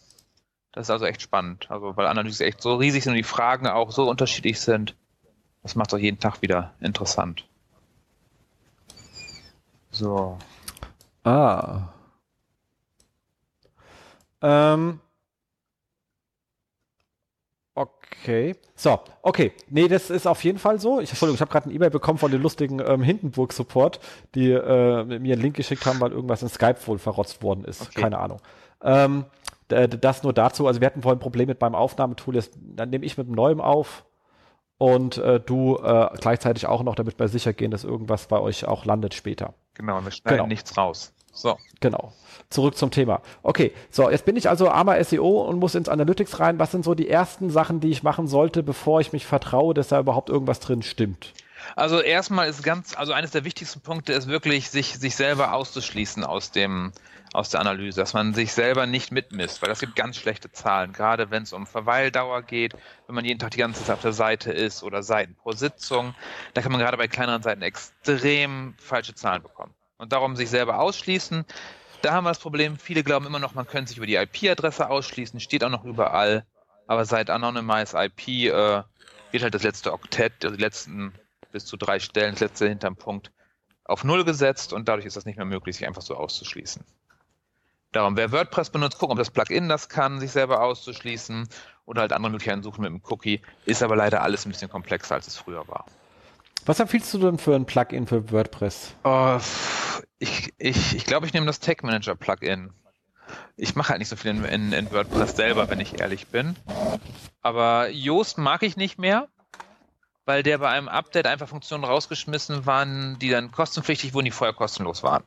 Das 0.71 0.87
ist 0.87 0.91
also 0.91 1.05
echt 1.05 1.21
spannend. 1.21 1.69
Also, 1.69 1.95
weil 1.97 2.07
Analyse 2.07 2.45
echt 2.45 2.61
so 2.61 2.75
riesig 2.75 3.03
sind 3.03 3.11
und 3.11 3.17
die 3.17 3.23
Fragen 3.23 3.67
auch 3.67 3.91
so 3.91 4.09
unterschiedlich 4.09 4.59
sind. 4.59 4.95
Das 5.63 5.75
macht 5.75 5.89
es 5.89 5.93
auch 5.93 6.01
jeden 6.01 6.19
Tag 6.19 6.41
wieder 6.41 6.73
interessant. 6.79 7.45
So. 10.01 10.35
Ah. 11.23 11.89
Ähm. 14.41 14.99
Okay. 17.75 18.55
So, 18.75 18.99
okay. 19.21 19.53
Nee, 19.69 19.87
das 19.87 20.09
ist 20.09 20.25
auf 20.25 20.43
jeden 20.43 20.57
Fall 20.57 20.79
so. 20.79 20.99
Ich, 20.99 21.11
Entschuldigung, 21.11 21.35
ich 21.35 21.41
habe 21.41 21.51
gerade 21.51 21.69
ein 21.69 21.75
E-Mail 21.75 21.91
bekommen 21.91 22.17
von 22.17 22.31
dem 22.31 22.41
lustigen 22.41 22.79
ähm, 22.79 23.03
Hindenburg-Support, 23.03 23.99
die 24.33 24.51
äh, 24.51 25.03
mir 25.03 25.33
einen 25.33 25.41
Link 25.41 25.55
geschickt 25.55 25.85
haben, 25.85 25.99
weil 26.01 26.11
irgendwas 26.11 26.41
in 26.41 26.49
Skype 26.49 26.77
wohl 26.87 26.97
verrotzt 26.97 27.43
worden 27.43 27.63
ist. 27.63 27.83
Okay. 27.83 28.01
Keine 28.01 28.17
Ahnung. 28.17 28.39
Ähm, 28.81 29.25
das 29.67 30.23
nur 30.23 30.33
dazu. 30.33 30.65
Also 30.65 30.81
wir 30.81 30.87
hatten 30.87 31.03
vorhin 31.03 31.19
ein 31.19 31.21
Problem 31.21 31.45
mit 31.47 31.61
meinem 31.61 31.75
Aufnahmetool. 31.75 32.33
Jetzt, 32.33 32.57
dann 32.59 32.89
nehme 32.89 33.05
ich 33.05 33.19
mit 33.19 33.27
einem 33.27 33.35
neuem 33.35 33.61
auf 33.61 34.03
und 34.79 35.19
äh, 35.19 35.39
du 35.39 35.77
äh, 35.77 36.09
gleichzeitig 36.19 36.65
auch 36.65 36.81
noch, 36.81 36.95
damit 36.95 37.19
wir 37.19 37.27
sicher 37.27 37.53
gehen, 37.53 37.69
dass 37.69 37.83
irgendwas 37.83 38.25
bei 38.25 38.39
euch 38.39 38.65
auch 38.65 38.83
landet 38.83 39.13
später. 39.13 39.53
Genau, 39.73 40.03
wir 40.03 40.11
schneiden 40.11 40.37
genau. 40.37 40.47
nichts 40.47 40.77
raus. 40.77 41.13
So. 41.33 41.57
Genau. 41.79 42.13
Zurück 42.49 42.75
zum 42.77 42.91
Thema. 42.91 43.21
Okay, 43.41 43.73
so, 43.89 44.09
jetzt 44.09 44.25
bin 44.25 44.35
ich 44.35 44.49
also 44.49 44.69
armer 44.69 45.01
SEO 45.03 45.43
und 45.43 45.59
muss 45.59 45.75
ins 45.75 45.87
Analytics 45.87 46.39
rein. 46.39 46.59
Was 46.59 46.71
sind 46.71 46.83
so 46.83 46.93
die 46.93 47.09
ersten 47.09 47.49
Sachen, 47.49 47.79
die 47.79 47.89
ich 47.89 48.03
machen 48.03 48.27
sollte, 48.27 48.63
bevor 48.63 48.99
ich 48.99 49.13
mich 49.13 49.25
vertraue, 49.25 49.73
dass 49.73 49.87
da 49.87 49.99
überhaupt 49.99 50.29
irgendwas 50.29 50.59
drin 50.59 50.81
stimmt? 50.81 51.33
Also 51.75 52.01
erstmal 52.01 52.49
ist 52.49 52.63
ganz, 52.63 52.95
also 52.97 53.13
eines 53.13 53.31
der 53.31 53.45
wichtigsten 53.45 53.81
Punkte 53.81 54.13
ist 54.13 54.27
wirklich, 54.27 54.69
sich, 54.69 54.99
sich 54.99 55.15
selber 55.15 55.53
auszuschließen 55.53 56.23
aus 56.23 56.51
dem, 56.51 56.91
aus 57.33 57.49
der 57.49 57.61
Analyse, 57.61 57.99
dass 57.99 58.13
man 58.13 58.33
sich 58.33 58.53
selber 58.53 58.85
nicht 58.85 59.11
mitmisst, 59.11 59.61
weil 59.61 59.69
das 59.69 59.79
gibt 59.79 59.95
ganz 59.95 60.17
schlechte 60.17 60.51
Zahlen, 60.51 60.91
gerade 60.91 61.31
wenn 61.31 61.43
es 61.43 61.53
um 61.53 61.65
Verweildauer 61.65 62.41
geht, 62.41 62.73
wenn 63.07 63.15
man 63.15 63.25
jeden 63.25 63.39
Tag 63.39 63.51
die 63.51 63.57
ganze 63.57 63.83
Zeit 63.83 63.95
auf 63.95 64.01
der 64.01 64.13
Seite 64.13 64.51
ist 64.51 64.83
oder 64.83 65.01
Seiten 65.01 65.35
pro 65.35 65.53
Sitzung, 65.53 66.13
da 66.53 66.61
kann 66.61 66.71
man 66.71 66.81
gerade 66.81 66.97
bei 66.97 67.07
kleineren 67.07 67.41
Seiten 67.41 67.61
extrem 67.61 68.75
falsche 68.77 69.15
Zahlen 69.15 69.43
bekommen. 69.43 69.73
Und 69.97 70.11
darum 70.11 70.35
sich 70.35 70.49
selber 70.49 70.79
ausschließen, 70.79 71.45
da 72.01 72.13
haben 72.13 72.23
wir 72.25 72.31
das 72.31 72.39
Problem, 72.39 72.77
viele 72.77 73.03
glauben 73.03 73.25
immer 73.25 73.39
noch, 73.39 73.53
man 73.53 73.67
könnte 73.67 73.89
sich 73.89 73.97
über 73.97 74.07
die 74.07 74.15
IP-Adresse 74.15 74.89
ausschließen, 74.89 75.39
steht 75.39 75.63
auch 75.63 75.69
noch 75.69 75.85
überall, 75.85 76.45
aber 76.87 77.05
seit 77.05 77.29
Anonymized 77.29 77.93
IP 77.93 78.27
äh, 78.27 78.83
wird 79.31 79.43
halt 79.43 79.53
das 79.53 79.63
letzte 79.63 79.93
Oktett, 79.93 80.43
also 80.43 80.57
die 80.57 80.61
letzten 80.61 81.13
bis 81.51 81.65
zu 81.65 81.77
drei 81.77 81.99
Stellen, 81.99 82.31
das 82.31 82.41
letzte 82.41 82.67
hinterm 82.67 82.95
Punkt, 82.95 83.31
auf 83.85 84.03
Null 84.03 84.23
gesetzt. 84.25 84.73
Und 84.73 84.87
dadurch 84.87 85.05
ist 85.05 85.15
das 85.15 85.25
nicht 85.25 85.37
mehr 85.37 85.45
möglich, 85.45 85.77
sich 85.77 85.87
einfach 85.87 86.01
so 86.01 86.15
auszuschließen. 86.15 86.83
Darum, 87.91 88.15
wer 88.15 88.31
WordPress 88.31 88.69
benutzt, 88.69 88.97
gucken, 88.97 89.13
ob 89.13 89.17
das 89.17 89.31
Plugin 89.31 89.67
das 89.67 89.89
kann, 89.89 90.21
sich 90.21 90.31
selber 90.31 90.61
auszuschließen 90.61 91.47
oder 91.85 92.01
halt 92.01 92.13
andere 92.13 92.31
Möglichkeiten 92.31 92.63
suchen 92.63 92.81
mit 92.81 92.89
dem 92.89 93.01
Cookie. 93.09 93.41
Ist 93.65 93.83
aber 93.83 93.97
leider 93.97 94.21
alles 94.21 94.45
ein 94.45 94.49
bisschen 94.49 94.69
komplexer, 94.69 95.15
als 95.15 95.27
es 95.27 95.35
früher 95.35 95.67
war. 95.67 95.85
Was 96.65 96.79
empfiehlst 96.79 97.13
du 97.13 97.17
denn 97.17 97.37
für 97.37 97.53
ein 97.53 97.65
Plugin 97.65 98.07
für 98.07 98.31
WordPress? 98.31 98.95
Oh, 99.03 99.39
ich 100.19 100.53
ich, 100.57 100.95
ich 100.95 101.05
glaube, 101.05 101.25
ich 101.25 101.33
nehme 101.33 101.45
das 101.47 101.59
Tag 101.59 101.83
Manager 101.83 102.15
Plugin. 102.15 102.71
Ich 103.57 103.75
mache 103.75 103.89
halt 103.89 103.99
nicht 103.99 104.09
so 104.09 104.15
viel 104.15 104.31
in, 104.31 104.45
in, 104.45 104.71
in, 104.71 104.91
WordPress 104.91 105.35
selber, 105.35 105.69
wenn 105.69 105.79
ich 105.79 105.99
ehrlich 105.99 106.27
bin. 106.27 106.55
Aber 107.41 107.89
Yoast 107.89 108.37
mag 108.37 108.63
ich 108.63 108.77
nicht 108.77 108.99
mehr, 108.99 109.27
weil 110.25 110.43
der 110.43 110.59
bei 110.59 110.69
einem 110.69 110.87
Update 110.87 111.27
einfach 111.27 111.49
Funktionen 111.49 111.83
rausgeschmissen 111.83 112.65
waren, 112.65 113.19
die 113.19 113.29
dann 113.29 113.51
kostenpflichtig 113.51 114.13
wurden, 114.13 114.25
die 114.25 114.31
vorher 114.31 114.53
kostenlos 114.53 115.03
waren. 115.03 115.23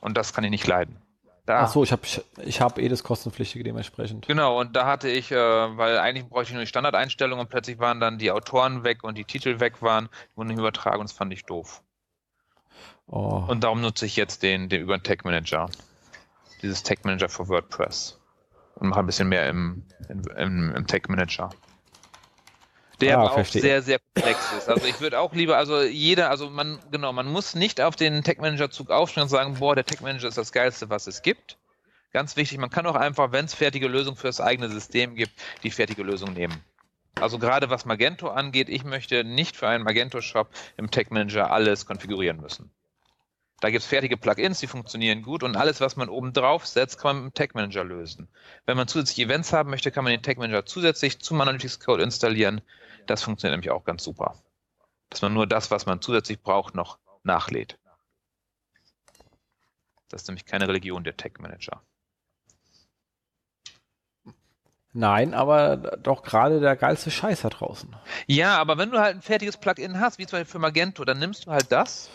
Und 0.00 0.16
das 0.16 0.32
kann 0.32 0.44
ich 0.44 0.50
nicht 0.50 0.66
leiden. 0.66 1.00
Da. 1.48 1.62
Ach 1.62 1.68
so, 1.68 1.82
ich 1.82 1.92
habe 1.92 2.02
ich, 2.04 2.22
ich 2.44 2.60
hab 2.60 2.78
eh 2.78 2.90
das 2.90 3.02
kostenpflichtige 3.02 3.64
dementsprechend. 3.64 4.26
Genau, 4.26 4.60
und 4.60 4.76
da 4.76 4.84
hatte 4.84 5.08
ich, 5.08 5.32
äh, 5.32 5.34
weil 5.34 5.96
eigentlich 5.96 6.28
bräuchte 6.28 6.50
ich 6.50 6.54
nur 6.56 6.60
die 6.60 6.68
Standardeinstellungen 6.68 7.40
und 7.40 7.48
plötzlich 7.48 7.78
waren 7.78 8.00
dann 8.00 8.18
die 8.18 8.30
Autoren 8.30 8.84
weg 8.84 9.02
und 9.02 9.16
die 9.16 9.24
Titel 9.24 9.58
weg 9.58 9.80
waren, 9.80 10.10
wurden 10.34 10.48
nicht 10.48 10.58
übertragen 10.58 11.00
und 11.00 11.08
das 11.08 11.16
fand 11.16 11.32
ich 11.32 11.46
doof. 11.46 11.82
Oh. 13.06 13.42
Und 13.48 13.64
darum 13.64 13.80
nutze 13.80 14.04
ich 14.04 14.14
jetzt 14.16 14.42
den, 14.42 14.68
den 14.68 14.82
über 14.82 14.98
den 14.98 15.02
Tech 15.02 15.20
Manager. 15.24 15.70
Dieses 16.60 16.82
Tech 16.82 16.98
Manager 17.04 17.30
für 17.30 17.48
WordPress. 17.48 18.20
Und 18.74 18.90
mache 18.90 19.00
ein 19.00 19.06
bisschen 19.06 19.30
mehr 19.30 19.48
im, 19.48 19.86
im, 20.10 20.74
im 20.74 20.86
Tech 20.86 21.04
Manager. 21.08 21.48
Der 23.00 23.18
ah, 23.18 23.22
aber 23.22 23.34
verstehe. 23.34 23.60
auch 23.60 23.64
sehr, 23.64 23.82
sehr 23.82 23.98
komplex 23.98 24.52
ist. 24.56 24.68
Also 24.68 24.86
ich 24.86 25.00
würde 25.00 25.20
auch 25.20 25.32
lieber, 25.32 25.56
also 25.56 25.82
jeder, 25.82 26.30
also 26.30 26.50
man, 26.50 26.78
genau, 26.90 27.12
man 27.12 27.30
muss 27.30 27.54
nicht 27.54 27.80
auf 27.80 27.96
den 27.96 28.24
Tech 28.24 28.38
Manager 28.38 28.70
Zug 28.70 28.90
aufspringen 28.90 29.24
und 29.24 29.30
sagen, 29.30 29.54
boah, 29.58 29.74
der 29.74 29.84
Tech 29.84 30.00
Manager 30.00 30.28
ist 30.28 30.38
das 30.38 30.52
Geilste, 30.52 30.90
was 30.90 31.06
es 31.06 31.22
gibt. 31.22 31.58
Ganz 32.12 32.36
wichtig, 32.36 32.58
man 32.58 32.70
kann 32.70 32.86
auch 32.86 32.96
einfach, 32.96 33.32
wenn 33.32 33.44
es 33.44 33.54
fertige 33.54 33.86
Lösungen 33.86 34.16
für 34.16 34.26
das 34.26 34.40
eigene 34.40 34.68
System 34.68 35.14
gibt, 35.14 35.32
die 35.62 35.70
fertige 35.70 36.02
Lösung 36.02 36.32
nehmen. 36.32 36.64
Also 37.20 37.38
gerade 37.38 37.70
was 37.70 37.84
Magento 37.84 38.28
angeht, 38.28 38.68
ich 38.68 38.84
möchte 38.84 39.24
nicht 39.24 39.56
für 39.56 39.68
einen 39.68 39.84
Magento-Shop 39.84 40.48
im 40.76 40.90
Tech 40.90 41.10
Manager 41.10 41.50
alles 41.50 41.86
konfigurieren 41.86 42.40
müssen. 42.40 42.70
Da 43.60 43.70
gibt 43.70 43.82
es 43.82 43.88
fertige 43.88 44.16
Plugins, 44.16 44.60
die 44.60 44.68
funktionieren 44.68 45.22
gut 45.22 45.42
und 45.42 45.56
alles, 45.56 45.80
was 45.80 45.96
man 45.96 46.08
oben 46.08 46.32
drauf 46.32 46.64
setzt, 46.64 46.98
kann 46.98 47.16
man 47.16 47.24
mit 47.24 47.34
dem 47.34 47.38
Tag 47.38 47.54
Manager 47.56 47.82
lösen. 47.82 48.28
Wenn 48.66 48.76
man 48.76 48.86
zusätzliche 48.86 49.24
Events 49.24 49.52
haben 49.52 49.70
möchte, 49.70 49.90
kann 49.90 50.04
man 50.04 50.12
den 50.12 50.22
Tag 50.22 50.38
Manager 50.38 50.64
zusätzlich 50.64 51.18
zum 51.18 51.40
Analytics 51.40 51.80
Code 51.80 52.04
installieren. 52.04 52.60
Das 53.08 53.22
funktioniert 53.22 53.54
nämlich 53.54 53.70
auch 53.70 53.84
ganz 53.84 54.04
super. 54.04 54.36
Dass 55.10 55.22
man 55.22 55.34
nur 55.34 55.46
das, 55.46 55.70
was 55.70 55.86
man 55.86 56.00
zusätzlich 56.00 56.40
braucht, 56.40 56.74
noch 56.74 56.98
nachlädt. 57.24 57.78
Das 60.08 60.22
ist 60.22 60.28
nämlich 60.28 60.44
keine 60.44 60.68
Religion 60.68 61.04
der 61.04 61.16
Tag 61.16 61.40
Manager. 61.40 61.82
Nein, 64.92 65.34
aber 65.34 65.76
doch 65.76 66.22
gerade 66.22 66.60
der 66.60 66.76
geilste 66.76 67.10
Scheiß 67.10 67.42
da 67.42 67.50
draußen. 67.50 67.94
Ja, 68.26 68.58
aber 68.58 68.78
wenn 68.78 68.90
du 68.90 68.98
halt 68.98 69.16
ein 69.16 69.22
fertiges 69.22 69.56
Plugin 69.56 70.00
hast, 70.00 70.18
wie 70.18 70.26
zum 70.26 70.38
Beispiel 70.38 70.52
für 70.52 70.58
Magento, 70.58 71.04
dann 71.04 71.18
nimmst 71.18 71.46
du 71.46 71.50
halt 71.50 71.70
das 71.72 72.10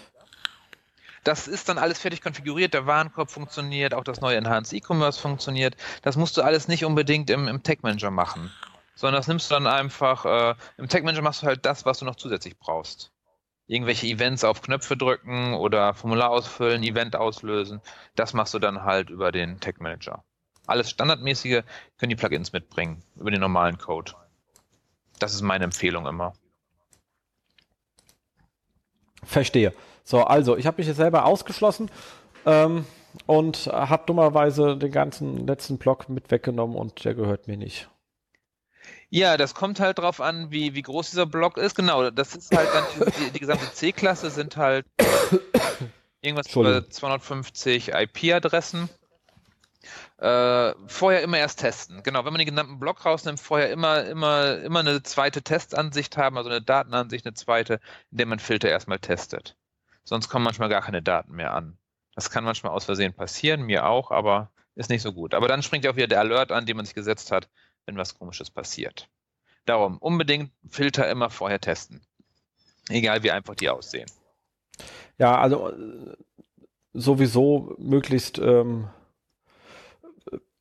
das 1.23 1.47
ist 1.47 1.69
dann 1.69 1.77
alles 1.77 1.99
fertig 1.99 2.21
konfiguriert, 2.21 2.73
der 2.73 2.85
Warenkorb 2.85 3.31
funktioniert, 3.31 3.93
auch 3.93 4.03
das 4.03 4.21
neue 4.21 4.37
Enhanced 4.37 4.73
E-Commerce 4.73 5.19
funktioniert. 5.19 5.75
Das 6.01 6.17
musst 6.17 6.37
du 6.37 6.41
alles 6.41 6.67
nicht 6.67 6.85
unbedingt 6.85 7.29
im, 7.29 7.47
im 7.47 7.63
Tech 7.63 7.79
Manager 7.81 8.11
machen, 8.11 8.51
sondern 8.95 9.19
das 9.19 9.27
nimmst 9.27 9.49
du 9.49 9.55
dann 9.55 9.67
einfach, 9.67 10.25
äh, 10.25 10.55
im 10.77 10.87
Tech 10.87 11.03
Manager 11.03 11.21
machst 11.21 11.43
du 11.43 11.47
halt 11.47 11.65
das, 11.65 11.85
was 11.85 11.99
du 11.99 12.05
noch 12.05 12.15
zusätzlich 12.15 12.57
brauchst. 12.57 13.11
Irgendwelche 13.67 14.07
Events 14.07 14.43
auf 14.43 14.61
Knöpfe 14.61 14.97
drücken 14.97 15.53
oder 15.53 15.93
Formular 15.93 16.29
ausfüllen, 16.29 16.83
Event 16.83 17.15
auslösen, 17.15 17.81
das 18.15 18.33
machst 18.33 18.53
du 18.53 18.59
dann 18.59 18.83
halt 18.83 19.09
über 19.09 19.31
den 19.31 19.59
Tech 19.59 19.75
Manager. 19.79 20.23
Alles 20.65 20.89
Standardmäßige 20.89 21.63
können 21.97 22.09
die 22.09 22.15
Plugins 22.15 22.53
mitbringen, 22.53 23.03
über 23.15 23.31
den 23.31 23.41
normalen 23.41 23.77
Code. 23.77 24.13
Das 25.19 25.33
ist 25.33 25.41
meine 25.41 25.65
Empfehlung 25.65 26.05
immer. 26.05 26.33
Verstehe. 29.23 29.73
So, 30.03 30.23
also, 30.23 30.57
ich 30.57 30.67
habe 30.67 30.77
mich 30.77 30.87
jetzt 30.87 30.97
selber 30.97 31.25
ausgeschlossen 31.25 31.89
ähm, 32.45 32.85
und 33.25 33.67
habe 33.67 34.03
dummerweise 34.05 34.77
den 34.77 34.91
ganzen 34.91 35.47
letzten 35.47 35.77
Block 35.77 36.09
mit 36.09 36.29
weggenommen 36.31 36.75
und 36.75 37.05
der 37.05 37.13
gehört 37.13 37.47
mir 37.47 37.57
nicht. 37.57 37.89
Ja, 39.13 39.37
das 39.37 39.53
kommt 39.53 39.79
halt 39.79 39.99
drauf 39.99 40.21
an, 40.21 40.49
wie, 40.49 40.73
wie 40.73 40.81
groß 40.81 41.11
dieser 41.11 41.27
Block 41.27 41.57
ist. 41.57 41.75
Genau, 41.75 42.09
das 42.09 42.35
ist 42.35 42.55
halt 42.55 42.67
dann, 42.73 42.83
die, 43.19 43.29
die 43.29 43.39
gesamte 43.39 43.71
C-Klasse 43.71 44.31
sind 44.31 44.57
halt 44.57 44.87
irgendwas 46.21 46.51
über 46.55 46.89
250 46.89 47.89
IP-Adressen. 47.89 48.89
Äh, 50.17 50.73
vorher 50.87 51.21
immer 51.21 51.37
erst 51.37 51.59
testen. 51.59 52.01
Genau, 52.01 52.25
wenn 52.25 52.33
man 52.33 52.39
den 52.39 52.49
gesamten 52.49 52.79
Block 52.79 53.05
rausnimmt, 53.05 53.39
vorher 53.39 53.69
immer, 53.69 54.03
immer, 54.05 54.57
immer 54.61 54.79
eine 54.79 55.03
zweite 55.03 55.43
Testansicht 55.43 56.17
haben, 56.17 56.35
also 56.35 56.49
eine 56.49 56.63
Datenansicht, 56.63 57.27
eine 57.27 57.35
zweite, 57.35 57.75
in 58.09 58.17
der 58.17 58.25
man 58.25 58.39
Filter 58.39 58.69
erstmal 58.69 58.97
testet. 58.97 59.55
Sonst 60.03 60.27
kommen 60.27 60.43
manchmal 60.43 60.69
gar 60.69 60.81
keine 60.81 61.03
Daten 61.03 61.33
mehr 61.33 61.53
an. 61.53 61.77
Das 62.15 62.31
kann 62.31 62.43
manchmal 62.43 62.71
aus 62.71 62.85
Versehen 62.85 63.13
passieren, 63.13 63.61
mir 63.61 63.85
auch, 63.85 64.09
aber 64.09 64.49
ist 64.73 64.89
nicht 64.89 65.03
so 65.03 65.13
gut. 65.13 65.35
Aber 65.35 65.47
dann 65.47 65.61
springt 65.61 65.85
ja 65.85 65.91
auch 65.91 65.97
wieder 65.97 66.07
der 66.07 66.19
Alert 66.19 66.51
an, 66.51 66.65
den 66.65 66.77
man 66.77 66.85
sich 66.85 66.95
gesetzt 66.95 67.31
hat, 67.31 67.47
wenn 67.85 67.97
was 67.97 68.17
Komisches 68.17 68.49
passiert. 68.49 69.09
Darum 69.65 69.97
unbedingt 69.97 70.51
Filter 70.69 71.09
immer 71.09 71.29
vorher 71.29 71.59
testen. 71.59 72.01
Egal 72.89 73.23
wie 73.23 73.31
einfach 73.31 73.55
die 73.55 73.69
aussehen. 73.69 74.09
Ja, 75.17 75.37
also 75.39 75.69
äh, 75.69 76.15
sowieso 76.93 77.75
möglichst 77.77 78.39
ähm, 78.39 78.89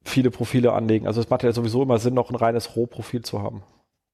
viele 0.04 0.30
Profile 0.30 0.72
anlegen. 0.72 1.06
Also 1.06 1.20
es 1.20 1.30
macht 1.30 1.42
ja 1.42 1.52
sowieso 1.52 1.82
immer 1.82 1.98
Sinn, 1.98 2.14
noch 2.14 2.30
ein 2.30 2.36
reines 2.36 2.76
Rohprofil 2.76 3.22
zu 3.22 3.42
haben. 3.42 3.62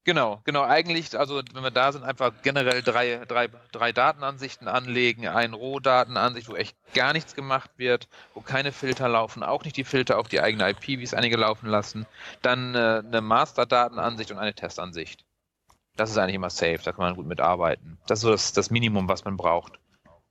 Genau, 0.05 0.41
genau. 0.43 0.63
Eigentlich, 0.63 1.17
also 1.17 1.41
wenn 1.53 1.63
wir 1.63 1.71
da 1.71 1.91
sind, 1.91 2.03
einfach 2.03 2.31
generell 2.41 2.81
drei, 2.81 3.23
drei, 3.27 3.49
drei 3.71 3.91
Datenansichten 3.91 4.67
anlegen. 4.67 5.27
Eine 5.27 5.55
Rohdatenansicht, 5.55 6.49
wo 6.49 6.55
echt 6.55 6.75
gar 6.93 7.13
nichts 7.13 7.35
gemacht 7.35 7.69
wird, 7.77 8.07
wo 8.33 8.41
keine 8.41 8.71
Filter 8.71 9.09
laufen, 9.09 9.43
auch 9.43 9.63
nicht 9.63 9.77
die 9.77 9.83
Filter 9.83 10.17
auf 10.17 10.27
die 10.27 10.41
eigene 10.41 10.69
IP, 10.69 10.87
wie 10.87 11.03
es 11.03 11.13
einige 11.13 11.37
laufen 11.37 11.67
lassen. 11.67 12.05
Dann 12.41 12.75
äh, 12.75 13.03
eine 13.05 13.21
Master-Datenansicht 13.21 14.31
und 14.31 14.39
eine 14.39 14.53
Testansicht. 14.53 15.25
Das 15.95 16.09
ist 16.09 16.17
eigentlich 16.17 16.35
immer 16.35 16.49
safe, 16.49 16.79
da 16.83 16.93
kann 16.93 17.03
man 17.03 17.15
gut 17.15 17.27
mitarbeiten. 17.27 17.99
Das 18.07 18.19
ist 18.19 18.23
so 18.23 18.31
das, 18.31 18.53
das 18.53 18.71
Minimum, 18.71 19.09
was 19.09 19.25
man 19.25 19.35
braucht. 19.35 19.79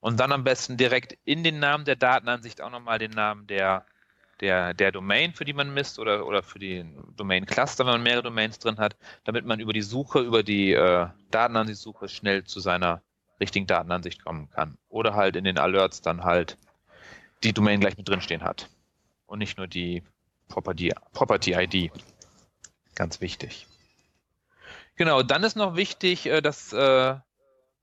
Und 0.00 0.18
dann 0.18 0.32
am 0.32 0.44
besten 0.44 0.76
direkt 0.76 1.18
in 1.24 1.44
den 1.44 1.58
Namen 1.58 1.84
der 1.84 1.96
Datenansicht 1.96 2.62
auch 2.62 2.70
nochmal 2.70 2.98
den 2.98 3.10
Namen 3.10 3.46
der 3.46 3.84
der, 4.40 4.74
der 4.74 4.92
Domain, 4.92 5.32
für 5.32 5.44
die 5.44 5.52
man 5.52 5.72
misst, 5.72 5.98
oder, 5.98 6.26
oder 6.26 6.42
für 6.42 6.58
die 6.58 6.84
Domain-Cluster, 7.16 7.84
wenn 7.84 7.94
man 7.94 8.02
mehrere 8.02 8.22
Domains 8.22 8.58
drin 8.58 8.78
hat, 8.78 8.96
damit 9.24 9.44
man 9.44 9.60
über 9.60 9.72
die 9.72 9.82
Suche, 9.82 10.20
über 10.20 10.42
die 10.42 10.72
äh, 10.72 11.08
Datenansichtsuche 11.30 12.08
schnell 12.08 12.44
zu 12.44 12.60
seiner 12.60 13.02
richtigen 13.40 13.66
Datenansicht 13.66 14.24
kommen 14.24 14.50
kann. 14.50 14.78
Oder 14.88 15.14
halt 15.14 15.36
in 15.36 15.44
den 15.44 15.58
Alerts 15.58 16.00
dann 16.00 16.24
halt 16.24 16.58
die 17.44 17.52
Domain 17.52 17.80
gleich 17.80 17.96
mit 17.96 18.08
drinstehen 18.08 18.42
hat. 18.42 18.68
Und 19.26 19.38
nicht 19.38 19.58
nur 19.58 19.66
die 19.66 20.02
Property, 20.48 20.92
Property 21.12 21.54
ID. 21.54 21.92
Ganz 22.94 23.20
wichtig. 23.20 23.66
Genau, 24.96 25.22
dann 25.22 25.44
ist 25.44 25.56
noch 25.56 25.76
wichtig, 25.76 26.26
äh, 26.26 26.40
dass 26.40 26.72
äh, 26.72 27.16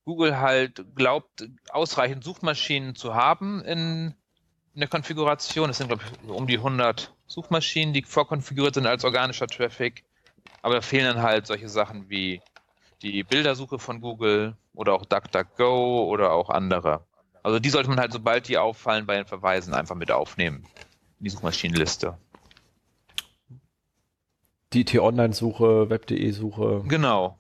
Google 0.04 0.40
halt 0.40 0.86
glaubt, 0.96 1.48
ausreichend 1.70 2.24
Suchmaschinen 2.24 2.96
zu 2.96 3.16
haben 3.16 3.62
in 3.64 4.14
in 4.76 4.82
der 4.82 4.90
Konfiguration. 4.90 5.70
Es 5.70 5.78
sind, 5.78 5.88
glaube 5.88 6.04
ich, 6.04 6.30
um 6.30 6.48
die 6.48 6.58
100 6.58 7.14
Suchmaschinen, 7.28 7.94
die 7.94 8.04
vorkonfiguriert 8.04 8.76
sind 8.76 8.86
als 8.86 9.06
organischer 9.06 9.48
Traffic. 9.48 10.04
Aber 10.62 10.76
da 10.76 10.82
fehlen 10.82 11.06
dann 11.06 11.24
halt 11.24 11.48
solche 11.48 11.70
Sachen 11.70 12.10
wie 12.10 12.42
die 13.02 13.24
Bildersuche 13.24 13.80
von 13.80 14.02
Google 14.02 14.56
oder 14.74 14.94
auch 14.94 15.06
DuckDuckGo 15.06 16.04
oder 16.06 16.34
auch 16.34 16.50
andere. 16.50 17.06
Also 17.42 17.60
die 17.60 17.70
sollte 17.70 17.90
man 17.90 18.00
halt, 18.00 18.12
sobald 18.12 18.48
die 18.48 18.58
auffallen, 18.58 19.06
bei 19.06 19.16
den 19.16 19.26
Verweisen 19.26 19.74
einfach 19.74 19.96
mit 19.96 20.12
aufnehmen 20.12 20.66
in 21.20 21.24
die 21.24 21.30
Suchmaschinenliste. 21.30 22.18
Die 24.74 24.84
T-Online-Suche, 24.84 25.90
Web.de-Suche. 25.90 26.84
Genau. 26.88 27.40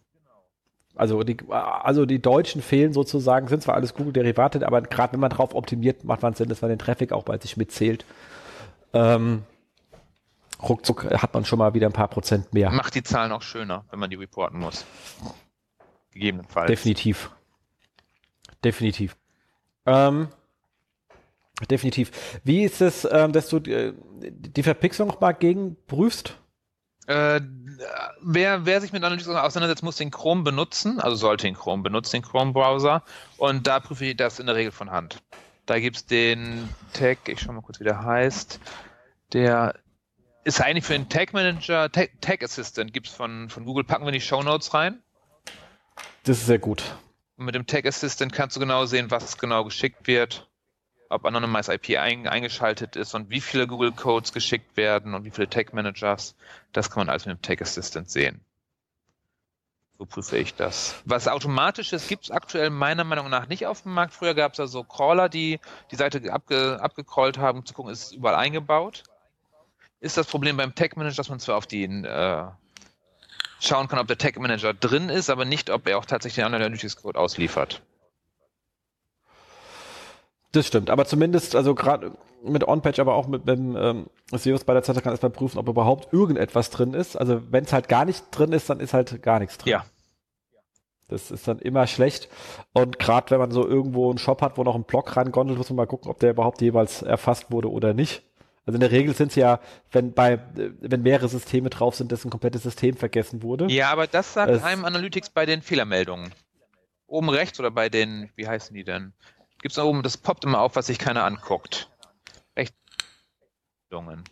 Also 0.95 1.23
die, 1.23 1.37
also 1.49 2.05
die 2.05 2.21
Deutschen 2.21 2.61
fehlen 2.61 2.93
sozusagen, 2.93 3.47
sind 3.47 3.63
zwar 3.63 3.75
alles 3.75 3.93
Google-Derivate, 3.93 4.65
aber 4.65 4.81
gerade 4.81 5.13
wenn 5.13 5.19
man 5.19 5.29
drauf 5.29 5.53
optimiert, 5.53 6.03
macht 6.03 6.21
man 6.21 6.33
Sinn, 6.33 6.49
dass 6.49 6.61
man 6.61 6.69
den 6.69 6.79
Traffic 6.79 7.11
auch 7.11 7.23
bei 7.23 7.37
sich 7.37 7.57
mitzählt. 7.57 8.05
Ähm, 8.93 9.43
ruckzuck 10.61 11.05
hat 11.21 11.33
man 11.33 11.43
schon 11.45 11.59
mal 11.59 11.73
wieder 11.73 11.87
ein 11.87 11.93
paar 11.93 12.07
Prozent 12.07 12.53
mehr. 12.53 12.71
Macht 12.71 12.95
die 12.95 13.03
Zahlen 13.03 13.31
auch 13.31 13.41
schöner, 13.41 13.83
wenn 13.91 13.99
man 13.99 14.09
die 14.09 14.15
reporten 14.15 14.59
muss. 14.59 14.85
Gegebenenfalls. 16.11 16.67
Definitiv. 16.67 17.29
Definitiv. 18.63 19.17
Ähm, 19.85 20.29
definitiv. 21.69 22.39
Wie 22.43 22.63
ist 22.63 22.81
es, 22.81 23.07
ähm, 23.11 23.33
dass 23.33 23.49
du 23.49 23.59
die, 23.59 23.71
äh, 23.71 23.93
die 24.21 24.63
Verpixelung 24.63 25.09
noch 25.09 25.19
mal 25.19 25.33
gegenprüfst? 25.33 26.39
Äh, 27.07 27.41
wer, 28.21 28.65
wer 28.65 28.81
sich 28.81 28.91
mit 28.91 29.03
Analytics 29.03 29.29
auseinandersetzt, 29.29 29.83
muss 29.83 29.97
den 29.97 30.11
Chrome 30.11 30.43
benutzen, 30.43 30.99
also 30.99 31.15
sollte 31.15 31.45
den 31.45 31.55
Chrome 31.55 31.83
benutzen, 31.83 32.13
den 32.13 32.23
Chrome-Browser. 32.23 33.03
Und 33.37 33.67
da 33.67 33.79
prüfe 33.79 34.05
ich 34.05 34.17
das 34.17 34.39
in 34.39 34.47
der 34.47 34.55
Regel 34.55 34.71
von 34.71 34.91
Hand. 34.91 35.21
Da 35.65 35.79
gibt 35.79 35.97
es 35.97 36.05
den 36.05 36.69
Tag, 36.93 37.17
ich 37.27 37.41
schau 37.41 37.51
mal 37.51 37.61
kurz, 37.61 37.79
wie 37.79 37.83
der 37.83 38.03
heißt. 38.03 38.59
Der 39.33 39.75
ist 40.43 40.61
eigentlich 40.61 40.85
für 40.85 40.93
den 40.93 41.09
Tag 41.09 41.33
Manager, 41.33 41.91
Tag, 41.91 42.09
Tag 42.21 42.43
Assistant 42.43 42.93
gibt 42.93 43.07
es 43.07 43.13
von, 43.13 43.49
von 43.49 43.65
Google, 43.65 43.83
packen 43.83 44.03
wir 44.03 44.09
in 44.09 44.13
die 44.13 44.21
Show 44.21 44.41
Notes 44.41 44.73
rein. 44.73 45.01
Das 46.23 46.37
ist 46.37 46.45
sehr 46.47 46.59
gut. 46.59 46.83
Und 47.37 47.45
mit 47.45 47.55
dem 47.55 47.67
Tag 47.67 47.85
Assistant 47.85 48.31
kannst 48.31 48.55
du 48.55 48.59
genau 48.59 48.85
sehen, 48.85 49.11
was 49.11 49.37
genau 49.37 49.63
geschickt 49.63 50.07
wird 50.07 50.47
ob 51.09 51.25
Anonymized 51.25 51.69
IP 51.69 51.97
ein, 51.99 52.27
eingeschaltet 52.27 52.95
ist 52.95 53.13
und 53.13 53.29
wie 53.29 53.41
viele 53.41 53.67
Google 53.67 53.91
Codes 53.91 54.33
geschickt 54.33 54.77
werden 54.77 55.13
und 55.13 55.25
wie 55.25 55.31
viele 55.31 55.49
Tag 55.49 55.73
Managers. 55.73 56.35
Das 56.73 56.89
kann 56.89 57.01
man 57.01 57.09
alles 57.09 57.25
mit 57.25 57.37
dem 57.37 57.41
Tag 57.41 57.61
Assistant 57.61 58.09
sehen. 58.09 58.41
So 59.97 60.05
prüfe 60.05 60.37
ich 60.37 60.55
das. 60.55 61.01
Was 61.05 61.27
Automatisches 61.27 62.07
gibt 62.07 62.25
es 62.25 62.31
aktuell 62.31 62.69
meiner 62.69 63.05
Meinung 63.05 63.29
nach 63.29 63.47
nicht 63.47 63.65
auf 63.65 63.83
dem 63.83 63.93
Markt. 63.93 64.13
Früher 64.13 64.33
gab 64.33 64.51
es 64.51 64.57
ja 64.57 64.67
so 64.67 64.83
Crawler, 64.83 65.29
die 65.29 65.59
die 65.91 65.95
Seite 65.95 66.33
abge, 66.33 66.79
abgecrawlt 66.81 67.37
haben, 67.37 67.59
um 67.59 67.65
zu 67.65 67.73
gucken, 67.73 67.93
ist 67.93 68.03
es 68.03 68.11
überall 68.11 68.35
eingebaut. 68.35 69.03
Ist 70.01 70.17
das 70.17 70.27
Problem 70.27 70.57
beim 70.57 70.75
Tag 70.75 70.97
Manager, 70.97 71.15
dass 71.15 71.29
man 71.29 71.39
zwar 71.39 71.55
auf 71.55 71.65
den 71.65 72.03
äh, 72.03 72.45
schauen 73.61 73.87
kann, 73.87 73.99
ob 73.99 74.07
der 74.07 74.17
Tag 74.17 74.37
Manager 74.37 74.73
drin 74.73 75.09
ist, 75.09 75.29
aber 75.29 75.45
nicht, 75.45 75.69
ob 75.69 75.87
er 75.87 75.97
auch 75.97 76.05
tatsächlich 76.05 76.43
den 76.43 76.53
Analytics 76.53 76.97
Code 76.97 77.17
ausliefert. 77.17 77.81
Das 80.55 80.67
stimmt, 80.67 80.89
aber 80.89 81.05
zumindest, 81.05 81.53
also 81.53 81.75
gerade 81.75 82.13
mit 82.41 82.65
OnPatch, 82.65 82.99
aber 82.99 83.15
auch 83.15 83.27
mit 83.27 83.45
dem 83.45 83.75
ähm, 83.75 84.05
SEOs 84.31 84.63
bei 84.63 84.73
der 84.73 84.83
Zeit 84.83 85.01
kann 85.03 85.11
erstmal 85.11 85.31
prüfen, 85.31 85.57
ob 85.57 85.67
überhaupt 85.67 86.13
irgendetwas 86.13 86.69
drin 86.69 86.93
ist. 86.93 87.17
Also 87.17 87.41
wenn 87.51 87.65
es 87.65 87.73
halt 87.73 87.89
gar 87.89 88.05
nicht 88.05 88.23
drin 88.31 88.53
ist, 88.53 88.69
dann 88.69 88.79
ist 88.79 88.93
halt 88.93 89.21
gar 89.21 89.39
nichts 89.39 89.57
drin. 89.57 89.71
Ja. 89.71 89.85
Das 91.09 91.29
ist 91.29 91.45
dann 91.49 91.59
immer 91.59 91.87
schlecht. 91.87 92.29
Und 92.71 92.99
gerade 92.99 93.31
wenn 93.31 93.39
man 93.39 93.51
so 93.51 93.67
irgendwo 93.67 94.09
einen 94.09 94.17
Shop 94.17 94.41
hat, 94.41 94.57
wo 94.57 94.63
noch 94.63 94.75
ein 94.75 94.85
Block 94.85 95.17
rangondelt, 95.17 95.57
muss 95.57 95.69
man 95.69 95.75
mal 95.75 95.87
gucken, 95.87 96.09
ob 96.09 96.19
der 96.19 96.31
überhaupt 96.31 96.61
jeweils 96.61 97.01
erfasst 97.01 97.51
wurde 97.51 97.69
oder 97.69 97.93
nicht. 97.93 98.23
Also 98.65 98.75
in 98.75 98.79
der 98.79 98.91
Regel 98.91 99.13
sind 99.13 99.29
es 99.29 99.35
ja, 99.35 99.59
wenn 99.91 100.13
bei, 100.13 100.39
wenn 100.53 101.01
mehrere 101.01 101.27
Systeme 101.27 101.69
drauf 101.69 101.95
sind, 101.95 102.13
dass 102.13 102.23
ein 102.23 102.31
komplettes 102.31 102.63
System 102.63 102.95
vergessen 102.95 103.43
wurde. 103.43 103.67
Ja, 103.67 103.91
aber 103.91 104.07
das 104.07 104.33
sagt 104.33 104.51
es, 104.51 104.63
einem 104.63 104.85
Analytics 104.85 105.31
bei 105.31 105.45
den 105.45 105.61
Fehlermeldungen. 105.61 106.33
Oben 107.07 107.29
rechts 107.29 107.59
oder 107.59 107.71
bei 107.71 107.89
den, 107.89 108.31
wie 108.35 108.47
heißen 108.47 108.73
die 108.73 108.85
denn? 108.85 109.13
Gibt 109.65 109.71
es 109.71 109.77
da 109.77 109.83
oben, 109.83 110.03
das 110.03 110.15
poppt 110.15 110.43
immer 110.43 110.59
auf, 110.59 110.75
was 110.75 110.85
sich 110.85 110.99
keiner 110.99 111.23
anguckt. 111.23 111.89
Rechtsmeldungen. 112.55 114.23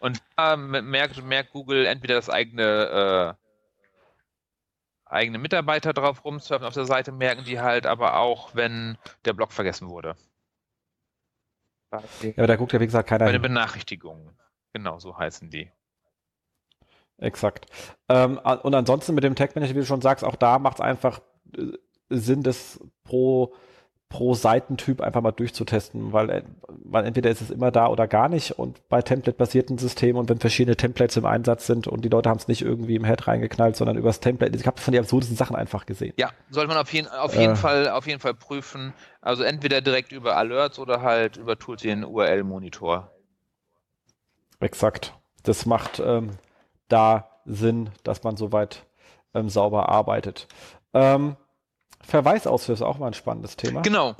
Und 0.00 0.22
da 0.34 0.56
merkt, 0.56 1.22
merkt 1.22 1.52
Google 1.52 1.84
entweder 1.84 2.14
das 2.14 2.30
eigene, 2.30 3.36
äh, 3.36 5.04
eigene 5.04 5.36
Mitarbeiter 5.36 5.92
drauf 5.92 6.24
rumsurfen 6.24 6.66
auf 6.66 6.72
der 6.72 6.86
Seite, 6.86 7.12
merken 7.12 7.44
die 7.44 7.60
halt 7.60 7.84
aber 7.84 8.16
auch, 8.16 8.54
wenn 8.54 8.96
der 9.26 9.34
Blog 9.34 9.52
vergessen 9.52 9.90
wurde. 9.90 10.16
Ja, 11.92 12.02
aber 12.38 12.46
da 12.46 12.56
guckt 12.56 12.72
ja, 12.72 12.80
wie 12.80 12.86
gesagt, 12.86 13.10
keiner. 13.10 13.26
Bei 13.26 13.32
den 13.32 13.42
Benachrichtigungen. 13.42 14.38
Genau, 14.72 14.98
so 14.98 15.18
heißen 15.18 15.50
die. 15.50 15.70
Exakt. 17.18 17.66
Ähm, 18.08 18.38
und 18.38 18.74
ansonsten 18.74 19.14
mit 19.14 19.22
dem 19.22 19.34
Tag 19.34 19.54
Manager, 19.54 19.74
wie 19.74 19.80
du 19.80 19.84
schon 19.84 20.00
sagst, 20.00 20.24
auch 20.24 20.36
da 20.36 20.58
macht 20.58 20.78
es 20.78 20.80
einfach 20.80 21.20
äh, 21.58 21.72
Sinn, 22.08 22.42
das 22.42 22.80
pro, 23.04 23.54
pro 24.12 24.34
Seitentyp 24.34 25.00
einfach 25.00 25.22
mal 25.22 25.32
durchzutesten, 25.32 26.12
weil, 26.12 26.28
äh, 26.28 26.42
weil 26.68 27.06
entweder 27.06 27.30
ist 27.30 27.40
es 27.40 27.50
immer 27.50 27.70
da 27.70 27.88
oder 27.88 28.06
gar 28.06 28.28
nicht 28.28 28.58
und 28.58 28.86
bei 28.90 29.00
Template-basierten 29.00 29.78
Systemen 29.78 30.18
und 30.20 30.28
wenn 30.28 30.38
verschiedene 30.38 30.76
Templates 30.76 31.16
im 31.16 31.24
Einsatz 31.24 31.66
sind 31.66 31.88
und 31.88 32.04
die 32.04 32.10
Leute 32.10 32.28
haben 32.28 32.36
es 32.36 32.46
nicht 32.46 32.60
irgendwie 32.60 32.94
im 32.94 33.06
Head 33.06 33.26
reingeknallt, 33.26 33.74
sondern 33.74 33.96
übers 33.96 34.20
Template. 34.20 34.54
Ich 34.54 34.66
habe 34.66 34.78
von 34.78 34.92
den 34.92 35.00
absurdesten 35.02 35.34
Sachen 35.38 35.56
einfach 35.56 35.86
gesehen. 35.86 36.12
Ja, 36.18 36.28
sollte 36.50 36.68
man 36.68 36.76
auf 36.76 36.92
jeden, 36.92 37.08
auf 37.08 37.34
jeden 37.34 37.54
äh, 37.54 37.56
Fall 37.56 37.88
auf 37.88 38.06
jeden 38.06 38.20
Fall 38.20 38.34
prüfen. 38.34 38.92
Also 39.22 39.44
entweder 39.44 39.80
direkt 39.80 40.12
über 40.12 40.36
Alerts 40.36 40.78
oder 40.78 41.00
halt 41.00 41.38
über 41.38 41.58
Tools 41.58 41.80
den 41.80 42.04
URL-Monitor. 42.04 43.10
Exakt. 44.60 45.14
Das 45.42 45.64
macht 45.64 46.02
ähm, 46.04 46.32
da 46.88 47.30
Sinn, 47.46 47.88
dass 48.04 48.22
man 48.24 48.36
soweit 48.36 48.84
ähm, 49.32 49.48
sauber 49.48 49.88
arbeitet. 49.88 50.48
Ähm, 50.92 51.36
Verweisauslöser, 52.02 52.86
auch 52.86 52.98
mal 52.98 53.08
ein 53.08 53.14
spannendes 53.14 53.56
Thema. 53.56 53.82
Genau. 53.82 54.16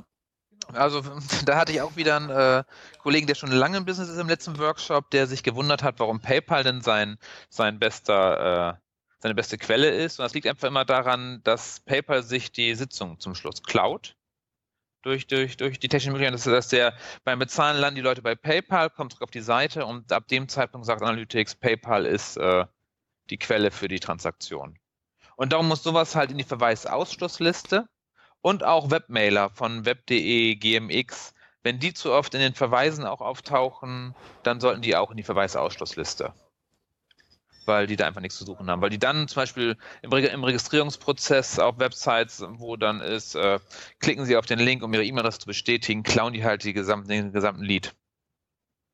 Also 0.71 1.01
da 1.45 1.57
hatte 1.57 1.71
ich 1.71 1.81
auch 1.81 1.95
wieder 1.95 2.15
einen 2.15 2.29
äh, 2.29 2.63
Kollegen, 2.99 3.27
der 3.27 3.35
schon 3.35 3.51
lange 3.51 3.77
im 3.77 3.85
Business 3.85 4.09
ist 4.09 4.17
im 4.17 4.29
letzten 4.29 4.57
Workshop, 4.57 5.09
der 5.11 5.27
sich 5.27 5.43
gewundert 5.43 5.83
hat, 5.83 5.99
warum 5.99 6.19
PayPal 6.19 6.63
denn 6.63 6.81
sein, 6.81 7.17
sein 7.49 7.79
bester, 7.79 8.71
äh, 8.71 8.77
seine 9.19 9.35
beste 9.35 9.57
Quelle 9.57 9.89
ist. 9.89 10.19
Und 10.19 10.23
das 10.23 10.33
liegt 10.33 10.47
einfach 10.47 10.67
immer 10.67 10.85
daran, 10.85 11.41
dass 11.43 11.81
PayPal 11.81 12.23
sich 12.23 12.51
die 12.51 12.75
Sitzung 12.75 13.19
zum 13.19 13.35
Schluss 13.35 13.63
klaut 13.63 14.15
durch, 15.03 15.27
durch, 15.27 15.57
durch 15.57 15.79
die 15.79 15.89
technische 15.89 16.11
Möglichkeit, 16.11 16.33
dass, 16.33 16.43
dass 16.45 16.69
der 16.69 16.95
beim 17.23 17.39
Bezahlen 17.39 17.77
landen 17.77 17.95
die 17.95 18.01
Leute 18.01 18.21
bei 18.21 18.35
PayPal, 18.35 18.89
kommt 18.89 19.11
zurück 19.11 19.23
auf 19.23 19.31
die 19.31 19.41
Seite 19.41 19.85
und 19.85 20.11
ab 20.11 20.27
dem 20.27 20.47
Zeitpunkt 20.47 20.87
sagt 20.87 21.01
Analytics, 21.01 21.55
PayPal 21.55 22.05
ist 22.05 22.37
äh, 22.37 22.65
die 23.29 23.37
Quelle 23.37 23.71
für 23.71 23.87
die 23.87 23.99
Transaktion. 23.99 24.79
Und 25.43 25.51
darum 25.51 25.67
muss 25.67 25.83
sowas 25.83 26.15
halt 26.15 26.31
in 26.31 26.37
die 26.37 26.45
Verweisausschlussliste 26.45 27.85
und 28.41 28.63
auch 28.63 28.91
Webmailer 28.91 29.49
von 29.49 29.83
web.de, 29.83 30.55
GMX, 30.55 31.33
wenn 31.63 31.79
die 31.79 31.93
zu 31.93 32.13
oft 32.13 32.33
in 32.33 32.39
den 32.39 32.53
Verweisen 32.53 33.03
auch 33.05 33.19
auftauchen, 33.19 34.15
dann 34.43 34.61
sollten 34.61 34.81
die 34.81 34.95
auch 34.95 35.11
in 35.11 35.17
die 35.17 35.23
Verweisausschlussliste 35.23 36.33
weil 37.65 37.87
die 37.87 37.97
da 37.97 38.07
einfach 38.07 38.21
nichts 38.21 38.37
zu 38.37 38.45
suchen 38.45 38.69
haben. 38.69 38.81
Weil 38.81 38.89
die 38.89 38.99
dann 38.99 39.27
zum 39.27 39.41
Beispiel 39.41 39.77
im, 40.01 40.13
Re 40.13 40.27
im 40.27 40.45
Registrierungsprozess 40.45 41.59
auf 41.59 41.77
Websites, 41.77 42.45
wo 42.47 42.77
dann 42.77 43.01
ist, 43.01 43.35
äh, 43.35 43.59
klicken 43.99 44.25
sie 44.25 44.37
auf 44.37 44.45
den 44.45 44.59
Link, 44.59 44.81
um 44.81 44.93
ihre 44.93 45.03
E-Mail-Adresse 45.03 45.39
zu 45.39 45.47
bestätigen, 45.47 46.03
klauen 46.03 46.31
die 46.31 46.45
halt 46.45 46.63
die 46.63 46.71
gesamten, 46.71 47.09
den 47.09 47.33
gesamten 47.33 47.63
Lead. 47.63 47.93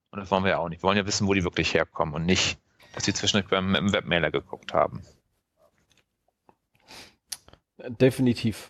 Und 0.10 0.20
das 0.20 0.32
wollen 0.32 0.44
wir 0.44 0.52
ja 0.52 0.58
auch 0.58 0.70
nicht. 0.70 0.82
Wir 0.82 0.88
wollen 0.88 0.98
ja 0.98 1.06
wissen, 1.06 1.28
wo 1.28 1.34
die 1.36 1.44
wirklich 1.44 1.76
herkommen 1.76 2.16
und 2.16 2.26
nicht, 2.26 2.58
dass 2.96 3.06
sie 3.06 3.14
zwischendurch 3.14 3.52
beim 3.52 3.76
im 3.76 3.94
Webmailer 3.94 4.32
geguckt 4.32 4.74
haben. 4.74 5.04
Definitiv. 7.88 8.70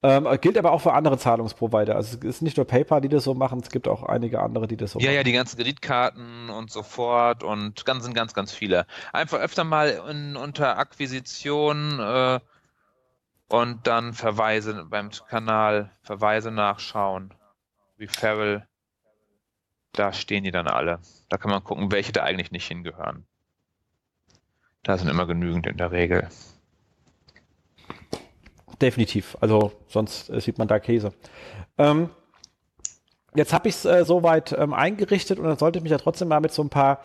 Ähm, 0.00 0.28
gilt 0.40 0.56
aber 0.56 0.70
auch 0.70 0.80
für 0.80 0.92
andere 0.92 1.18
Zahlungsprovider. 1.18 1.96
Also 1.96 2.18
es 2.18 2.24
ist 2.24 2.42
nicht 2.42 2.56
nur 2.56 2.66
PayPal, 2.66 3.00
die 3.00 3.08
das 3.08 3.24
so 3.24 3.34
machen, 3.34 3.58
es 3.60 3.70
gibt 3.70 3.88
auch 3.88 4.04
einige 4.04 4.40
andere, 4.40 4.68
die 4.68 4.76
das 4.76 4.92
so 4.92 5.00
ja, 5.00 5.06
machen. 5.06 5.12
Ja, 5.12 5.18
ja, 5.18 5.24
die 5.24 5.32
ganzen 5.32 5.56
Kreditkarten 5.56 6.50
und 6.50 6.70
so 6.70 6.84
fort 6.84 7.42
und 7.42 7.84
ganz, 7.84 8.04
sind 8.04 8.14
ganz, 8.14 8.32
ganz 8.32 8.52
viele. 8.52 8.86
Einfach 9.12 9.38
öfter 9.38 9.64
mal 9.64 10.00
in, 10.08 10.36
unter 10.36 10.78
Akquisition 10.78 11.98
äh, 11.98 12.38
und 13.48 13.86
dann 13.88 14.12
Verweise 14.12 14.86
beim 14.88 15.10
Kanal, 15.10 15.90
Verweise 16.02 16.52
nachschauen. 16.52 17.34
Referral, 17.98 18.68
da 19.92 20.12
stehen 20.12 20.44
die 20.44 20.52
dann 20.52 20.68
alle. 20.68 21.00
Da 21.28 21.38
kann 21.38 21.50
man 21.50 21.64
gucken, 21.64 21.90
welche 21.90 22.12
da 22.12 22.22
eigentlich 22.22 22.52
nicht 22.52 22.68
hingehören. 22.68 23.26
Da 24.84 24.96
sind 24.96 25.08
immer 25.08 25.26
genügend 25.26 25.66
in 25.66 25.76
der 25.76 25.90
Regel. 25.90 26.28
Definitiv. 28.80 29.36
Also 29.40 29.72
sonst 29.88 30.30
äh, 30.30 30.40
sieht 30.40 30.58
man 30.58 30.68
da 30.68 30.78
Käse. 30.78 31.12
Ähm, 31.78 32.10
jetzt 33.34 33.52
habe 33.52 33.68
ich 33.68 33.74
es 33.74 33.84
äh, 33.84 34.04
soweit 34.04 34.52
ähm, 34.52 34.72
eingerichtet 34.72 35.38
und 35.38 35.46
dann 35.46 35.58
sollte 35.58 35.78
ich 35.78 35.82
mich 35.82 35.92
ja 35.92 35.98
trotzdem 35.98 36.28
mal 36.28 36.40
mit 36.40 36.52
so 36.52 36.62
ein 36.62 36.70
paar, 36.70 37.02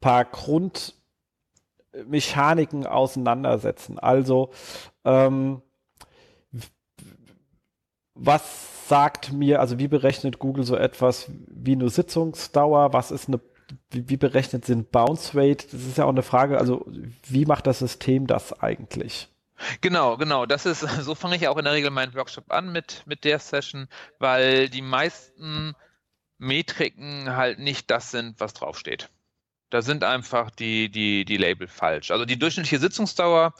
paar 0.00 0.24
Grundmechaniken 0.24 2.86
auseinandersetzen. 2.86 3.98
Also 3.98 4.50
ähm, 5.04 5.62
was 8.14 8.88
sagt 8.88 9.32
mir, 9.32 9.60
also 9.60 9.78
wie 9.78 9.88
berechnet 9.88 10.38
Google 10.38 10.64
so 10.64 10.76
etwas 10.76 11.30
wie 11.48 11.72
eine 11.72 11.90
Sitzungsdauer? 11.90 12.92
Was 12.92 13.10
ist 13.10 13.28
eine 13.28 13.40
wie, 13.90 14.08
wie 14.08 14.16
berechnet 14.16 14.64
sind 14.64 14.92
Bounce 14.92 15.36
Rate? 15.36 15.66
Das 15.72 15.82
ist 15.82 15.98
ja 15.98 16.04
auch 16.04 16.10
eine 16.10 16.22
Frage, 16.22 16.58
also 16.58 16.86
wie 17.28 17.46
macht 17.46 17.66
das 17.66 17.80
System 17.80 18.26
das 18.26 18.52
eigentlich? 18.60 19.28
Genau, 19.80 20.16
genau. 20.16 20.46
Das 20.46 20.66
ist, 20.66 20.80
so 21.02 21.14
fange 21.14 21.36
ich 21.36 21.48
auch 21.48 21.56
in 21.56 21.64
der 21.64 21.72
Regel 21.72 21.90
meinen 21.90 22.14
Workshop 22.14 22.50
an 22.52 22.72
mit, 22.72 23.02
mit 23.06 23.24
der 23.24 23.38
Session, 23.38 23.88
weil 24.18 24.68
die 24.68 24.82
meisten 24.82 25.74
Metriken 26.38 27.34
halt 27.36 27.58
nicht 27.58 27.90
das 27.90 28.10
sind, 28.10 28.38
was 28.40 28.54
draufsteht. 28.54 29.10
Da 29.70 29.82
sind 29.82 30.04
einfach 30.04 30.50
die, 30.50 30.90
die, 30.90 31.24
die 31.24 31.36
Label 31.36 31.66
falsch. 31.66 32.10
Also 32.10 32.24
die 32.24 32.38
durchschnittliche 32.38 32.78
Sitzungsdauer 32.78 33.54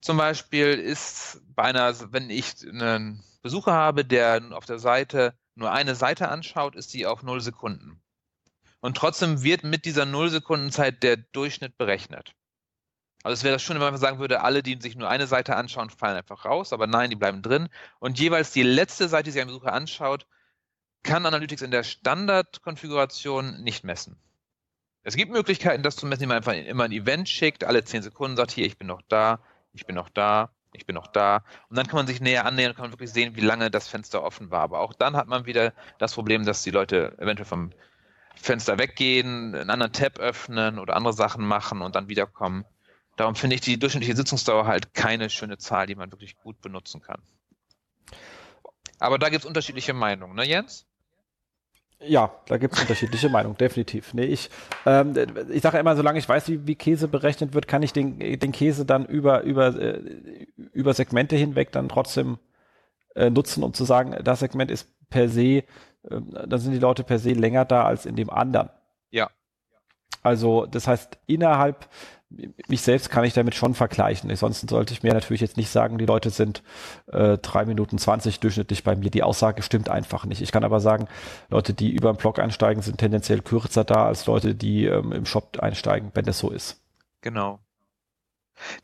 zum 0.00 0.16
Beispiel 0.16 0.74
ist 0.74 1.40
bei 1.54 1.64
einer, 1.64 1.94
wenn 2.12 2.30
ich 2.30 2.54
einen 2.62 3.24
Besucher 3.42 3.72
habe, 3.72 4.04
der 4.04 4.42
auf 4.52 4.66
der 4.66 4.78
Seite 4.78 5.34
nur 5.54 5.72
eine 5.72 5.94
Seite 5.94 6.28
anschaut, 6.28 6.76
ist 6.76 6.94
die 6.94 7.06
auf 7.06 7.22
0 7.22 7.40
Sekunden. 7.40 8.00
Und 8.80 8.96
trotzdem 8.96 9.42
wird 9.42 9.64
mit 9.64 9.84
dieser 9.84 10.04
0 10.04 10.30
Sekunden 10.30 10.70
der 11.02 11.16
Durchschnitt 11.16 11.76
berechnet. 11.76 12.34
Also 13.28 13.40
es 13.40 13.44
wäre 13.44 13.56
das 13.56 13.62
schön, 13.62 13.78
wenn 13.78 13.82
man 13.82 13.98
sagen 13.98 14.20
würde, 14.20 14.40
alle, 14.40 14.62
die 14.62 14.80
sich 14.80 14.96
nur 14.96 15.10
eine 15.10 15.26
Seite 15.26 15.54
anschauen, 15.54 15.90
fallen 15.90 16.16
einfach 16.16 16.46
raus, 16.46 16.72
aber 16.72 16.86
nein, 16.86 17.10
die 17.10 17.16
bleiben 17.16 17.42
drin. 17.42 17.68
Und 17.98 18.18
jeweils 18.18 18.52
die 18.52 18.62
letzte 18.62 19.06
Seite, 19.06 19.24
die 19.24 19.32
sich 19.32 19.42
ein 19.42 19.48
Besucher 19.48 19.74
anschaut, 19.74 20.26
kann 21.02 21.26
Analytics 21.26 21.60
in 21.60 21.70
der 21.70 21.82
Standardkonfiguration 21.82 23.62
nicht 23.62 23.84
messen. 23.84 24.16
Es 25.02 25.14
gibt 25.14 25.30
Möglichkeiten, 25.30 25.82
das 25.82 25.96
zu 25.96 26.06
messen, 26.06 26.22
indem 26.22 26.28
man 26.30 26.36
einfach 26.38 26.54
immer 26.54 26.84
ein 26.84 26.92
Event 26.92 27.28
schickt, 27.28 27.64
alle 27.64 27.84
10 27.84 28.00
Sekunden 28.00 28.34
sagt, 28.38 28.50
hier, 28.50 28.64
ich 28.64 28.78
bin 28.78 28.86
noch 28.86 29.02
da, 29.08 29.40
ich 29.74 29.84
bin 29.84 29.96
noch 29.96 30.08
da, 30.08 30.50
ich 30.72 30.86
bin 30.86 30.94
noch 30.94 31.08
da. 31.08 31.44
Und 31.68 31.76
dann 31.76 31.86
kann 31.86 31.96
man 31.96 32.06
sich 32.06 32.22
näher 32.22 32.46
annähern 32.46 32.70
und 32.70 32.76
kann 32.76 32.84
man 32.84 32.92
wirklich 32.92 33.12
sehen, 33.12 33.36
wie 33.36 33.42
lange 33.42 33.70
das 33.70 33.88
Fenster 33.88 34.22
offen 34.22 34.50
war. 34.50 34.62
Aber 34.62 34.80
auch 34.80 34.94
dann 34.94 35.16
hat 35.16 35.28
man 35.28 35.44
wieder 35.44 35.74
das 35.98 36.14
Problem, 36.14 36.46
dass 36.46 36.62
die 36.62 36.70
Leute 36.70 37.14
eventuell 37.18 37.44
vom 37.44 37.72
Fenster 38.36 38.78
weggehen, 38.78 39.54
einen 39.54 39.68
anderen 39.68 39.92
Tab 39.92 40.18
öffnen 40.18 40.78
oder 40.78 40.96
andere 40.96 41.12
Sachen 41.12 41.46
machen 41.46 41.82
und 41.82 41.94
dann 41.94 42.08
wiederkommen. 42.08 42.64
Darum 43.18 43.34
finde 43.34 43.56
ich 43.56 43.60
die 43.60 43.80
durchschnittliche 43.80 44.14
Sitzungsdauer 44.14 44.66
halt 44.66 44.94
keine 44.94 45.28
schöne 45.28 45.58
Zahl, 45.58 45.88
die 45.88 45.96
man 45.96 46.12
wirklich 46.12 46.36
gut 46.36 46.60
benutzen 46.60 47.02
kann. 47.02 47.20
Aber 49.00 49.18
da 49.18 49.28
gibt 49.28 49.42
es 49.42 49.46
unterschiedliche 49.46 49.92
Meinungen, 49.92 50.36
ne 50.36 50.46
Jens? 50.46 50.86
Ja, 52.00 52.30
da 52.46 52.58
gibt 52.58 52.74
es 52.74 52.80
unterschiedliche 52.80 53.28
Meinungen, 53.28 53.56
definitiv. 53.56 54.14
Nee, 54.14 54.26
ich, 54.26 54.50
ähm, 54.86 55.14
ich 55.50 55.62
sage 55.62 55.78
immer, 55.78 55.96
solange 55.96 56.20
ich 56.20 56.28
weiß, 56.28 56.48
wie, 56.48 56.64
wie, 56.68 56.76
Käse 56.76 57.08
berechnet 57.08 57.54
wird, 57.54 57.66
kann 57.66 57.82
ich 57.82 57.92
den, 57.92 58.20
den 58.20 58.52
Käse 58.52 58.86
dann 58.86 59.04
über, 59.04 59.42
über, 59.42 59.74
äh, 59.74 60.46
über 60.72 60.94
Segmente 60.94 61.34
hinweg 61.34 61.72
dann 61.72 61.88
trotzdem 61.88 62.38
äh, 63.16 63.30
nutzen, 63.30 63.64
um 63.64 63.74
zu 63.74 63.84
sagen, 63.84 64.16
das 64.22 64.38
Segment 64.38 64.70
ist 64.70 64.88
per 65.10 65.28
se, 65.28 65.42
äh, 65.42 65.64
dann 66.04 66.60
sind 66.60 66.70
die 66.70 66.78
Leute 66.78 67.02
per 67.02 67.18
se 67.18 67.32
länger 67.32 67.64
da 67.64 67.82
als 67.84 68.06
in 68.06 68.14
dem 68.14 68.30
anderen. 68.30 68.70
Ja. 69.10 69.28
Also 70.22 70.66
das 70.66 70.86
heißt, 70.86 71.18
innerhalb 71.26 71.88
mich 72.30 72.82
selbst 72.82 73.10
kann 73.10 73.24
ich 73.24 73.32
damit 73.32 73.54
schon 73.54 73.74
vergleichen. 73.74 74.30
Ansonsten 74.30 74.68
sollte 74.68 74.92
ich 74.92 75.02
mir 75.02 75.14
natürlich 75.14 75.40
jetzt 75.40 75.56
nicht 75.56 75.70
sagen, 75.70 75.96
die 75.98 76.06
Leute 76.06 76.30
sind 76.30 76.62
äh, 77.06 77.38
3 77.38 77.64
Minuten 77.64 77.98
20 77.98 78.40
durchschnittlich 78.40 78.84
bei 78.84 78.96
mir. 78.96 79.10
Die 79.10 79.22
Aussage 79.22 79.62
stimmt 79.62 79.88
einfach 79.88 80.26
nicht. 80.26 80.42
Ich 80.42 80.52
kann 80.52 80.64
aber 80.64 80.80
sagen, 80.80 81.08
Leute, 81.48 81.72
die 81.72 81.90
über 81.90 82.12
den 82.12 82.18
Blog 82.18 82.38
einsteigen, 82.38 82.82
sind 82.82 82.98
tendenziell 82.98 83.40
kürzer 83.40 83.84
da 83.84 84.06
als 84.06 84.26
Leute, 84.26 84.54
die 84.54 84.84
ähm, 84.84 85.12
im 85.12 85.24
Shop 85.24 85.58
einsteigen, 85.58 86.10
wenn 86.14 86.26
das 86.26 86.38
so 86.38 86.50
ist. 86.50 86.80
Genau. 87.22 87.60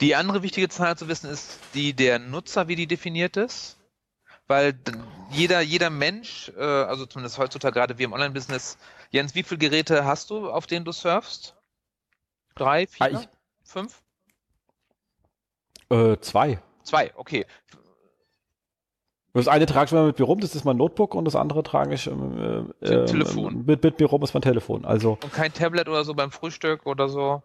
Die 0.01 0.14
andere 0.14 0.42
wichtige 0.42 0.68
Zahl 0.68 0.97
zu 0.97 1.09
wissen 1.09 1.28
ist 1.28 1.59
die 1.74 1.92
der 1.92 2.18
Nutzer, 2.18 2.68
wie 2.68 2.76
die 2.76 2.86
definiert 2.86 3.36
ist. 3.36 3.76
Weil 4.47 4.78
jeder, 5.30 5.61
jeder 5.61 5.90
Mensch, 5.90 6.51
äh, 6.57 6.62
also 6.62 7.07
zumindest 7.07 7.38
heutzutage 7.38 7.74
gerade 7.74 7.99
wir 7.99 8.05
im 8.05 8.12
Online-Business, 8.12 8.76
Jens, 9.11 9.34
wie 9.34 9.42
viele 9.42 9.59
Geräte 9.59 10.05
hast 10.05 10.30
du, 10.30 10.51
auf 10.51 10.66
denen 10.66 10.84
du 10.84 10.92
surfst? 10.92 11.55
Drei, 12.55 12.86
vier? 12.86 13.07
Ah, 13.07 13.09
ich, 13.09 13.28
Fünf? 13.65 14.03
Äh, 15.91 16.17
zwei. 16.21 16.61
Zwei, 16.83 17.12
okay. 17.17 17.47
Das 19.33 19.49
eine 19.49 19.67
trage 19.67 19.87
ich 19.87 19.93
mal 19.93 20.07
mit 20.07 20.19
mir 20.19 20.25
rum, 20.27 20.39
das 20.39 20.55
ist 20.55 20.65
mein 20.65 20.77
Notebook 20.77 21.15
und 21.17 21.25
das 21.25 21.35
andere 21.35 21.65
trage 21.65 21.95
ich 21.95 22.07
ähm, 22.07 22.73
äh, 22.81 22.87
äh, 22.87 23.05
Telefon. 23.05 23.65
Mit, 23.67 23.83
mit 23.83 23.99
mir 23.99 24.07
rum 24.07 24.23
ist 24.23 24.33
mein 24.33 24.43
Telefon. 24.43 24.85
Also, 24.85 25.19
und 25.23 25.33
kein 25.33 25.53
Tablet 25.53 25.89
oder 25.89 26.05
so 26.05 26.15
beim 26.15 26.31
Frühstück 26.31 26.87
oder 26.87 27.09
so? 27.09 27.43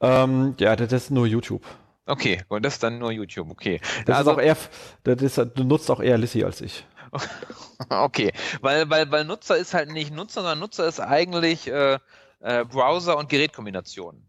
Ähm, 0.00 0.56
ja, 0.58 0.74
das 0.74 0.92
ist 0.92 1.10
nur 1.10 1.26
YouTube. 1.26 1.64
Okay, 2.06 2.42
und 2.48 2.64
das 2.64 2.74
ist 2.74 2.82
dann 2.82 2.98
nur 2.98 3.12
YouTube, 3.12 3.50
okay. 3.50 3.80
Das 4.04 4.16
also, 4.16 4.32
ist 4.32 4.36
auch 4.36 4.40
eher, 4.40 4.56
das 5.04 5.22
ist, 5.22 5.38
du 5.54 5.62
nutzt 5.62 5.88
auch 5.92 6.00
eher 6.00 6.18
Lissy 6.18 6.42
als 6.42 6.60
ich. 6.60 6.84
okay, 7.88 8.32
weil, 8.62 8.90
weil, 8.90 9.10
weil 9.12 9.24
Nutzer 9.24 9.56
ist 9.56 9.74
halt 9.74 9.92
nicht 9.92 10.12
Nutzer, 10.12 10.40
sondern 10.40 10.58
Nutzer 10.58 10.88
ist 10.88 10.98
eigentlich 10.98 11.68
äh, 11.68 11.98
äh, 12.40 12.64
Browser- 12.64 13.16
und 13.16 13.28
Gerätkombination. 13.28 14.24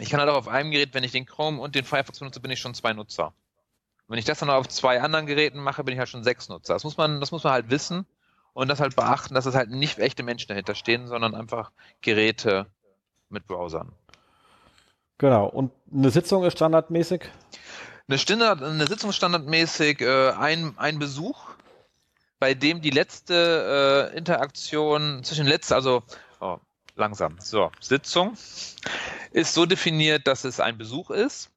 Ich 0.00 0.10
kann 0.10 0.20
halt 0.20 0.30
auch 0.30 0.36
auf 0.36 0.48
einem 0.48 0.70
Gerät, 0.70 0.94
wenn 0.94 1.04
ich 1.04 1.12
den 1.12 1.26
Chrome 1.26 1.60
und 1.60 1.74
den 1.74 1.84
Firefox 1.84 2.18
benutze, 2.18 2.40
bin 2.40 2.50
ich 2.50 2.60
schon 2.60 2.74
zwei 2.74 2.92
Nutzer. 2.92 3.32
wenn 4.08 4.18
ich 4.18 4.24
das 4.24 4.40
dann 4.40 4.50
auf 4.50 4.68
zwei 4.68 5.00
anderen 5.00 5.26
Geräten 5.26 5.60
mache, 5.60 5.84
bin 5.84 5.94
ich 5.94 5.98
halt 5.98 6.08
schon 6.08 6.24
sechs 6.24 6.48
Nutzer. 6.48 6.74
Das 6.74 6.84
muss 6.84 6.96
man, 6.96 7.20
das 7.20 7.30
muss 7.30 7.44
man 7.44 7.52
halt 7.52 7.70
wissen 7.70 8.06
und 8.52 8.68
das 8.68 8.80
halt 8.80 8.96
beachten, 8.96 9.34
dass 9.34 9.46
es 9.46 9.54
halt 9.54 9.70
nicht 9.70 9.98
echte 9.98 10.22
Menschen 10.22 10.48
dahinter 10.48 10.74
stehen, 10.74 11.06
sondern 11.06 11.34
einfach 11.34 11.70
Geräte 12.00 12.66
mit 13.28 13.46
Browsern. 13.46 13.92
Genau. 15.18 15.46
Und 15.46 15.72
eine 15.92 16.10
Sitzung 16.10 16.44
ist 16.44 16.54
standardmäßig? 16.54 17.22
Eine, 18.08 18.18
Standard, 18.18 18.62
eine 18.62 18.86
Sitzung 18.86 19.10
ist 19.10 19.16
standardmäßig 19.16 20.00
äh, 20.00 20.30
ein, 20.32 20.74
ein 20.76 20.98
Besuch, 20.98 21.50
bei 22.38 22.54
dem 22.54 22.82
die 22.82 22.90
letzte 22.90 24.10
äh, 24.12 24.18
Interaktion 24.18 25.24
zwischen 25.24 25.46
letzter, 25.46 25.76
also 25.76 26.02
oh, 26.40 26.58
langsam. 26.96 27.36
So, 27.40 27.70
Sitzung 27.80 28.36
ist 29.32 29.54
so 29.54 29.66
definiert, 29.66 30.26
dass 30.26 30.44
es 30.44 30.60
ein 30.60 30.78
Besuch 30.78 31.10
ist. 31.10 31.50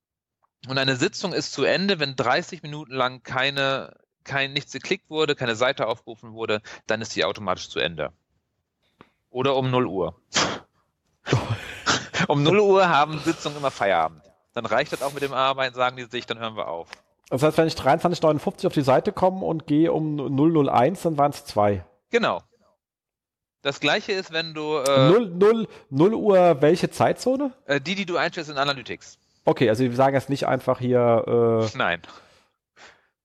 Und 0.67 0.77
eine 0.77 0.95
Sitzung 0.95 1.33
ist 1.33 1.53
zu 1.53 1.63
Ende, 1.63 1.99
wenn 1.99 2.15
30 2.15 2.63
Minuten 2.63 2.91
lang 2.91 3.23
keine, 3.23 3.95
kein, 4.23 4.53
nichts 4.53 4.71
geklickt 4.71 5.09
wurde, 5.09 5.35
keine 5.35 5.55
Seite 5.55 5.88
aufgerufen 5.88 6.33
wurde, 6.33 6.61
dann 6.88 7.01
ist 7.01 7.11
sie 7.11 7.23
automatisch 7.23 7.69
zu 7.69 7.79
Ende. 7.79 8.11
Oder 9.29 9.55
um 9.55 9.69
0 9.69 9.85
Uhr. 9.85 10.19
um 12.27 12.43
0 12.43 12.59
Uhr 12.59 12.89
haben 12.89 13.19
Sitzungen 13.19 13.57
immer 13.57 13.71
Feierabend. 13.71 14.23
Dann 14.53 14.65
reicht 14.65 14.91
das 14.91 15.03
auch 15.03 15.13
mit 15.13 15.21
dem 15.21 15.33
Arbeiten, 15.33 15.75
sagen 15.75 15.97
die 15.97 16.05
sich, 16.05 16.25
dann 16.25 16.39
hören 16.39 16.55
wir 16.55 16.67
auf. 16.67 16.89
Das 17.29 17.43
heißt, 17.43 17.57
wenn 17.57 17.67
ich 17.67 17.75
23,59 17.75 18.67
auf 18.67 18.73
die 18.73 18.81
Seite 18.81 19.11
komme 19.11 19.45
und 19.45 19.67
gehe 19.67 19.91
um 19.91 20.17
001, 20.17 21.03
dann 21.03 21.17
waren 21.17 21.31
es 21.31 21.45
zwei. 21.45 21.85
Genau. 22.09 22.41
Das 23.61 23.79
gleiche 23.79 24.11
ist, 24.11 24.31
wenn 24.31 24.53
du. 24.53 24.77
Äh, 24.77 25.09
0, 25.09 25.29
0, 25.29 25.67
0 25.89 26.13
Uhr 26.13 26.61
welche 26.61 26.89
Zeitzone? 26.89 27.53
Äh, 27.65 27.81
die, 27.81 27.95
die 27.95 28.05
du 28.05 28.17
einstellst 28.17 28.49
in 28.49 28.57
Analytics. 28.57 29.17
Okay, 29.45 29.69
also 29.69 29.83
wir 29.83 29.93
sagen 29.93 30.15
jetzt 30.15 30.29
nicht 30.29 30.47
einfach 30.47 30.79
hier. 30.79 31.69
Äh, 31.73 31.77
Nein. 31.77 32.01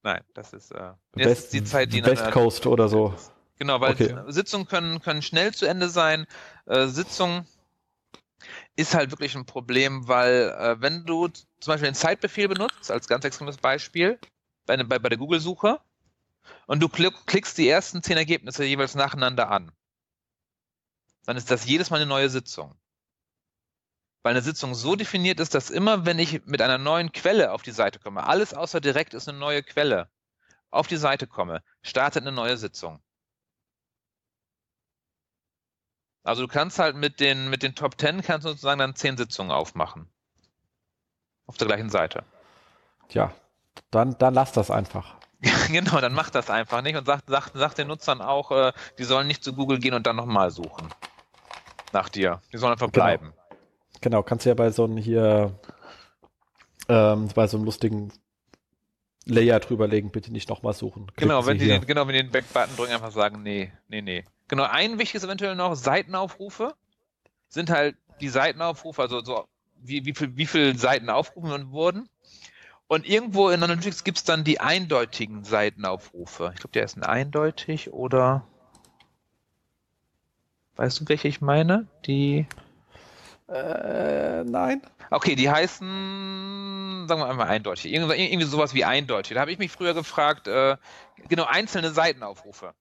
Nein, 0.03 0.23
das 0.35 0.53
ist, 0.53 0.73
äh, 0.73 0.93
West, 1.13 1.45
ist 1.45 1.53
die 1.53 1.65
Zeit, 1.65 1.93
die 1.93 2.05
West 2.05 2.31
Coast 2.33 2.67
oder 2.67 2.89
so. 2.89 3.15
Genau, 3.59 3.81
weil 3.81 3.93
okay. 3.93 4.17
Sitzungen 4.27 4.67
können, 4.67 5.01
können 5.01 5.23
schnell 5.23 5.55
zu 5.55 5.67
Ende 5.67 5.89
sein. 5.89 6.27
Äh, 6.67 6.87
Sitzung 6.87 7.47
ist 8.75 8.95
halt 8.95 9.13
wirklich 9.13 9.37
ein 9.37 9.47
Problem, 9.47 10.09
weil 10.09 10.55
äh, 10.59 10.81
wenn 10.81 11.05
du 11.05 11.29
zum 11.29 11.73
Beispiel 11.73 11.91
den 11.91 11.95
Zeitbefehl 11.95 12.49
benutzt, 12.49 12.91
als 12.91 13.07
ganz 13.07 13.25
extremes 13.25 13.59
Beispiel, 13.59 14.19
bei, 14.67 14.77
bei, 14.83 14.99
bei 14.99 15.09
der 15.09 15.19
Google-Suche, 15.19 15.79
und 16.67 16.83
du 16.83 16.89
klickst 16.89 17.57
die 17.59 17.69
ersten 17.69 18.03
zehn 18.03 18.17
Ergebnisse 18.17 18.65
jeweils 18.65 18.97
nacheinander 18.97 19.51
an, 19.51 19.71
dann 21.25 21.37
ist 21.37 21.51
das 21.51 21.65
jedes 21.67 21.91
Mal 21.91 21.97
eine 21.97 22.07
neue 22.07 22.29
Sitzung. 22.29 22.75
Weil 24.23 24.33
eine 24.33 24.43
Sitzung 24.43 24.75
so 24.75 24.95
definiert 24.95 25.41
ist, 25.41 25.55
dass 25.55 25.71
immer, 25.71 26.07
wenn 26.07 26.19
ich 26.19 26.45
mit 26.47 26.63
einer 26.63 26.79
neuen 26.79 27.13
Quelle 27.13 27.53
auf 27.53 27.63
die 27.63 27.73
Seite 27.73 27.99
komme, 27.99 28.25
alles 28.27 28.55
außer 28.55 28.81
direkt 28.81 29.15
ist 29.15 29.29
eine 29.29 29.39
neue 29.39 29.63
Quelle, 29.63 30.09
auf 30.71 30.87
die 30.87 30.97
Seite 30.97 31.27
komme, 31.27 31.63
startet 31.83 32.23
eine 32.23 32.33
neue 32.33 32.57
Sitzung. 32.57 33.03
Also 36.25 36.43
du 36.43 36.49
kannst 36.49 36.79
halt 36.79 36.95
mit 36.95 37.19
den, 37.19 37.51
mit 37.51 37.65
den 37.65 37.75
Top 37.75 37.99
10 38.01 38.23
kannst 38.23 38.45
du 38.45 38.51
sozusagen 38.51 38.79
dann 38.79 38.95
zehn 38.95 39.17
Sitzungen 39.17 39.51
aufmachen. 39.51 40.09
Auf 41.47 41.57
der 41.57 41.67
gleichen 41.67 41.91
Seite. 41.91 42.25
Tja, 43.09 43.35
dann, 43.91 44.17
dann 44.19 44.33
lass 44.33 44.53
das 44.53 44.71
einfach. 44.71 45.17
genau, 45.69 46.01
dann 46.01 46.15
mach 46.15 46.31
das 46.31 46.49
einfach 46.49 46.83
nicht 46.83 46.97
und 46.97 47.07
sagt 47.07 47.25
sag, 47.29 47.51
sag 47.55 47.75
den 47.75 47.89
Nutzern 47.89 48.23
auch, 48.23 48.53
äh, 48.53 48.73
die 48.99 49.05
sollen 49.05 49.27
nicht 49.27 49.43
zu 49.43 49.53
Google 49.53 49.81
gehen 49.81 49.95
und 49.95 50.07
dann 50.07 50.15
nochmal 50.15 50.53
suchen 50.53 50.89
nach 51.93 52.09
dir. 52.09 52.41
Die 52.53 52.59
sollen 52.59 52.73
einfach 52.73 52.91
genau. 52.91 53.05
bleiben. 53.05 53.33
Genau, 54.01 54.23
kannst 54.23 54.45
du 54.45 54.51
ja 54.51 54.55
bei 54.55 54.71
so 54.71 54.85
einem 54.85 54.97
hier, 54.97 55.59
ähm, 56.89 57.29
bei 57.35 57.47
so 57.47 57.57
einem 57.57 57.65
lustigen 57.65 58.13
Layer 59.25 59.61
drüberlegen, 59.61 60.11
bitte 60.11 60.33
nicht 60.33 60.49
nochmal 60.49 60.73
suchen. 60.73 61.07
Klicken 61.07 61.29
genau, 61.29 61.47
wenn 61.47 61.59
die, 61.59 61.69
den, 61.69 61.87
genau, 61.87 62.07
wenn 62.07 62.15
die 62.15 62.23
den 62.23 62.33
Back-Button 62.33 62.77
drücken, 62.77 62.93
einfach 62.93 63.13
sagen, 63.13 63.43
nee, 63.43 63.73
nee, 63.89 64.03
nee. 64.03 64.25
Genau, 64.49 64.65
ein 64.65 64.99
wichtiges 64.99 65.25
eventuell 65.25 65.55
noch, 65.55 65.77
Seitenaufrufe 65.77 66.75
sind 67.49 67.71
halt 67.71 67.97
die 68.21 68.29
Seitenaufrufe, 68.29 69.03
also 69.03 69.23
so 69.23 69.47
wie, 69.77 70.05
wie 70.05 70.15
viel, 70.15 70.37
wie 70.37 70.47
viele 70.47 70.77
Seiten 70.77 71.11
aufgerufen 71.11 71.71
wurden. 71.71 72.09
Und 72.89 73.09
irgendwo 73.09 73.49
in 73.49 73.63
Analytics 73.63 74.05
gibt 74.05 74.19
es 74.19 74.25
dann 74.25 74.45
die 74.45 74.61
eindeutigen 74.61 75.45
Seitenaufrufe. 75.45 76.51
Ich 76.55 76.61
glaube, 76.61 76.73
der 76.73 76.85
ist 76.85 76.97
ein 76.97 77.05
eindeutig 77.05 77.93
oder 77.93 78.47
Weißt 80.83 80.99
du, 80.99 81.05
welche 81.07 81.29
ich 81.29 81.41
meine? 81.41 81.87
Die. 82.07 82.45
Äh, 83.49 84.43
nein. 84.43 84.83
Okay, 85.11 85.37
die 85.37 85.49
heißen, 85.49 87.07
sagen 87.07 87.21
wir 87.21 87.29
einmal 87.29 87.47
eindeutig. 87.47 87.93
Irgendwie, 87.93 88.17
irgendwie 88.17 88.49
sowas 88.49 88.75
wie 88.75 88.85
eindeutig. 88.85 89.35
Da 89.37 89.43
habe 89.43 89.53
ich 89.53 89.59
mich 89.59 89.71
früher 89.71 89.95
gefragt, 89.95 90.49
äh, 90.49 90.77
genau, 91.29 91.45
einzelne 91.45 91.93
Seitenaufrufe. 91.93 92.75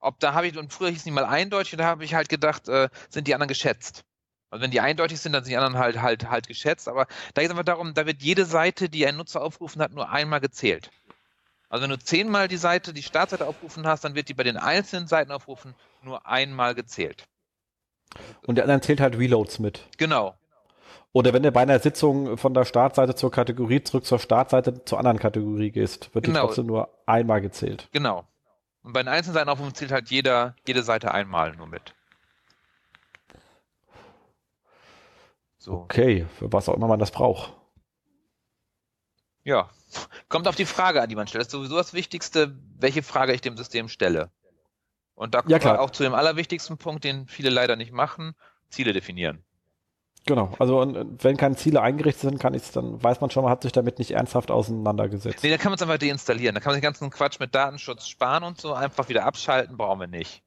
Ob 0.00 0.20
da 0.20 0.34
habe 0.34 0.48
ich, 0.48 0.58
und 0.58 0.70
früher 0.70 0.90
hießen 0.90 1.04
die 1.06 1.10
mal 1.10 1.24
eindeutig, 1.24 1.78
da 1.78 1.86
habe 1.86 2.04
ich 2.04 2.12
halt 2.12 2.28
gedacht, 2.28 2.68
äh, 2.68 2.90
sind 3.08 3.26
die 3.26 3.32
anderen 3.32 3.48
geschätzt. 3.48 4.04
Also 4.50 4.62
wenn 4.62 4.70
die 4.70 4.82
eindeutig 4.82 5.18
sind, 5.18 5.32
dann 5.32 5.44
sind 5.44 5.52
die 5.52 5.56
anderen 5.56 5.78
halt 5.78 6.02
halt 6.02 6.28
halt 6.28 6.46
geschätzt. 6.46 6.88
Aber 6.88 7.06
da 7.32 7.40
geht 7.40 7.50
es 7.50 7.52
einfach 7.52 7.64
darum, 7.64 7.94
da 7.94 8.04
wird 8.04 8.22
jede 8.22 8.44
Seite, 8.44 8.90
die 8.90 9.06
ein 9.06 9.16
Nutzer 9.16 9.40
aufgerufen 9.40 9.80
hat, 9.80 9.94
nur 9.94 10.10
einmal 10.10 10.40
gezählt. 10.40 10.90
Also 11.68 11.82
wenn 11.82 11.90
du 11.90 11.98
zehnmal 11.98 12.48
die 12.48 12.56
Seite, 12.56 12.94
die 12.94 13.02
Startseite 13.02 13.46
aufgerufen 13.46 13.86
hast, 13.86 14.04
dann 14.04 14.14
wird 14.14 14.28
die 14.28 14.34
bei 14.34 14.42
den 14.42 14.56
einzelnen 14.56 15.06
Seitenaufrufen 15.06 15.74
nur 16.02 16.26
einmal 16.26 16.74
gezählt. 16.74 17.26
Und 18.46 18.54
der 18.56 18.64
anderen 18.64 18.80
zählt 18.80 19.00
halt 19.00 19.18
Reloads 19.18 19.58
mit. 19.58 19.86
Genau. 19.98 20.34
Oder 21.12 21.32
wenn 21.32 21.42
du 21.42 21.52
bei 21.52 21.62
einer 21.62 21.78
Sitzung 21.78 22.38
von 22.38 22.54
der 22.54 22.64
Startseite 22.64 23.14
zur 23.14 23.30
Kategorie 23.30 23.82
zurück 23.82 24.04
zur 24.04 24.18
Startseite 24.18 24.84
zur 24.84 24.98
anderen 24.98 25.18
Kategorie 25.18 25.70
gehst, 25.70 26.14
wird 26.14 26.24
genau. 26.24 26.40
die 26.40 26.46
trotzdem 26.46 26.66
nur 26.66 26.88
einmal 27.06 27.40
gezählt. 27.40 27.88
Genau. 27.92 28.26
Und 28.82 28.92
bei 28.92 29.02
den 29.02 29.08
einzelnen 29.08 29.34
Seitenaufrufen 29.34 29.74
zählt 29.74 29.92
halt 29.92 30.10
jeder, 30.10 30.54
jede 30.66 30.82
Seite 30.82 31.12
einmal 31.12 31.54
nur 31.56 31.66
mit. 31.66 31.94
So. 35.58 35.72
Okay, 35.72 36.26
für 36.38 36.52
was 36.52 36.68
auch 36.68 36.74
immer 36.74 36.86
man 36.86 37.00
das 37.00 37.10
braucht. 37.10 37.52
Ja, 39.48 39.70
kommt 40.28 40.46
auf 40.46 40.56
die 40.56 40.66
Frage 40.66 41.00
an, 41.00 41.08
die 41.08 41.16
man 41.16 41.26
stellt. 41.26 41.40
Das 41.40 41.46
ist 41.46 41.52
sowieso 41.52 41.76
das 41.78 41.94
Wichtigste, 41.94 42.54
welche 42.78 43.02
Frage 43.02 43.32
ich 43.32 43.40
dem 43.40 43.56
System 43.56 43.88
stelle. 43.88 44.30
Und 45.14 45.34
da 45.34 45.40
kommt 45.40 45.64
ja, 45.64 45.78
auch 45.78 45.88
zu 45.88 46.02
dem 46.02 46.12
allerwichtigsten 46.12 46.76
Punkt, 46.76 47.02
den 47.02 47.26
viele 47.26 47.48
leider 47.48 47.74
nicht 47.74 47.90
machen, 47.90 48.34
Ziele 48.68 48.92
definieren. 48.92 49.42
Genau, 50.26 50.52
also 50.58 51.06
wenn 51.22 51.38
keine 51.38 51.56
Ziele 51.56 51.80
eingerichtet 51.80 52.20
sind, 52.20 52.38
kann 52.38 52.52
ich 52.52 52.70
dann 52.72 53.02
weiß 53.02 53.22
man 53.22 53.30
schon, 53.30 53.42
man 53.42 53.50
hat 53.50 53.62
sich 53.62 53.72
damit 53.72 53.98
nicht 53.98 54.10
ernsthaft 54.10 54.50
auseinandergesetzt. 54.50 55.42
Nee, 55.42 55.48
da 55.48 55.56
kann 55.56 55.70
man 55.70 55.76
es 55.76 55.82
einfach 55.82 55.96
deinstallieren. 55.96 56.54
Da 56.54 56.60
kann 56.60 56.72
man 56.72 56.80
den 56.80 56.84
ganzen 56.84 57.08
Quatsch 57.08 57.40
mit 57.40 57.54
Datenschutz 57.54 58.06
sparen 58.06 58.44
und 58.44 58.60
so 58.60 58.74
einfach 58.74 59.08
wieder 59.08 59.24
abschalten, 59.24 59.78
brauchen 59.78 60.00
wir 60.00 60.08
nicht. 60.08 60.42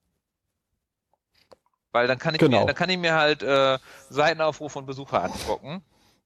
Weil 1.91 2.05
dann 2.05 2.19
kann 2.19 2.35
ich, 2.35 2.39
genau. 2.39 2.59
mir, 2.59 2.65
dann 2.67 2.75
kann 2.75 2.91
ich 2.91 2.99
mir 2.99 3.15
halt 3.15 3.41
äh, 3.41 3.79
Seitenaufrufe 4.09 4.77
und 4.77 4.85
Besucher 4.85 5.23
angucken, 5.23 5.81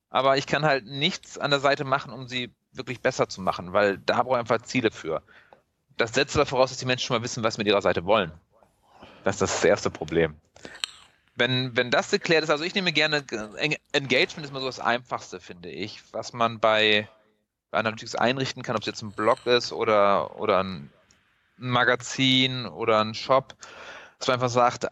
aber 0.09 0.36
ich 0.36 0.45
kann 0.45 0.65
halt 0.65 0.86
nichts 0.86 1.38
an 1.38 1.51
der 1.51 1.61
Seite 1.61 1.86
machen, 1.86 2.11
um 2.11 2.28
sie 2.28 2.53
wirklich 2.78 3.01
besser 3.01 3.30
zu 3.30 3.41
machen, 3.41 3.73
weil 3.73 3.97
da 3.99 4.23
brauche 4.23 4.36
ich 4.36 4.39
einfach 4.39 4.61
Ziele 4.61 4.91
für. 4.91 5.21
Das 5.97 6.13
setzt 6.13 6.36
aber 6.36 6.45
voraus, 6.45 6.71
dass 6.71 6.80
die 6.80 6.86
Menschen 6.86 7.05
schon 7.05 7.17
mal 7.17 7.23
wissen, 7.23 7.43
was 7.43 7.55
sie 7.55 7.61
mit 7.61 7.67
ihrer 7.67 7.82
Seite 7.82 8.05
wollen. 8.05 8.32
Das 9.23 9.36
ist 9.36 9.41
das 9.41 9.63
erste 9.63 9.89
Problem 9.89 10.36
wenn, 11.36 11.76
wenn 11.76 11.91
das 11.91 12.11
geklärt 12.11 12.43
ist, 12.43 12.49
also 12.49 12.63
ich 12.63 12.76
nehme 12.76 12.93
gerne, 12.93 13.26
Engagement 13.91 14.45
ist 14.45 14.49
immer 14.49 14.61
so 14.61 14.67
das 14.67 14.80
Einfachste, 14.80 15.39
finde 15.39 15.69
ich, 15.69 16.01
was 16.13 16.34
man 16.34 16.59
bei, 16.59 17.09
bei 17.71 17.80
Analytics 17.80 18.15
einrichten 18.15 18.63
kann, 18.63 18.76
ob 18.76 18.82
es 18.82 18.88
jetzt 18.88 19.01
ein 19.01 19.11
Blog 19.11 19.45
ist 19.45 19.73
oder, 19.73 20.39
oder 20.39 20.63
ein 20.63 20.91
Magazin 21.57 22.65
oder 22.65 23.01
ein 23.01 23.13
Shop, 23.13 23.55
dass 24.17 24.28
man 24.28 24.36
einfach 24.36 24.49
sagt, 24.49 24.88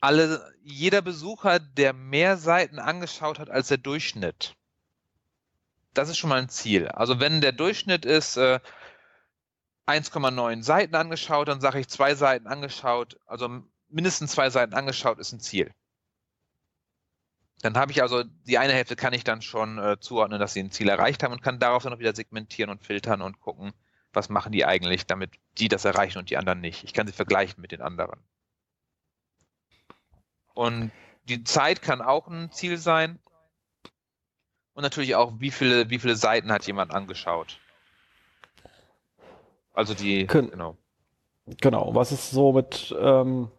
alle, 0.00 0.52
jeder 0.62 1.00
Besucher, 1.00 1.60
der 1.60 1.92
mehr 1.92 2.36
Seiten 2.36 2.78
angeschaut 2.78 3.38
hat 3.38 3.48
als 3.48 3.68
der 3.68 3.78
Durchschnitt, 3.78 4.54
das 5.96 6.08
ist 6.08 6.18
schon 6.18 6.30
mal 6.30 6.40
ein 6.40 6.48
Ziel. 6.48 6.88
Also 6.88 7.20
wenn 7.20 7.40
der 7.40 7.52
Durchschnitt 7.52 8.04
ist, 8.04 8.36
äh, 8.36 8.60
1,9 9.86 10.62
Seiten 10.62 10.94
angeschaut, 10.94 11.48
dann 11.48 11.60
sage 11.60 11.78
ich 11.80 11.88
zwei 11.88 12.14
Seiten 12.14 12.46
angeschaut, 12.46 13.18
also 13.26 13.62
mindestens 13.88 14.32
zwei 14.32 14.50
Seiten 14.50 14.74
angeschaut, 14.74 15.18
ist 15.18 15.32
ein 15.32 15.40
Ziel. 15.40 15.72
Dann 17.62 17.76
habe 17.76 17.92
ich 17.92 18.02
also 18.02 18.24
die 18.24 18.58
eine 18.58 18.72
Hälfte 18.74 18.96
kann 18.96 19.12
ich 19.14 19.24
dann 19.24 19.42
schon 19.42 19.78
äh, 19.78 19.98
zuordnen, 19.98 20.40
dass 20.40 20.52
sie 20.52 20.60
ein 20.60 20.70
Ziel 20.70 20.88
erreicht 20.88 21.22
haben 21.22 21.32
und 21.32 21.42
kann 21.42 21.58
darauf 21.58 21.82
dann 21.82 21.92
noch 21.92 21.98
wieder 21.98 22.14
segmentieren 22.14 22.70
und 22.70 22.84
filtern 22.84 23.22
und 23.22 23.40
gucken, 23.40 23.72
was 24.12 24.28
machen 24.28 24.52
die 24.52 24.64
eigentlich, 24.66 25.06
damit 25.06 25.32
die 25.58 25.68
das 25.68 25.84
erreichen 25.84 26.18
und 26.18 26.30
die 26.30 26.36
anderen 26.36 26.60
nicht. 26.60 26.84
Ich 26.84 26.92
kann 26.92 27.06
sie 27.06 27.12
vergleichen 27.12 27.60
mit 27.60 27.72
den 27.72 27.80
anderen. 27.80 28.20
Und 30.54 30.90
die 31.24 31.44
Zeit 31.44 31.82
kann 31.82 32.00
auch 32.00 32.28
ein 32.28 32.50
Ziel 32.50 32.78
sein. 32.78 33.18
Und 34.76 34.82
natürlich 34.82 35.16
auch, 35.16 35.32
wie 35.38 35.50
viele, 35.50 35.90
wie 35.90 35.98
viele 35.98 36.14
Seiten 36.14 36.52
hat 36.52 36.66
jemand 36.66 36.92
angeschaut. 36.92 37.58
Also 39.74 39.94
die, 39.94 40.26
Kön 40.26 40.50
genau. 40.50 40.76
Genau, 41.60 41.94
was 41.94 42.12
ist 42.12 42.30
so 42.30 42.52
mit, 42.52 42.94
ähm, 42.98 43.50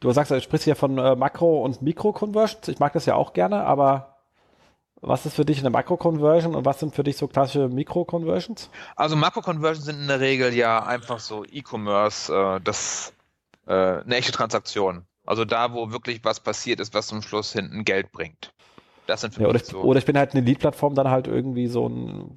Du 0.00 0.10
sagst, 0.10 0.30
du 0.30 0.40
sprichst 0.40 0.66
ja 0.66 0.74
von 0.74 0.98
äh, 0.98 1.14
Makro- 1.14 1.62
und 1.62 1.82
Mikro-Conversions. 1.82 2.68
Ich 2.68 2.78
mag 2.80 2.92
das 2.92 3.06
ja 3.06 3.14
auch 3.14 3.32
gerne, 3.32 3.64
aber 3.64 4.16
was 5.00 5.26
ist 5.26 5.34
für 5.34 5.44
dich 5.44 5.60
eine 5.60 5.70
Makro-Conversion 5.70 6.54
und 6.54 6.64
was 6.64 6.80
sind 6.80 6.94
für 6.94 7.04
dich 7.04 7.16
so 7.16 7.28
klassische 7.28 7.68
Mikro-Conversions? 7.68 8.70
Also 8.96 9.16
Makro-Conversions 9.16 9.84
sind 9.84 10.00
in 10.00 10.08
der 10.08 10.20
Regel 10.20 10.52
ja 10.54 10.84
einfach 10.84 11.20
so 11.20 11.44
E-Commerce, 11.44 12.32
äh, 12.32 12.60
das 12.60 13.12
äh, 13.66 13.72
eine 13.72 14.16
echte 14.16 14.32
Transaktion. 14.32 15.06
Also 15.24 15.44
da, 15.44 15.72
wo 15.72 15.92
wirklich 15.92 16.24
was 16.24 16.40
passiert 16.40 16.80
ist, 16.80 16.94
was 16.94 17.06
zum 17.06 17.22
Schluss 17.22 17.52
hinten 17.52 17.84
Geld 17.84 18.10
bringt. 18.10 18.52
Das 19.06 19.20
sind 19.20 19.34
für 19.34 19.42
ja, 19.42 19.48
oder 19.48 19.60
ich, 19.60 19.64
so. 19.64 19.80
Oder 19.80 19.98
ich 19.98 20.04
bin 20.04 20.16
halt 20.16 20.32
eine 20.32 20.40
Lead-Plattform, 20.44 20.94
dann 20.94 21.10
halt 21.10 21.26
irgendwie 21.26 21.66
so 21.66 21.88
ein 21.88 22.36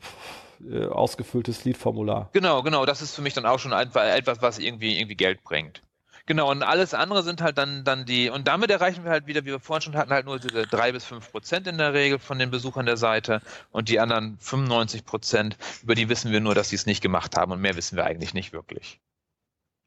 äh, 0.70 0.86
ausgefülltes 0.86 1.66
Lead-Formular. 1.66 2.30
Genau, 2.34 2.64
genau. 2.64 2.86
Das 2.86 3.02
ist 3.02 3.16
für 3.16 3.22
mich 3.22 3.34
dann 3.34 3.46
auch 3.46 3.60
schon 3.60 3.72
etwas, 3.72 4.42
was 4.42 4.60
irgendwie, 4.60 4.98
irgendwie 4.98 5.16
Geld 5.16 5.44
bringt. 5.44 5.82
Genau, 6.28 6.50
und 6.50 6.64
alles 6.64 6.96
andere 6.96 7.22
sind 7.22 7.42
halt 7.42 7.60
dann, 7.60 7.84
dann 7.84 8.06
die, 8.06 8.32
und 8.32 8.48
damit 8.48 8.72
erreichen 8.72 9.04
wir 9.04 9.12
halt 9.12 9.28
wieder, 9.28 9.42
wie 9.42 9.52
wir 9.52 9.60
vorhin 9.60 9.84
schon 9.84 9.96
hatten, 9.96 10.12
halt 10.12 10.26
nur 10.26 10.40
diese 10.40 10.66
drei 10.66 10.92
bis 10.92 11.06
fünf 11.06 11.32
Prozent 11.32 11.68
in 11.68 11.78
der 11.78 11.94
Regel 11.94 12.18
von 12.18 12.40
den 12.40 12.50
Besuchern 12.50 12.88
der 12.88 12.98
Seite 12.98 13.42
und 13.72 13.90
die 13.90 14.00
anderen 14.00 14.40
95 14.40 15.06
Prozent, 15.06 15.56
über 15.84 15.94
die 15.94 16.10
wissen 16.10 16.32
wir 16.32 16.40
nur, 16.40 16.56
dass 16.56 16.70
sie 16.70 16.78
es 16.78 16.88
nicht 16.88 17.02
gemacht 17.02 17.38
haben 17.38 17.52
und 17.52 17.62
mehr 17.62 17.76
wissen 17.76 17.96
wir 17.96 18.06
eigentlich 18.06 18.34
nicht 18.34 18.54
wirklich. 18.54 19.00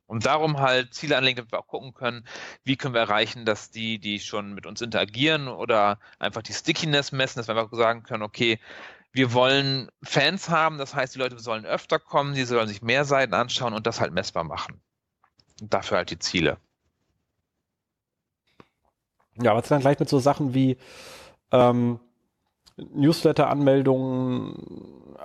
Und 0.08 0.26
darum 0.26 0.58
halt 0.58 0.94
Ziele 0.94 1.16
anlegen, 1.16 1.36
damit 1.36 1.52
wir 1.52 1.60
auch 1.60 1.68
gucken 1.68 1.94
können, 1.94 2.26
wie 2.64 2.76
können 2.76 2.94
wir 2.94 3.02
erreichen, 3.02 3.44
dass 3.44 3.70
die, 3.70 4.00
die 4.00 4.18
schon 4.18 4.54
mit 4.54 4.66
uns 4.66 4.82
interagieren 4.82 5.46
oder 5.46 6.00
einfach 6.18 6.42
die 6.42 6.52
Stickiness 6.52 7.12
messen, 7.12 7.38
dass 7.38 7.46
wir 7.46 7.56
einfach 7.56 7.76
sagen 7.76 8.02
können, 8.02 8.24
okay, 8.24 8.58
wir 9.12 9.32
wollen 9.32 9.88
Fans 10.02 10.48
haben, 10.48 10.78
das 10.78 10.94
heißt, 10.94 11.14
die 11.14 11.18
Leute 11.20 11.38
sollen 11.38 11.64
öfter 11.64 12.00
kommen, 12.00 12.34
die 12.34 12.44
sollen 12.44 12.68
sich 12.68 12.82
mehr 12.82 13.04
Seiten 13.04 13.34
anschauen 13.34 13.74
und 13.74 13.86
das 13.86 14.00
halt 14.00 14.12
messbar 14.12 14.44
machen 14.44 14.80
dafür 15.60 15.98
halt 15.98 16.10
die 16.10 16.18
Ziele. 16.18 16.56
Ja, 19.40 19.54
was 19.54 19.68
dann 19.68 19.80
gleich 19.80 20.00
mit 20.00 20.08
so 20.08 20.18
Sachen 20.18 20.54
wie 20.54 20.78
ähm, 21.52 22.00
Newsletter-Anmeldungen, 22.76 25.16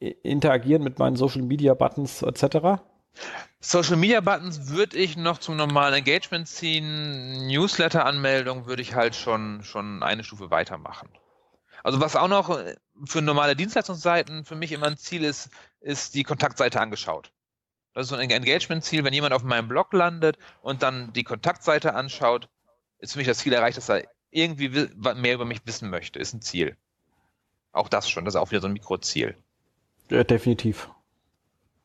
äh, 0.00 0.14
interagieren 0.22 0.82
mit 0.82 0.98
meinen 0.98 1.16
Social-Media-Buttons 1.16 2.22
etc.? 2.22 2.80
Social 3.60 3.96
Media 3.96 4.20
Buttons 4.20 4.68
würde 4.68 4.96
ich 4.96 5.16
noch 5.16 5.38
zum 5.38 5.56
normalen 5.56 5.94
Engagement 5.94 6.48
ziehen. 6.48 7.46
Newsletter-Anmeldung 7.46 8.66
würde 8.66 8.82
ich 8.82 8.94
halt 8.94 9.14
schon, 9.14 9.62
schon 9.62 10.02
eine 10.02 10.24
Stufe 10.24 10.50
weitermachen. 10.50 11.08
Also 11.82 12.00
was 12.00 12.16
auch 12.16 12.28
noch 12.28 12.58
für 13.04 13.22
normale 13.22 13.56
Dienstleistungsseiten 13.56 14.44
für 14.44 14.54
mich 14.54 14.72
immer 14.72 14.86
ein 14.86 14.96
Ziel 14.96 15.24
ist, 15.24 15.50
ist 15.80 16.14
die 16.14 16.24
Kontaktseite 16.24 16.80
angeschaut. 16.80 17.32
Das 17.94 18.04
ist 18.04 18.10
so 18.10 18.16
ein 18.16 18.30
Engagement-Ziel, 18.30 19.04
wenn 19.04 19.12
jemand 19.12 19.34
auf 19.34 19.42
meinem 19.42 19.68
Blog 19.68 19.92
landet 19.92 20.38
und 20.62 20.82
dann 20.82 21.12
die 21.12 21.24
Kontaktseite 21.24 21.94
anschaut, 21.94 22.48
ist 22.98 23.12
für 23.12 23.18
mich 23.18 23.26
das 23.26 23.38
Ziel 23.38 23.52
erreicht, 23.52 23.76
dass 23.76 23.88
er 23.88 24.04
irgendwie 24.30 24.88
mehr 25.16 25.34
über 25.34 25.44
mich 25.44 25.60
wissen 25.64 25.90
möchte. 25.90 26.18
Ist 26.18 26.34
ein 26.34 26.42
Ziel. 26.42 26.76
Auch 27.72 27.88
das 27.88 28.08
schon, 28.08 28.24
das 28.24 28.34
ist 28.34 28.40
auch 28.40 28.50
wieder 28.50 28.60
so 28.60 28.68
ein 28.68 28.72
Mikroziel. 28.72 29.36
Ja, 30.08 30.24
definitiv. 30.24 30.90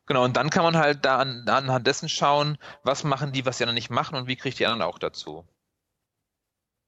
Genau, 0.06 0.24
und 0.24 0.36
dann 0.36 0.50
kann 0.50 0.62
man 0.64 0.76
halt 0.76 1.04
da 1.04 1.18
an, 1.18 1.48
anhand 1.48 1.86
dessen 1.86 2.08
schauen, 2.08 2.58
was 2.82 3.04
machen 3.04 3.32
die, 3.32 3.44
was 3.44 3.58
die 3.58 3.64
anderen 3.64 3.74
nicht 3.74 3.90
machen 3.90 4.16
und 4.16 4.26
wie 4.28 4.36
kriege 4.36 4.50
ich 4.50 4.54
die 4.56 4.66
anderen 4.66 4.82
auch 4.88 4.98
dazu. 4.98 5.46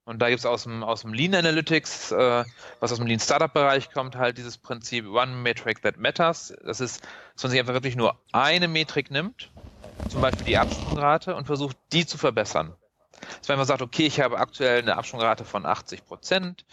Und 0.04 0.20
da 0.20 0.28
gibt 0.30 0.38
es 0.40 0.46
aus 0.46 0.62
dem, 0.62 0.82
aus 0.82 1.02
dem 1.02 1.12
Lean 1.12 1.34
Analytics, 1.34 2.12
äh, 2.12 2.44
was 2.80 2.92
aus 2.92 2.98
dem 2.98 3.06
Lean 3.06 3.20
Startup 3.20 3.52
Bereich 3.52 3.90
kommt, 3.90 4.16
halt 4.16 4.38
dieses 4.38 4.56
Prinzip 4.56 5.06
One 5.06 5.34
Metric 5.36 5.82
That 5.82 5.98
Matters. 5.98 6.54
Das 6.64 6.80
ist, 6.80 7.02
dass 7.34 7.42
man 7.42 7.50
sich 7.50 7.60
einfach 7.60 7.74
wirklich 7.74 7.94
nur 7.96 8.18
eine 8.32 8.68
Metrik 8.68 9.10
nimmt, 9.10 9.52
zum 10.08 10.22
Beispiel 10.22 10.46
die 10.46 10.56
Absprungrate, 10.58 11.36
und 11.36 11.46
versucht, 11.46 11.76
die 11.92 12.06
zu 12.06 12.16
verbessern. 12.18 12.74
Dass 13.20 13.48
man 13.48 13.56
einfach 13.56 13.66
sagt, 13.68 13.82
okay, 13.82 14.06
ich 14.06 14.20
habe 14.20 14.38
aktuell 14.38 14.80
eine 14.82 14.96
Absprungrate 14.96 15.44
von 15.44 15.66
80 15.66 16.06
Prozent. 16.06 16.64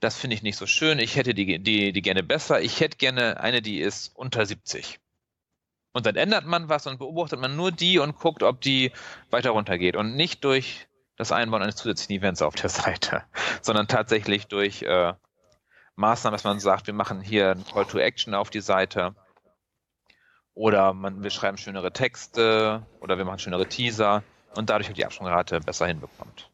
Das 0.00 0.16
finde 0.16 0.34
ich 0.36 0.42
nicht 0.42 0.56
so 0.58 0.66
schön. 0.66 0.98
Ich 0.98 1.16
hätte 1.16 1.32
die, 1.34 1.60
die, 1.60 1.92
die 1.92 2.02
gerne 2.02 2.22
besser. 2.22 2.60
Ich 2.60 2.80
hätte 2.80 2.98
gerne 2.98 3.40
eine, 3.40 3.62
die 3.62 3.80
ist 3.80 4.14
unter 4.16 4.44
70. 4.46 5.01
Und 5.92 6.06
dann 6.06 6.16
ändert 6.16 6.46
man 6.46 6.68
was 6.68 6.86
und 6.86 6.98
beobachtet 6.98 7.38
man 7.38 7.56
nur 7.56 7.70
die 7.70 7.98
und 7.98 8.18
guckt, 8.18 8.42
ob 8.42 8.60
die 8.60 8.92
weiter 9.30 9.50
runtergeht 9.50 9.96
und 9.96 10.16
nicht 10.16 10.44
durch 10.44 10.88
das 11.16 11.32
Einbauen 11.32 11.62
eines 11.62 11.76
zusätzlichen 11.76 12.16
Events 12.16 12.42
auf 12.42 12.54
der 12.54 12.68
Seite, 12.70 13.22
sondern 13.60 13.88
tatsächlich 13.88 14.46
durch 14.46 14.82
äh, 14.82 15.12
Maßnahmen, 15.96 16.34
dass 16.34 16.44
man 16.44 16.60
sagt, 16.60 16.86
wir 16.86 16.94
machen 16.94 17.20
hier 17.20 17.50
ein 17.50 17.64
Call 17.64 17.84
to 17.84 17.98
Action 17.98 18.34
auf 18.34 18.50
die 18.50 18.60
Seite 18.60 19.14
oder 20.54 20.94
man, 20.94 21.22
wir 21.22 21.30
schreiben 21.30 21.58
schönere 21.58 21.92
Texte 21.92 22.86
oder 23.00 23.18
wir 23.18 23.24
machen 23.24 23.38
schönere 23.38 23.66
Teaser 23.66 24.22
und 24.54 24.70
dadurch 24.70 24.88
halt 24.88 24.96
die 24.96 25.04
Absprungrate 25.04 25.60
besser 25.60 25.86
hinbekommt. 25.86 26.50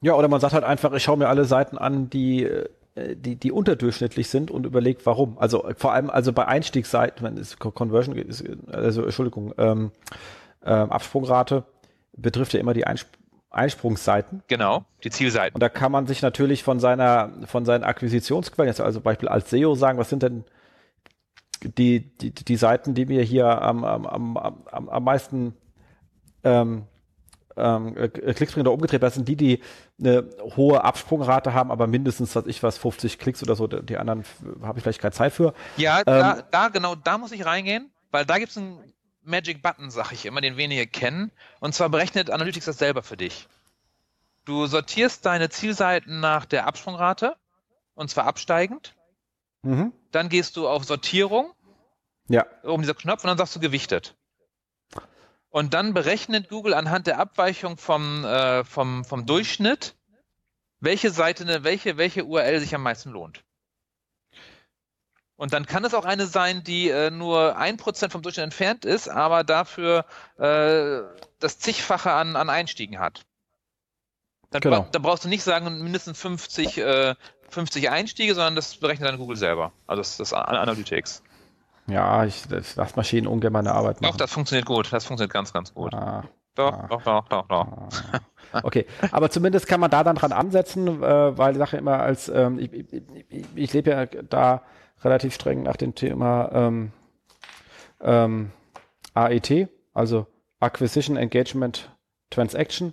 Ja, 0.00 0.14
oder 0.14 0.28
man 0.28 0.40
sagt 0.40 0.54
halt 0.54 0.64
einfach, 0.64 0.92
ich 0.92 1.02
schaue 1.02 1.16
mir 1.16 1.28
alle 1.28 1.44
Seiten 1.44 1.76
an, 1.76 2.08
die 2.08 2.44
äh, 2.44 2.68
die, 3.16 3.36
die 3.36 3.52
unterdurchschnittlich 3.52 4.28
sind 4.28 4.50
und 4.50 4.66
überlegt, 4.66 5.06
warum. 5.06 5.38
Also 5.38 5.68
vor 5.76 5.92
allem, 5.92 6.10
also 6.10 6.32
bei 6.32 6.46
Einstiegsseiten, 6.46 7.24
wenn 7.24 7.36
es 7.36 7.58
Conversion 7.58 8.16
ist, 8.16 8.44
also 8.70 9.02
Entschuldigung, 9.02 9.54
ähm, 9.58 9.92
äh, 10.62 10.70
Absprungrate 10.70 11.64
betrifft 12.16 12.52
ja 12.54 12.60
immer 12.60 12.74
die 12.74 12.86
Einsp 12.86 13.08
Einsprungsseiten. 13.50 14.42
Genau, 14.46 14.84
die 15.02 15.10
Zielseiten. 15.10 15.54
Und 15.54 15.62
da 15.62 15.70
kann 15.70 15.90
man 15.90 16.06
sich 16.06 16.20
natürlich 16.20 16.62
von 16.62 16.80
seiner, 16.80 17.32
von 17.46 17.64
seinen 17.64 17.82
Akquisitionsquellen, 17.82 18.68
jetzt 18.68 18.80
also 18.80 19.00
Beispiel 19.00 19.28
als 19.28 19.48
SEO 19.48 19.74
sagen, 19.74 19.98
was 19.98 20.10
sind 20.10 20.22
denn 20.22 20.44
die, 21.62 22.14
die, 22.18 22.30
die 22.32 22.56
Seiten, 22.56 22.94
die 22.94 23.06
mir 23.06 23.22
hier 23.22 23.46
am, 23.46 23.84
am, 23.84 24.06
am, 24.06 24.36
am, 24.36 24.88
am 24.90 25.02
meisten 25.02 25.54
ähm, 26.44 26.84
ähm, 27.58 27.94
Klicks 28.12 28.52
bringen 28.52 28.66
oder 28.66 28.72
umgedreht, 28.72 29.02
das 29.02 29.14
sind 29.14 29.28
die, 29.28 29.36
die 29.36 29.62
eine 29.98 30.28
hohe 30.56 30.84
Absprungrate 30.84 31.52
haben, 31.54 31.70
aber 31.70 31.86
mindestens, 31.86 32.34
was 32.36 32.46
ich 32.46 32.62
was, 32.62 32.78
50 32.78 33.18
Klicks 33.18 33.42
oder 33.42 33.56
so, 33.56 33.66
die 33.66 33.96
anderen 33.96 34.24
habe 34.62 34.78
ich 34.78 34.82
vielleicht 34.82 35.00
keine 35.00 35.12
Zeit 35.12 35.32
für. 35.32 35.54
Ja, 35.76 35.98
ähm, 35.98 36.04
da, 36.04 36.42
da, 36.50 36.68
genau, 36.68 36.94
da 36.94 37.18
muss 37.18 37.32
ich 37.32 37.44
reingehen, 37.44 37.90
weil 38.10 38.24
da 38.24 38.38
gibt 38.38 38.50
es 38.50 38.56
ein 38.56 38.78
Magic 39.22 39.62
Button, 39.62 39.90
sag 39.90 40.12
ich 40.12 40.26
immer, 40.26 40.40
den 40.40 40.56
wenige 40.56 40.86
kennen. 40.86 41.30
Und 41.60 41.74
zwar 41.74 41.88
berechnet 41.90 42.30
Analytics 42.30 42.66
das 42.66 42.78
selber 42.78 43.02
für 43.02 43.16
dich. 43.16 43.48
Du 44.44 44.66
sortierst 44.66 45.26
deine 45.26 45.50
Zielseiten 45.50 46.20
nach 46.20 46.46
der 46.46 46.66
Absprungrate 46.66 47.36
und 47.94 48.08
zwar 48.08 48.24
absteigend. 48.24 48.94
Mhm. 49.62 49.92
Dann 50.10 50.30
gehst 50.30 50.56
du 50.56 50.66
auf 50.66 50.84
Sortierung. 50.84 51.52
Ja. 52.28 52.46
Oben 52.62 52.82
dieser 52.82 52.94
Knopf 52.94 53.24
und 53.24 53.28
dann 53.28 53.38
sagst 53.38 53.56
du 53.56 53.60
gewichtet. 53.60 54.16
Und 55.50 55.74
dann 55.74 55.94
berechnet 55.94 56.48
Google 56.48 56.74
anhand 56.74 57.06
der 57.06 57.18
Abweichung 57.18 57.78
vom, 57.78 58.24
äh, 58.24 58.64
vom, 58.64 59.04
vom 59.04 59.26
Durchschnitt 59.26 59.94
welche 60.80 61.10
Seite, 61.10 61.64
welche, 61.64 61.96
welche 61.96 62.24
URL 62.24 62.60
sich 62.60 62.74
am 62.74 62.82
meisten 62.82 63.10
lohnt. 63.10 63.42
Und 65.36 65.52
dann 65.52 65.66
kann 65.66 65.84
es 65.84 65.94
auch 65.94 66.04
eine 66.04 66.26
sein, 66.26 66.64
die 66.64 66.88
äh, 66.88 67.10
nur 67.10 67.56
ein 67.56 67.76
Prozent 67.76 68.12
vom 68.12 68.22
Durchschnitt 68.22 68.44
entfernt 68.44 68.84
ist, 68.84 69.08
aber 69.08 69.44
dafür 69.44 70.04
äh, 70.36 71.00
das 71.38 71.58
zigfache 71.58 72.12
an, 72.12 72.34
an 72.34 72.50
Einstiegen 72.50 72.98
hat. 72.98 73.24
Dann, 74.50 74.60
genau. 74.60 74.82
bra 74.82 74.88
dann 74.90 75.02
brauchst 75.02 75.24
du 75.24 75.28
nicht 75.28 75.44
sagen, 75.44 75.82
mindestens 75.82 76.20
50, 76.20 76.78
äh, 76.78 77.14
50 77.50 77.90
Einstiege, 77.90 78.34
sondern 78.34 78.56
das 78.56 78.76
berechnet 78.76 79.08
dann 79.08 79.18
Google 79.18 79.36
selber. 79.36 79.72
Also 79.86 80.00
das, 80.00 80.16
das 80.16 80.32
Analytics. 80.32 81.22
Ja, 81.88 82.24
ich 82.24 82.44
lasse 82.50 82.96
Maschinen 82.96 83.26
ungern 83.26 83.52
meine 83.52 83.72
Arbeit 83.72 84.00
machen. 84.00 84.12
Doch, 84.12 84.16
das 84.18 84.32
funktioniert 84.32 84.66
gut. 84.66 84.92
Das 84.92 85.04
funktioniert 85.06 85.32
ganz, 85.32 85.52
ganz 85.52 85.72
gut. 85.72 85.94
Ah, 85.94 86.24
doch, 86.54 86.72
ah, 86.72 86.86
doch, 86.88 87.02
doch, 87.02 87.28
doch, 87.28 87.48
doch, 87.48 87.66
ah. 87.66 87.88
Okay, 88.62 88.86
aber 89.10 89.30
zumindest 89.30 89.66
kann 89.66 89.80
man 89.80 89.90
da 89.90 90.02
dann 90.04 90.16
dran 90.16 90.32
ansetzen, 90.32 91.02
äh, 91.02 91.38
weil 91.38 91.52
die 91.52 91.58
Sache 91.58 91.76
immer 91.76 92.00
als, 92.00 92.28
ähm, 92.28 92.58
ich, 92.58 92.72
ich, 92.72 93.02
ich, 93.28 93.46
ich 93.54 93.72
lebe 93.72 93.90
ja 93.90 94.06
da 94.06 94.62
relativ 95.02 95.34
streng 95.34 95.62
nach 95.62 95.76
dem 95.76 95.94
Thema 95.94 96.50
ähm, 96.52 96.92
ähm, 98.00 98.50
AET, 99.14 99.68
also 99.92 100.26
Acquisition 100.60 101.16
Engagement 101.16 101.90
Transaction. 102.30 102.92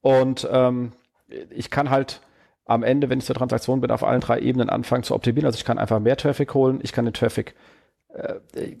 Und 0.00 0.48
ähm, 0.50 0.92
ich 1.50 1.70
kann 1.70 1.90
halt 1.90 2.20
am 2.64 2.82
Ende, 2.82 3.08
wenn 3.08 3.18
ich 3.18 3.24
zur 3.24 3.34
Transaktion 3.34 3.80
bin, 3.80 3.90
auf 3.90 4.04
allen 4.04 4.20
drei 4.20 4.40
Ebenen 4.40 4.70
anfangen 4.70 5.02
zu 5.02 5.14
optimieren. 5.14 5.46
Also 5.46 5.56
ich 5.56 5.64
kann 5.64 5.78
einfach 5.78 5.98
mehr 5.98 6.16
Traffic 6.16 6.54
holen, 6.54 6.80
ich 6.82 6.92
kann 6.92 7.04
den 7.04 7.14
Traffic, 7.14 7.54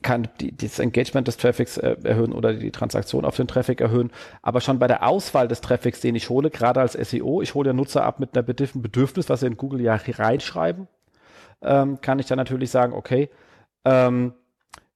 kann 0.02 0.28
die, 0.40 0.56
das 0.56 0.78
Engagement 0.78 1.28
des 1.28 1.36
Traffics 1.36 1.76
äh, 1.78 1.96
erhöhen 2.02 2.32
oder 2.32 2.52
die 2.52 2.72
Transaktion 2.72 3.24
auf 3.24 3.36
den 3.36 3.46
Traffic 3.46 3.80
erhöhen. 3.80 4.10
Aber 4.42 4.60
schon 4.60 4.78
bei 4.78 4.88
der 4.88 5.06
Auswahl 5.06 5.46
des 5.46 5.60
Traffics, 5.60 6.00
den 6.00 6.16
ich 6.16 6.30
hole, 6.30 6.50
gerade 6.50 6.80
als 6.80 6.94
SEO, 6.94 7.40
ich 7.40 7.54
hole 7.54 7.68
ja 7.68 7.72
Nutzer 7.72 8.04
ab 8.04 8.18
mit 8.18 8.36
einer 8.36 8.42
Bedürfnis, 8.42 9.28
was 9.28 9.40
sie 9.40 9.46
in 9.46 9.56
Google 9.56 9.80
ja 9.80 9.94
reinschreiben, 9.94 10.88
ähm, 11.62 12.00
kann 12.00 12.18
ich 12.18 12.26
dann 12.26 12.38
natürlich 12.38 12.70
sagen, 12.70 12.92
okay, 12.92 13.30
ähm, 13.84 14.32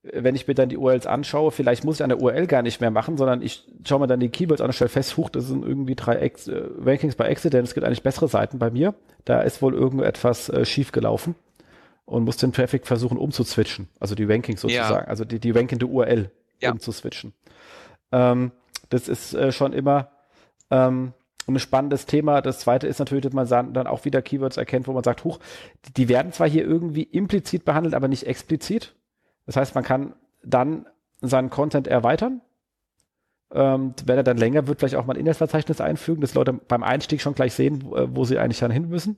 wenn 0.03 0.35
ich 0.35 0.47
mir 0.47 0.55
dann 0.55 0.69
die 0.69 0.77
URLs 0.77 1.07
anschaue, 1.07 1.51
vielleicht 1.51 1.85
muss 1.85 1.97
ich 1.97 2.05
eine 2.05 2.17
URL 2.17 2.47
gar 2.47 2.63
nicht 2.63 2.81
mehr 2.81 2.91
machen, 2.91 3.17
sondern 3.17 3.41
ich 3.41 3.67
schaue 3.87 4.01
mir 4.01 4.07
dann 4.07 4.21
die 4.21 4.29
Keywords 4.29 4.61
an 4.61 4.67
und 4.67 4.75
stelle 4.75 4.91
fest, 4.91 5.17
huch, 5.17 5.31
das 5.31 5.47
sind 5.47 5.65
irgendwie 5.65 5.95
drei 5.95 6.17
Ex 6.17 6.49
äh, 6.49 6.61
Rankings 6.85 7.15
bei 7.15 7.31
Accident, 7.31 7.69
es 7.69 7.75
gibt 7.75 7.87
eigentlich 7.87 8.03
bessere 8.03 8.29
Seiten 8.29 8.59
bei 8.59 8.71
mir. 8.71 8.95
Da 9.25 9.41
ist 9.41 9.63
wohl 9.63 9.75
irgendetwas 9.75 10.49
äh, 10.51 10.65
schief 10.65 10.93
gelaufen 10.93 11.35
und 12.07 12.25
muss 12.25 12.37
den 12.37 12.53
Traffic 12.53 12.87
versuchen 12.87 13.19
umzuswitchen. 13.19 13.89
Also 13.99 14.15
die 14.15 14.25
Rankings 14.25 14.61
sozusagen, 14.61 15.05
ja. 15.05 15.09
also 15.09 15.25
die, 15.25 15.39
die 15.39 15.51
rankende 15.51 15.87
URL 15.87 16.31
ja. 16.61 16.73
umzuswitchen. 16.73 17.33
Ähm, 18.13 18.53
das 18.91 19.09
ist 19.09 19.35
äh, 19.35 19.53
schon 19.53 19.73
immer 19.73 20.11
ähm, 20.71 21.13
ein 21.47 21.59
spannendes 21.59 22.07
Thema. 22.07 22.41
Das 22.41 22.61
zweite 22.61 22.87
ist 22.87 22.99
natürlich, 22.99 23.25
dass 23.25 23.33
man 23.33 23.73
dann 23.73 23.87
auch 23.87 24.05
wieder 24.05 24.23
Keywords 24.23 24.57
erkennt, 24.57 24.87
wo 24.87 24.93
man 24.93 25.05
sagt, 25.05 25.25
huch, 25.25 25.39
die 25.97 26.09
werden 26.09 26.33
zwar 26.33 26.49
hier 26.49 26.65
irgendwie 26.65 27.03
implizit 27.03 27.65
behandelt, 27.65 27.95
aber 27.95 28.09
nicht 28.09 28.27
explizit. 28.27 28.95
Das 29.47 29.57
heißt, 29.57 29.75
man 29.75 29.85
kann 29.85 30.15
dann 30.43 30.87
seinen 31.21 31.51
Content 31.51 31.87
erweitern. 31.87 32.41
Ähm, 33.53 33.95
wenn 34.05 34.17
er 34.17 34.25
dann 34.25 34.39
länger 34.39 34.67
wird, 34.67 34.81
vielleicht 34.81 34.97
auch 34.97 35.07
mal 35.07 35.15
ein 35.15 35.21
Inhaltsverzeichnis 35.21 35.81
einfügen, 35.81 36.21
dass 36.21 36.35
Leute 36.35 36.53
beim 36.53 36.83
Einstieg 36.83 37.21
schon 37.21 37.35
gleich 37.35 37.55
sehen, 37.55 37.83
wo, 37.85 37.97
wo 38.17 38.25
sie 38.25 38.39
eigentlich 38.39 38.59
dann 38.59 38.71
hin 38.71 38.89
müssen. 38.89 39.17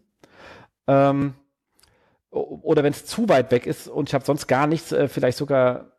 Ähm, 0.87 1.35
oder 2.37 2.83
wenn 2.85 2.93
es 2.93 3.07
zu 3.07 3.29
weit 3.29 3.51
weg 3.51 3.67
ist 3.67 3.89
und 3.89 4.09
ich 4.09 4.15
habe 4.15 4.25
sonst 4.25 4.47
gar 4.47 4.67
nichts, 4.67 4.93
äh, 4.93 5.09
vielleicht 5.09 5.39
sogar 5.39 5.93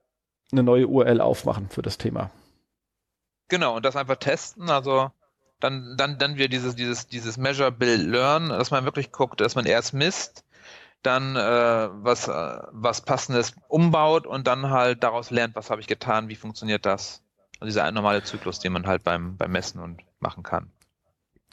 eine 0.52 0.64
neue 0.64 0.88
URL 0.88 1.22
aufmachen 1.22 1.70
für 1.70 1.82
das 1.82 1.98
Thema. 1.98 2.30
Genau, 3.50 3.76
und 3.76 3.86
das 3.86 3.96
einfach 3.96 4.18
testen. 4.18 4.70
Also 4.70 5.12
dann, 5.60 5.96
dann, 5.98 6.18
dann 6.18 6.38
wir 6.38 6.50
dieses, 6.50 6.76
dieses, 6.76 7.08
dieses 7.08 7.38
Measure, 7.38 7.72
Build, 7.72 8.08
Learn, 8.08 8.50
dass 8.50 8.72
man 8.72 8.86
wirklich 8.86 9.12
guckt, 9.12 9.42
dass 9.42 9.56
man 9.56 9.66
erst 9.66 9.94
misst, 9.94 10.46
dann 11.04 11.36
äh, 11.36 11.40
was, 11.40 12.28
äh, 12.28 12.60
was 12.72 13.02
passendes 13.02 13.54
umbaut 13.68 14.28
und 14.28 14.48
dann 14.48 14.70
halt 14.70 15.04
daraus 15.04 15.32
lernt, 15.32 15.56
was 15.56 15.70
habe 15.70 15.82
ich 15.82 15.88
getan, 15.88 16.30
wie 16.30 16.36
funktioniert 16.36 16.86
das. 16.86 17.22
Also 17.60 17.70
dieser 17.70 17.92
normale 17.92 18.24
Zyklus, 18.24 18.60
den 18.60 18.74
man 18.74 18.86
halt 18.86 19.04
beim, 19.04 19.38
beim 19.38 19.52
Messen 19.52 19.82
und 19.82 20.02
machen 20.20 20.44
kann. 20.44 20.72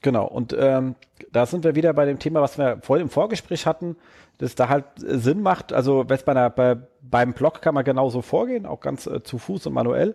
Genau, 0.05 0.27
und 0.27 0.55
ähm, 0.59 0.97
da 1.33 1.47
sind 1.47 1.65
wir 1.65 1.77
wieder 1.77 1.95
bei 1.95 2.05
dem 2.05 2.19
Thema, 2.19 2.43
was 2.43 2.59
wir 2.59 2.77
vorhin 2.83 3.07
im 3.07 3.11
Vorgespräch 3.11 3.65
hatten, 3.65 3.97
dass 4.37 4.55
da 4.55 4.69
halt 4.69 4.85
Sinn 4.97 5.41
macht. 5.41 5.73
Also 5.73 6.05
bei, 6.05 6.19
einer, 6.27 6.51
bei 6.51 6.77
beim 7.01 7.33
Blog 7.33 7.63
kann 7.63 7.73
man 7.73 7.85
genauso 7.85 8.21
vorgehen, 8.21 8.67
auch 8.67 8.81
ganz 8.81 9.07
äh, 9.07 9.23
zu 9.23 9.39
Fuß 9.39 9.67
und 9.67 9.73
manuell. 9.73 10.15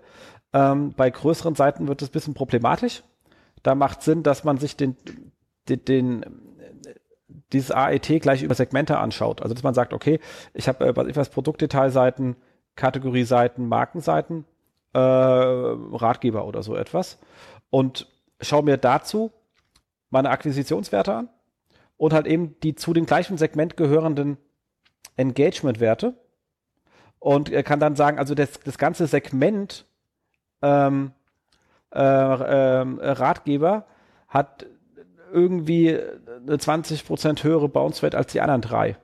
Ähm, 0.54 0.94
bei 0.96 1.10
größeren 1.10 1.56
Seiten 1.56 1.88
wird 1.88 2.04
es 2.04 2.10
ein 2.10 2.12
bisschen 2.12 2.36
problematisch. 2.36 3.02
Da 3.64 3.74
macht 3.74 4.04
Sinn, 4.04 4.22
dass 4.22 4.44
man 4.44 4.60
sich 4.60 4.78
den, 4.78 4.96
den, 5.68 5.84
den 5.84 6.26
dieses 7.52 7.72
AET 7.72 8.22
gleich 8.22 8.44
über 8.44 8.54
Segmente 8.54 9.00
anschaut. 9.00 9.42
Also 9.42 9.56
dass 9.56 9.64
man 9.64 9.74
sagt, 9.74 9.94
okay, 9.94 10.20
ich 10.54 10.68
habe 10.68 10.86
äh, 10.86 11.16
was 11.16 11.30
Produktdetailseiten, 11.30 12.36
Kategorieseiten, 12.76 13.68
Markenseiten, 13.68 14.46
äh, 14.94 15.00
Ratgeber 15.00 16.46
oder 16.46 16.62
so 16.62 16.76
etwas 16.76 17.18
und 17.72 18.08
schaue 18.40 18.62
mir 18.62 18.78
dazu 18.78 19.32
meine 20.10 20.30
Akquisitionswerte 20.30 21.14
an 21.14 21.30
und 21.98 22.14
halt 22.14 22.28
eben 22.28 22.60
die 22.62 22.76
zu 22.76 22.94
dem 22.94 23.06
gleichen 23.06 23.38
Segment 23.38 23.78
gehörenden 23.78 24.38
Engagement-Werte 25.18 26.16
und 27.20 27.52
kann 27.66 27.80
dann 27.80 27.96
sagen, 27.96 28.18
also 28.18 28.36
das, 28.36 28.60
das 28.62 28.78
ganze 28.78 29.08
Segment 29.08 29.86
ähm, 30.62 31.12
äh, 31.94 32.00
äh, 32.00 32.82
Ratgeber 32.82 33.86
hat 34.28 34.66
irgendwie 35.32 35.90
eine 35.92 36.56
20% 36.56 37.44
höhere 37.44 37.68
Bounce 37.68 38.04
Rate 38.04 38.18
als 38.18 38.32
die 38.32 38.42
anderen 38.42 38.62
drei. 38.62 38.98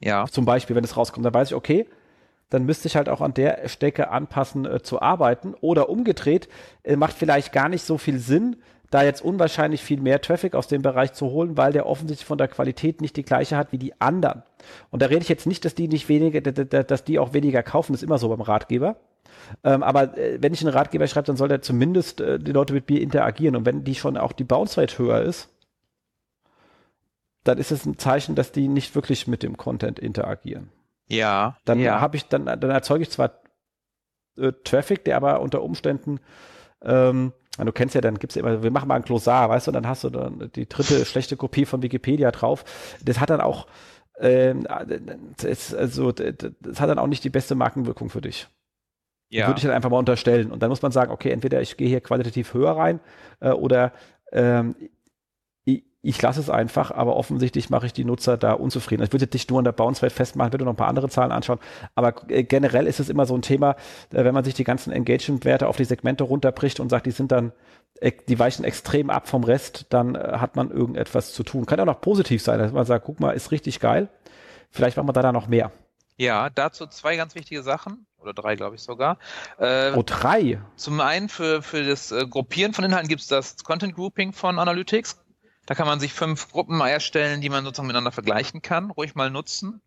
Ja. 0.00 0.26
Zum 0.26 0.44
Beispiel, 0.44 0.76
wenn 0.76 0.84
es 0.84 0.96
rauskommt, 0.96 1.26
dann 1.26 1.34
weiß 1.34 1.48
ich, 1.48 1.54
okay, 1.54 1.86
dann 2.50 2.64
müsste 2.64 2.88
ich 2.88 2.96
halt 2.96 3.08
auch 3.08 3.20
an 3.20 3.34
der 3.34 3.68
Stecke 3.68 4.10
anpassen 4.10 4.64
äh, 4.64 4.82
zu 4.82 5.02
arbeiten. 5.02 5.54
Oder 5.60 5.88
umgedreht, 5.88 6.48
äh, 6.82 6.96
macht 6.96 7.14
vielleicht 7.14 7.52
gar 7.52 7.68
nicht 7.68 7.82
so 7.82 7.98
viel 7.98 8.18
Sinn, 8.18 8.56
da 8.90 9.02
jetzt 9.02 9.22
unwahrscheinlich 9.22 9.82
viel 9.82 10.00
mehr 10.00 10.20
Traffic 10.20 10.54
aus 10.54 10.66
dem 10.66 10.82
Bereich 10.82 11.12
zu 11.12 11.26
holen, 11.26 11.56
weil 11.56 11.72
der 11.72 11.86
offensichtlich 11.86 12.26
von 12.26 12.38
der 12.38 12.48
Qualität 12.48 13.00
nicht 13.00 13.16
die 13.16 13.22
gleiche 13.22 13.56
hat 13.56 13.72
wie 13.72 13.78
die 13.78 14.00
anderen. 14.00 14.42
Und 14.90 15.02
da 15.02 15.06
rede 15.06 15.20
ich 15.20 15.28
jetzt 15.28 15.46
nicht, 15.46 15.64
dass 15.64 15.74
die 15.74 15.88
nicht 15.88 16.08
weniger, 16.08 16.40
dass 16.40 17.04
die 17.04 17.18
auch 17.18 17.32
weniger 17.34 17.62
kaufen, 17.62 17.92
das 17.92 18.02
ist 18.02 18.06
immer 18.06 18.18
so 18.18 18.28
beim 18.28 18.40
Ratgeber. 18.40 18.96
Ähm, 19.64 19.82
aber 19.82 20.16
äh, 20.16 20.38
wenn 20.40 20.52
ich 20.52 20.60
einen 20.62 20.74
Ratgeber 20.74 21.06
schreibe, 21.06 21.26
dann 21.26 21.36
soll 21.36 21.48
der 21.48 21.62
zumindest 21.62 22.20
äh, 22.20 22.38
die 22.38 22.52
Leute 22.52 22.72
mit 22.72 22.88
mir 22.88 23.00
interagieren. 23.00 23.56
Und 23.56 23.66
wenn 23.66 23.84
die 23.84 23.94
schon 23.94 24.16
auch 24.16 24.32
die 24.32 24.44
Bounce 24.44 24.80
Rate 24.80 24.98
höher 24.98 25.22
ist, 25.22 25.48
dann 27.44 27.58
ist 27.58 27.72
es 27.72 27.86
ein 27.86 27.98
Zeichen, 27.98 28.34
dass 28.34 28.52
die 28.52 28.68
nicht 28.68 28.94
wirklich 28.94 29.26
mit 29.26 29.42
dem 29.42 29.56
Content 29.56 29.98
interagieren. 29.98 30.70
Ja. 31.06 31.56
Dann 31.64 31.80
ja. 31.80 32.00
habe 32.00 32.16
ich, 32.16 32.26
dann, 32.26 32.44
dann 32.44 32.70
erzeuge 32.70 33.02
ich 33.02 33.10
zwar 33.10 33.32
äh, 34.36 34.52
Traffic, 34.64 35.04
der 35.04 35.16
aber 35.16 35.40
unter 35.40 35.62
Umständen 35.62 36.20
ähm, 36.82 37.32
du 37.66 37.72
kennst 37.72 37.94
ja, 37.94 38.00
dann 38.00 38.18
gibt's 38.18 38.36
ja 38.36 38.42
immer, 38.42 38.62
wir 38.62 38.70
machen 38.70 38.88
mal 38.88 38.96
ein 38.96 39.02
Glossar, 39.02 39.48
weißt 39.48 39.66
du, 39.66 39.70
und 39.70 39.74
dann 39.74 39.86
hast 39.86 40.04
du 40.04 40.10
dann 40.10 40.50
die 40.54 40.68
dritte 40.68 41.04
schlechte 41.06 41.36
Kopie 41.36 41.64
von 41.64 41.82
Wikipedia 41.82 42.30
drauf. 42.30 42.64
Das 43.02 43.20
hat 43.20 43.30
dann 43.30 43.40
auch, 43.40 43.66
ähm, 44.20 44.66
das, 45.40 45.74
also, 45.74 46.12
das 46.12 46.80
hat 46.80 46.88
dann 46.88 46.98
auch 46.98 47.06
nicht 47.06 47.24
die 47.24 47.30
beste 47.30 47.54
Markenwirkung 47.54 48.10
für 48.10 48.20
dich. 48.20 48.48
Ja. 49.30 49.46
Würde 49.46 49.58
ich 49.58 49.64
dann 49.64 49.74
einfach 49.74 49.90
mal 49.90 49.98
unterstellen. 49.98 50.50
Und 50.50 50.62
dann 50.62 50.70
muss 50.70 50.82
man 50.82 50.92
sagen, 50.92 51.12
okay, 51.12 51.30
entweder 51.30 51.60
ich 51.60 51.76
gehe 51.76 51.88
hier 51.88 52.00
qualitativ 52.00 52.54
höher 52.54 52.72
rein 52.72 53.00
äh, 53.40 53.50
oder 53.50 53.92
ähm, 54.32 54.74
ich, 56.00 56.22
lasse 56.22 56.40
es 56.40 56.48
einfach, 56.48 56.92
aber 56.92 57.16
offensichtlich 57.16 57.70
mache 57.70 57.86
ich 57.86 57.92
die 57.92 58.04
Nutzer 58.04 58.36
da 58.36 58.52
unzufrieden. 58.52 59.02
Ich 59.02 59.12
würde 59.12 59.24
jetzt 59.24 59.34
nicht 59.34 59.50
nur 59.50 59.58
an 59.58 59.64
der 59.64 59.72
Bounce 59.72 60.02
Rate 60.02 60.14
festmachen, 60.14 60.52
würde 60.52 60.64
noch 60.64 60.72
ein 60.72 60.76
paar 60.76 60.88
andere 60.88 61.08
Zahlen 61.08 61.32
anschauen, 61.32 61.58
aber 61.96 62.14
äh, 62.28 62.44
generell 62.44 62.86
ist 62.86 63.00
es 63.00 63.08
immer 63.08 63.26
so 63.26 63.34
ein 63.34 63.42
Thema, 63.42 63.72
äh, 64.12 64.24
wenn 64.24 64.34
man 64.34 64.44
sich 64.44 64.54
die 64.54 64.64
ganzen 64.64 64.92
Engagement-Werte 64.92 65.66
auf 65.66 65.76
die 65.76 65.84
Segmente 65.84 66.24
runterbricht 66.24 66.78
und 66.78 66.88
sagt, 66.88 67.06
die 67.06 67.10
sind 67.10 67.32
dann, 67.32 67.52
äh, 68.00 68.12
die 68.28 68.38
weichen 68.38 68.64
extrem 68.64 69.10
ab 69.10 69.28
vom 69.28 69.42
Rest, 69.42 69.86
dann 69.88 70.16
hat 70.16 70.54
man 70.54 70.70
irgendetwas 70.70 71.32
zu 71.32 71.42
tun. 71.42 71.66
Kann 71.66 71.80
auch 71.80 71.86
noch 71.86 72.00
positiv 72.00 72.42
sein, 72.42 72.60
dass 72.60 72.72
man 72.72 72.86
sagt, 72.86 73.04
guck 73.04 73.18
mal, 73.18 73.32
ist 73.32 73.50
richtig 73.50 73.80
geil. 73.80 74.08
Vielleicht 74.70 74.96
machen 74.96 75.08
wir 75.08 75.12
da 75.12 75.22
dann 75.22 75.34
noch 75.34 75.48
mehr. 75.48 75.72
Ja, 76.16 76.50
dazu 76.50 76.86
zwei 76.86 77.16
ganz 77.16 77.34
wichtige 77.34 77.62
Sachen 77.62 78.06
oder 78.20 78.34
drei, 78.34 78.54
glaube 78.54 78.76
ich 78.76 78.82
sogar. 78.82 79.18
Äh, 79.58 79.92
oh, 79.94 80.02
drei? 80.04 80.60
Zum 80.76 81.00
einen 81.00 81.28
für, 81.28 81.62
für 81.62 81.84
das 81.84 82.14
Gruppieren 82.30 82.72
von 82.72 82.84
Inhalten 82.84 83.08
gibt 83.08 83.22
es 83.22 83.28
das 83.28 83.56
Content 83.64 83.94
Grouping 83.94 84.32
von 84.32 84.58
Analytics. 84.58 85.16
Da 85.68 85.74
kann 85.74 85.86
man 85.86 86.00
sich 86.00 86.14
fünf 86.14 86.50
Gruppen 86.50 86.80
erstellen, 86.80 87.42
die 87.42 87.50
man 87.50 87.62
sozusagen 87.62 87.88
miteinander 87.88 88.10
vergleichen 88.10 88.62
kann. 88.62 88.90
Ruhig 88.90 89.14
mal 89.14 89.30
nutzen. 89.30 89.82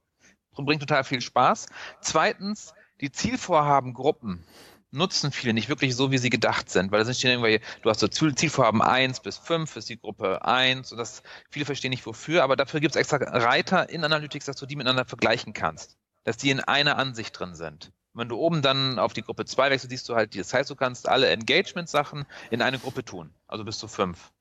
Bringt 0.53 0.79
total 0.79 1.03
viel 1.03 1.21
Spaß. 1.21 1.65
Zweitens, 2.01 2.75
die 2.99 3.11
Zielvorhabengruppen 3.11 4.45
nutzen 4.91 5.31
viele 5.31 5.55
nicht 5.55 5.69
wirklich 5.69 5.95
so, 5.95 6.11
wie 6.11 6.19
sie 6.19 6.29
gedacht 6.29 6.69
sind, 6.69 6.91
weil 6.91 6.99
da 6.99 7.05
sind 7.05 7.17
stehen 7.17 7.31
irgendwelche, 7.31 7.61
du 7.81 7.89
hast 7.89 7.99
so 7.99 8.07
Zielvorhaben 8.07 8.83
1 8.83 9.21
bis 9.21 9.39
5 9.39 9.75
ist 9.75 9.89
die 9.89 9.99
Gruppe 9.99 10.45
1 10.45 10.91
und 10.91 10.99
das, 10.99 11.23
viele 11.49 11.65
verstehen 11.65 11.89
nicht 11.89 12.05
wofür, 12.05 12.43
aber 12.43 12.55
dafür 12.55 12.79
gibt 12.79 12.95
es 12.95 12.99
extra 12.99 13.17
Reiter 13.17 13.89
in 13.89 14.03
Analytics, 14.03 14.45
dass 14.45 14.57
du 14.57 14.67
die 14.67 14.75
miteinander 14.75 15.05
vergleichen 15.05 15.53
kannst, 15.53 15.97
dass 16.25 16.37
die 16.37 16.51
in 16.51 16.59
einer 16.59 16.99
Ansicht 16.99 17.39
drin 17.39 17.55
sind. 17.55 17.91
Wenn 18.13 18.29
du 18.29 18.37
oben 18.37 18.61
dann 18.61 18.99
auf 18.99 19.13
die 19.13 19.23
Gruppe 19.23 19.45
2 19.45 19.71
wechselst, 19.71 19.89
siehst 19.89 20.09
du 20.09 20.15
halt, 20.15 20.37
das 20.37 20.53
heißt, 20.53 20.69
du 20.69 20.75
kannst 20.75 21.09
alle 21.09 21.29
Engagement-Sachen 21.29 22.27
in 22.51 22.61
eine 22.61 22.77
Gruppe 22.77 23.03
tun, 23.03 23.33
also 23.47 23.63
bis 23.63 23.79
zu 23.79 23.87
fünf. 23.87 24.31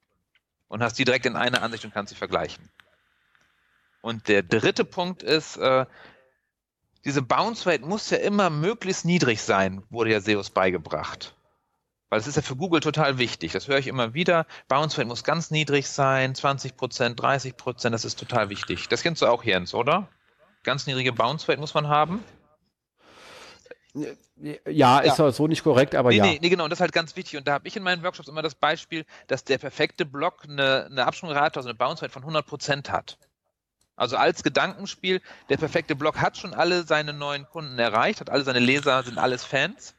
Und 0.71 0.83
hast 0.83 0.99
die 0.99 1.05
direkt 1.05 1.27
in 1.27 1.37
einer 1.37 1.63
Ansicht 1.63 1.85
und 1.85 1.93
kannst 1.93 2.11
sie 2.11 2.17
vergleichen. 2.17 2.71
Und 4.01 4.29
der 4.29 4.43
dritte 4.43 4.85
Punkt 4.85 5.23
ist, 5.23 5.59
äh, 5.59 5.85
diese 7.05 7.23
Bounce 7.23 7.69
Rate 7.69 7.85
muss 7.85 8.09
ja 8.09 8.19
immer 8.19 8.49
möglichst 8.51 9.05
niedrig 9.05 9.43
sein, 9.43 9.83
wurde 9.91 10.13
ja 10.13 10.21
SEOs 10.21 10.51
beigebracht. 10.51 11.35
Weil 12.09 12.21
es 12.21 12.27
ist 12.27 12.37
ja 12.37 12.43
für 12.43 12.57
Google 12.57 12.81
total 12.81 13.19
wichtig. 13.19 13.53
Das 13.53 13.69
höre 13.69 13.79
ich 13.79 13.89
immer 13.89 14.15
wieder. 14.15 14.47
Bounce 14.69 14.97
Rate 14.97 15.09
muss 15.09 15.25
ganz 15.25 15.51
niedrig 15.51 15.89
sein, 15.89 16.35
20 16.35 16.77
Prozent, 16.77 17.21
30 17.21 17.57
Prozent, 17.57 17.93
das 17.93 18.05
ist 18.05 18.19
total 18.19 18.49
wichtig. 18.49 18.89
Das 18.89 19.03
kennst 19.03 19.23
du 19.23 19.27
auch, 19.27 19.45
Jens, 19.45 19.75
oder? 19.75 20.09
Ganz 20.63 20.87
niedrige 20.87 21.13
Bounce 21.13 21.49
Rate 21.49 21.61
muss 21.61 21.75
man 21.75 21.89
haben. 21.89 22.23
Ja, 24.67 25.01
ist 25.01 25.19
ja. 25.19 25.33
so 25.33 25.47
nicht 25.47 25.65
korrekt, 25.65 25.95
aber 25.95 26.11
nee, 26.11 26.17
ja. 26.17 26.25
Nee, 26.25 26.39
nee, 26.41 26.49
genau, 26.49 26.65
und 26.65 26.71
das 26.71 26.79
ist 26.79 26.83
halt 26.83 26.93
ganz 26.93 27.17
wichtig. 27.17 27.39
Und 27.39 27.49
da 27.49 27.55
habe 27.55 27.67
ich 27.67 27.77
in 27.77 27.83
meinen 27.83 28.03
Workshops 28.03 28.29
immer 28.29 28.43
das 28.43 28.55
Beispiel, 28.55 29.05
dass 29.27 29.45
der 29.45 29.59
perfekte 29.59 30.05
Block 30.05 30.45
eine, 30.45 30.87
eine 30.87 31.07
Absprungrate, 31.07 31.59
also 31.59 31.69
eine 31.69 31.77
Bounce 31.77 32.03
Rate 32.03 32.12
von 32.12 32.23
100 32.23 32.47
Prozent 32.47 32.91
hat. 32.91 33.19
Also 33.97 34.17
als 34.17 34.43
Gedankenspiel, 34.43 35.21
der 35.49 35.57
perfekte 35.59 35.95
Blog 35.95 36.21
hat 36.21 36.39
schon 36.39 36.55
alle 36.55 36.85
seine 36.85 37.12
neuen 37.12 37.47
Kunden 37.47 37.79
erreicht, 37.79 38.21
hat 38.21 38.31
alle 38.31 38.45
seine 38.45 38.61
Leser, 38.61 39.03
sind 39.03 39.19
alles 39.19 39.45
Fans. 39.45 39.95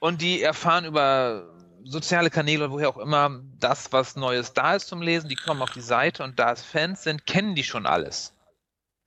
Und 0.00 0.22
die 0.22 0.42
erfahren 0.42 0.84
über 0.84 1.54
soziale 1.84 2.30
Kanäle 2.30 2.64
oder 2.64 2.72
woher 2.72 2.88
auch 2.88 2.98
immer 2.98 3.42
das, 3.60 3.92
was 3.92 4.16
Neues 4.16 4.54
da 4.54 4.74
ist 4.74 4.88
zum 4.88 5.02
Lesen. 5.02 5.28
Die 5.28 5.36
kommen 5.36 5.62
auf 5.62 5.70
die 5.70 5.82
Seite 5.82 6.24
und 6.24 6.38
da 6.38 6.52
es 6.52 6.62
Fans 6.62 7.04
sind, 7.04 7.26
kennen 7.26 7.54
die 7.54 7.64
schon 7.64 7.86
alles. 7.86 8.32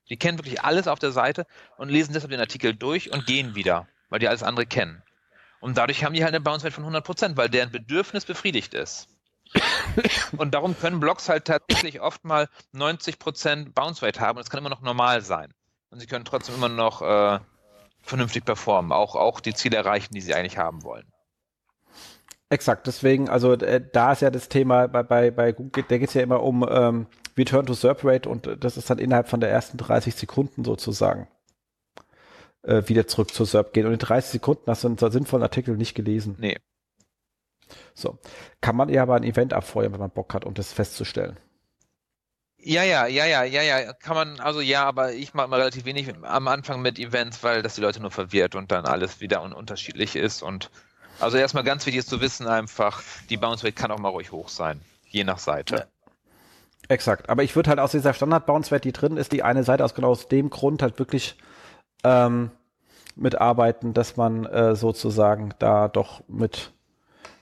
Die 0.10 0.18
kennen 0.18 0.38
wirklich 0.38 0.64
alles 0.64 0.88
auf 0.88 1.00
der 1.00 1.12
Seite 1.12 1.46
und 1.78 1.90
lesen 1.90 2.14
deshalb 2.14 2.32
den 2.32 2.40
Artikel 2.40 2.76
durch 2.76 3.12
und 3.12 3.26
gehen 3.26 3.56
wieder, 3.56 3.88
weil 4.10 4.20
die 4.20 4.28
alles 4.28 4.44
andere 4.44 4.66
kennen. 4.66 5.04
Und 5.60 5.78
dadurch 5.78 6.04
haben 6.04 6.14
die 6.14 6.24
halt 6.24 6.34
eine 6.34 6.42
Bounce 6.42 6.66
Rate 6.66 6.76
von 6.76 6.86
100%, 6.86 7.36
weil 7.38 7.50
deren 7.50 7.72
Bedürfnis 7.72 8.26
befriedigt 8.26 8.74
ist. 8.74 9.08
Und 10.38 10.54
darum 10.54 10.78
können 10.78 11.00
Blogs 11.00 11.28
halt 11.28 11.46
tatsächlich 11.46 12.02
oft 12.02 12.24
mal 12.24 12.48
90% 12.74 13.74
Bounce 13.74 14.06
Rate 14.06 14.20
haben 14.20 14.38
und 14.38 14.44
es 14.44 14.50
kann 14.52 14.60
immer 14.60 14.70
noch 14.70 14.82
normal 14.82 15.22
sein. 15.22 15.52
Und 15.90 16.00
sie 16.00 16.06
können 16.06 16.24
trotzdem 16.24 16.54
immer 16.54 16.70
noch 16.70 17.02
äh, 17.02 17.40
vernünftig 18.04 18.46
performen, 18.46 18.92
auch, 18.92 19.16
auch 19.16 19.40
die 19.40 19.56
Ziele 19.56 19.78
erreichen, 19.78 20.14
die 20.14 20.22
sie 20.22 20.36
eigentlich 20.36 20.60
haben 20.60 20.84
wollen. 20.84 21.12
Exakt, 22.52 22.88
deswegen, 22.88 23.30
also 23.30 23.54
äh, 23.54 23.82
da 23.92 24.12
ist 24.12 24.22
ja 24.22 24.32
das 24.32 24.50
Thema 24.50 24.88
bei, 24.88 25.04
bei, 25.04 25.32
bei 25.32 25.52
Google, 25.52 25.84
da 25.88 25.98
geht 25.98 26.10
es 26.10 26.16
ja 26.16 26.22
immer 26.22 26.42
um 26.42 26.68
ähm, 26.70 27.08
Return 27.38 27.66
to 27.66 27.74
SERP 27.74 28.04
Rate 28.04 28.30
und 28.30 28.50
das 28.64 28.78
ist 28.78 28.90
dann 28.90 29.00
innerhalb 29.00 29.28
von 29.28 29.40
der 29.40 29.50
ersten 29.50 29.78
30 29.78 30.16
Sekunden 30.16 30.64
sozusagen 30.64 31.28
äh, 32.64 32.84
wieder 32.88 33.08
zurück 33.08 33.34
zur 33.34 33.46
SERP 33.46 33.74
gehen. 33.74 33.86
Und 33.86 33.94
in 33.94 34.00
30 34.00 34.32
Sekunden 34.32 34.64
hast 34.68 34.84
du 34.84 34.88
einen 34.88 34.98
sinnvollen 34.98 35.44
Artikel 35.44 35.78
nicht 35.78 35.96
gelesen. 35.96 36.36
Nee. 36.40 36.58
So. 37.94 38.18
Kann 38.62 38.76
man 38.76 38.90
eher 38.90 39.04
aber 39.04 39.16
ein 39.16 39.24
Event 39.24 39.54
abfeuern, 39.54 39.94
wenn 39.94 40.00
man 40.00 40.12
Bock 40.12 40.34
hat, 40.34 40.46
um 40.46 40.54
das 40.54 40.74
festzustellen. 40.74 41.38
Ja, 42.62 42.84
ja, 42.84 43.08
ja, 43.08 43.26
ja, 43.26 43.44
ja, 43.44 43.62
ja, 43.62 43.94
kann 43.94 44.16
man, 44.16 44.40
also 44.42 44.60
ja, 44.60 44.84
aber 44.84 45.14
ich 45.14 45.34
mache 45.34 45.48
mal 45.48 45.60
relativ 45.60 45.86
wenig 45.86 46.14
am 46.24 46.48
Anfang 46.50 46.82
mit 46.82 47.00
Events, 47.00 47.42
weil 47.42 47.62
das 47.62 47.76
die 47.76 47.82
Leute 47.82 48.02
nur 48.02 48.12
verwirrt 48.12 48.54
und 48.56 48.70
dann 48.72 48.86
alles 48.86 49.22
wieder 49.22 49.42
un 49.44 49.54
unterschiedlich 49.54 50.18
ist 50.18 50.44
und 50.44 50.70
also 51.22 51.38
erstmal 51.38 51.64
ganz 51.64 51.86
wichtig 51.86 52.00
ist 52.00 52.10
zu 52.10 52.20
wissen 52.20 52.48
einfach, 52.48 53.02
die 53.30 53.38
Bounce 53.38 53.64
Rate 53.64 53.76
kann 53.76 53.92
auch 53.92 54.00
mal 54.00 54.10
ruhig 54.10 54.34
hoch 54.34 54.50
sein, 54.50 54.82
je 55.08 55.24
nach 55.24 55.40
Seite. 55.40 55.88
Exakt, 56.90 57.30
aber 57.30 57.44
ich 57.44 57.56
würde 57.56 57.70
halt 57.70 57.80
aus 57.80 57.92
dieser 57.92 58.14
Standard 58.14 58.48
Bounce 58.48 58.74
Rate, 58.74 58.82
die 58.82 58.92
drin 58.92 59.16
ist, 59.16 59.32
die 59.32 59.44
eine 59.44 59.64
Seite 59.64 59.86
aus 59.86 59.94
genau 59.94 60.10
aus 60.10 60.28
dem 60.28 60.50
Grund 60.50 60.82
halt 60.82 60.98
wirklich 60.98 61.38
ähm, 62.04 62.50
mitarbeiten, 63.16 63.94
dass 63.94 64.18
man 64.18 64.46
äh, 64.46 64.76
sozusagen 64.76 65.54
da 65.60 65.88
doch 65.88 66.24
mit 66.28 66.74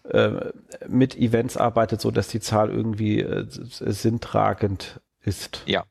äh, 0.09 0.51
mit 0.87 1.17
Events 1.17 1.57
arbeitet, 1.57 2.01
so 2.01 2.11
dass 2.11 2.27
die 2.27 2.39
Zahl 2.39 2.69
irgendwie 2.69 3.21
äh, 3.21 3.45
sinntragend 3.49 4.99
ist. 5.21 5.63
Ja. 5.65 5.83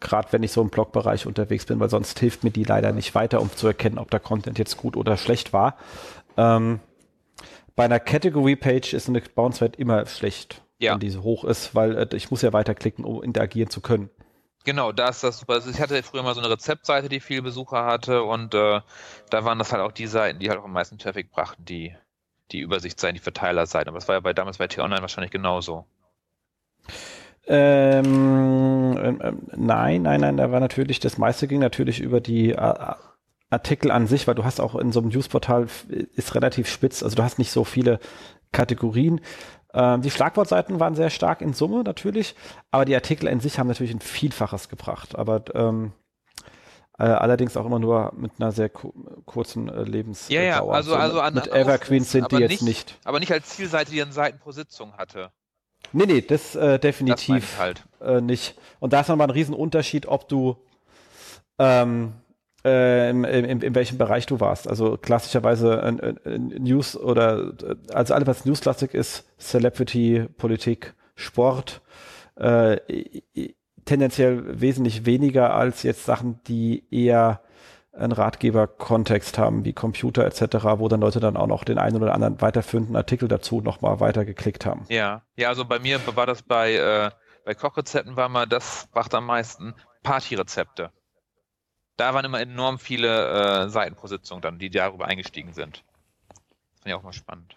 Gerade 0.00 0.32
wenn 0.32 0.42
ich 0.42 0.52
so 0.52 0.62
im 0.62 0.70
Blogbereich 0.70 1.26
unterwegs 1.26 1.66
bin, 1.66 1.80
weil 1.80 1.90
sonst 1.90 2.18
hilft 2.20 2.44
mir 2.44 2.50
die 2.50 2.64
leider 2.64 2.92
nicht 2.92 3.14
weiter, 3.14 3.40
um 3.40 3.54
zu 3.54 3.66
erkennen, 3.66 3.98
ob 3.98 4.10
der 4.10 4.20
Content 4.20 4.58
jetzt 4.58 4.76
gut 4.76 4.96
oder 4.96 5.16
schlecht 5.16 5.52
war. 5.52 5.76
Ähm, 6.36 6.80
bei 7.74 7.84
einer 7.84 8.00
Category 8.00 8.56
Page 8.56 8.94
ist 8.94 9.08
eine 9.08 9.20
Bounce 9.20 9.64
Rate 9.64 9.78
immer 9.78 10.06
schlecht, 10.06 10.62
ja. 10.78 10.92
wenn 10.92 11.00
diese 11.00 11.22
hoch 11.22 11.44
ist, 11.44 11.74
weil 11.74 11.96
äh, 11.96 12.16
ich 12.16 12.30
muss 12.30 12.42
ja 12.42 12.52
weiterklicken, 12.52 13.04
um 13.04 13.22
interagieren 13.22 13.70
zu 13.70 13.80
können. 13.80 14.10
Genau, 14.64 14.92
da 14.92 15.08
ist 15.08 15.24
das 15.24 15.38
super. 15.38 15.54
Also 15.54 15.70
ich 15.70 15.80
hatte 15.80 16.02
früher 16.02 16.22
mal 16.22 16.34
so 16.34 16.40
eine 16.40 16.50
Rezeptseite, 16.50 17.08
die 17.08 17.20
viele 17.20 17.42
Besucher 17.42 17.84
hatte 17.84 18.22
und 18.22 18.54
äh, 18.54 18.80
da 19.30 19.44
waren 19.44 19.58
das 19.58 19.72
halt 19.72 19.82
auch 19.82 19.92
die 19.92 20.06
Seiten, 20.06 20.40
die 20.40 20.50
halt 20.50 20.58
auch 20.58 20.64
am 20.64 20.72
meisten 20.72 20.98
Traffic 20.98 21.30
brachten, 21.30 21.64
die 21.64 21.94
die 22.52 22.60
Übersicht 22.60 22.98
sein, 22.98 23.14
die 23.14 23.20
Verteilerseite. 23.20 23.88
Aber 23.88 23.98
das 23.98 24.08
war 24.08 24.16
ja 24.16 24.20
bei 24.20 24.32
damals 24.32 24.58
bei 24.58 24.66
T-Online 24.66 25.00
wahrscheinlich 25.00 25.30
genauso. 25.30 25.84
Ähm, 27.46 28.96
äh, 28.96 29.32
nein, 29.56 30.02
nein, 30.02 30.20
nein, 30.20 30.36
da 30.36 30.50
war 30.50 30.60
natürlich, 30.60 31.00
das 31.00 31.16
meiste 31.16 31.48
ging 31.48 31.60
natürlich 31.60 32.00
über 32.00 32.20
die 32.20 32.50
äh, 32.50 32.94
Artikel 33.50 33.90
an 33.90 34.06
sich, 34.06 34.26
weil 34.26 34.34
du 34.34 34.44
hast 34.44 34.60
auch 34.60 34.74
in 34.74 34.92
so 34.92 35.00
einem 35.00 35.08
Newsportal 35.08 35.66
ist 35.88 36.34
relativ 36.34 36.68
spitz, 36.68 37.02
also 37.02 37.16
du 37.16 37.22
hast 37.22 37.38
nicht 37.38 37.50
so 37.50 37.64
viele 37.64 38.00
Kategorien. 38.52 39.20
Ähm, 39.78 40.02
die 40.02 40.10
Schlagwortseiten 40.10 40.80
waren 40.80 40.96
sehr 40.96 41.08
stark 41.08 41.40
in 41.40 41.52
Summe 41.52 41.84
natürlich, 41.84 42.34
aber 42.72 42.84
die 42.84 42.96
Artikel 42.96 43.28
in 43.28 43.38
sich 43.38 43.60
haben 43.60 43.68
natürlich 43.68 43.94
ein 43.94 44.00
Vielfaches 44.00 44.68
gebracht. 44.68 45.16
Aber 45.16 45.44
ähm, 45.54 45.92
äh, 46.98 47.04
allerdings 47.04 47.56
auch 47.56 47.64
immer 47.64 47.78
nur 47.78 48.12
mit 48.16 48.32
einer 48.40 48.50
sehr 48.50 48.70
ku 48.70 48.92
kurzen 49.24 49.68
äh, 49.68 49.84
Lebensdauer. 49.84 50.36
Ja, 50.36 50.42
ja, 50.42 50.64
also, 50.66 50.96
also 50.96 51.20
an, 51.20 51.34
mit 51.34 51.52
an 51.52 51.60
Evergreens 51.60 52.10
sind 52.10 52.32
die 52.32 52.38
jetzt 52.38 52.62
nicht, 52.62 52.98
Aber 53.04 53.20
nicht 53.20 53.30
als 53.30 53.50
Zielseite, 53.50 53.92
die 53.92 54.02
an 54.02 54.10
Seiten 54.10 54.40
pro 54.40 54.50
Sitzung 54.50 54.94
hatte. 54.94 55.30
Nee, 55.92 56.06
nee, 56.06 56.22
das 56.22 56.56
äh, 56.56 56.80
definitiv 56.80 57.52
das 57.52 57.58
halt. 57.58 57.84
äh, 58.00 58.20
nicht. 58.20 58.56
Und 58.80 58.92
da 58.92 59.02
ist 59.02 59.08
nochmal 59.08 59.28
ein 59.28 59.30
Riesenunterschied, 59.30 60.06
ob 60.06 60.28
du 60.28 60.56
ähm, 61.60 62.14
äh, 62.68 63.10
in, 63.10 63.24
in, 63.24 63.60
in, 63.60 63.74
welchem 63.74 63.98
Bereich 63.98 64.26
du 64.26 64.40
warst. 64.40 64.68
Also 64.68 64.96
klassischerweise 64.96 65.80
äh, 66.24 66.38
News 66.38 66.96
oder 66.96 67.52
also 67.92 68.14
alles, 68.14 68.26
was 68.26 68.44
Newsklassik 68.44 68.94
ist, 68.94 69.26
Celebrity, 69.38 70.28
Politik, 70.36 70.94
Sport, 71.14 71.80
äh, 72.36 72.76
tendenziell 73.84 74.60
wesentlich 74.60 75.06
weniger 75.06 75.54
als 75.54 75.82
jetzt 75.82 76.04
Sachen, 76.04 76.40
die 76.46 76.84
eher 76.90 77.40
einen 77.92 78.12
Ratgeber-Kontext 78.12 79.38
haben, 79.38 79.64
wie 79.64 79.72
Computer 79.72 80.24
etc., 80.24 80.64
wo 80.78 80.88
dann 80.88 81.00
Leute 81.00 81.20
dann 81.20 81.36
auch 81.36 81.46
noch 81.46 81.64
den 81.64 81.78
einen 81.78 81.96
oder 82.00 82.14
anderen 82.14 82.40
weiterführenden 82.40 82.94
Artikel 82.96 83.28
dazu 83.28 83.60
nochmal 83.60 83.98
weitergeklickt 84.00 84.66
haben. 84.66 84.84
Ja, 84.88 85.22
ja, 85.36 85.48
also 85.48 85.64
bei 85.64 85.78
mir 85.78 85.98
war 86.14 86.26
das 86.26 86.42
bei, 86.42 86.74
äh, 86.74 87.10
bei 87.44 87.54
Kochrezepten 87.54 88.16
war 88.16 88.28
mal, 88.28 88.46
das 88.46 88.88
brachte 88.92 89.16
am 89.16 89.26
meisten 89.26 89.74
Partyrezepte. 90.02 90.90
Da 91.98 92.14
waren 92.14 92.24
immer 92.24 92.40
enorm 92.40 92.78
viele 92.78 93.64
äh, 93.64 93.68
Seiten 93.68 93.96
pro 93.96 94.06
Sitzung 94.06 94.40
dann, 94.40 94.58
die 94.58 94.70
darüber 94.70 95.06
eingestiegen 95.06 95.52
sind. 95.52 95.84
Das 96.28 96.80
fand 96.80 96.86
ich 96.86 96.94
auch 96.94 97.02
mal 97.02 97.12
spannend. 97.12 97.56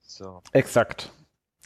So. 0.00 0.42
Exakt. 0.52 1.12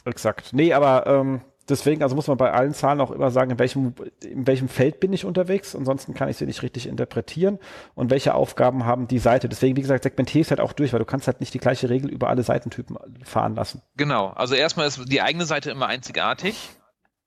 Exakt. 0.03 0.51
Nee, 0.51 0.73
aber 0.73 1.07
ähm, 1.07 1.41
deswegen, 1.69 2.03
also 2.03 2.15
muss 2.15 2.27
man 2.27 2.37
bei 2.37 2.51
allen 2.51 2.73
Zahlen 2.73 2.99
auch 2.99 3.11
immer 3.11 3.31
sagen, 3.31 3.51
in 3.51 3.59
welchem, 3.59 3.95
in 4.23 4.45
welchem 4.45 4.67
Feld 4.67 4.99
bin 4.99 5.13
ich 5.13 5.23
unterwegs. 5.23 5.73
Ansonsten 5.73 6.13
kann 6.13 6.27
ich 6.27 6.35
sie 6.35 6.45
nicht 6.45 6.61
richtig 6.63 6.85
interpretieren 6.85 7.59
und 7.95 8.11
welche 8.11 8.35
Aufgaben 8.35 8.85
haben 8.85 9.07
die 9.07 9.19
Seite. 9.19 9.47
Deswegen, 9.47 9.77
wie 9.77 9.81
gesagt, 9.81 10.05
es 10.05 10.49
halt 10.49 10.59
auch 10.59 10.73
durch, 10.73 10.91
weil 10.91 10.99
du 10.99 11.05
kannst 11.05 11.27
halt 11.27 11.39
nicht 11.39 11.53
die 11.53 11.59
gleiche 11.59 11.89
Regel 11.89 12.09
über 12.09 12.27
alle 12.27 12.43
Seitentypen 12.43 12.97
fahren 13.23 13.55
lassen. 13.55 13.81
Genau. 13.95 14.31
Also 14.31 14.53
erstmal 14.53 14.85
ist 14.87 14.99
die 15.09 15.21
eigene 15.21 15.45
Seite 15.45 15.71
immer 15.71 15.87
einzigartig 15.87 16.71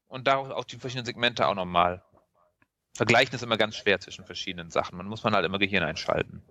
und 0.08 0.26
darauf 0.26 0.50
auch 0.50 0.64
die 0.64 0.76
verschiedenen 0.76 1.06
Segmente 1.06 1.48
auch 1.48 1.54
nochmal. 1.54 2.02
Vergleichen 2.98 3.32
ist 3.32 3.44
immer 3.44 3.56
ganz 3.56 3.76
schwer 3.76 4.00
zwischen 4.00 4.24
verschiedenen 4.24 4.72
Sachen. 4.72 4.96
Man 4.96 5.06
muss 5.06 5.22
man 5.22 5.32
halt 5.32 5.46
immer 5.46 5.60
Gehirn 5.60 5.84
einschalten. 5.84 6.42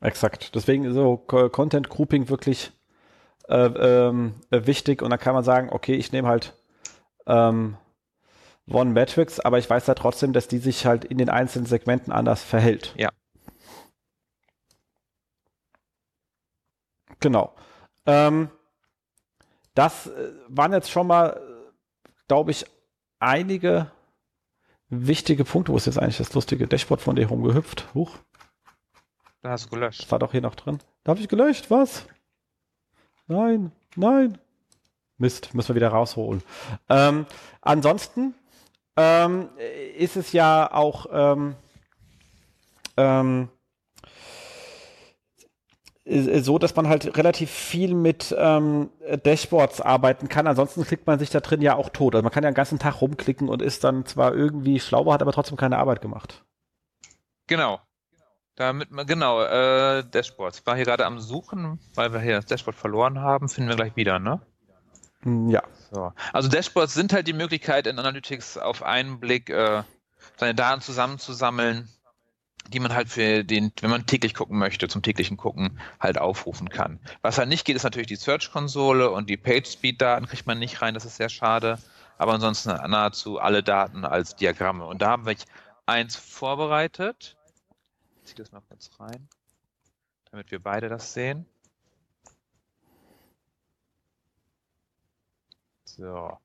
Exakt. 0.00 0.54
Deswegen 0.54 0.84
ist 0.84 0.94
so 0.94 1.16
Content 1.16 1.88
Grouping 1.88 2.28
wirklich 2.28 2.70
äh, 3.48 3.56
ähm, 3.56 4.36
äh, 4.52 4.66
wichtig 4.66 5.02
und 5.02 5.10
dann 5.10 5.18
kann 5.18 5.34
man 5.34 5.42
sagen, 5.42 5.70
okay, 5.72 5.94
ich 5.94 6.12
nehme 6.12 6.28
halt 6.28 6.54
ähm, 7.26 7.76
One 8.70 8.92
Metrics, 8.92 9.40
aber 9.40 9.58
ich 9.58 9.68
weiß 9.68 9.86
da 9.86 9.94
trotzdem, 9.94 10.32
dass 10.32 10.46
die 10.46 10.58
sich 10.58 10.86
halt 10.86 11.04
in 11.04 11.18
den 11.18 11.28
einzelnen 11.28 11.66
Segmenten 11.66 12.12
anders 12.12 12.44
verhält. 12.44 12.94
Ja. 12.96 13.10
Genau. 17.18 17.52
Ähm, 18.06 18.48
das 19.74 20.06
äh, 20.06 20.30
waren 20.46 20.72
jetzt 20.72 20.92
schon 20.92 21.08
mal, 21.08 21.40
glaube 22.28 22.52
ich, 22.52 22.64
einige 23.18 23.90
wichtige 24.88 25.44
Punkte. 25.44 25.72
Wo 25.72 25.76
ist 25.76 25.86
jetzt 25.86 25.98
eigentlich 25.98 26.18
das 26.18 26.34
lustige 26.34 26.66
Dashboard 26.66 27.00
von 27.00 27.16
dir 27.16 27.26
rumgehüpft? 27.26 27.94
Huch. 27.94 28.16
Da 29.42 29.50
hast 29.50 29.66
du 29.66 29.70
gelöscht. 29.70 30.02
Das 30.02 30.10
war 30.10 30.18
doch 30.18 30.32
hier 30.32 30.40
noch 30.40 30.54
drin. 30.54 30.78
Da 31.04 31.10
habe 31.10 31.20
ich 31.20 31.28
gelöscht, 31.28 31.70
was? 31.70 32.06
Nein, 33.26 33.72
nein. 33.94 34.38
Mist, 35.18 35.54
müssen 35.54 35.68
wir 35.68 35.76
wieder 35.76 35.88
rausholen. 35.88 36.42
Ähm, 36.88 37.26
ansonsten 37.62 38.34
ähm, 38.96 39.48
ist 39.96 40.16
es 40.16 40.32
ja 40.32 40.70
auch 40.72 41.06
ähm, 41.10 41.56
ähm, 42.96 43.48
so, 46.08 46.58
dass 46.58 46.76
man 46.76 46.88
halt 46.88 47.16
relativ 47.16 47.50
viel 47.50 47.94
mit 47.94 48.34
ähm, 48.38 48.90
Dashboards 49.24 49.80
arbeiten 49.80 50.28
kann. 50.28 50.46
Ansonsten 50.46 50.84
klickt 50.84 51.06
man 51.06 51.18
sich 51.18 51.30
da 51.30 51.40
drin 51.40 51.62
ja 51.62 51.74
auch 51.74 51.88
tot. 51.88 52.14
Also 52.14 52.22
man 52.22 52.32
kann 52.32 52.44
ja 52.44 52.50
den 52.50 52.54
ganzen 52.54 52.78
Tag 52.78 53.00
rumklicken 53.00 53.48
und 53.48 53.60
ist 53.60 53.82
dann 53.82 54.06
zwar 54.06 54.32
irgendwie 54.32 54.78
schlauer, 54.78 55.14
hat 55.14 55.22
aber 55.22 55.32
trotzdem 55.32 55.56
keine 55.56 55.78
Arbeit 55.78 56.00
gemacht. 56.00 56.44
Genau. 57.48 57.80
Damit 58.54 58.90
man, 58.90 59.06
genau, 59.06 59.42
äh, 59.42 60.04
Dashboards. 60.04 60.60
Ich 60.60 60.66
war 60.66 60.76
hier 60.76 60.84
gerade 60.84 61.04
am 61.04 61.18
Suchen, 61.18 61.80
weil 61.94 62.12
wir 62.12 62.20
hier 62.20 62.36
das 62.36 62.46
Dashboard 62.46 62.76
verloren 62.76 63.20
haben, 63.20 63.48
finden 63.48 63.68
wir 63.68 63.76
gleich 63.76 63.96
wieder, 63.96 64.18
ne? 64.18 64.40
Hm, 65.22 65.50
ja. 65.50 65.62
So. 65.90 66.12
Also 66.32 66.48
Dashboards 66.48 66.94
sind 66.94 67.12
halt 67.12 67.26
die 67.26 67.32
Möglichkeit, 67.32 67.86
in 67.86 67.98
Analytics 67.98 68.58
auf 68.58 68.82
einen 68.82 69.18
Blick 69.20 69.50
äh, 69.50 69.82
seine 70.36 70.54
Daten 70.54 70.80
zusammenzusammeln, 70.80 71.88
die 72.68 72.80
man 72.80 72.94
halt 72.94 73.08
für 73.08 73.44
den, 73.44 73.72
wenn 73.80 73.90
man 73.90 74.06
täglich 74.06 74.34
gucken 74.34 74.58
möchte, 74.58 74.88
zum 74.88 75.02
täglichen 75.02 75.36
Gucken 75.36 75.78
halt 76.00 76.18
aufrufen 76.18 76.68
kann. 76.68 77.00
Was 77.22 77.38
halt 77.38 77.48
nicht 77.48 77.64
geht, 77.64 77.76
ist 77.76 77.84
natürlich 77.84 78.08
die 78.08 78.16
Search-Konsole 78.16 79.10
und 79.10 79.30
die 79.30 79.36
PageSpeed-Daten 79.36 80.26
kriegt 80.26 80.46
man 80.46 80.58
nicht 80.58 80.82
rein, 80.82 80.94
das 80.94 81.04
ist 81.04 81.16
sehr 81.16 81.28
schade. 81.28 81.78
Aber 82.18 82.32
ansonsten 82.32 82.70
nahezu 82.90 83.38
alle 83.38 83.62
Daten 83.62 84.04
als 84.04 84.36
Diagramme. 84.36 84.86
Und 84.86 85.02
da 85.02 85.10
haben 85.10 85.26
wir 85.26 85.36
eins 85.84 86.16
vorbereitet. 86.16 87.36
Ich 88.22 88.28
ziehe 88.28 88.36
das 88.36 88.52
mal 88.52 88.62
kurz 88.68 88.90
rein, 88.98 89.28
damit 90.30 90.50
wir 90.50 90.62
beide 90.62 90.88
das 90.88 91.12
sehen. 91.12 91.46
So. 95.84 96.36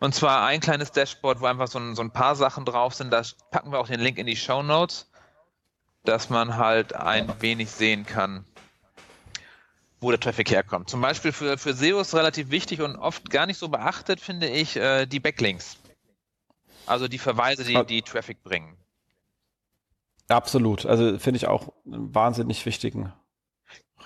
Und 0.00 0.14
zwar 0.14 0.44
ein 0.46 0.60
kleines 0.60 0.92
Dashboard, 0.92 1.40
wo 1.40 1.46
einfach 1.46 1.68
so 1.68 1.78
ein, 1.78 1.94
so 1.94 2.02
ein 2.02 2.10
paar 2.10 2.34
Sachen 2.36 2.64
drauf 2.64 2.94
sind. 2.94 3.10
Da 3.10 3.22
packen 3.50 3.70
wir 3.70 3.78
auch 3.78 3.88
den 3.88 4.00
Link 4.00 4.18
in 4.18 4.26
die 4.26 4.36
Show 4.36 4.62
Notes 4.62 5.09
dass 6.04 6.30
man 6.30 6.56
halt 6.56 6.94
ein 6.94 7.32
wenig 7.40 7.70
sehen 7.70 8.06
kann, 8.06 8.44
wo 10.00 10.10
der 10.10 10.20
Traffic 10.20 10.50
herkommt. 10.50 10.88
Zum 10.88 11.00
Beispiel 11.00 11.32
für, 11.32 11.58
für 11.58 11.74
SEO 11.74 12.00
ist 12.00 12.14
relativ 12.14 12.50
wichtig 12.50 12.80
und 12.80 12.96
oft 12.96 13.30
gar 13.30 13.46
nicht 13.46 13.58
so 13.58 13.68
beachtet, 13.68 14.20
finde 14.20 14.48
ich, 14.48 14.76
äh, 14.76 15.06
die 15.06 15.20
Backlinks. 15.20 15.76
Also 16.86 17.06
die 17.06 17.18
Verweise, 17.18 17.64
die, 17.64 17.84
die 17.84 18.02
Traffic 18.02 18.42
bringen. 18.42 18.76
Absolut. 20.28 20.86
Also 20.86 21.18
finde 21.18 21.36
ich 21.36 21.46
auch 21.46 21.72
einen 21.84 22.14
wahnsinnig 22.14 22.64
wichtigen 22.64 23.12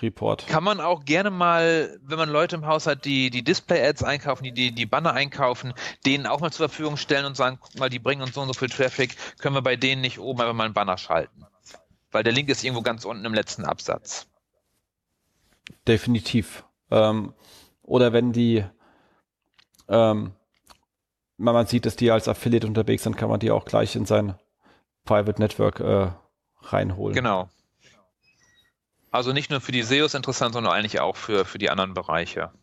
Report. 0.01 0.45
Kann 0.47 0.63
man 0.63 0.81
auch 0.81 1.05
gerne 1.05 1.29
mal, 1.29 1.97
wenn 2.03 2.17
man 2.17 2.29
Leute 2.29 2.57
im 2.57 2.65
Haus 2.65 2.85
hat, 2.85 3.05
die 3.05 3.29
die 3.29 3.43
Display-Ads 3.43 4.03
einkaufen, 4.03 4.43
die, 4.43 4.51
die 4.51 4.71
die 4.73 4.85
Banner 4.85 5.13
einkaufen, 5.13 5.73
denen 6.05 6.27
auch 6.27 6.41
mal 6.41 6.51
zur 6.51 6.67
Verfügung 6.67 6.97
stellen 6.97 7.25
und 7.25 7.37
sagen, 7.37 7.57
guck 7.61 7.79
mal, 7.79 7.89
die 7.89 7.99
bringen 7.99 8.21
uns 8.21 8.33
so 8.33 8.41
und 8.41 8.47
so 8.47 8.53
viel 8.53 8.69
Traffic, 8.69 9.15
können 9.39 9.55
wir 9.55 9.61
bei 9.61 9.77
denen 9.77 10.01
nicht 10.01 10.19
oben 10.19 10.41
einfach 10.41 10.53
mal 10.53 10.65
einen 10.65 10.73
Banner 10.73 10.97
schalten 10.97 11.45
weil 12.15 12.23
der 12.23 12.31
Link 12.31 12.47
ist 12.47 12.63
irgendwo 12.63 12.81
ganz 12.81 13.03
unten 13.03 13.25
im 13.25 13.33
letzten 13.33 13.65
Absatz. 13.65 14.25
Definitiv. 15.85 16.63
Ähm, 16.89 17.33
oder 17.81 18.13
wenn 18.13 18.31
die, 18.31 18.63
ähm, 19.89 20.31
man 21.35 21.67
sieht, 21.67 21.85
dass 21.85 21.97
die 21.97 22.11
als 22.11 22.29
Affiliate 22.29 22.65
unterwegs 22.65 23.03
sind, 23.03 23.17
kann 23.17 23.27
man 23.27 23.41
die 23.41 23.51
auch 23.51 23.65
gleich 23.65 23.97
in 23.97 24.05
sein 24.05 24.35
Private 25.03 25.41
Network 25.41 25.81
äh, 25.81 26.11
reinholen. 26.61 27.15
Genau. 27.15 27.49
Also 29.11 29.33
nicht 29.33 29.51
nur 29.51 29.59
für 29.59 29.73
die 29.73 29.83
SEOs 29.83 30.13
interessant, 30.13 30.53
sondern 30.53 30.71
eigentlich 30.71 31.01
auch 31.01 31.17
für, 31.17 31.43
für 31.43 31.57
die 31.57 31.69
anderen 31.69 31.93
Bereiche. 31.93 32.53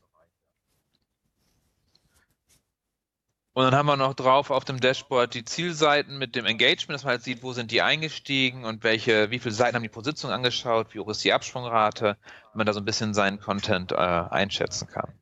Und 3.54 3.64
dann 3.64 3.74
haben 3.74 3.86
wir 3.86 3.96
noch 3.96 4.14
drauf 4.14 4.50
auf 4.50 4.64
dem 4.64 4.80
Dashboard 4.80 5.34
die 5.34 5.44
Zielseiten 5.44 6.16
mit 6.16 6.34
dem 6.36 6.46
Engagement, 6.46 6.94
dass 6.94 7.04
man 7.04 7.12
halt 7.12 7.22
sieht, 7.22 7.42
wo 7.42 7.52
sind 7.52 7.70
die 7.70 7.82
eingestiegen 7.82 8.64
und 8.64 8.82
welche, 8.82 9.30
wie 9.30 9.38
viele 9.38 9.54
Seiten 9.54 9.76
haben 9.76 9.82
die 9.82 9.90
Position 9.90 10.30
angeschaut, 10.30 10.94
wie 10.94 11.00
hoch 11.00 11.08
ist 11.08 11.22
die 11.22 11.34
Absprungrate, 11.34 12.16
wenn 12.52 12.58
man 12.58 12.66
da 12.66 12.72
so 12.72 12.80
ein 12.80 12.86
bisschen 12.86 13.12
seinen 13.12 13.40
Content 13.40 13.92
äh, 13.92 13.96
einschätzen 13.96 14.88
kann. 14.88 15.12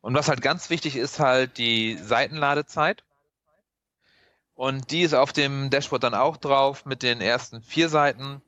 Und 0.00 0.14
was 0.14 0.28
halt 0.28 0.40
ganz 0.40 0.70
wichtig 0.70 0.96
ist 0.96 1.18
halt 1.18 1.58
die 1.58 1.96
Seitenladezeit. 1.96 3.02
Und 4.54 4.92
die 4.92 5.02
ist 5.02 5.14
auf 5.14 5.32
dem 5.32 5.70
Dashboard 5.70 6.04
dann 6.04 6.14
auch 6.14 6.36
drauf 6.36 6.84
mit 6.84 7.02
den 7.02 7.20
ersten 7.20 7.60
vier 7.60 7.88
Seiten. 7.88 8.40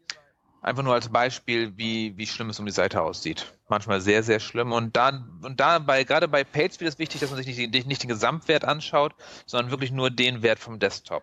Einfach 0.67 0.83
nur 0.83 0.95
als 0.95 1.11
Beispiel, 1.11 1.79
wie, 1.79 2.19
wie 2.19 2.27
schlimm 2.27 2.51
es 2.51 2.59
um 2.59 2.67
die 2.67 2.73
Seite 2.73 3.01
aussieht. 3.01 3.55
Manchmal 3.69 4.01
sehr, 4.01 4.25
sehr 4.25 4.41
schlimm. 4.41 4.73
Und 4.73 4.97
da, 4.97 5.25
und 5.43 5.61
da 5.61 5.79
bei, 5.79 6.03
gerade 6.03 6.27
bei 6.27 6.43
PageSpeed 6.43 6.89
ist 6.89 6.99
wichtig, 6.99 7.21
dass 7.21 7.31
man 7.31 7.41
sich 7.41 7.57
nicht, 7.57 7.87
nicht 7.87 8.03
den 8.03 8.09
Gesamtwert 8.09 8.65
anschaut, 8.65 9.15
sondern 9.47 9.71
wirklich 9.71 9.93
nur 9.93 10.11
den 10.11 10.43
Wert 10.43 10.59
vom 10.59 10.81
Desktop. 10.81 11.23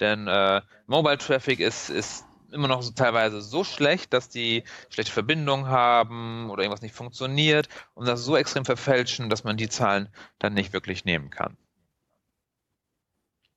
Denn 0.00 0.28
äh, 0.28 0.60
Mobile 0.86 1.16
Traffic 1.16 1.60
ist, 1.60 1.88
ist 1.88 2.26
immer 2.50 2.68
noch 2.68 2.82
so 2.82 2.90
teilweise 2.92 3.40
so 3.40 3.64
schlecht, 3.64 4.12
dass 4.12 4.28
die 4.28 4.64
schlechte 4.90 5.12
Verbindung 5.12 5.68
haben 5.68 6.50
oder 6.50 6.62
irgendwas 6.62 6.82
nicht 6.82 6.94
funktioniert 6.94 7.70
und 7.94 8.06
das 8.06 8.22
so 8.22 8.36
extrem 8.36 8.66
verfälschen, 8.66 9.30
dass 9.30 9.44
man 9.44 9.56
die 9.56 9.70
Zahlen 9.70 10.10
dann 10.38 10.52
nicht 10.52 10.74
wirklich 10.74 11.06
nehmen 11.06 11.30
kann. 11.30 11.56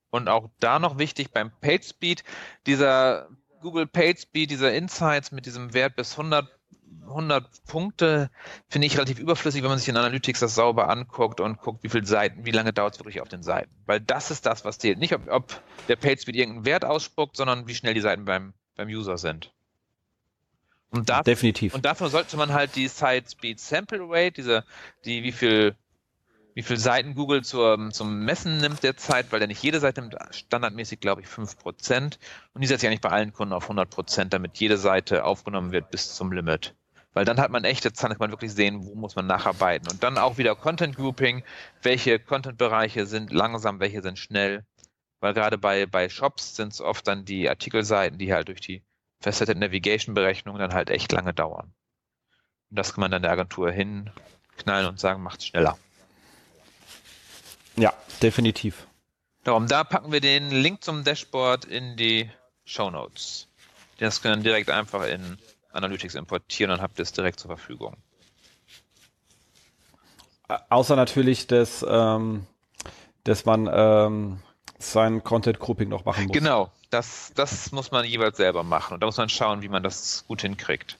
Und 0.09 0.29
auch 0.29 0.49
da 0.61 0.79
noch 0.79 0.97
wichtig 0.97 1.31
beim 1.31 1.51
PageSpeed, 1.59 2.23
dieser 2.65 3.27
Google 3.65 3.87
PageSpeed, 3.87 4.51
dieser 4.51 4.75
Insights 4.75 5.31
mit 5.31 5.47
diesem 5.47 5.73
Wert 5.73 5.95
bis 5.95 6.11
100, 6.11 6.47
100 7.07 7.65
Punkte, 7.65 8.29
finde 8.69 8.85
ich 8.85 8.95
relativ 8.95 9.17
überflüssig, 9.17 9.63
wenn 9.63 9.69
man 9.69 9.79
sich 9.79 9.89
in 9.89 9.97
Analytics 9.97 10.39
das 10.39 10.53
sauber 10.53 10.87
anguckt 10.87 11.39
und 11.39 11.57
guckt, 11.57 11.83
wie 11.83 11.89
viele 11.89 12.05
Seiten, 12.05 12.45
wie 12.45 12.51
lange 12.51 12.73
dauert 12.73 12.93
es 12.93 12.99
wirklich 12.99 13.21
auf 13.21 13.27
den 13.27 13.41
Seiten. 13.41 13.71
Weil 13.87 14.01
das 14.01 14.29
ist 14.29 14.45
das, 14.45 14.65
was 14.65 14.77
zählt. 14.77 14.99
Nicht, 14.99 15.15
ob, 15.15 15.27
ob 15.31 15.61
der 15.87 15.95
PageSpeed 15.95 16.35
irgendeinen 16.35 16.65
Wert 16.65 16.85
ausspuckt, 16.85 17.35
sondern 17.37 17.67
wie 17.67 17.73
schnell 17.73 17.95
die 17.95 18.01
Seiten 18.01 18.25
beim, 18.25 18.53
beim 18.75 18.87
User 18.87 19.17
sind. 19.17 19.51
Und 20.91 21.09
dafür, 21.09 21.23
Definitiv. 21.23 21.73
Und 21.73 21.85
dafür 21.85 22.09
sollte 22.09 22.37
man 22.37 22.53
halt 22.53 22.75
die 22.75 22.87
Site 22.87 23.25
Speed 23.31 23.59
Sample 23.59 24.05
Rate, 24.07 24.33
diese, 24.33 24.63
die, 25.05 25.23
wie 25.23 25.31
viel 25.31 25.75
wie 26.55 26.63
viele 26.63 26.79
Seiten 26.79 27.15
Google 27.15 27.43
zur, 27.43 27.91
zum 27.91 28.23
Messen 28.23 28.59
nimmt 28.59 28.81
derzeit, 28.81 29.31
weil 29.31 29.41
er 29.41 29.47
nicht 29.47 29.61
jede 29.61 29.81
Seite 29.81 30.01
nimmt, 30.01 30.15
standardmäßig 30.31 31.01
glaube 31.01 31.21
ich 31.21 31.27
5%. 31.27 32.17
Und 32.53 32.61
die 32.61 32.67
setzt 32.67 32.81
ja 32.81 32.89
nicht 32.89 33.01
bei 33.01 33.09
allen 33.09 33.33
Kunden 33.33 33.53
auf 33.53 33.69
100%, 33.69 34.29
damit 34.29 34.57
jede 34.57 34.77
Seite 34.77 35.25
aufgenommen 35.25 35.73
wird 35.73 35.91
bis 35.91 36.15
zum 36.15 36.31
Limit. 36.31 36.73
Weil 37.13 37.25
dann 37.25 37.41
hat 37.41 37.51
man 37.51 37.65
echte 37.65 37.91
Zahlen, 37.91 38.13
kann 38.13 38.19
man 38.19 38.31
wirklich 38.31 38.53
sehen, 38.53 38.85
wo 38.85 38.95
muss 38.95 39.17
man 39.17 39.27
nacharbeiten. 39.27 39.89
Und 39.91 40.01
dann 40.01 40.17
auch 40.17 40.37
wieder 40.37 40.55
Content 40.55 40.95
Grouping, 40.95 41.43
welche 41.81 42.19
Content-Bereiche 42.19 43.05
sind 43.05 43.33
langsam, 43.33 43.81
welche 43.81 44.01
sind 44.01 44.17
schnell. 44.17 44.65
Weil 45.19 45.33
gerade 45.33 45.57
bei, 45.57 45.85
bei 45.85 46.07
Shops 46.07 46.55
sind 46.55 46.71
es 46.71 46.79
oft 46.79 47.05
dann 47.07 47.25
die 47.25 47.49
Artikelseiten, 47.49 48.17
die 48.17 48.33
halt 48.33 48.47
durch 48.47 48.61
die 48.61 48.81
Faceted 49.21 49.57
Navigation-Berechnung 49.57 50.57
dann 50.57 50.73
halt 50.73 50.89
echt 50.89 51.11
lange 51.11 51.33
dauern. 51.33 51.73
Und 52.69 52.79
das 52.79 52.93
kann 52.93 53.01
man 53.01 53.11
dann 53.11 53.23
der 53.23 53.31
Agentur 53.31 53.71
hinknallen 53.71 54.87
und 54.87 54.99
sagen, 54.99 55.21
macht's 55.21 55.47
schneller. 55.47 55.77
Ja, 57.75 57.93
definitiv. 58.21 58.87
Darum, 59.43 59.67
da 59.67 59.83
packen 59.83 60.11
wir 60.11 60.21
den 60.21 60.49
Link 60.49 60.83
zum 60.83 61.03
Dashboard 61.03 61.65
in 61.65 61.97
die 61.97 62.29
Show 62.65 62.89
Notes. 62.89 63.47
Das 63.99 64.21
können 64.21 64.43
direkt 64.43 64.69
einfach 64.69 65.05
in 65.05 65.37
Analytics 65.71 66.15
importieren 66.15 66.71
und 66.71 66.81
habt 66.81 66.99
es 66.99 67.11
direkt 67.11 67.39
zur 67.39 67.49
Verfügung. 67.49 67.95
Außer 70.69 70.95
natürlich, 70.95 71.47
dass, 71.47 71.85
ähm, 71.87 72.45
dass 73.23 73.45
man 73.45 73.69
ähm, 73.71 74.39
sein 74.77 75.23
Content 75.23 75.59
Grouping 75.59 75.89
noch 75.89 76.05
machen 76.05 76.25
muss. 76.25 76.33
Genau, 76.33 76.71
das, 76.89 77.31
das 77.35 77.71
muss 77.71 77.91
man 77.91 78.05
jeweils 78.05 78.37
selber 78.37 78.63
machen. 78.63 78.95
Und 78.95 79.01
da 79.01 79.07
muss 79.07 79.17
man 79.17 79.29
schauen, 79.29 79.61
wie 79.61 79.69
man 79.69 79.83
das 79.83 80.25
gut 80.27 80.41
hinkriegt, 80.41 80.97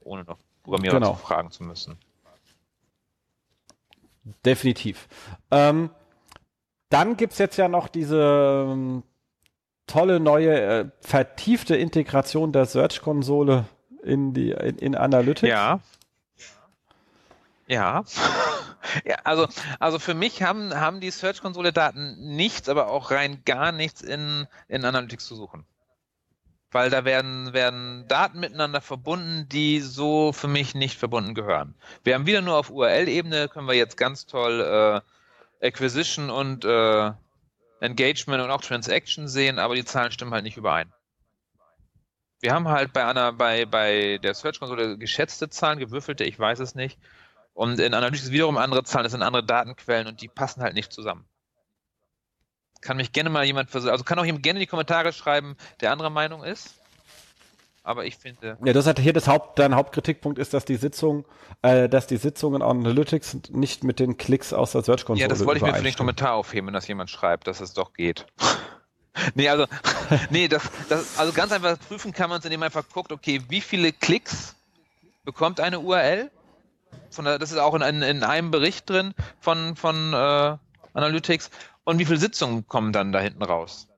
ohne 0.00 0.24
noch 0.24 0.38
Programmierer 0.62 0.94
genau. 0.94 1.14
zu 1.14 1.20
fragen 1.20 1.50
zu 1.50 1.62
müssen. 1.64 1.96
Definitiv. 4.44 5.08
Ähm, 5.50 5.90
dann 6.92 7.16
gibt 7.16 7.32
es 7.32 7.38
jetzt 7.38 7.56
ja 7.56 7.68
noch 7.68 7.88
diese 7.88 8.66
ähm, 8.68 9.02
tolle 9.86 10.20
neue 10.20 10.60
äh, 10.60 10.84
vertiefte 11.00 11.74
Integration 11.74 12.52
der 12.52 12.66
Search-Konsole 12.66 13.64
in 14.02 14.34
die 14.34 14.50
in, 14.50 14.78
in 14.78 14.94
Analytics. 14.94 15.48
Ja. 15.48 15.80
Ja. 17.66 18.04
ja, 19.06 19.16
also, 19.24 19.48
also 19.78 19.98
für 19.98 20.14
mich 20.14 20.42
haben, 20.42 20.74
haben 20.74 21.00
die 21.00 21.10
Search-Konsole-Daten 21.10 22.36
nichts, 22.36 22.68
aber 22.68 22.88
auch 22.88 23.10
rein 23.10 23.42
gar 23.46 23.72
nichts 23.72 24.02
in, 24.02 24.46
in 24.68 24.84
Analytics 24.84 25.26
zu 25.26 25.36
suchen. 25.36 25.64
Weil 26.72 26.90
da 26.90 27.04
werden, 27.04 27.52
werden 27.52 28.06
Daten 28.08 28.40
miteinander 28.40 28.80
verbunden, 28.80 29.46
die 29.48 29.80
so 29.80 30.32
für 30.32 30.48
mich 30.48 30.74
nicht 30.74 30.98
verbunden 30.98 31.34
gehören. 31.34 31.74
Wir 32.02 32.14
haben 32.14 32.26
wieder 32.26 32.42
nur 32.42 32.56
auf 32.56 32.70
URL-Ebene, 32.70 33.48
können 33.48 33.68
wir 33.68 33.74
jetzt 33.74 33.96
ganz 33.96 34.26
toll 34.26 34.60
äh, 34.60 35.00
Acquisition 35.62 36.30
und 36.30 36.64
äh, 36.64 37.12
Engagement 37.80 38.42
und 38.42 38.50
auch 38.50 38.60
Transaction 38.60 39.28
sehen, 39.28 39.58
aber 39.58 39.74
die 39.74 39.84
Zahlen 39.84 40.12
stimmen 40.12 40.32
halt 40.32 40.44
nicht 40.44 40.56
überein. 40.56 40.92
Wir 42.40 42.52
haben 42.52 42.68
halt 42.68 42.92
bei 42.92 43.04
einer, 43.06 43.32
bei, 43.32 43.66
bei 43.66 44.18
der 44.18 44.34
Search-Konsole 44.34 44.98
geschätzte 44.98 45.48
Zahlen, 45.48 45.78
gewürfelte, 45.78 46.24
ich 46.24 46.38
weiß 46.38 46.58
es 46.58 46.74
nicht. 46.74 46.98
Und 47.54 47.78
in 47.78 47.94
Analytics 47.94 48.30
wiederum 48.30 48.56
andere 48.56 48.82
Zahlen, 48.82 49.04
das 49.04 49.12
sind 49.12 49.22
andere 49.22 49.44
Datenquellen 49.44 50.08
und 50.08 50.20
die 50.20 50.28
passen 50.28 50.62
halt 50.62 50.74
nicht 50.74 50.92
zusammen. 50.92 51.24
Kann 52.80 52.96
mich 52.96 53.12
gerne 53.12 53.30
mal 53.30 53.44
jemand 53.44 53.70
versuchen, 53.70 53.92
also 53.92 54.02
kann 54.02 54.18
auch 54.18 54.24
jemand 54.24 54.42
gerne 54.42 54.58
in 54.58 54.62
die 54.62 54.66
Kommentare 54.66 55.12
schreiben, 55.12 55.56
der 55.80 55.92
anderer 55.92 56.10
Meinung 56.10 56.42
ist. 56.42 56.81
Aber 57.82 58.04
ich 58.04 58.16
finde. 58.16 58.56
Ja, 58.64 58.72
das 58.72 58.86
hat 58.86 58.98
hier 58.98 59.12
das 59.12 59.26
Haupt, 59.26 59.58
dein 59.58 59.74
Hauptkritikpunkt 59.74 60.38
ist, 60.38 60.54
dass 60.54 60.64
die 60.64 60.76
Sitzung, 60.76 61.24
äh, 61.62 61.88
dass 61.88 62.06
die 62.06 62.16
Sitzungen 62.16 62.62
Analytics 62.62 63.38
nicht 63.50 63.84
mit 63.84 63.98
den 63.98 64.16
Klicks 64.16 64.52
aus 64.52 64.72
der 64.72 64.82
Search 64.82 65.04
Console 65.04 65.22
Ja, 65.22 65.28
das 65.28 65.44
wollte 65.44 65.58
ich 65.58 65.64
mir 65.64 65.74
für 65.74 65.82
den 65.82 65.94
Kommentar 65.94 66.34
aufheben, 66.34 66.68
wenn 66.68 66.74
das 66.74 66.86
jemand 66.86 67.10
schreibt, 67.10 67.46
dass 67.46 67.60
es 67.60 67.72
doch 67.72 67.92
geht. 67.92 68.26
nee, 69.34 69.48
also, 69.48 69.66
nee, 70.30 70.48
das, 70.48 70.62
das, 70.88 71.18
also 71.18 71.32
ganz 71.32 71.52
einfach 71.52 71.78
prüfen 71.88 72.12
kann 72.12 72.30
man 72.30 72.38
es, 72.38 72.44
indem 72.44 72.60
man 72.60 72.66
einfach 72.66 72.84
guckt, 72.92 73.12
okay, 73.12 73.40
wie 73.48 73.60
viele 73.60 73.92
Klicks 73.92 74.54
bekommt 75.24 75.60
eine 75.60 75.80
URL? 75.80 76.30
Von 77.10 77.24
der, 77.24 77.38
das 77.38 77.52
ist 77.52 77.58
auch 77.58 77.74
in, 77.74 77.82
in, 77.82 78.02
in 78.02 78.22
einem 78.22 78.50
Bericht 78.50 78.88
drin 78.88 79.14
von, 79.40 79.76
von 79.76 80.12
äh, 80.12 80.56
Analytics. 80.94 81.50
Und 81.84 81.98
wie 81.98 82.04
viele 82.04 82.18
Sitzungen 82.18 82.66
kommen 82.68 82.92
dann 82.92 83.12
da 83.12 83.18
hinten 83.18 83.42
raus? 83.42 83.88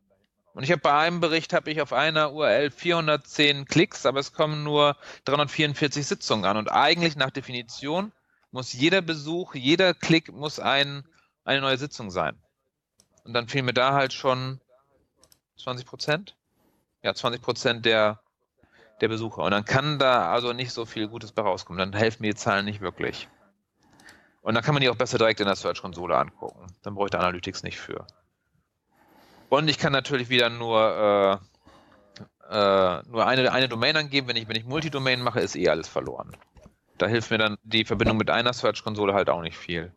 Und 0.54 0.62
ich 0.62 0.70
habe 0.70 0.80
bei 0.80 0.96
einem 0.96 1.20
Bericht 1.20 1.52
habe 1.52 1.70
ich 1.70 1.80
auf 1.80 1.92
einer 1.92 2.32
URL 2.32 2.70
410 2.70 3.66
Klicks, 3.66 4.06
aber 4.06 4.20
es 4.20 4.32
kommen 4.32 4.62
nur 4.62 4.96
344 5.24 6.06
Sitzungen 6.06 6.44
an. 6.44 6.56
Und 6.56 6.68
eigentlich 6.68 7.16
nach 7.16 7.30
Definition 7.30 8.12
muss 8.52 8.72
jeder 8.72 9.02
Besuch, 9.02 9.56
jeder 9.56 9.94
Klick 9.94 10.32
muss 10.32 10.60
ein, 10.60 11.04
eine 11.44 11.60
neue 11.60 11.76
Sitzung 11.76 12.12
sein. 12.12 12.38
Und 13.24 13.34
dann 13.34 13.48
fehlen 13.48 13.64
mir 13.64 13.74
da 13.74 13.94
halt 13.94 14.12
schon 14.12 14.60
20 15.58 15.86
Prozent? 15.86 16.36
Ja, 17.02 17.14
20 17.14 17.42
Prozent 17.42 17.84
der, 17.84 18.20
der 19.00 19.08
Besucher. 19.08 19.42
Und 19.42 19.50
dann 19.50 19.64
kann 19.64 19.98
da 19.98 20.30
also 20.30 20.52
nicht 20.52 20.70
so 20.70 20.86
viel 20.86 21.08
Gutes 21.08 21.32
bei 21.32 21.42
rauskommen. 21.42 21.78
Dann 21.78 21.98
helfen 21.98 22.22
mir 22.22 22.32
die 22.32 22.38
Zahlen 22.38 22.64
nicht 22.64 22.80
wirklich. 22.80 23.28
Und 24.40 24.54
dann 24.54 24.62
kann 24.62 24.74
man 24.74 24.82
die 24.82 24.88
auch 24.88 24.96
besser 24.96 25.18
direkt 25.18 25.40
in 25.40 25.46
der 25.46 25.56
Search-Konsole 25.56 26.16
angucken. 26.16 26.66
Dann 26.82 26.94
da 26.94 27.18
Analytics 27.18 27.64
nicht 27.64 27.78
für. 27.80 28.06
Und 29.56 29.68
ich 29.68 29.78
kann 29.78 29.92
natürlich 29.92 30.30
wieder 30.30 30.50
nur, 30.50 31.40
äh, 32.50 32.98
äh, 32.98 33.02
nur 33.08 33.26
eine, 33.26 33.52
eine 33.52 33.68
Domain 33.68 33.96
angeben. 33.96 34.26
Wenn 34.26 34.36
ich, 34.36 34.48
wenn 34.48 34.56
ich 34.56 34.64
Multidomain 34.64 35.20
mache, 35.22 35.40
ist 35.40 35.54
eh 35.54 35.68
alles 35.68 35.86
verloren. 35.86 36.36
Da 36.98 37.06
hilft 37.06 37.30
mir 37.30 37.38
dann 37.38 37.56
die 37.62 37.84
Verbindung 37.84 38.16
mit 38.16 38.30
einer 38.30 38.52
Search-Konsole 38.52 39.14
halt 39.14 39.30
auch 39.30 39.42
nicht 39.42 39.56
viel. 39.56 39.92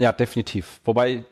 Ja, 0.00 0.10
definitiv. 0.10 0.80
Wobei 0.84 1.24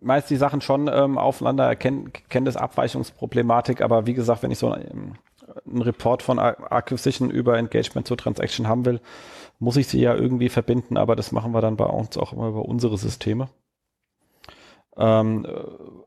meist 0.00 0.30
die 0.30 0.36
Sachen 0.36 0.60
schon 0.60 0.88
ähm, 0.88 1.16
aufeinander 1.16 1.66
erkennen, 1.66 2.12
kennen 2.28 2.46
das 2.46 2.56
Abweichungsproblematik, 2.56 3.80
aber 3.82 4.06
wie 4.06 4.14
gesagt, 4.14 4.42
wenn 4.42 4.50
ich 4.50 4.58
so 4.58 4.72
einen, 4.72 5.16
einen 5.64 5.82
Report 5.82 6.24
von 6.24 6.40
Acquisition 6.40 7.30
über 7.30 7.56
Engagement 7.56 8.08
zur 8.08 8.16
Transaction 8.16 8.66
haben 8.66 8.84
will, 8.84 9.00
muss 9.60 9.76
ich 9.76 9.86
sie 9.86 10.00
ja 10.00 10.14
irgendwie 10.14 10.48
verbinden, 10.48 10.96
aber 10.96 11.14
das 11.14 11.30
machen 11.30 11.52
wir 11.52 11.60
dann 11.60 11.76
bei 11.76 11.86
uns 11.86 12.16
auch 12.16 12.32
immer 12.32 12.48
über 12.48 12.64
unsere 12.64 12.98
Systeme. 12.98 13.48
Ähm, 14.98 15.46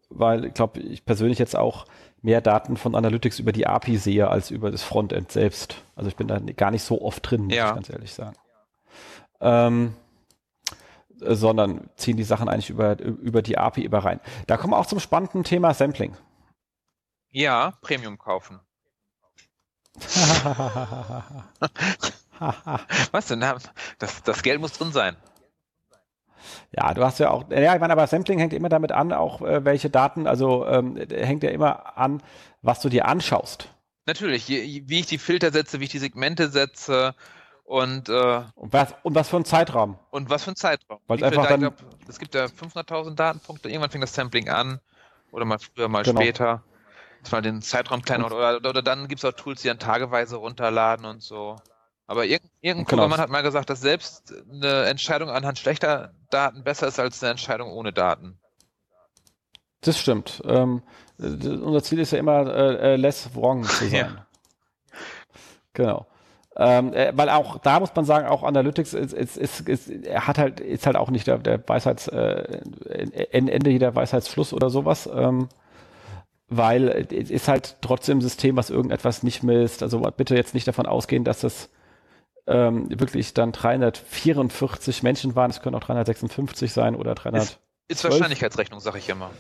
weil 0.09 0.45
ich 0.45 0.53
glaube, 0.53 0.80
ich 0.81 1.05
persönlich 1.05 1.39
jetzt 1.39 1.55
auch 1.55 1.85
mehr 2.22 2.41
Daten 2.41 2.77
von 2.77 2.95
Analytics 2.95 3.39
über 3.39 3.51
die 3.51 3.65
API 3.65 3.97
sehe 3.97 4.27
als 4.30 4.51
über 4.51 4.69
das 4.69 4.84
Frontend 4.84 5.31
selbst. 5.31 5.77
Also 5.95 6.09
ich 6.09 6.15
bin 6.15 6.27
da 6.27 6.39
gar 6.39 6.72
nicht 6.72 6.84
so 6.84 7.01
oft 7.01 7.30
drin, 7.30 7.45
muss 7.45 7.55
ja. 7.55 7.69
ich 7.69 7.76
ganz 7.76 7.89
ehrlich 7.89 8.13
sagen. 8.13 8.35
Ähm, 9.39 9.95
äh, 11.22 11.35
sondern 11.35 11.89
ziehen 11.95 12.18
die 12.18 12.23
Sachen 12.23 12.49
eigentlich 12.49 12.69
über, 12.69 12.99
über 12.99 13.41
die 13.41 13.57
API 13.57 13.84
über 13.84 13.99
rein. 13.99 14.19
Da 14.47 14.57
kommen 14.57 14.73
wir 14.73 14.77
auch 14.77 14.85
zum 14.85 14.99
spannenden 14.99 15.43
Thema 15.43 15.73
Sampling. 15.73 16.15
Ja, 17.30 17.77
Premium 17.81 18.18
kaufen. 18.18 18.59
Was 23.11 23.27
denn? 23.27 23.39
Das, 23.39 24.23
das 24.23 24.43
Geld 24.43 24.59
muss 24.59 24.73
drin 24.73 24.91
sein. 24.91 25.15
Ja, 26.72 26.93
du 26.93 27.03
hast 27.03 27.19
ja 27.19 27.30
auch, 27.30 27.49
ja, 27.49 27.73
ich 27.73 27.80
meine, 27.80 27.93
aber 27.93 28.07
Sampling 28.07 28.39
hängt 28.39 28.53
immer 28.53 28.69
damit 28.69 28.91
an, 28.91 29.13
auch 29.13 29.41
äh, 29.41 29.63
welche 29.65 29.89
Daten, 29.89 30.27
also 30.27 30.65
ähm, 30.68 30.97
hängt 31.09 31.43
ja 31.43 31.49
immer 31.49 31.97
an, 31.97 32.22
was 32.61 32.81
du 32.81 32.89
dir 32.89 33.07
anschaust. 33.07 33.69
Natürlich, 34.05 34.47
wie 34.47 34.99
ich 34.99 35.05
die 35.05 35.18
Filter 35.18 35.51
setze, 35.51 35.80
wie 35.80 35.85
ich 35.85 35.91
die 35.91 35.99
Segmente 35.99 36.49
setze 36.49 37.13
und, 37.63 38.09
äh, 38.09 38.41
und, 38.55 38.73
was, 38.73 38.93
und 39.03 39.15
was 39.15 39.30
für 39.30 39.38
ein 39.38 39.45
Zeitraum. 39.45 39.97
Und 40.09 40.30
was 40.30 40.43
für 40.43 40.51
ein 40.51 40.55
Zeitraum. 40.55 40.99
Weil 41.07 41.23
einfach 41.23 41.47
dann, 41.47 41.61
glaub, 41.61 41.76
es 42.07 42.19
gibt 42.19 42.35
ja 42.35 42.45
500.000 42.45 43.15
Datenpunkte, 43.15 43.69
irgendwann 43.69 43.91
fängt 43.91 44.03
das 44.03 44.13
Sampling 44.13 44.49
an 44.49 44.81
oder 45.31 45.45
mal 45.45 45.59
früher, 45.59 45.88
mal 45.88 46.03
genau. 46.03 46.19
später. 46.19 46.63
Dass 47.22 47.31
man 47.31 47.43
den 47.43 47.61
Zeitraum 47.61 48.01
kleiner 48.01 48.26
oder, 48.26 48.57
oder, 48.57 48.69
oder 48.69 48.81
dann 48.81 49.07
gibt 49.07 49.23
es 49.23 49.26
auch 49.26 49.31
Tools, 49.31 49.61
die 49.61 49.68
dann 49.68 49.80
tageweise 49.80 50.38
runterladen 50.38 51.05
und 51.05 51.22
so. 51.22 51.57
Aber 52.12 52.26
irgendein, 52.26 52.52
irgendein 52.60 52.86
genau. 52.88 53.04
Programmann 53.04 53.22
hat 53.22 53.30
mal 53.30 53.42
gesagt, 53.42 53.70
dass 53.70 53.80
selbst 53.80 54.34
eine 54.52 54.84
Entscheidung 54.84 55.30
anhand 55.30 55.58
schlechter 55.58 56.12
Daten 56.30 56.62
besser 56.62 56.88
ist 56.88 57.00
als 57.00 57.24
eine 57.24 57.32
Entscheidung 57.32 57.72
ohne 57.72 57.94
Daten. 57.94 58.38
Das 59.80 59.98
stimmt. 59.98 60.42
Ähm, 60.46 60.82
unser 61.18 61.82
Ziel 61.82 62.00
ist 62.00 62.12
ja 62.12 62.20
immer, 62.20 62.54
äh, 62.54 62.96
äh 62.96 62.96
less 62.98 63.34
wrong 63.34 63.64
zu 63.64 63.86
sein. 63.88 63.94
ja. 63.94 64.28
Genau. 65.72 66.06
Ähm, 66.58 66.92
äh, 66.92 67.14
weil 67.16 67.30
auch 67.30 67.60
da 67.60 67.80
muss 67.80 67.96
man 67.96 68.04
sagen, 68.04 68.28
auch 68.28 68.44
Analytics 68.44 68.94
ist, 68.94 69.14
ist, 69.14 69.38
ist, 69.38 69.70
ist 69.70 69.90
hat 70.14 70.38
halt, 70.38 70.60
ist 70.60 70.86
halt 70.86 70.98
auch 70.98 71.12
nicht 71.12 71.28
der, 71.28 71.38
der 71.38 71.66
Weisheits, 71.66 72.10
äh, 72.10 72.60
Ende 73.32 73.70
jeder 73.70 73.96
Weisheitsschluss 73.96 74.52
oder 74.52 74.70
sowas. 74.70 75.10
Ähm, 75.14 75.48
weil 76.50 77.08
es 77.10 77.30
ist 77.30 77.48
halt 77.48 77.78
trotzdem 77.80 78.18
ein 78.18 78.22
System, 78.22 78.58
was 78.58 78.70
irgendetwas 78.70 79.24
nicht 79.24 79.44
misst. 79.44 79.82
Also 79.82 80.02
bitte 80.18 80.36
jetzt 80.36 80.54
nicht 80.54 80.68
davon 80.68 80.88
ausgehen, 80.88 81.24
dass 81.24 81.40
das 81.40 81.70
ähm, 82.47 82.99
wirklich 82.99 83.34
dann 83.34 83.51
344 83.51 85.03
Menschen 85.03 85.35
waren. 85.35 85.51
Es 85.51 85.61
können 85.61 85.76
auch 85.76 85.81
356 85.81 86.72
sein 86.72 86.95
oder 86.95 87.15
300. 87.15 87.43
Ist, 87.43 87.59
ist 87.88 88.03
Wahrscheinlichkeitsrechnung, 88.03 88.80
sage 88.80 88.97
ich 88.97 89.09
immer. 89.09 89.31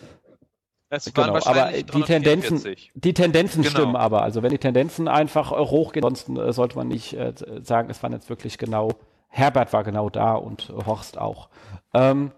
Es 0.93 1.13
genau, 1.13 1.39
aber 1.45 1.71
die 1.71 2.01
Tendenzen, 2.01 2.75
die 2.95 3.13
Tendenzen 3.13 3.61
genau. 3.61 3.71
stimmen 3.71 3.95
aber. 3.95 4.23
Also 4.23 4.43
wenn 4.43 4.51
die 4.51 4.57
Tendenzen 4.57 5.07
einfach 5.07 5.53
äh, 5.53 5.55
hochgehen, 5.55 6.03
ansonsten 6.03 6.35
äh, 6.35 6.51
sollte 6.51 6.75
man 6.75 6.89
nicht 6.89 7.13
äh, 7.13 7.33
sagen, 7.63 7.89
es 7.89 8.03
waren 8.03 8.11
jetzt 8.11 8.29
wirklich 8.29 8.57
genau, 8.57 8.89
Herbert 9.29 9.71
war 9.71 9.85
genau 9.85 10.09
da 10.09 10.33
und 10.33 10.67
Horst 10.85 11.17
auch. 11.17 11.47
Ähm, 11.93 12.31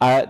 äh, 0.00 0.26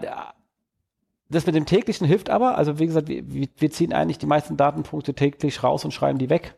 das 1.30 1.46
mit 1.46 1.54
dem 1.54 1.64
täglichen 1.64 2.08
hilft 2.08 2.28
aber, 2.28 2.58
also 2.58 2.80
wie 2.80 2.86
gesagt, 2.86 3.06
wir, 3.06 3.22
wir, 3.24 3.70
ziehen 3.70 3.92
eigentlich 3.92 4.18
die 4.18 4.26
meisten 4.26 4.56
Datenpunkte 4.56 5.14
täglich 5.14 5.62
raus 5.62 5.84
und 5.84 5.92
schreiben 5.92 6.18
die 6.18 6.30
weg 6.30 6.56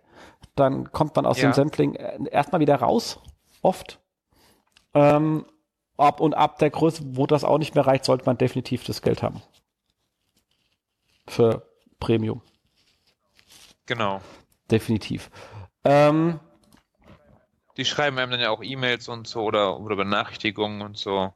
dann 0.61 0.93
kommt 0.93 1.17
man 1.17 1.27
aus 1.27 1.41
ja. 1.41 1.49
dem 1.49 1.53
Sampling 1.53 1.95
äh, 1.95 2.19
erstmal 2.31 2.61
wieder 2.61 2.77
raus, 2.77 3.19
oft. 3.63 4.01
Ähm, 4.95 5.47
ab 5.97 6.21
und 6.21 6.35
ab 6.35 6.59
der 6.59 6.71
Größe, 6.71 7.03
wo 7.17 7.27
das 7.27 7.45
auch 7.45 7.59
nicht 7.59 7.75
mehr 7.75 7.87
reicht, 7.87 8.05
sollte 8.05 8.25
man 8.25 8.39
definitiv 8.39 8.85
das 8.85 9.03
Geld 9.03 9.23
haben. 9.23 9.43
Für 11.27 11.67
Premium. 12.01 12.43
Genau. 13.87 14.21
Definitiv. 14.71 15.31
Ähm, 15.85 16.41
die 17.77 17.85
schreiben 17.85 18.19
einem 18.19 18.33
dann 18.33 18.41
ja 18.41 18.51
auch 18.51 18.63
E-Mails 18.63 19.09
und 19.09 19.27
so 19.27 19.43
oder, 19.43 19.79
oder 19.81 19.97
Benachrichtigungen 19.97 20.83
und 20.83 20.97
so, 20.97 21.33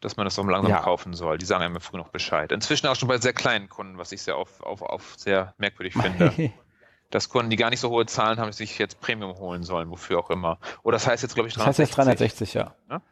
dass 0.00 0.16
man 0.16 0.24
das 0.24 0.38
auch 0.38 0.44
langsam 0.44 0.70
ja. 0.70 0.80
kaufen 0.80 1.14
soll. 1.14 1.38
Die 1.38 1.46
sagen 1.46 1.62
einem 1.62 1.80
früh 1.80 1.96
noch 1.96 2.08
Bescheid. 2.08 2.52
Inzwischen 2.52 2.86
auch 2.86 2.96
schon 2.96 3.08
bei 3.08 3.18
sehr 3.18 3.32
kleinen 3.32 3.68
Kunden, 3.68 3.98
was 3.98 4.12
ich 4.12 4.22
sehr 4.22 4.36
auf, 4.36 4.62
auf, 4.62 4.82
auf 4.82 5.14
sehr 5.16 5.54
merkwürdig 5.58 5.94
finde. 5.94 6.52
dass 7.10 7.28
Kunden, 7.28 7.50
die 7.50 7.56
gar 7.56 7.70
nicht 7.70 7.80
so 7.80 7.90
hohe 7.90 8.06
Zahlen 8.06 8.38
haben, 8.38 8.52
sich 8.52 8.78
jetzt 8.78 9.00
Premium 9.00 9.36
holen 9.38 9.62
sollen, 9.62 9.90
wofür 9.90 10.18
auch 10.18 10.30
immer. 10.30 10.58
Oder 10.82 10.96
das 10.96 11.06
heißt 11.06 11.22
jetzt, 11.22 11.34
glaube 11.34 11.48
ich, 11.48 11.54
360. 11.54 11.96
Das 11.96 11.98
heißt 11.98 12.18
jetzt 12.18 12.38
360, 12.38 12.54
ja. 12.54 12.74
ja? 12.90 13.02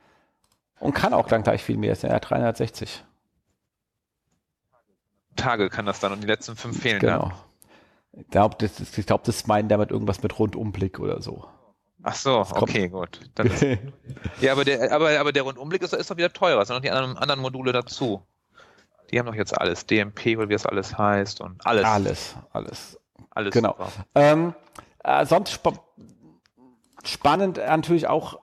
Und 0.81 0.95
kann 0.95 1.15
auch 1.15 1.29
dann 1.29 1.43
gleich 1.43 1.63
viel 1.63 1.77
mehr 1.77 1.95
sein, 1.95 2.11
ja, 2.11 2.19
360. 2.19 3.05
Tage 5.37 5.69
kann 5.69 5.87
das 5.87 6.01
dann 6.01 6.13
und 6.13 6.21
die 6.23 6.27
letzten 6.27 6.57
fünf 6.57 6.81
fehlen 6.81 7.01
genau. 7.01 7.33
dann. 8.13 8.21
Ich 8.21 8.29
glaube, 8.29 8.57
das, 8.59 8.93
glaub, 9.07 9.25
das 9.25 9.47
meinen 9.47 9.69
damit 9.69 9.91
irgendwas 9.91 10.23
mit 10.23 10.39
Rundumblick 10.39 11.01
oder 11.01 11.21
so. 11.21 11.49
Ach 12.03 12.15
so, 12.15 12.47
okay, 12.51 12.89
gut. 12.89 13.19
Ist, 13.39 13.63
ja, 14.41 14.53
aber 14.53 14.65
der, 14.65 14.93
aber, 14.93 15.19
aber 15.19 15.33
der 15.33 15.43
Rundumblick 15.43 15.83
ist, 15.83 15.95
ist 15.95 16.11
doch 16.11 16.17
wieder 16.17 16.33
teurer. 16.33 16.61
Es 16.61 16.69
sind 16.69 16.77
noch 16.77 16.83
die 16.83 16.91
anderen, 16.91 17.17
anderen 17.17 17.41
Module 17.41 17.73
dazu. 17.73 18.23
Die 19.11 19.19
haben 19.19 19.27
doch 19.27 19.35
jetzt 19.35 19.59
alles. 19.59 19.87
DMP 19.87 20.37
oder 20.37 20.49
wie 20.49 20.53
das 20.53 20.67
alles 20.67 20.97
heißt 20.97 21.41
und 21.41 21.65
alles. 21.67 21.85
Alles, 21.85 22.37
alles. 22.53 23.01
Alles 23.31 23.53
genau. 23.53 23.77
Ähm, 24.15 24.55
äh, 25.03 25.25
sonst 25.27 25.51
sp 25.53 25.77
spannend 27.05 27.59
natürlich 27.59 28.07
auch 28.07 28.41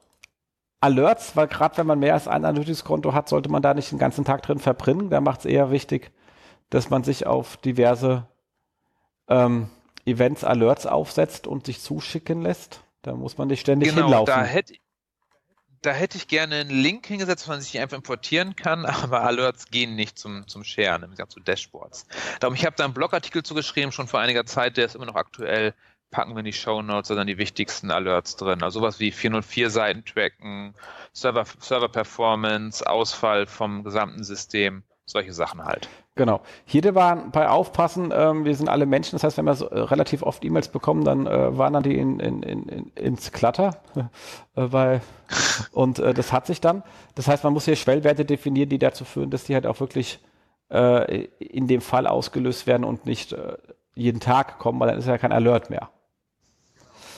Alerts, 0.82 1.36
weil 1.36 1.48
gerade 1.48 1.78
wenn 1.78 1.88
man 1.88 2.00
mehr 2.00 2.14
als 2.14 2.28
ein 2.28 2.46
Analytics-Konto 2.46 3.14
hat, 3.14 3.30
sollte 3.30 3.50
man 3.50 3.62
da 3.62 3.74
nicht 3.74 3.92
den 3.92 4.00
ganzen 4.00 4.26
Tag 4.26 4.42
drin 4.42 4.60
verbrennen. 4.60 5.10
Da 5.10 5.22
macht 5.22 5.42
es 5.42 5.46
eher 5.46 5.72
wichtig, 5.72 6.12
dass 6.70 6.90
man 6.90 7.04
sich 7.04 7.26
auf 7.28 7.58
diverse 7.58 8.28
ähm, 9.28 9.70
Events, 10.06 10.44
Alerts 10.44 10.88
aufsetzt 10.88 11.48
und 11.48 11.66
sich 11.66 11.82
zuschicken 11.82 12.42
lässt. 12.42 12.82
Da 13.04 13.14
muss 13.14 13.38
man 13.38 13.48
nicht 13.48 13.62
ständig 13.62 13.90
genau, 13.90 14.08
hinlaufen. 14.08 14.34
Da 14.34 14.44
hätte, 14.44 14.74
da 15.82 15.92
hätte 15.92 16.18
ich 16.18 16.28
gerne 16.28 16.56
einen 16.56 16.70
Link 16.70 17.08
hingesetzt, 17.08 17.48
wo 17.48 17.52
man 17.52 17.62
sich 17.62 17.80
einfach 17.80 17.98
importieren 17.98 18.56
kann, 18.56 18.86
aber 18.86 19.22
Alerts 19.24 19.68
gehen 19.68 19.96
nicht 19.96 20.18
zum, 20.18 20.48
zum 20.48 20.64
Sharen, 20.64 21.02
nämlich 21.02 21.20
zu 21.28 21.40
Dashboards. 21.40 22.06
Darum, 22.40 22.56
ich 22.56 22.66
habe 22.66 22.76
da 22.76 22.86
einen 22.86 22.94
Blogartikel 22.94 23.44
zugeschrieben, 23.44 23.92
schon 23.92 24.08
vor 24.08 24.20
einiger 24.20 24.46
Zeit, 24.46 24.78
der 24.78 24.86
ist 24.86 24.96
immer 24.96 25.06
noch 25.06 25.16
aktuell. 25.16 25.74
Packen 26.12 26.34
wir 26.34 26.40
in 26.40 26.46
die 26.46 26.54
Show 26.54 26.82
Notes 26.82 27.08
dann 27.08 27.26
die 27.26 27.38
wichtigsten 27.38 27.90
Alerts 27.90 28.36
drin. 28.36 28.64
Also 28.64 28.82
sowas 28.82 29.00
wie 29.00 29.12
404 29.12 29.70
Seiten 29.70 30.04
tracken, 30.04 30.76
Server, 31.14 31.46
Server 31.60 31.88
Performance, 31.88 32.86
Ausfall 32.86 33.48
vom 33.48 33.86
gesamten 33.86 34.26
System, 34.26 34.84
solche 35.06 35.32
Sachen 35.32 35.64
halt. 35.64 35.88
Genau. 36.16 36.42
Hier 36.66 36.94
war 36.94 37.16
bei 37.16 37.48
Aufpassen, 37.48 38.12
ähm, 38.14 38.44
wir 38.44 38.54
sind 38.56 38.68
alle 38.68 38.86
Menschen, 38.86 39.16
das 39.16 39.24
heißt, 39.24 39.38
wenn 39.38 39.46
wir 39.46 39.56
so, 39.56 39.68
äh, 39.68 39.80
relativ 39.80 40.24
oft 40.24 40.44
E-Mails 40.44 40.68
bekommen, 40.68 41.06
dann 41.06 41.26
äh, 41.26 41.58
wandern 41.58 41.84
die 41.84 41.98
in, 41.98 42.20
in, 42.20 42.44
in, 42.44 42.92
ins 42.96 43.32
Clutter. 43.32 43.82
äh, 43.96 44.02
weil, 44.56 45.02
und 45.72 46.00
äh, 46.00 46.14
das 46.14 46.34
hat 46.34 46.48
sich 46.48 46.60
dann. 46.60 46.84
Das 47.16 47.30
heißt, 47.30 47.46
man 47.46 47.54
muss 47.54 47.64
hier 47.64 47.78
Schwellwerte 47.78 48.26
definieren, 48.26 48.68
die 48.68 48.80
dazu 48.80 49.06
führen, 49.06 49.30
dass 49.30 49.46
die 49.46 49.54
halt 49.54 49.66
auch 49.66 49.80
wirklich 49.80 50.20
äh, 50.70 51.24
in 51.40 51.68
dem 51.68 51.80
Fall 51.80 52.08
ausgelöst 52.08 52.68
werden 52.68 52.84
und 52.84 53.06
nicht 53.06 53.32
äh, 53.32 53.58
jeden 53.96 54.20
Tag 54.20 54.60
kommen, 54.60 54.82
weil 54.82 54.90
dann 54.90 54.98
ist 54.98 55.08
ja 55.08 55.18
kein 55.18 55.32
Alert 55.32 55.70
mehr. 55.70 55.90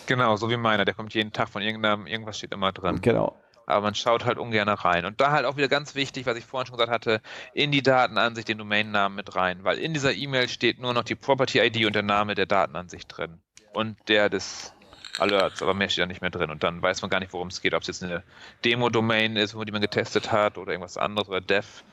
Genau, 0.05 0.35
so 0.35 0.51
wie 0.51 0.57
meiner, 0.57 0.85
der 0.85 0.93
kommt 0.93 1.15
jeden 1.15 1.33
Tag 1.33 1.49
von 1.49 1.63
irgendeinem, 1.63 2.05
irgendwas 2.05 2.37
steht 2.37 2.51
immer 2.51 2.71
drin. 2.71 3.01
Genau 3.01 3.35
aber 3.65 3.81
man 3.81 3.95
schaut 3.95 4.25
halt 4.25 4.37
ungern 4.37 4.69
rein. 4.69 5.05
Und 5.05 5.21
da 5.21 5.31
halt 5.31 5.45
auch 5.45 5.57
wieder 5.57 5.67
ganz 5.67 5.95
wichtig, 5.95 6.25
was 6.25 6.37
ich 6.37 6.45
vorhin 6.45 6.67
schon 6.67 6.77
gesagt 6.77 6.91
hatte, 6.91 7.21
in 7.53 7.71
die 7.71 7.81
Datenansicht 7.81 8.47
den 8.47 8.57
Domainnamen 8.57 9.15
mit 9.15 9.35
rein, 9.35 9.63
weil 9.63 9.77
in 9.77 9.93
dieser 9.93 10.13
E-Mail 10.13 10.49
steht 10.49 10.79
nur 10.79 10.93
noch 10.93 11.03
die 11.03 11.15
Property-ID 11.15 11.85
und 11.85 11.95
der 11.95 12.03
Name 12.03 12.35
der 12.35 12.45
Datenansicht 12.45 13.07
drin 13.15 13.39
und 13.73 13.97
der 14.07 14.29
des 14.29 14.73
Alerts, 15.19 15.61
aber 15.61 15.73
mehr 15.73 15.89
steht 15.89 16.03
da 16.03 16.07
nicht 16.07 16.21
mehr 16.21 16.31
drin 16.31 16.49
und 16.49 16.63
dann 16.63 16.81
weiß 16.81 17.01
man 17.01 17.11
gar 17.11 17.19
nicht, 17.19 17.33
worum 17.33 17.49
es 17.49 17.61
geht, 17.61 17.73
ob 17.73 17.81
es 17.81 17.87
jetzt 17.87 18.03
eine 18.03 18.23
Demo-Domain 18.65 19.35
ist, 19.35 19.53
die 19.53 19.71
man 19.71 19.81
getestet 19.81 20.31
hat 20.31 20.57
oder 20.57 20.71
irgendwas 20.71 20.97
anderes 20.97 21.29
oder 21.29 21.41
Dev. 21.41 21.83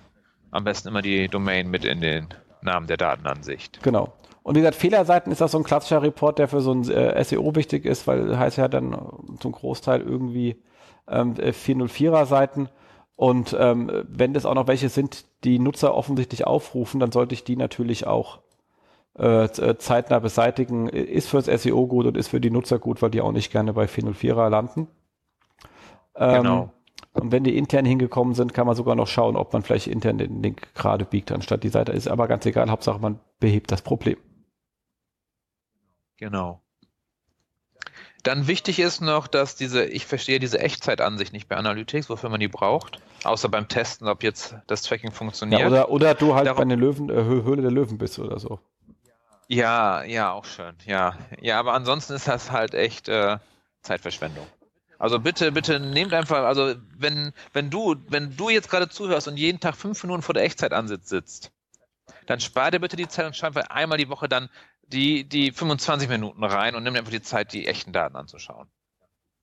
Am 0.51 0.65
besten 0.65 0.89
immer 0.89 1.03
die 1.03 1.29
Domain 1.29 1.71
mit 1.71 1.85
in 1.85 2.01
den 2.01 2.29
Namen 2.63 2.87
der 2.87 2.97
Datenansicht. 2.97 3.83
Genau. 3.83 4.13
Und 4.43 4.55
wie 4.55 4.61
gesagt, 4.61 4.77
Fehlerseiten 4.77 5.31
ist 5.31 5.41
das 5.41 5.53
so 5.53 5.59
ein 5.59 5.65
klassischer 5.65 6.03
Report, 6.03 6.39
der 6.39 6.49
für 6.49 6.61
so 6.61 6.73
ein 6.73 6.89
äh, 6.91 7.23
SEO 7.23 7.55
wichtig 7.55 7.85
ist, 7.85 8.07
weil 8.07 8.39
heißt 8.39 8.57
ja 8.57 8.69
dann 8.69 8.97
zum 9.39 9.53
Großteil 9.53 10.01
irgendwie 10.01 10.57
ähm, 11.11 11.35
404er 11.35 12.27
Seiten. 12.27 12.69
Und 13.17 13.55
ähm, 13.59 13.91
wenn 14.09 14.33
das 14.33 14.47
auch 14.47 14.55
noch 14.55 14.67
welche 14.67 14.89
sind, 14.89 15.27
die 15.45 15.59
Nutzer 15.59 15.95
offensichtlich 15.95 16.47
aufrufen, 16.47 17.01
dann 17.01 17.13
sollte 17.13 17.35
ich 17.35 17.45
die 17.45 17.57
natürlich 17.57 18.07
auch 18.07 18.41
äh, 19.19 19.45
äh 19.45 19.77
zeitnah 19.77 20.21
beseitigen. 20.21 20.89
Ist 20.89 21.29
fürs 21.29 21.45
SEO 21.47 21.87
gut 21.87 22.07
und 22.07 22.17
ist 22.17 22.29
für 22.29 22.41
die 22.41 22.51
Nutzer 22.51 22.79
gut, 22.79 23.03
weil 23.03 23.11
die 23.11 23.21
auch 23.21 23.33
nicht 23.33 23.53
gerne 23.53 23.75
bei 23.75 23.85
404er 23.85 24.49
landen. 24.49 24.89
Ähm, 26.15 26.43
genau. 26.43 26.73
Und 27.13 27.33
wenn 27.33 27.43
die 27.45 27.57
intern 27.57 27.85
hingekommen 27.85 28.35
sind, 28.35 28.55
kann 28.55 28.67
man 28.67 28.77
sogar 28.77 28.95
noch 28.95 29.09
schauen, 29.09 29.37
ob 29.37 29.53
man 29.53 29.63
vielleicht 29.63 29.89
intern 29.89 30.19
den 30.19 30.43
Link 30.43 30.75
gerade 30.75 31.05
biegt, 31.05 31.33
anstatt 31.33 31.65
die 31.65 31.69
Seite. 31.69 31.93
Ist 31.93 32.09
aber 32.09 32.29
ganz 32.29 32.47
egal, 32.47 32.71
Hauptsache 32.71 33.01
man 33.01 33.19
behebt 33.41 33.73
das 33.73 33.83
Problem. 33.83 34.17
Genau. 36.17 36.63
Dann 38.23 38.47
wichtig 38.47 38.79
ist 38.79 39.01
noch, 39.01 39.27
dass 39.27 39.57
diese, 39.57 39.85
ich 39.85 40.07
verstehe 40.07 40.39
diese 40.39 40.59
Echtzeitansicht 40.59 41.33
nicht 41.33 41.49
bei 41.49 41.57
Analytics, 41.57 42.11
wofür 42.11 42.29
man 42.29 42.41
die 42.41 42.49
braucht, 42.49 43.01
außer 43.25 43.49
beim 43.49 43.69
Testen, 43.69 44.09
ob 44.09 44.23
jetzt 44.23 44.55
das 44.67 44.83
Tracking 44.83 45.13
funktioniert. 45.13 45.61
Ja, 45.61 45.67
oder, 45.67 45.91
oder 45.91 46.15
du 46.15 46.35
halt 46.35 46.47
Darum, 46.47 46.59
bei 46.59 46.65
der 46.65 46.77
Löwen, 46.77 47.09
äh, 47.09 47.15
Höhle 47.15 47.63
der 47.63 47.71
Löwen 47.71 47.99
bist 47.99 48.19
oder 48.19 48.39
so. 48.39 48.61
Ja, 49.49 50.05
ja, 50.05 50.33
auch 50.33 50.45
schön, 50.45 50.75
ja. 50.87 51.15
Ja, 51.41 51.59
aber 51.59 51.73
ansonsten 51.73 52.13
ist 52.13 52.29
das 52.29 52.53
halt 52.53 52.75
echt 52.75 53.09
äh, 53.09 53.39
Zeitverschwendung. 53.83 54.47
Also 54.99 55.19
bitte, 55.19 55.51
bitte 55.51 55.81
nehmt 55.81 56.13
einfach, 56.13 56.45
also 56.45 56.75
wenn, 56.97 57.33
wenn 57.53 57.71
du, 57.71 57.97
wenn 58.09 58.37
du 58.37 58.51
jetzt 58.51 58.69
gerade 58.71 58.89
zuhörst 58.89 59.29
und 59.29 59.39
jeden 59.39 59.59
Tag 59.59 59.75
fünf 59.75 60.03
Minuten 60.03 60.23
vor 60.23 60.35
der 60.35 60.45
Echtzeitansicht 60.45 61.09
sitzt, 61.09 61.53
dann 62.27 62.39
spar 62.39 62.71
dir 62.71 62.81
bitte 62.81 62.97
die 62.97 63.09
Zeit 63.09 63.27
und 63.27 63.35
schreib 63.35 63.57
einmal 63.71 63.99
die 63.99 64.09
Woche 64.09 64.29
dann 64.29 64.51
die, 64.93 65.25
die 65.25 65.53
25 65.53 66.09
Minuten 66.09 66.45
rein 66.45 66.75
und 66.75 66.83
nimmt 66.83 66.97
einfach 66.97 67.13
die 67.13 67.23
Zeit, 67.23 67.53
die 67.53 67.67
echten 67.67 67.93
Daten 67.93 68.17
anzuschauen. 68.17 68.69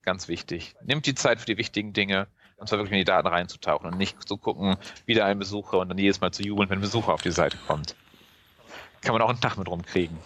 Ganz 0.04 0.28
wichtig. 0.28 0.76
Nimmt 0.84 1.06
die 1.06 1.16
Zeit 1.16 1.40
für 1.40 1.46
die 1.46 1.58
wichtigen 1.58 1.94
Dinge, 1.94 2.28
und 2.58 2.68
zwar 2.68 2.80
wirklich 2.80 2.94
in 2.94 3.00
die 3.00 3.06
Daten 3.06 3.28
reinzutauchen 3.28 3.92
und 3.92 3.98
nicht 3.98 4.28
zu 4.28 4.38
gucken, 4.38 4.78
wieder 5.06 5.26
ein 5.26 5.40
Besucher 5.40 5.80
und 5.80 5.90
dann 5.90 5.98
jedes 5.98 6.22
Mal 6.22 6.32
zu 6.32 6.44
jubeln, 6.44 6.70
wenn 6.70 6.80
ein 6.80 6.82
Besucher 6.82 7.14
auf 7.14 7.22
die 7.22 7.32
Seite 7.32 7.58
kommt. 7.68 7.96
Kann 9.02 9.14
man 9.14 9.22
auch 9.22 9.30
einen 9.30 9.42
Tag 9.42 9.58
mit 9.58 9.68
rumkriegen. 9.68 10.18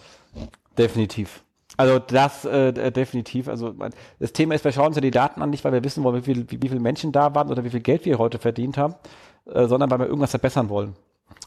Definitiv. 0.78 1.42
Also 1.76 1.98
das 1.98 2.44
äh, 2.44 2.92
definitiv. 2.92 3.48
Also 3.48 3.74
das 4.18 4.32
Thema 4.32 4.54
ist, 4.54 4.64
wir 4.64 4.72
schauen 4.72 4.88
uns 4.88 4.96
ja 4.96 5.00
die 5.00 5.10
Daten 5.10 5.42
an, 5.42 5.50
nicht 5.50 5.64
weil 5.64 5.72
wir 5.72 5.84
wissen 5.84 6.04
wollen, 6.04 6.16
wie, 6.16 6.34
viel, 6.34 6.50
wie, 6.50 6.62
wie 6.62 6.68
viele 6.68 6.80
Menschen 6.80 7.12
da 7.12 7.34
waren 7.34 7.50
oder 7.50 7.64
wie 7.64 7.70
viel 7.70 7.80
Geld 7.80 8.04
wir 8.04 8.18
heute 8.18 8.38
verdient 8.38 8.76
haben, 8.76 8.94
äh, 9.46 9.66
sondern 9.66 9.90
weil 9.90 9.98
wir 9.98 10.06
irgendwas 10.06 10.30
verbessern 10.30 10.68
wollen. 10.68 10.94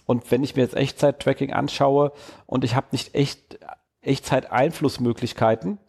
Und 0.06 0.30
wenn 0.32 0.44
ich 0.44 0.56
mir 0.56 0.62
jetzt 0.62 0.76
Echtzeit-Tracking 0.76 1.54
anschaue 1.54 2.12
und 2.46 2.64
ich 2.64 2.76
habe 2.76 2.88
nicht 2.92 3.16
echt 3.16 3.60
Echtzeit-Einflussmöglichkeiten, 4.02 5.80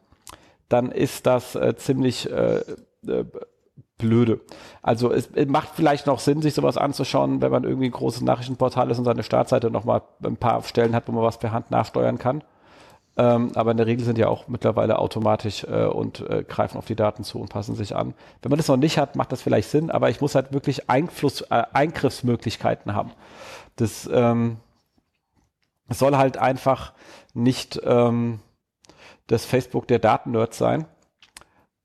dann 0.68 0.90
ist 0.90 1.26
das 1.26 1.54
äh, 1.54 1.76
ziemlich 1.76 2.30
äh, 2.30 2.60
äh, 3.06 3.24
blöde. 3.98 4.40
Also 4.82 5.12
es, 5.12 5.30
es, 5.34 5.46
macht 5.46 5.70
vielleicht 5.74 6.06
noch 6.06 6.18
Sinn, 6.18 6.42
sich 6.42 6.54
sowas 6.54 6.76
anzuschauen, 6.76 7.40
wenn 7.40 7.52
man 7.52 7.64
irgendwie 7.64 7.86
ein 7.86 7.92
großes 7.92 8.22
Nachrichtenportal 8.22 8.90
ist 8.90 8.98
und 8.98 9.04
seine 9.04 9.22
Startseite 9.22 9.70
nochmal 9.70 10.02
ein 10.22 10.36
paar 10.36 10.62
Stellen 10.64 10.94
hat, 10.94 11.08
wo 11.08 11.12
man 11.12 11.22
was 11.22 11.38
per 11.38 11.52
Hand 11.52 11.70
nachsteuern 11.70 12.18
kann. 12.18 12.42
Ähm, 13.18 13.52
aber 13.54 13.70
in 13.70 13.78
der 13.78 13.86
Regel 13.86 14.04
sind 14.04 14.18
ja 14.18 14.28
auch 14.28 14.46
mittlerweile 14.46 14.98
automatisch 14.98 15.64
äh, 15.64 15.86
und 15.86 16.20
äh, 16.28 16.44
greifen 16.46 16.76
auf 16.76 16.84
die 16.84 16.96
Daten 16.96 17.24
zu 17.24 17.40
und 17.40 17.48
passen 17.48 17.74
sich 17.74 17.96
an. 17.96 18.12
Wenn 18.42 18.50
man 18.50 18.58
das 18.58 18.68
noch 18.68 18.76
nicht 18.76 18.98
hat, 18.98 19.16
macht 19.16 19.32
das 19.32 19.40
vielleicht 19.40 19.70
Sinn, 19.70 19.90
aber 19.90 20.10
ich 20.10 20.20
muss 20.20 20.34
halt 20.34 20.52
wirklich 20.52 20.90
Einfluss, 20.90 21.40
äh, 21.40 21.62
Eingriffsmöglichkeiten 21.72 22.94
haben. 22.94 23.12
Das 23.76 24.08
ähm, 24.12 24.58
soll 25.88 26.16
halt 26.16 26.38
einfach 26.38 26.92
nicht 27.34 27.80
ähm, 27.84 28.40
das 29.26 29.44
Facebook 29.44 29.86
der 29.86 29.98
Datennerds 29.98 30.58
sein, 30.58 30.86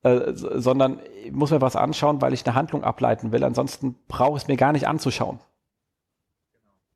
äh, 0.03 0.31
sondern 0.33 0.99
ich 1.23 1.31
muss 1.31 1.51
mir 1.51 1.61
was 1.61 1.75
anschauen, 1.75 2.21
weil 2.21 2.33
ich 2.33 2.45
eine 2.45 2.55
Handlung 2.55 2.83
ableiten 2.83 3.31
will. 3.31 3.43
Ansonsten 3.43 3.95
brauche 4.07 4.37
ich 4.37 4.43
es 4.43 4.47
mir 4.47 4.57
gar 4.57 4.71
nicht 4.71 4.87
anzuschauen. 4.87 5.39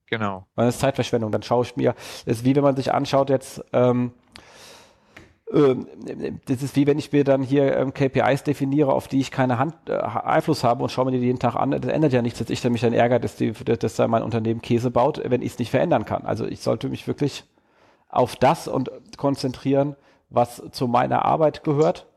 Genau. 0.08 0.46
Weil 0.56 0.68
das 0.68 0.76
ist 0.76 0.82
Zeitverschwendung. 0.82 1.32
Dann 1.32 1.44
schaue 1.44 1.64
ich 1.66 1.76
mir, 1.76 1.96
ist 2.26 2.46
wie 2.46 2.56
wenn 2.56 2.64
man 2.64 2.76
sich 2.76 2.94
anschaut 2.94 3.30
jetzt, 3.30 3.64
ähm, 3.74 4.14
das 5.48 6.64
ist 6.64 6.76
wie 6.76 6.88
wenn 6.88 6.98
ich 6.98 7.12
mir 7.12 7.24
dann 7.24 7.44
hier 7.44 7.78
ähm, 7.78 7.94
KPIs 7.94 8.44
definiere, 8.44 8.92
auf 8.94 9.08
die 9.08 9.20
ich 9.20 9.30
keine 9.30 9.60
Hand, 9.60 9.76
äh, 9.88 9.94
Einfluss 9.94 10.64
habe 10.64 10.82
und 10.82 10.90
schaue 10.90 11.06
mir 11.06 11.12
die 11.12 11.20
jeden 11.20 11.40
Tag 11.40 11.56
an. 11.56 11.72
Das 11.72 11.86
ändert 11.86 12.14
ja 12.14 12.22
nichts, 12.24 12.40
dass 12.40 12.50
ich 12.50 12.62
dann 12.62 12.72
mich 12.72 12.82
dann 12.82 12.94
ärgere, 12.94 13.20
dass, 13.20 13.36
die, 13.36 13.52
dass 13.52 13.96
da 13.96 14.08
mein 14.08 14.24
Unternehmen 14.24 14.62
Käse 14.62 14.90
baut, 14.90 15.22
wenn 15.24 15.44
ich 15.44 15.54
es 15.54 15.60
nicht 15.60 15.70
verändern 15.70 16.06
kann. 16.06 16.26
Also 16.26 16.46
ich 16.46 16.62
sollte 16.62 16.90
mich 16.90 17.08
wirklich 17.08 17.44
auf 18.10 18.36
das 18.36 18.68
und 18.68 18.90
konzentrieren, 19.18 19.96
was 20.30 20.64
zu 20.72 20.88
meiner 20.88 21.26
Arbeit 21.26 21.64
gehört. 21.64 22.08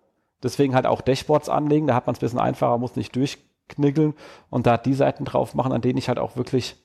Deswegen 0.43 0.75
halt 0.75 0.87
auch 0.87 1.03
Dashboards 1.03 1.49
anlegen, 1.49 1.87
da 1.87 1.95
hat 1.95 2.07
man 2.07 2.15
es 2.15 2.21
ein 2.21 2.21
bisschen 2.21 2.39
einfacher, 2.39 2.79
muss 2.79 2.97
nicht 2.97 3.15
durchkniggeln 3.15 4.15
und 4.49 4.67
da 4.67 4.79
die 4.79 4.95
Seiten 4.95 5.25
drauf 5.25 5.55
machen, 5.55 5.73
an 5.73 5.83
denen 5.83 5.99
ich 5.99 6.09
halt 6.09 6.19
auch 6.19 6.37
wirklich 6.37 6.77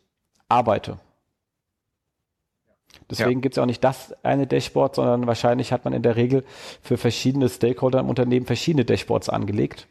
arbeite. 0.49 0.99
Deswegen 3.13 3.39
ja. 3.39 3.41
gibt 3.41 3.55
es 3.55 3.61
auch 3.61 3.67
nicht 3.67 3.83
das 3.83 4.15
eine 4.23 4.47
Dashboard, 4.47 4.95
sondern 4.95 5.27
wahrscheinlich 5.27 5.71
hat 5.71 5.85
man 5.85 5.93
in 5.93 6.01
der 6.01 6.15
Regel 6.15 6.43
für 6.81 6.97
verschiedene 6.97 7.47
Stakeholder 7.47 7.99
im 7.99 8.09
Unternehmen 8.09 8.47
verschiedene 8.47 8.85
Dashboards 8.85 9.29
angelegt, 9.29 9.87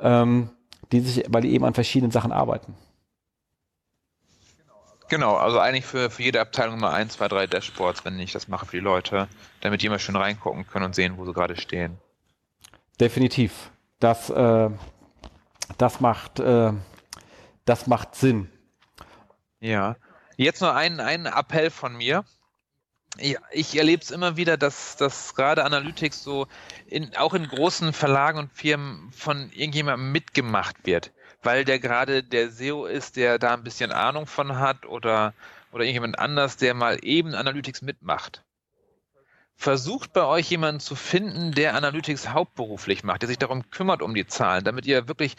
ähm, 0.00 0.50
die 0.90 0.98
sich, 0.98 1.24
weil 1.28 1.42
die 1.42 1.52
eben 1.52 1.64
an 1.64 1.74
verschiedenen 1.74 2.10
Sachen 2.10 2.32
arbeiten. 2.32 2.74
Genau, 5.08 5.36
also 5.36 5.60
eigentlich 5.60 5.86
für, 5.86 6.10
für 6.10 6.24
jede 6.24 6.40
Abteilung 6.40 6.80
mal 6.80 6.92
ein, 6.92 7.08
zwei, 7.08 7.28
drei 7.28 7.46
Dashboards, 7.46 8.04
wenn 8.04 8.18
ich 8.18 8.32
das 8.32 8.48
mache 8.48 8.66
für 8.66 8.76
die 8.76 8.82
Leute, 8.82 9.28
damit 9.60 9.80
die 9.80 9.86
immer 9.86 10.00
schön 10.00 10.16
reingucken 10.16 10.66
können 10.66 10.86
und 10.86 10.94
sehen, 10.96 11.16
wo 11.18 11.24
sie 11.24 11.32
gerade 11.32 11.56
stehen. 11.56 11.98
Definitiv. 13.00 13.70
Das, 14.00 14.28
äh, 14.28 14.70
das 15.78 16.00
macht, 16.00 16.40
äh, 16.40 16.72
das 17.64 17.86
macht 17.86 18.16
Sinn. 18.16 18.50
Ja. 19.60 19.94
Jetzt 20.38 20.60
nur 20.60 20.72
ein, 20.72 21.00
ein 21.00 21.26
Appell 21.26 21.68
von 21.68 21.96
mir. 21.96 22.24
Ich, 23.16 23.36
ich 23.50 23.76
erlebe 23.76 24.04
es 24.04 24.12
immer 24.12 24.36
wieder, 24.36 24.56
dass, 24.56 24.94
dass 24.94 25.34
gerade 25.34 25.64
Analytics 25.64 26.22
so 26.22 26.46
in, 26.86 27.16
auch 27.16 27.34
in 27.34 27.48
großen 27.48 27.92
Verlagen 27.92 28.38
und 28.38 28.52
Firmen 28.52 29.10
von 29.10 29.50
irgendjemandem 29.50 30.12
mitgemacht 30.12 30.76
wird, 30.84 31.12
weil 31.42 31.64
der 31.64 31.80
gerade 31.80 32.22
der 32.22 32.52
SEO 32.52 32.86
ist, 32.86 33.16
der 33.16 33.40
da 33.40 33.54
ein 33.54 33.64
bisschen 33.64 33.90
Ahnung 33.90 34.26
von 34.28 34.60
hat 34.60 34.86
oder, 34.86 35.34
oder 35.72 35.82
irgendjemand 35.82 36.20
anders, 36.20 36.56
der 36.56 36.72
mal 36.72 37.00
eben 37.02 37.34
Analytics 37.34 37.82
mitmacht. 37.82 38.44
Versucht 39.56 40.12
bei 40.12 40.22
euch 40.24 40.48
jemanden 40.50 40.78
zu 40.78 40.94
finden, 40.94 41.50
der 41.50 41.74
Analytics 41.74 42.28
hauptberuflich 42.28 43.02
macht, 43.02 43.22
der 43.22 43.28
sich 43.28 43.38
darum 43.38 43.68
kümmert 43.70 44.02
um 44.02 44.14
die 44.14 44.28
Zahlen, 44.28 44.62
damit 44.62 44.86
ihr 44.86 45.08
wirklich 45.08 45.34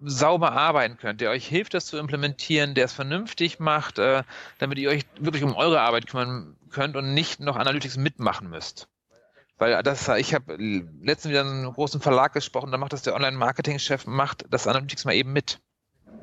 sauber 0.00 0.52
arbeiten 0.52 0.96
könnt, 0.96 1.20
der 1.20 1.30
euch 1.30 1.46
hilft, 1.46 1.74
das 1.74 1.86
zu 1.86 1.98
implementieren, 1.98 2.74
der 2.74 2.86
es 2.86 2.92
vernünftig 2.92 3.60
macht, 3.60 3.98
äh, 3.98 4.22
damit 4.58 4.78
ihr 4.78 4.90
euch 4.90 5.04
wirklich 5.18 5.42
um 5.42 5.54
eure 5.54 5.80
Arbeit 5.80 6.06
kümmern 6.06 6.56
könnt 6.70 6.96
und 6.96 7.14
nicht 7.14 7.40
noch 7.40 7.56
Analytics 7.56 7.96
mitmachen 7.96 8.48
müsst. 8.48 8.88
Weil 9.58 9.82
das, 9.82 10.08
ich 10.08 10.32
habe 10.32 10.56
letztens 10.56 11.32
wieder 11.32 11.42
einen 11.42 11.70
großen 11.72 12.00
Verlag 12.00 12.32
gesprochen, 12.32 12.72
da 12.72 12.78
macht 12.78 12.94
das 12.94 13.02
der 13.02 13.14
Online-Marketing-Chef, 13.14 14.06
macht 14.06 14.46
das 14.48 14.66
Analytics 14.66 15.04
mal 15.04 15.14
eben 15.14 15.34
mit. 15.34 15.60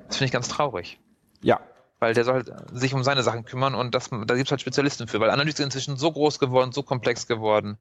Das 0.08 0.18
finde 0.18 0.26
ich 0.26 0.32
ganz 0.32 0.48
traurig. 0.48 1.00
Ja. 1.42 1.60
Weil 2.00 2.14
der 2.14 2.26
soll 2.26 2.34
halt 2.36 2.52
sich 2.72 2.94
um 2.94 3.04
seine 3.04 3.24
Sachen 3.24 3.46
kümmern 3.46 3.76
und 3.76 3.94
das, 3.94 4.10
da 4.10 4.36
gibt 4.36 4.48
es 4.48 4.52
halt 4.52 4.62
Spezialisten 4.62 5.08
für, 5.08 5.20
weil 5.20 5.30
Analytics 5.30 5.60
ist 5.60 5.66
inzwischen 5.66 5.98
so 5.98 6.12
groß 6.12 6.40
geworden, 6.40 6.72
so 6.72 6.82
komplex 6.82 7.28
geworden 7.28 7.78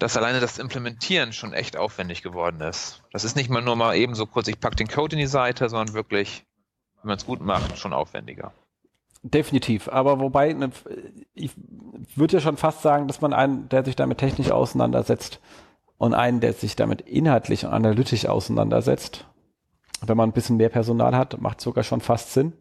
dass 0.00 0.16
alleine 0.16 0.40
das 0.40 0.58
Implementieren 0.58 1.32
schon 1.34 1.52
echt 1.52 1.76
aufwendig 1.76 2.22
geworden 2.22 2.62
ist. 2.62 3.02
Das 3.12 3.22
ist 3.22 3.36
nicht 3.36 3.50
mal 3.50 3.60
nur 3.60 3.76
mal 3.76 3.94
eben 3.94 4.14
so 4.14 4.26
kurz, 4.26 4.48
ich 4.48 4.58
packe 4.58 4.74
den 4.74 4.88
Code 4.88 5.14
in 5.14 5.20
die 5.20 5.26
Seite, 5.26 5.68
sondern 5.68 5.94
wirklich, 5.94 6.46
wenn 7.02 7.08
man 7.08 7.18
es 7.18 7.26
gut 7.26 7.42
macht, 7.42 7.78
schon 7.78 7.92
aufwendiger. 7.92 8.52
Definitiv, 9.22 9.88
aber 9.88 10.18
wobei, 10.18 10.54
ne, 10.54 10.70
ich 11.34 11.50
würde 12.16 12.38
ja 12.38 12.40
schon 12.40 12.56
fast 12.56 12.80
sagen, 12.80 13.08
dass 13.08 13.20
man 13.20 13.34
einen, 13.34 13.68
der 13.68 13.84
sich 13.84 13.94
damit 13.94 14.16
technisch 14.16 14.50
auseinandersetzt 14.50 15.38
und 15.98 16.14
einen, 16.14 16.40
der 16.40 16.54
sich 16.54 16.76
damit 16.76 17.02
inhaltlich 17.02 17.66
und 17.66 17.72
analytisch 17.72 18.24
auseinandersetzt, 18.24 19.26
wenn 20.00 20.16
man 20.16 20.30
ein 20.30 20.32
bisschen 20.32 20.56
mehr 20.56 20.70
Personal 20.70 21.14
hat, 21.14 21.38
macht 21.42 21.60
sogar 21.60 21.84
schon 21.84 22.00
fast 22.00 22.32
Sinn. 22.32 22.54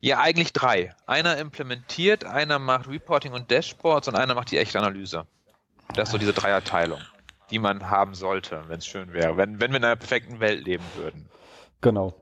Ja, 0.00 0.18
eigentlich 0.18 0.52
drei. 0.52 0.92
Einer 1.06 1.38
implementiert, 1.38 2.24
einer 2.24 2.58
macht 2.58 2.88
Reporting 2.88 3.32
und 3.32 3.52
Dashboards 3.52 4.08
und 4.08 4.16
einer 4.16 4.34
macht 4.34 4.50
die 4.50 4.58
echte 4.58 4.80
Analyse. 4.80 5.24
Das 5.94 6.08
ist 6.08 6.12
so 6.12 6.18
diese 6.18 6.32
Dreierteilung, 6.32 7.00
die 7.50 7.58
man 7.58 7.90
haben 7.90 8.14
sollte, 8.14 8.62
wenn 8.68 8.78
es 8.78 8.86
schön 8.86 9.12
wäre, 9.12 9.36
wenn, 9.36 9.60
wenn 9.60 9.70
wir 9.70 9.78
in 9.78 9.84
einer 9.84 9.96
perfekten 9.96 10.40
Welt 10.40 10.64
leben 10.64 10.84
würden. 10.96 11.28
Genau. 11.80 12.14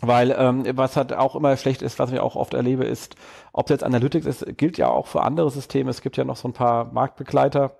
Weil 0.00 0.34
ähm, 0.38 0.64
was 0.76 0.96
halt 0.96 1.12
auch 1.12 1.34
immer 1.34 1.56
schlecht 1.56 1.82
ist, 1.82 1.98
was 1.98 2.12
ich 2.12 2.20
auch 2.20 2.36
oft 2.36 2.54
erlebe, 2.54 2.84
ist, 2.84 3.16
ob 3.52 3.68
jetzt 3.68 3.82
Analytics 3.82 4.26
ist, 4.26 4.46
gilt 4.56 4.78
ja 4.78 4.88
auch 4.88 5.08
für 5.08 5.22
andere 5.22 5.50
Systeme. 5.50 5.90
Es 5.90 6.02
gibt 6.02 6.16
ja 6.16 6.24
noch 6.24 6.36
so 6.36 6.46
ein 6.46 6.52
paar 6.52 6.92
Marktbegleiter. 6.92 7.76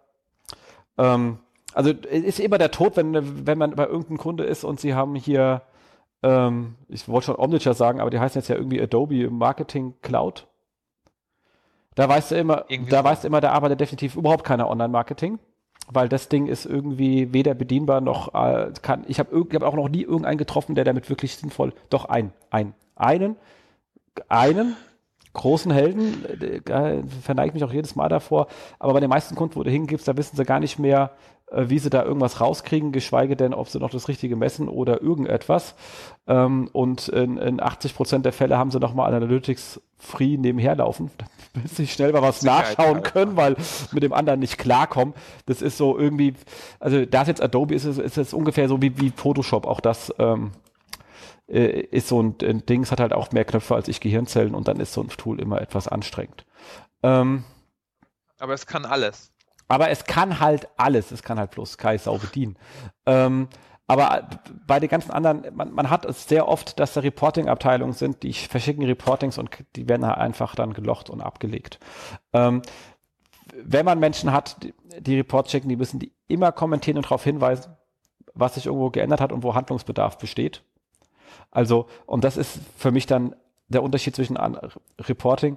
Ähm, 0.96 1.38
also 1.74 1.90
ist 1.90 2.40
immer 2.40 2.58
der 2.58 2.72
Tod, 2.72 2.96
wenn, 2.96 3.46
wenn 3.46 3.58
man 3.58 3.76
bei 3.76 3.86
irgendeinem 3.86 4.18
Kunde 4.18 4.44
ist 4.44 4.64
und 4.64 4.80
sie 4.80 4.94
haben 4.94 5.14
hier, 5.14 5.62
ähm, 6.24 6.74
ich 6.88 7.06
wollte 7.08 7.26
schon 7.26 7.36
Omniture 7.36 7.74
sagen, 7.74 8.00
aber 8.00 8.10
die 8.10 8.18
heißen 8.18 8.40
jetzt 8.40 8.48
ja 8.48 8.56
irgendwie 8.56 8.82
Adobe 8.82 9.30
Marketing 9.30 9.94
Cloud. 10.02 10.48
Da 11.98 12.08
weißt 12.08 12.30
du 12.30 12.36
immer, 12.36 12.64
irgendwie 12.68 12.90
da 12.90 12.98
so. 12.98 13.04
weißt 13.04 13.24
du 13.24 13.28
immer, 13.28 13.40
da 13.40 13.50
arbeitet 13.50 13.80
definitiv 13.80 14.14
überhaupt 14.14 14.44
keiner 14.44 14.70
Online-Marketing 14.70 15.38
weil 15.90 16.08
das 16.08 16.28
Ding 16.28 16.46
ist 16.46 16.66
irgendwie 16.66 17.32
weder 17.32 17.54
bedienbar 17.54 18.00
noch 18.00 18.34
äh, 18.34 18.72
kann. 18.82 19.04
Ich 19.08 19.18
habe 19.18 19.34
hab 19.54 19.62
auch 19.62 19.74
noch 19.74 19.88
nie 19.88 20.02
irgendeinen 20.02 20.36
getroffen, 20.36 20.74
der 20.74 20.84
damit 20.84 21.08
wirklich 21.08 21.36
sinnvoll. 21.36 21.72
Doch 21.88 22.04
ein, 22.04 22.32
ein, 22.50 22.74
einen, 22.94 23.36
einen 24.28 24.76
großen 25.32 25.70
Helden, 25.70 26.24
äh, 26.24 27.02
verneige 27.22 27.48
ich 27.48 27.54
mich 27.54 27.64
auch 27.64 27.72
jedes 27.72 27.96
Mal 27.96 28.08
davor. 28.08 28.48
Aber 28.78 28.92
bei 28.92 29.00
den 29.00 29.10
meisten 29.10 29.34
Kunden, 29.34 29.56
wo 29.56 29.62
du 29.62 29.70
hingibst, 29.70 30.08
da 30.08 30.16
wissen 30.16 30.36
sie 30.36 30.44
gar 30.44 30.60
nicht 30.60 30.78
mehr, 30.78 31.12
äh, 31.50 31.68
wie 31.68 31.78
sie 31.78 31.90
da 31.90 32.04
irgendwas 32.04 32.40
rauskriegen, 32.40 32.92
geschweige 32.92 33.36
denn, 33.36 33.54
ob 33.54 33.68
sie 33.68 33.78
noch 33.78 33.90
das 33.90 34.08
Richtige 34.08 34.36
messen 34.36 34.68
oder 34.68 35.00
irgendetwas. 35.00 35.74
Ähm, 36.26 36.68
und 36.72 37.08
in, 37.08 37.38
in 37.38 37.60
80 37.60 37.94
Prozent 37.94 38.24
der 38.24 38.32
Fälle 38.32 38.58
haben 38.58 38.70
sie 38.70 38.80
nochmal 38.80 39.14
Analytics 39.14 39.80
free 39.98 40.36
nebenher 40.36 40.76
laufen, 40.76 41.10
damit 41.54 41.70
sie 41.70 41.86
schnell 41.86 42.12
mal 42.12 42.22
was 42.22 42.40
Sicherheit 42.40 42.78
nachschauen 42.78 43.02
können, 43.02 43.36
weil 43.36 43.56
mit 43.92 44.02
dem 44.02 44.12
anderen 44.12 44.40
nicht 44.40 44.58
klarkommen. 44.58 45.14
Das 45.46 45.62
ist 45.62 45.78
so 45.78 45.98
irgendwie, 45.98 46.34
also 46.80 47.04
da 47.04 47.22
ist 47.22 47.28
jetzt 47.28 47.42
Adobe, 47.42 47.74
ist 47.74 47.84
es, 47.84 47.98
ist 47.98 48.18
es 48.18 48.34
ungefähr 48.34 48.68
so 48.68 48.82
wie, 48.82 48.98
wie 49.00 49.10
Photoshop, 49.10 49.66
auch 49.66 49.80
das 49.80 50.12
ähm, 50.18 50.52
äh, 51.48 51.80
ist 51.80 52.08
so 52.08 52.22
ein, 52.22 52.36
ein 52.42 52.64
Ding, 52.66 52.82
es 52.82 52.92
hat 52.92 53.00
halt 53.00 53.12
auch 53.12 53.32
mehr 53.32 53.44
Knöpfe 53.44 53.74
als 53.74 53.88
ich 53.88 54.00
Gehirnzellen 54.00 54.54
und 54.54 54.68
dann 54.68 54.80
ist 54.80 54.92
so 54.92 55.02
ein 55.02 55.08
Tool 55.08 55.40
immer 55.40 55.60
etwas 55.60 55.88
anstrengend. 55.88 56.44
Ähm, 57.02 57.44
aber 58.38 58.54
es 58.54 58.66
kann 58.66 58.84
alles. 58.84 59.32
Aber 59.68 59.90
es 59.90 60.04
kann 60.04 60.40
halt 60.40 60.68
alles. 60.76 61.10
Es 61.10 61.22
kann 61.22 61.38
halt 61.38 61.50
bloß 61.50 61.76
Kai 61.76 61.98
Sau 61.98 62.18
bedienen. 62.18 62.56
Ähm, 63.06 63.48
aber 63.86 64.28
bei 64.66 64.80
den 64.80 64.90
ganzen 64.90 65.10
anderen, 65.10 65.54
man, 65.54 65.72
man 65.72 65.88
hat 65.88 66.04
es 66.04 66.28
sehr 66.28 66.46
oft, 66.46 66.78
dass 66.78 66.92
da 66.92 67.00
Reporting-Abteilungen 67.00 67.94
sind, 67.94 68.22
die 68.22 68.34
verschicken 68.34 68.84
Reportings 68.84 69.38
und 69.38 69.50
die 69.76 69.88
werden 69.88 70.06
halt 70.06 70.18
einfach 70.18 70.54
dann 70.54 70.74
gelocht 70.74 71.08
und 71.08 71.22
abgelegt. 71.22 71.78
Ähm, 72.34 72.60
wenn 73.54 73.86
man 73.86 73.98
Menschen 73.98 74.30
hat, 74.32 74.62
die, 74.62 74.74
die 75.00 75.16
Reports 75.16 75.50
schicken, 75.50 75.70
die 75.70 75.76
müssen 75.76 75.98
die 75.98 76.12
immer 76.28 76.52
kommentieren 76.52 76.98
und 76.98 77.06
darauf 77.06 77.24
hinweisen, 77.24 77.76
was 78.34 78.54
sich 78.54 78.66
irgendwo 78.66 78.90
geändert 78.90 79.22
hat 79.22 79.32
und 79.32 79.42
wo 79.42 79.54
Handlungsbedarf 79.54 80.18
besteht. 80.18 80.62
Also, 81.50 81.86
und 82.06 82.24
das 82.24 82.36
ist 82.36 82.58
für 82.76 82.90
mich 82.90 83.06
dann 83.06 83.34
der 83.68 83.82
Unterschied 83.82 84.16
zwischen 84.16 84.38
Reporting 85.00 85.56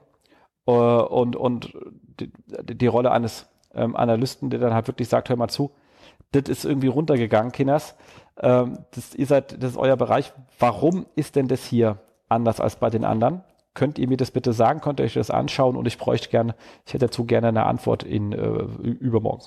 äh, 0.67 0.71
und, 0.71 1.35
und 1.35 1.73
die, 2.19 2.31
die 2.63 2.87
Rolle 2.87 3.11
eines 3.11 3.47
ähm, 3.73 3.95
Analysten, 3.95 4.49
der 4.49 4.59
dann 4.59 4.73
halt 4.73 4.87
wirklich 4.87 5.07
sagt, 5.07 5.29
hör 5.29 5.35
mal 5.35 5.47
zu, 5.47 5.71
das 6.31 6.43
ist 6.43 6.65
irgendwie 6.65 6.87
runtergegangen, 6.87 7.51
Kinders. 7.51 7.95
Ähm, 8.39 8.79
das, 8.91 9.15
ihr 9.15 9.25
seid, 9.25 9.61
das 9.61 9.71
ist 9.71 9.77
euer 9.77 9.97
Bereich. 9.97 10.33
Warum 10.59 11.05
ist 11.15 11.35
denn 11.35 11.47
das 11.47 11.65
hier 11.65 11.97
anders 12.29 12.59
als 12.59 12.77
bei 12.77 12.89
den 12.89 13.03
anderen? 13.05 13.43
Könnt 13.73 13.99
ihr 13.99 14.07
mir 14.07 14.17
das 14.17 14.31
bitte 14.31 14.53
sagen? 14.53 14.81
Könnt 14.81 14.99
ihr 14.99 15.05
euch 15.05 15.13
das 15.13 15.29
anschauen? 15.29 15.75
Und 15.75 15.85
ich 15.87 15.97
bräuchte 15.97 16.29
gerne, 16.29 16.55
ich 16.85 16.93
hätte 16.93 17.05
dazu 17.05 17.25
gerne 17.25 17.47
eine 17.49 17.65
Antwort 17.65 18.03
in 18.03 18.33
äh, 18.33 18.37
übermorgen. 18.37 19.45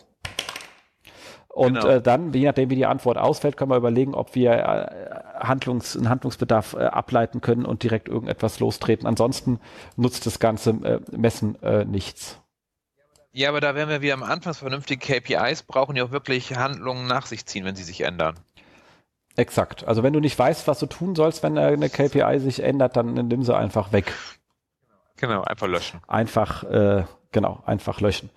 Und 1.54 1.74
genau. 1.74 1.86
äh, 1.86 2.02
dann, 2.02 2.32
je 2.32 2.46
nachdem, 2.46 2.68
wie 2.68 2.74
die 2.74 2.86
Antwort 2.86 3.16
ausfällt, 3.16 3.56
können 3.56 3.70
wir 3.70 3.76
überlegen, 3.76 4.14
ob 4.14 4.34
wir 4.34 4.52
äh, 4.52 5.44
Handlungs-, 5.46 5.96
einen 5.96 6.08
Handlungsbedarf 6.08 6.74
äh, 6.74 6.86
ableiten 6.86 7.40
können 7.40 7.64
und 7.64 7.84
direkt 7.84 8.08
irgendetwas 8.08 8.58
lostreten. 8.58 9.06
Ansonsten 9.06 9.60
nutzt 9.96 10.26
das 10.26 10.40
ganze 10.40 10.70
äh, 10.70 11.00
Messen 11.16 11.62
äh, 11.62 11.84
nichts. 11.84 12.40
Ja, 13.30 13.50
aber 13.50 13.60
da 13.60 13.76
werden 13.76 13.88
wir 13.88 14.02
wieder 14.02 14.14
am 14.14 14.24
Anfang 14.24 14.54
vernünftige 14.54 15.20
KPIs 15.20 15.62
brauchen, 15.62 15.94
die 15.94 16.02
auch 16.02 16.10
wirklich 16.10 16.56
Handlungen 16.56 17.06
nach 17.06 17.26
sich 17.26 17.46
ziehen, 17.46 17.64
wenn 17.64 17.76
sie 17.76 17.84
sich 17.84 18.00
ändern. 18.00 18.34
Exakt. 19.36 19.86
Also 19.86 20.02
wenn 20.02 20.12
du 20.12 20.18
nicht 20.18 20.36
weißt, 20.36 20.66
was 20.66 20.80
du 20.80 20.86
tun 20.86 21.14
sollst, 21.14 21.44
wenn 21.44 21.56
eine 21.56 21.88
KPI 21.88 22.40
sich 22.40 22.64
ändert, 22.64 22.96
dann 22.96 23.14
nimm 23.14 23.44
sie 23.44 23.56
einfach 23.56 23.92
weg. 23.92 24.12
Genau, 25.16 25.42
einfach 25.42 25.68
löschen. 25.68 26.00
Einfach, 26.08 26.64
äh, 26.64 27.04
genau, 27.30 27.62
einfach 27.64 28.00
löschen. 28.00 28.30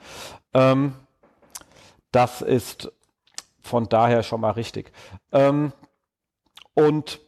Ähm, 0.54 0.94
das 2.12 2.42
ist 2.42 2.92
von 3.68 3.88
daher 3.90 4.24
schon 4.24 4.42
mal 4.42 4.52
richtig. 4.52 4.92
Ähm, 5.32 5.74
und 6.74 7.20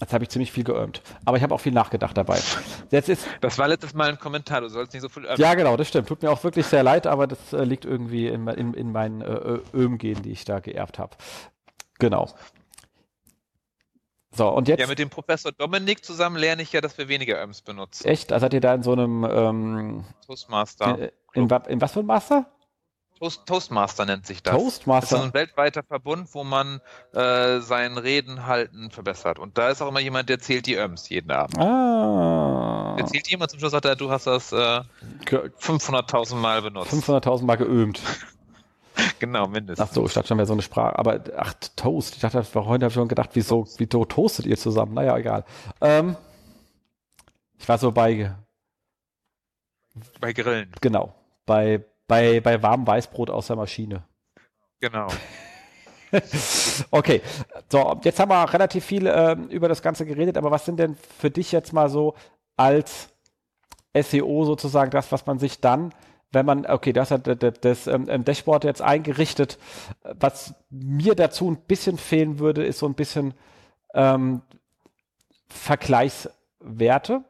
Jetzt 0.00 0.12
habe 0.12 0.22
ich 0.22 0.30
ziemlich 0.30 0.52
viel 0.52 0.64
geömt. 0.64 1.02
Aber 1.24 1.36
ich 1.36 1.42
habe 1.42 1.54
auch 1.54 1.60
viel 1.60 1.72
nachgedacht 1.72 2.16
dabei. 2.16 2.38
Jetzt 2.90 3.08
ist, 3.08 3.26
das 3.40 3.58
war 3.58 3.66
letztes 3.66 3.94
Mal 3.94 4.10
ein 4.10 4.18
Kommentar, 4.18 4.60
du 4.60 4.68
sollst 4.68 4.92
nicht 4.92 5.02
so 5.02 5.08
viel 5.08 5.24
ömen. 5.24 5.38
Ja, 5.38 5.54
genau, 5.54 5.76
das 5.76 5.88
stimmt. 5.88 6.08
Tut 6.08 6.22
mir 6.22 6.30
auch 6.30 6.44
wirklich 6.44 6.66
sehr 6.66 6.82
leid, 6.82 7.06
aber 7.06 7.26
das 7.26 7.52
äh, 7.52 7.64
liegt 7.64 7.84
irgendwie 7.84 8.28
in, 8.28 8.46
in, 8.46 8.74
in 8.74 8.92
meinen 8.92 9.22
äh, 9.22 9.58
Ömgenen, 9.74 10.22
die 10.22 10.30
ich 10.30 10.44
da 10.44 10.60
geerbt 10.60 10.98
habe. 10.98 11.16
Genau. 11.98 12.28
So, 14.30 14.48
und 14.50 14.68
jetzt. 14.68 14.80
Ja, 14.80 14.86
mit 14.86 15.00
dem 15.00 15.10
Professor 15.10 15.50
Dominik 15.50 16.04
zusammen 16.04 16.36
lerne 16.36 16.62
ich 16.62 16.72
ja, 16.72 16.80
dass 16.80 16.96
wir 16.96 17.08
weniger 17.08 17.42
Öms 17.42 17.62
benutzen. 17.62 18.06
Echt? 18.06 18.32
Also 18.32 18.44
seid 18.44 18.54
ihr 18.54 18.60
da 18.60 18.74
in 18.74 18.84
so 18.84 18.92
einem 18.92 19.24
ähm, 19.24 20.04
Toastmaster. 20.24 21.10
In, 21.34 21.48
in, 21.48 21.60
in 21.68 21.80
was 21.80 21.92
für 21.92 22.00
ein 22.00 22.06
Master? 22.06 22.46
Toast, 23.18 23.46
Toastmaster 23.46 24.04
nennt 24.04 24.26
sich 24.26 24.42
das. 24.42 24.54
Toastmaster. 24.54 25.16
Das 25.16 25.24
ist 25.24 25.28
ein 25.30 25.34
weltweiter 25.34 25.82
Verbund, 25.82 26.28
wo 26.32 26.44
man 26.44 26.80
äh, 27.12 27.58
sein 27.60 27.98
Reden 27.98 28.46
halten 28.46 28.90
verbessert. 28.90 29.38
Und 29.38 29.58
da 29.58 29.70
ist 29.70 29.82
auch 29.82 29.88
immer 29.88 30.00
jemand, 30.00 30.28
der 30.28 30.38
zählt 30.38 30.66
die 30.66 30.76
Öms 30.76 31.08
jeden 31.08 31.30
Abend. 31.30 31.58
Ah. 31.58 32.94
Der 32.96 33.06
zählt 33.06 33.28
jemand 33.28 33.50
zum 33.50 33.58
Schluss, 33.58 33.72
sagt 33.72 33.86
er, 33.86 33.96
du 33.96 34.10
hast 34.10 34.26
das 34.26 34.52
äh, 34.52 34.82
500.000 35.24 36.36
Mal 36.36 36.62
benutzt. 36.62 36.92
500.000 36.92 37.44
Mal 37.44 37.56
geömt. 37.56 38.00
genau, 39.18 39.48
mindestens. 39.48 39.88
Ach 39.88 39.92
so, 39.92 40.06
ich 40.06 40.12
dachte 40.12 40.28
schon, 40.28 40.38
wäre 40.38 40.46
so 40.46 40.52
eine 40.52 40.62
Sprache. 40.62 40.96
Aber, 40.98 41.20
ach, 41.36 41.54
Toast. 41.74 42.14
Ich 42.14 42.20
dachte, 42.20 42.38
heute 42.54 42.84
habe 42.84 42.86
ich 42.86 42.94
schon 42.94 43.08
gedacht, 43.08 43.30
wieso, 43.32 43.66
wieso 43.78 44.04
toastet 44.04 44.46
ihr 44.46 44.56
zusammen? 44.56 44.94
Naja, 44.94 45.16
egal. 45.16 45.44
Ähm, 45.80 46.16
ich 47.58 47.68
war 47.68 47.78
so 47.78 47.90
bei. 47.90 48.32
Bei 50.20 50.32
Grillen. 50.32 50.70
Genau. 50.80 51.14
Bei 51.44 51.84
bei, 52.08 52.40
bei 52.40 52.60
warmem 52.62 52.86
Weißbrot 52.86 53.30
aus 53.30 53.46
der 53.46 53.56
Maschine. 53.56 54.02
Genau. 54.80 55.08
okay, 56.90 57.20
so, 57.70 58.00
jetzt 58.02 58.18
haben 58.18 58.30
wir 58.30 58.52
relativ 58.52 58.84
viel 58.84 59.06
äh, 59.06 59.32
über 59.50 59.68
das 59.68 59.82
Ganze 59.82 60.06
geredet, 60.06 60.36
aber 60.36 60.50
was 60.50 60.64
sind 60.64 60.80
denn 60.80 60.96
für 60.96 61.30
dich 61.30 61.52
jetzt 61.52 61.72
mal 61.72 61.90
so 61.90 62.14
als 62.56 63.10
SEO 63.94 64.44
sozusagen 64.44 64.90
das, 64.90 65.12
was 65.12 65.26
man 65.26 65.38
sich 65.38 65.60
dann, 65.60 65.92
wenn 66.32 66.46
man, 66.46 66.66
okay, 66.66 66.92
das 66.92 67.10
hat 67.10 67.26
das, 67.26 67.54
das 67.60 67.86
ähm, 67.86 68.24
Dashboard 68.24 68.64
jetzt 68.64 68.82
eingerichtet, 68.82 69.58
was 70.02 70.54
mir 70.70 71.14
dazu 71.14 71.50
ein 71.50 71.56
bisschen 71.56 71.98
fehlen 71.98 72.38
würde, 72.38 72.64
ist 72.64 72.78
so 72.78 72.86
ein 72.86 72.94
bisschen 72.94 73.34
ähm, 73.94 74.42
Vergleichswerte 75.48 77.24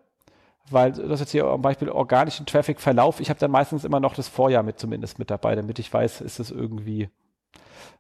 weil 0.73 0.93
das 0.93 1.21
jetzt 1.21 1.33
hier 1.33 1.47
am 1.47 1.63
Beispiel 1.63 1.89
organischen 1.89 2.47
Traffic-Verlauf, 2.47 3.21
ich 3.21 3.31
habe 3.31 3.41
dann 3.41 3.51
meistens 3.51 3.85
immer 3.85 4.01
noch 4.01 4.15
das 4.15 4.29
Vorjahr 4.29 4.63
mit 4.63 4.79
zumindest 4.79 5.19
mit 5.19 5.31
dabei, 5.31 5.55
damit 5.55 5.79
ich 5.79 5.93
weiß, 5.93 6.21
ist 6.21 6.41
es 6.41 6.51
irgendwie 6.51 7.11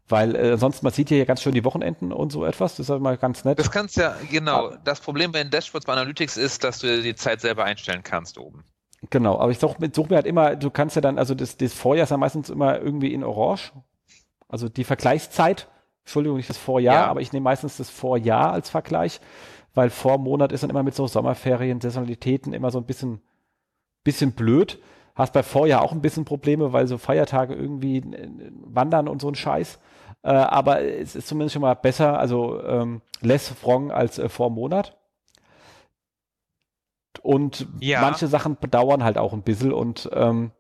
weil 0.09 0.35
äh, 0.35 0.57
sonst, 0.57 0.83
man 0.83 0.93
sieht 0.93 1.09
hier 1.11 1.27
ganz 1.27 1.43
schön 1.43 1.53
die 1.53 1.65
Wochenenden 1.65 2.13
und 2.13 2.33
so 2.33 2.45
etwas. 2.45 2.77
Das 2.77 2.87
ist 2.87 2.91
halt 2.91 3.03
mal 3.03 3.17
ganz 3.17 3.45
nett. 3.45 3.59
Das 3.59 3.71
kannst 3.71 3.97
ja, 3.97 4.17
genau. 4.31 4.73
Das 4.85 5.01
Problem 5.01 5.33
bei 5.33 5.43
den 5.43 5.51
Dashboards 5.51 5.87
bei 5.87 5.93
Analytics 5.93 6.37
ist, 6.37 6.65
dass 6.65 6.79
du 6.79 7.03
die 7.03 7.15
Zeit 7.15 7.41
selber 7.41 7.65
einstellen 7.65 8.03
kannst 8.03 8.39
oben. 8.39 8.65
Genau, 9.11 9.39
aber 9.39 9.53
ich 9.53 9.59
suche 9.59 9.77
such 9.93 10.09
mir 10.09 10.17
halt 10.17 10.27
immer, 10.27 10.57
du 10.57 10.71
kannst 10.71 10.97
ja 10.97 11.03
dann, 11.03 11.19
also 11.19 11.35
das, 11.35 11.57
das 11.57 11.73
Vorjahr 11.73 12.05
ist 12.05 12.11
ja 12.11 12.17
meistens 12.17 12.51
immer 12.51 12.81
irgendwie 12.81 13.13
in 13.13 13.23
Orange. 13.23 13.73
Also 14.49 14.69
die 14.69 14.85
Vergleichszeit, 14.85 15.69
Entschuldigung, 16.05 16.39
nicht 16.39 16.49
das 16.49 16.59
Vorjahr, 16.59 16.95
ja. 16.95 17.07
aber 17.07 17.21
ich 17.21 17.33
nehme 17.33 17.45
meistens 17.45 17.77
das 17.77 17.91
Vorjahr 17.91 18.53
als 18.53 18.71
Vergleich 18.71 19.21
weil 19.75 19.91
vor 19.91 20.19
Monat 20.19 20.53
ist 20.53 20.63
dann 20.63 20.71
immer 20.71 20.83
mit 20.83 20.95
so 20.95 21.07
Sommerferien, 21.07 21.81
Saisonalitäten 21.81 22.53
immer 22.53 22.71
so 22.71 22.79
ein 22.79 22.87
bisschen, 22.87 23.21
bisschen 24.05 24.33
blöd. 24.33 24.81
Hast 25.15 25.33
bei 25.33 25.43
Vorjahr 25.43 25.83
auch 25.83 25.93
ein 25.93 26.01
bisschen 26.01 26.25
Probleme, 26.25 26.73
weil 26.73 26.87
so 26.87 26.97
Feiertage 26.97 27.55
irgendwie 27.55 28.03
wandern 28.65 29.09
und 29.09 29.21
so 29.21 29.29
ein 29.29 29.35
Scheiß. 29.35 29.79
Äh, 30.23 30.31
aber 30.31 30.83
es 30.83 31.17
ist 31.17 31.29
zumindest 31.29 31.55
schon 31.55 31.63
mal 31.63 31.75
besser, 31.75 32.19
also 32.19 32.63
ähm, 32.63 33.03
less 33.21 33.55
wrong 33.63 33.91
als 33.91 34.19
äh, 34.19 34.29
vor 34.29 34.49
dem 34.49 34.55
Monat. 34.55 34.97
Und 37.23 37.67
ja. 37.81 38.01
manche 38.01 38.29
Sachen 38.29 38.57
bedauern 38.61 39.03
halt 39.03 39.19
auch 39.19 39.33
ein 39.33 39.43
bisschen 39.43 39.73
und 39.73 40.09
ähm, 40.13 40.53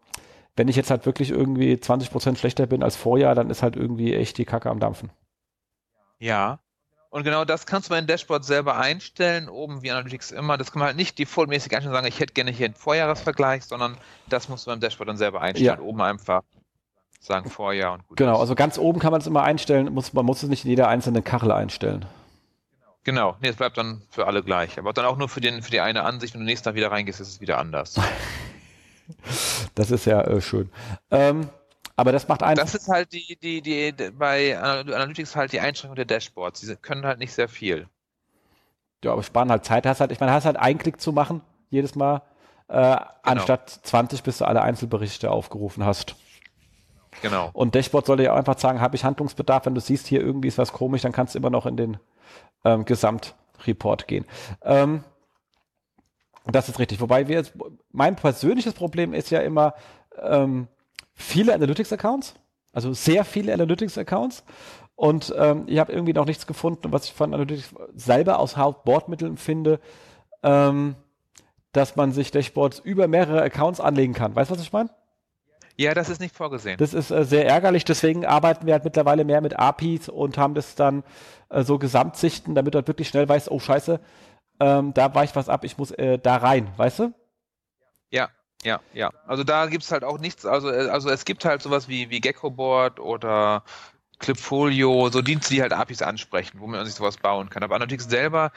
wenn 0.58 0.68
ich 0.68 0.76
jetzt 0.76 0.90
halt 0.90 1.06
wirklich 1.06 1.30
irgendwie 1.30 1.74
20% 1.74 2.36
schlechter 2.36 2.66
bin 2.66 2.82
als 2.82 2.96
Vorjahr, 2.96 3.36
dann 3.36 3.48
ist 3.48 3.62
halt 3.62 3.76
irgendwie 3.76 4.12
echt 4.12 4.38
die 4.38 4.44
Kacke 4.44 4.68
am 4.68 4.80
Dampfen. 4.80 5.10
Ja. 6.18 6.58
Und 7.10 7.24
genau 7.24 7.44
das 7.44 7.64
kannst 7.64 7.88
du 7.88 7.94
bei 7.94 8.00
den 8.00 8.06
Dashboard 8.06 8.44
selber 8.44 8.76
einstellen, 8.76 9.48
oben 9.48 9.82
wie 9.82 9.90
Analytics 9.90 10.30
immer. 10.30 10.58
Das 10.58 10.72
kann 10.72 10.80
man 10.80 10.88
halt 10.88 10.96
nicht 10.96 11.18
defaultmäßig 11.18 11.72
einstellen 11.72 11.94
und 11.94 11.96
sagen, 11.96 12.06
ich 12.06 12.20
hätte 12.20 12.34
gerne 12.34 12.50
hier 12.50 12.66
einen 12.66 12.74
Vorjahresvergleich, 12.74 13.64
sondern 13.64 13.96
das 14.28 14.48
musst 14.48 14.66
du 14.66 14.70
beim 14.70 14.80
Dashboard 14.80 15.08
dann 15.08 15.16
selber 15.16 15.40
einstellen. 15.40 15.78
Ja. 15.78 15.84
Oben 15.84 16.02
einfach 16.02 16.42
sagen 17.20 17.50
Vorjahr 17.50 17.94
und 17.94 18.06
gut. 18.06 18.18
Genau, 18.18 18.34
ist. 18.34 18.40
also 18.40 18.54
ganz 18.54 18.78
oben 18.78 19.00
kann 19.00 19.10
man 19.10 19.20
es 19.20 19.26
immer 19.26 19.42
einstellen, 19.42 19.92
muss, 19.92 20.12
man 20.12 20.24
muss 20.24 20.42
es 20.42 20.48
nicht 20.48 20.64
in 20.64 20.70
jeder 20.70 20.88
einzelnen 20.88 21.24
Kachel 21.24 21.50
einstellen. 21.50 22.04
Genau, 23.04 23.36
nee, 23.40 23.48
es 23.48 23.56
bleibt 23.56 23.78
dann 23.78 24.02
für 24.10 24.26
alle 24.26 24.42
gleich. 24.42 24.78
Aber 24.78 24.92
dann 24.92 25.06
auch 25.06 25.16
nur 25.16 25.30
für, 25.30 25.40
den, 25.40 25.62
für 25.62 25.70
die 25.70 25.80
eine 25.80 26.02
Ansicht, 26.02 26.34
wenn 26.34 26.40
du 26.40 26.46
nächstes 26.46 26.66
Mal 26.66 26.74
wieder 26.74 26.90
reingehst, 26.90 27.20
ist 27.20 27.28
es 27.28 27.40
wieder 27.40 27.58
anders. 27.58 27.98
das 29.74 29.90
ist 29.90 30.04
ja 30.04 30.20
äh, 30.22 30.42
schön. 30.42 30.70
Ähm, 31.10 31.48
aber 31.98 32.12
das 32.12 32.28
macht 32.28 32.44
einfach. 32.44 32.62
Das 32.62 32.76
ist 32.76 32.86
halt 32.86 33.12
die, 33.12 33.36
die, 33.42 33.60
die, 33.60 33.92
bei 34.12 34.56
Analytics 34.56 35.34
halt 35.34 35.50
die 35.50 35.58
Einschränkung 35.58 35.96
der 35.96 36.04
Dashboards. 36.04 36.60
Sie 36.60 36.76
können 36.76 37.04
halt 37.04 37.18
nicht 37.18 37.32
sehr 37.32 37.48
viel. 37.48 37.88
Ja, 39.02 39.12
aber 39.14 39.24
sparen 39.24 39.50
halt 39.50 39.64
Zeit. 39.64 39.84
Hast 39.84 40.00
halt, 40.00 40.12
ich 40.12 40.20
meine, 40.20 40.30
hast 40.30 40.44
halt 40.44 40.58
einen 40.58 40.78
Klick 40.78 41.00
zu 41.00 41.10
machen, 41.10 41.40
jedes 41.70 41.96
Mal, 41.96 42.22
äh, 42.68 42.74
genau. 42.74 43.00
anstatt 43.24 43.68
20, 43.82 44.22
bis 44.22 44.38
du 44.38 44.44
alle 44.44 44.62
Einzelberichte 44.62 45.28
aufgerufen 45.28 45.84
hast. 45.84 46.14
Genau. 47.20 47.50
Und 47.52 47.74
Dashboard 47.74 48.06
sollte 48.06 48.22
ja 48.22 48.32
auch 48.32 48.38
einfach 48.38 48.60
sagen, 48.60 48.80
habe 48.80 48.94
ich 48.94 49.02
Handlungsbedarf, 49.02 49.66
wenn 49.66 49.74
du 49.74 49.80
siehst, 49.80 50.06
hier 50.06 50.20
irgendwie 50.20 50.46
ist 50.46 50.58
was 50.58 50.72
komisch, 50.72 51.02
dann 51.02 51.10
kannst 51.10 51.34
du 51.34 51.40
immer 51.40 51.50
noch 51.50 51.66
in 51.66 51.76
den 51.76 51.96
ähm, 52.64 52.84
Gesamtreport 52.84 54.06
gehen. 54.06 54.24
Ähm, 54.62 55.02
das 56.46 56.68
ist 56.68 56.78
richtig. 56.78 57.00
Wobei 57.00 57.26
wir 57.26 57.38
jetzt, 57.38 57.54
mein 57.90 58.14
persönliches 58.14 58.74
Problem 58.74 59.14
ist 59.14 59.30
ja 59.30 59.40
immer, 59.40 59.74
ähm, 60.22 60.68
viele 61.18 61.52
Analytics-Accounts, 61.54 62.34
also 62.72 62.92
sehr 62.92 63.24
viele 63.24 63.52
Analytics-Accounts. 63.52 64.44
Und 64.94 65.32
ähm, 65.36 65.64
ich 65.66 65.78
habe 65.78 65.92
irgendwie 65.92 66.12
noch 66.12 66.24
nichts 66.24 66.46
gefunden, 66.46 66.92
was 66.92 67.04
ich 67.04 67.12
von 67.12 67.34
Analytics 67.34 67.74
selber 67.94 68.38
aus 68.38 68.56
Hauptbordmitteln 68.56 69.36
finde, 69.36 69.78
ähm, 70.42 70.96
dass 71.72 71.96
man 71.96 72.12
sich 72.12 72.30
Dashboards 72.30 72.80
über 72.80 73.06
mehrere 73.06 73.42
Accounts 73.42 73.80
anlegen 73.80 74.14
kann. 74.14 74.34
Weißt 74.34 74.50
du, 74.50 74.54
was 74.54 74.62
ich 74.62 74.72
meine? 74.72 74.90
Ja, 75.76 75.94
das 75.94 76.08
ist 76.08 76.20
nicht 76.20 76.34
vorgesehen. 76.34 76.76
Das 76.78 76.94
ist 76.94 77.12
äh, 77.12 77.24
sehr 77.24 77.46
ärgerlich, 77.46 77.84
deswegen 77.84 78.26
arbeiten 78.26 78.66
wir 78.66 78.74
halt 78.74 78.82
mittlerweile 78.82 79.24
mehr 79.24 79.40
mit 79.40 79.56
APIs 79.56 80.08
und 80.08 80.36
haben 80.36 80.54
das 80.54 80.74
dann 80.74 81.04
äh, 81.50 81.62
so 81.62 81.78
Gesamtsichten, 81.78 82.56
damit 82.56 82.74
du 82.74 82.78
halt 82.78 82.88
wirklich 82.88 83.08
schnell 83.08 83.28
weißt, 83.28 83.52
oh 83.52 83.60
scheiße, 83.60 84.00
ähm, 84.58 84.92
da 84.94 85.14
weicht 85.14 85.36
was 85.36 85.48
ab, 85.48 85.62
ich 85.62 85.78
muss 85.78 85.92
äh, 85.92 86.18
da 86.18 86.38
rein, 86.38 86.68
weißt 86.76 86.98
du? 86.98 87.12
Ja, 88.10 88.30
ja, 88.64 88.80
ja. 88.92 89.10
Also 89.26 89.44
da 89.44 89.66
gibt 89.66 89.84
es 89.84 89.92
halt 89.92 90.04
auch 90.04 90.18
nichts, 90.18 90.44
also, 90.44 90.70
äh, 90.70 90.88
also 90.88 91.10
es 91.10 91.24
gibt 91.24 91.44
halt 91.44 91.62
sowas 91.62 91.88
wie, 91.88 92.10
wie 92.10 92.20
Geckoboard 92.20 92.98
oder 93.00 93.62
Clipfolio, 94.18 95.10
so 95.10 95.22
Dienste, 95.22 95.54
die 95.54 95.62
halt 95.62 95.72
APIs 95.72 96.02
ansprechen, 96.02 96.58
wo 96.60 96.66
man 96.66 96.84
sich 96.84 96.94
sowas 96.94 97.16
bauen 97.18 97.50
kann. 97.50 97.62
Aber 97.62 97.76
Analytics 97.76 98.08
selber, 98.08 98.50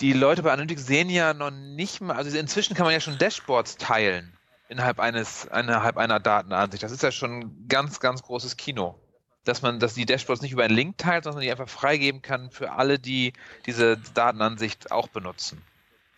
die 0.00 0.12
Leute 0.12 0.42
bei 0.42 0.52
Analytics 0.52 0.86
sehen 0.86 1.10
ja 1.10 1.34
noch 1.34 1.50
nicht 1.50 2.00
mal, 2.00 2.16
also 2.16 2.36
inzwischen 2.36 2.74
kann 2.74 2.84
man 2.84 2.94
ja 2.94 3.00
schon 3.00 3.18
Dashboards 3.18 3.76
teilen 3.76 4.36
innerhalb 4.68 5.00
eines, 5.00 5.44
innerhalb 5.44 5.98
einer 5.98 6.18
Datenansicht. 6.18 6.82
Das 6.82 6.92
ist 6.92 7.02
ja 7.02 7.12
schon 7.12 7.40
ein 7.40 7.68
ganz, 7.68 8.00
ganz 8.00 8.22
großes 8.22 8.56
Kino. 8.56 8.98
Dass 9.44 9.60
man, 9.60 9.80
dass 9.80 9.94
die 9.94 10.06
Dashboards 10.06 10.40
nicht 10.40 10.52
über 10.52 10.62
einen 10.62 10.74
Link 10.74 10.98
teilt, 10.98 11.24
sondern 11.24 11.42
die 11.42 11.50
einfach 11.50 11.68
freigeben 11.68 12.22
kann 12.22 12.50
für 12.50 12.72
alle, 12.72 13.00
die 13.00 13.32
diese 13.66 13.98
Datenansicht 14.14 14.92
auch 14.92 15.08
benutzen. 15.08 15.62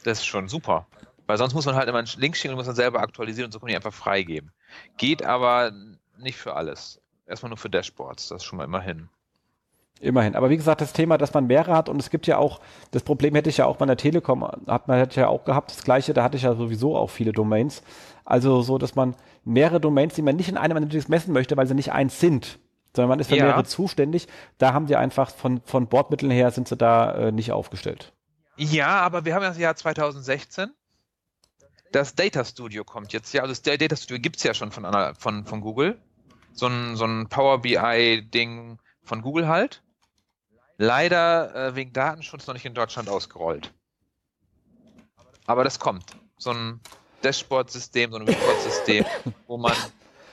Das 0.05 0.19
ist 0.19 0.27
schon 0.27 0.49
super. 0.49 0.87
Weil 1.27 1.39
sonst 1.39 1.55
muss 1.55 1.67
man 1.67 1.75
halt 1.75 1.89
immer 1.89 1.99
einen 1.99 2.09
Link 2.19 2.37
schicken 2.37 2.53
und 2.53 2.59
muss 2.59 2.67
dann 2.67 2.75
selber 2.75 3.01
aktualisieren 3.01 3.47
und 3.47 3.53
so 3.53 3.59
kann 3.59 3.67
man 3.67 3.71
die 3.71 3.77
einfach 3.77 3.95
freigeben. 3.95 4.53
Geht 4.97 5.25
aber 5.25 5.73
nicht 6.19 6.37
für 6.37 6.55
alles. 6.55 7.01
Erstmal 7.27 7.51
nur 7.51 7.57
für 7.57 7.71
Dashboards, 7.71 8.29
das 8.29 8.43
ist 8.43 8.45
schon 8.45 8.59
mal 8.59 8.65
immerhin. 8.65 9.09
Immerhin. 10.01 10.35
Aber 10.35 10.51
wie 10.51 10.57
gesagt, 10.57 10.81
das 10.81 10.93
Thema, 10.93 11.17
dass 11.17 11.33
man 11.33 11.47
mehrere 11.47 11.75
hat 11.75 11.89
und 11.89 12.01
es 12.01 12.11
gibt 12.11 12.27
ja 12.27 12.37
auch, 12.37 12.61
das 12.91 13.03
Problem 13.03 13.35
hätte 13.35 13.49
ich 13.49 13.59
ja 13.59 13.67
auch 13.67 13.77
bei 13.77 13.87
der 13.87 13.97
Telekom, 13.97 14.45
hat 14.67 14.89
man 14.89 14.99
hätte 14.99 15.21
ja 15.21 15.29
auch 15.29 15.45
gehabt, 15.45 15.71
das 15.71 15.83
gleiche, 15.83 16.13
da 16.13 16.23
hatte 16.23 16.37
ich 16.37 16.43
ja 16.43 16.55
sowieso 16.55 16.97
auch 16.97 17.11
viele 17.11 17.33
Domains. 17.33 17.83
Also 18.25 18.61
so, 18.63 18.77
dass 18.77 18.95
man 18.95 19.15
mehrere 19.45 19.81
Domains, 19.81 20.15
die 20.15 20.23
man 20.23 20.37
nicht 20.37 20.49
in 20.49 20.57
einem 20.57 20.77
Analytics 20.77 21.09
messen 21.09 21.33
möchte, 21.33 21.57
weil 21.57 21.67
sie 21.67 21.75
nicht 21.75 21.93
eins 21.93 22.21
sind, 22.21 22.59
sondern 22.95 23.11
man 23.11 23.21
ist 23.21 23.29
für 23.29 23.37
ja. 23.37 23.45
mehrere 23.45 23.65
zuständig, 23.65 24.29
da 24.59 24.73
haben 24.73 24.87
die 24.87 24.97
einfach 24.97 25.31
von, 25.31 25.63
von 25.65 25.87
Bordmitteln 25.87 26.33
her 26.33 26.51
sind 26.51 26.69
sie 26.69 26.77
da 26.77 27.15
äh, 27.15 27.33
nicht 27.33 27.53
aufgestellt. 27.53 28.13
Ja, 28.57 29.01
aber 29.01 29.25
wir 29.25 29.35
haben 29.35 29.43
das 29.43 29.59
Jahr 29.59 29.77
2016 29.77 30.71
das 31.95 32.15
Data 32.15 32.45
Studio 32.45 32.85
kommt 32.85 33.13
jetzt 33.13 33.33
ja. 33.33 33.43
Also 33.43 33.53
das 33.53 33.63
Data 33.63 33.97
Studio 33.97 34.21
gibt 34.21 34.37
es 34.37 34.43
ja 34.43 34.53
schon 34.53 34.73
von, 34.73 34.85
von, 35.19 35.45
von 35.45 35.61
Google. 35.61 36.01
So 36.53 36.67
ein, 36.67 36.97
so 36.97 37.05
ein 37.05 37.29
Power 37.29 37.61
BI-Ding 37.61 38.79
von 39.03 39.23
Google 39.23 39.49
halt. 39.49 39.83
Leider 40.77 41.55
äh, 41.55 41.75
wegen 41.77 41.93
Datenschutz 41.93 42.47
noch 42.47 42.55
nicht 42.55 42.65
in 42.65 42.75
Deutschland 42.75 43.09
ausgerollt. 43.09 43.73
Aber 45.47 45.63
das 45.63 45.79
kommt. 45.79 46.05
So 46.37 46.51
ein 46.51 46.81
Dashboard-System, 47.23 48.11
so 48.11 48.19
ein 48.19 48.29
Report-System, 48.29 49.05
wo 49.47 49.57
man 49.57 49.75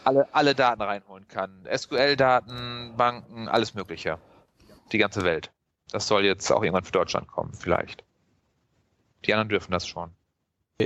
alle, 0.03 0.27
alle 0.33 0.55
Daten 0.55 0.81
reinholen 0.81 1.27
kann. 1.27 1.67
SQL-Daten, 1.71 2.95
Banken, 2.97 3.47
alles 3.47 3.75
Mögliche. 3.75 4.17
Die 4.91 4.97
ganze 4.97 5.23
Welt. 5.23 5.51
Das 5.91 6.07
soll 6.07 6.25
jetzt 6.25 6.51
auch 6.51 6.63
irgendwann 6.63 6.83
für 6.85 6.91
Deutschland 6.91 7.27
kommen, 7.27 7.53
vielleicht. 7.53 8.03
Die 9.25 9.33
anderen 9.33 9.49
dürfen 9.49 9.71
das 9.71 9.87
schon. 9.87 10.15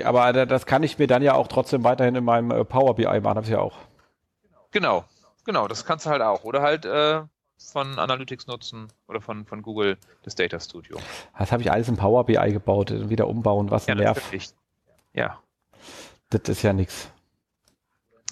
Aber 0.04 0.34
das 0.46 0.66
kann 0.66 0.84
ich 0.84 0.98
mir 0.98 1.08
dann 1.08 1.22
ja 1.22 1.34
auch 1.34 1.48
trotzdem 1.48 1.84
weiterhin 1.84 2.16
in 2.16 2.24
meinem 2.24 2.52
äh, 2.52 2.66
Power 2.66 2.96
BI 2.96 3.06
machen, 3.06 3.26
habe 3.26 3.44
ich 3.44 3.50
ja 3.50 3.60
auch. 3.60 3.78
Genau, 4.72 5.06
genau, 5.46 5.68
das 5.68 5.86
kannst 5.86 6.06
du 6.06 6.10
halt 6.10 6.22
auch. 6.22 6.44
Oder 6.44 6.62
halt 6.62 6.86
äh, 6.86 7.22
von 7.58 8.00
Analytics 8.00 8.48
nutzen 8.48 8.88
oder 9.08 9.22
von, 9.22 9.46
von 9.46 9.62
Google 9.62 9.98
das 10.24 10.36
Data 10.36 10.60
Studio. 10.60 10.98
Das 11.38 11.52
habe 11.52 11.64
ich 11.64 11.72
alles 11.72 11.88
in 11.88 11.98
Power 11.98 12.26
BI 12.26 12.52
gebaut, 12.52 13.10
wieder 13.10 13.28
umbauen, 13.28 13.72
was 13.72 13.88
ja, 13.88 13.96
nervt. 13.96 14.22
Ja. 15.14 15.40
Das 16.30 16.42
ist 16.50 16.64
ja 16.64 16.74
nichts. 16.74 17.10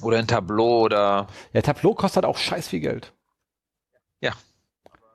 Oder 0.01 0.19
in 0.19 0.27
Tableau 0.27 0.81
oder. 0.81 1.27
Ja, 1.53 1.61
Tableau 1.61 1.93
kostet 1.93 2.25
auch 2.25 2.37
scheiß 2.37 2.67
viel 2.67 2.79
Geld. 2.79 3.13
Ja. 4.19 4.33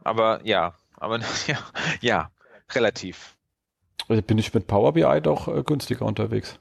Aber 0.04 0.40
ja, 0.44 0.74
aber 0.96 1.18
ja, 1.46 1.58
ja, 2.00 2.30
relativ. 2.70 3.36
Also 4.06 4.22
bin 4.22 4.38
ich 4.38 4.54
mit 4.54 4.66
Power 4.66 4.92
BI 4.92 5.20
doch 5.20 5.48
äh, 5.48 5.62
günstiger 5.62 6.06
unterwegs. 6.06 6.58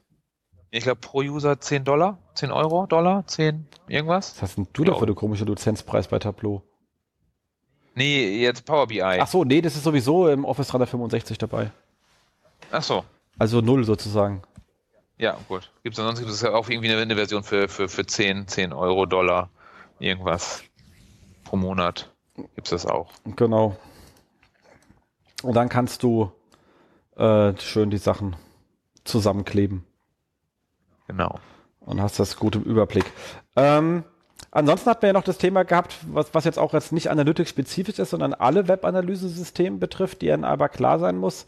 Ich 0.70 0.84
glaube 0.84 1.00
pro 1.00 1.20
User 1.20 1.60
10 1.60 1.84
Dollar, 1.84 2.18
10 2.34 2.50
Euro, 2.50 2.86
Dollar, 2.86 3.26
10 3.26 3.66
irgendwas. 3.88 4.34
Was 4.34 4.42
hast 4.42 4.56
denn 4.58 4.68
du 4.72 4.84
da 4.84 4.94
für 4.94 5.04
eine 5.04 5.14
komische 5.14 5.44
Lizenzpreis 5.44 6.08
bei 6.08 6.18
Tableau? 6.18 6.62
Nee, 7.94 8.40
jetzt 8.42 8.64
Power 8.64 8.86
BI. 8.86 9.02
Ach 9.02 9.26
so, 9.26 9.44
nee, 9.44 9.60
das 9.60 9.76
ist 9.76 9.84
sowieso 9.84 10.28
im 10.28 10.44
Office 10.44 10.68
365 10.68 11.38
dabei. 11.38 11.70
Ach 12.70 12.82
so. 12.82 13.04
Also 13.38 13.60
null 13.60 13.84
sozusagen. 13.84 14.42
Ja, 15.16 15.36
gut. 15.48 15.72
Gibt's 15.82 15.98
ansonsten 15.98 16.24
gibt 16.24 16.34
es 16.34 16.42
ja 16.42 16.52
auch 16.52 16.68
irgendwie 16.68 16.90
eine, 16.90 17.00
eine, 17.00 17.16
Version 17.16 17.42
für, 17.42 17.68
für, 17.68 17.88
für 17.88 18.06
10, 18.06 18.46
10 18.46 18.72
Euro, 18.72 19.06
Dollar, 19.06 19.50
irgendwas 19.98 20.62
pro 21.44 21.56
Monat. 21.56 22.12
Gibt 22.36 22.66
es 22.66 22.70
das 22.70 22.86
auch. 22.86 23.10
Genau. 23.36 23.76
Und 25.42 25.54
dann 25.54 25.68
kannst 25.68 26.02
du 26.02 26.30
äh, 27.18 27.52
schön 27.58 27.90
die 27.90 27.98
Sachen 27.98 28.36
zusammenkleben. 29.04 29.84
Genau. 31.06 31.38
Und 31.80 32.00
hast 32.02 32.18
das 32.18 32.36
gut 32.36 32.56
im 32.56 32.62
Überblick. 32.62 33.06
Ähm, 33.56 34.04
ansonsten 34.50 34.90
hat 34.90 35.02
man 35.02 35.08
ja 35.08 35.12
noch 35.14 35.24
das 35.24 35.38
Thema 35.38 35.64
gehabt, 35.64 35.96
was, 36.12 36.34
was 36.34 36.44
jetzt 36.44 36.58
auch 36.58 36.74
jetzt 36.74 36.92
nicht 36.92 37.10
analytics-spezifisch 37.10 37.98
ist, 37.98 38.10
sondern 38.10 38.34
alle 38.34 38.68
Web-Analysesysteme 38.68 39.78
betrifft, 39.78 40.22
die 40.22 40.30
einem 40.30 40.44
aber 40.44 40.68
klar 40.68 40.98
sein 40.98 41.16
muss, 41.16 41.46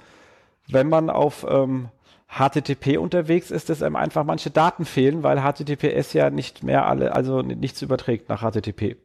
wenn 0.69 0.89
man 0.89 1.11
auf 1.11 1.47
ähm, 1.49 1.89
HTTP 2.29 2.99
unterwegs 2.99 3.51
ist, 3.51 3.69
dass 3.69 3.83
einem 3.83 3.97
einfach 3.97 4.25
manche 4.25 4.51
Daten 4.51 4.85
fehlen, 4.85 5.23
weil 5.23 5.41
HTTPS 5.43 6.13
ja 6.13 6.31
nicht 6.31 6.63
mehr 6.63 6.87
alle, 6.87 7.15
also 7.15 7.43
nichts 7.43 7.83
überträgt 7.83 8.29
nach 8.29 8.43
HTTP. 8.43 8.97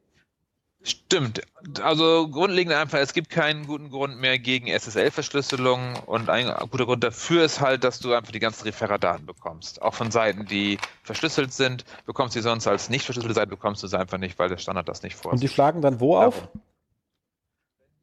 Stimmt. 0.86 1.42
Also 1.82 2.28
grundlegend 2.28 2.76
einfach, 2.76 3.00
es 3.00 3.14
gibt 3.14 3.32
keinen 3.32 3.66
guten 3.66 3.90
Grund 3.90 4.20
mehr 4.20 4.38
gegen 4.38 4.68
SSL-Verschlüsselung 4.68 5.96
und 6.06 6.30
ein 6.30 6.54
guter 6.70 6.86
Grund 6.86 7.04
dafür 7.04 7.44
ist 7.44 7.60
halt, 7.60 7.84
dass 7.84 8.00
du 8.00 8.14
einfach 8.14 8.32
die 8.32 8.40
ganzen 8.40 8.66
Referrer-Daten 8.66 9.26
bekommst. 9.26 9.82
Auch 9.82 9.96
von 9.96 10.12
Seiten, 10.12 10.46
die 10.46 10.78
verschlüsselt 11.02 11.54
sind, 11.54 11.86
bekommst 12.06 12.36
du 12.36 12.40
sie 12.40 12.44
sonst 12.44 12.68
als 12.68 12.90
nicht 12.90 13.04
verschlüsselte 13.04 13.34
Seite, 13.34 13.50
bekommst 13.50 13.82
du 13.82 13.88
sie 13.88 13.98
einfach 13.98 14.20
nicht, 14.20 14.38
weil 14.38 14.48
der 14.48 14.60
Standard 14.60 14.88
das 14.88 15.02
nicht 15.02 15.16
vorsieht. 15.16 15.34
Und 15.34 15.42
die 15.42 15.48
schlagen 15.48 15.82
dann 15.82 16.00
wo 16.00 16.18
auf? 16.18 16.50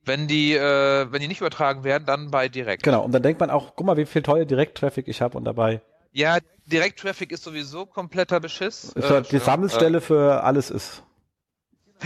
Wenn 0.04 0.26
die, 0.26 0.54
äh, 0.54 1.06
wenn 1.12 1.20
die 1.20 1.28
nicht 1.28 1.40
übertragen 1.40 1.84
werden, 1.84 2.04
dann 2.04 2.32
bei 2.32 2.48
Direkt. 2.48 2.82
Genau, 2.82 3.04
und 3.04 3.12
dann 3.12 3.22
denkt 3.22 3.38
man 3.38 3.50
auch, 3.50 3.76
guck 3.76 3.86
mal, 3.86 3.96
wie 3.96 4.06
viel 4.06 4.22
tolle 4.22 4.44
Direkt-Traffic 4.44 5.06
ich 5.06 5.22
habe 5.22 5.38
und 5.38 5.44
dabei. 5.44 5.82
Ja, 6.10 6.38
Direkt-Traffic 6.66 7.30
ist 7.30 7.44
sowieso 7.44 7.86
kompletter 7.86 8.40
Beschiss. 8.40 8.84
Ist 8.84 9.08
halt 9.08 9.26
äh, 9.26 9.30
die 9.30 9.38
Sammelstelle 9.38 9.98
äh, 9.98 10.00
für 10.00 10.42
alles 10.42 10.68
ist. 10.68 11.04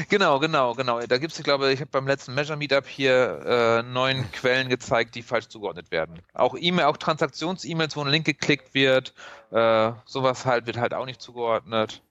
Genau, 0.08 0.38
genau, 0.38 0.74
genau. 0.74 1.00
Da 1.00 1.18
gibt 1.18 1.32
es, 1.32 1.38
ich 1.38 1.44
glaube, 1.44 1.72
ich 1.72 1.80
habe 1.80 1.90
beim 1.90 2.06
letzten 2.06 2.34
Measure 2.34 2.58
Meetup 2.58 2.86
hier 2.86 3.40
äh, 3.46 3.82
neun 3.82 4.30
Quellen 4.32 4.68
gezeigt, 4.68 5.14
die 5.14 5.22
falsch 5.22 5.48
zugeordnet 5.48 5.90
werden. 5.90 6.20
Auch 6.34 6.54
E-Mail, 6.58 6.84
auch 6.86 6.96
Transaktions-E-Mails, 6.98 7.96
wo 7.96 8.02
ein 8.02 8.08
Link 8.08 8.26
geklickt 8.26 8.74
wird, 8.74 9.14
äh, 9.52 9.92
sowas 10.04 10.44
halt 10.44 10.66
wird 10.66 10.76
halt 10.76 10.92
auch 10.92 11.06
nicht 11.06 11.22
zugeordnet. 11.22 12.02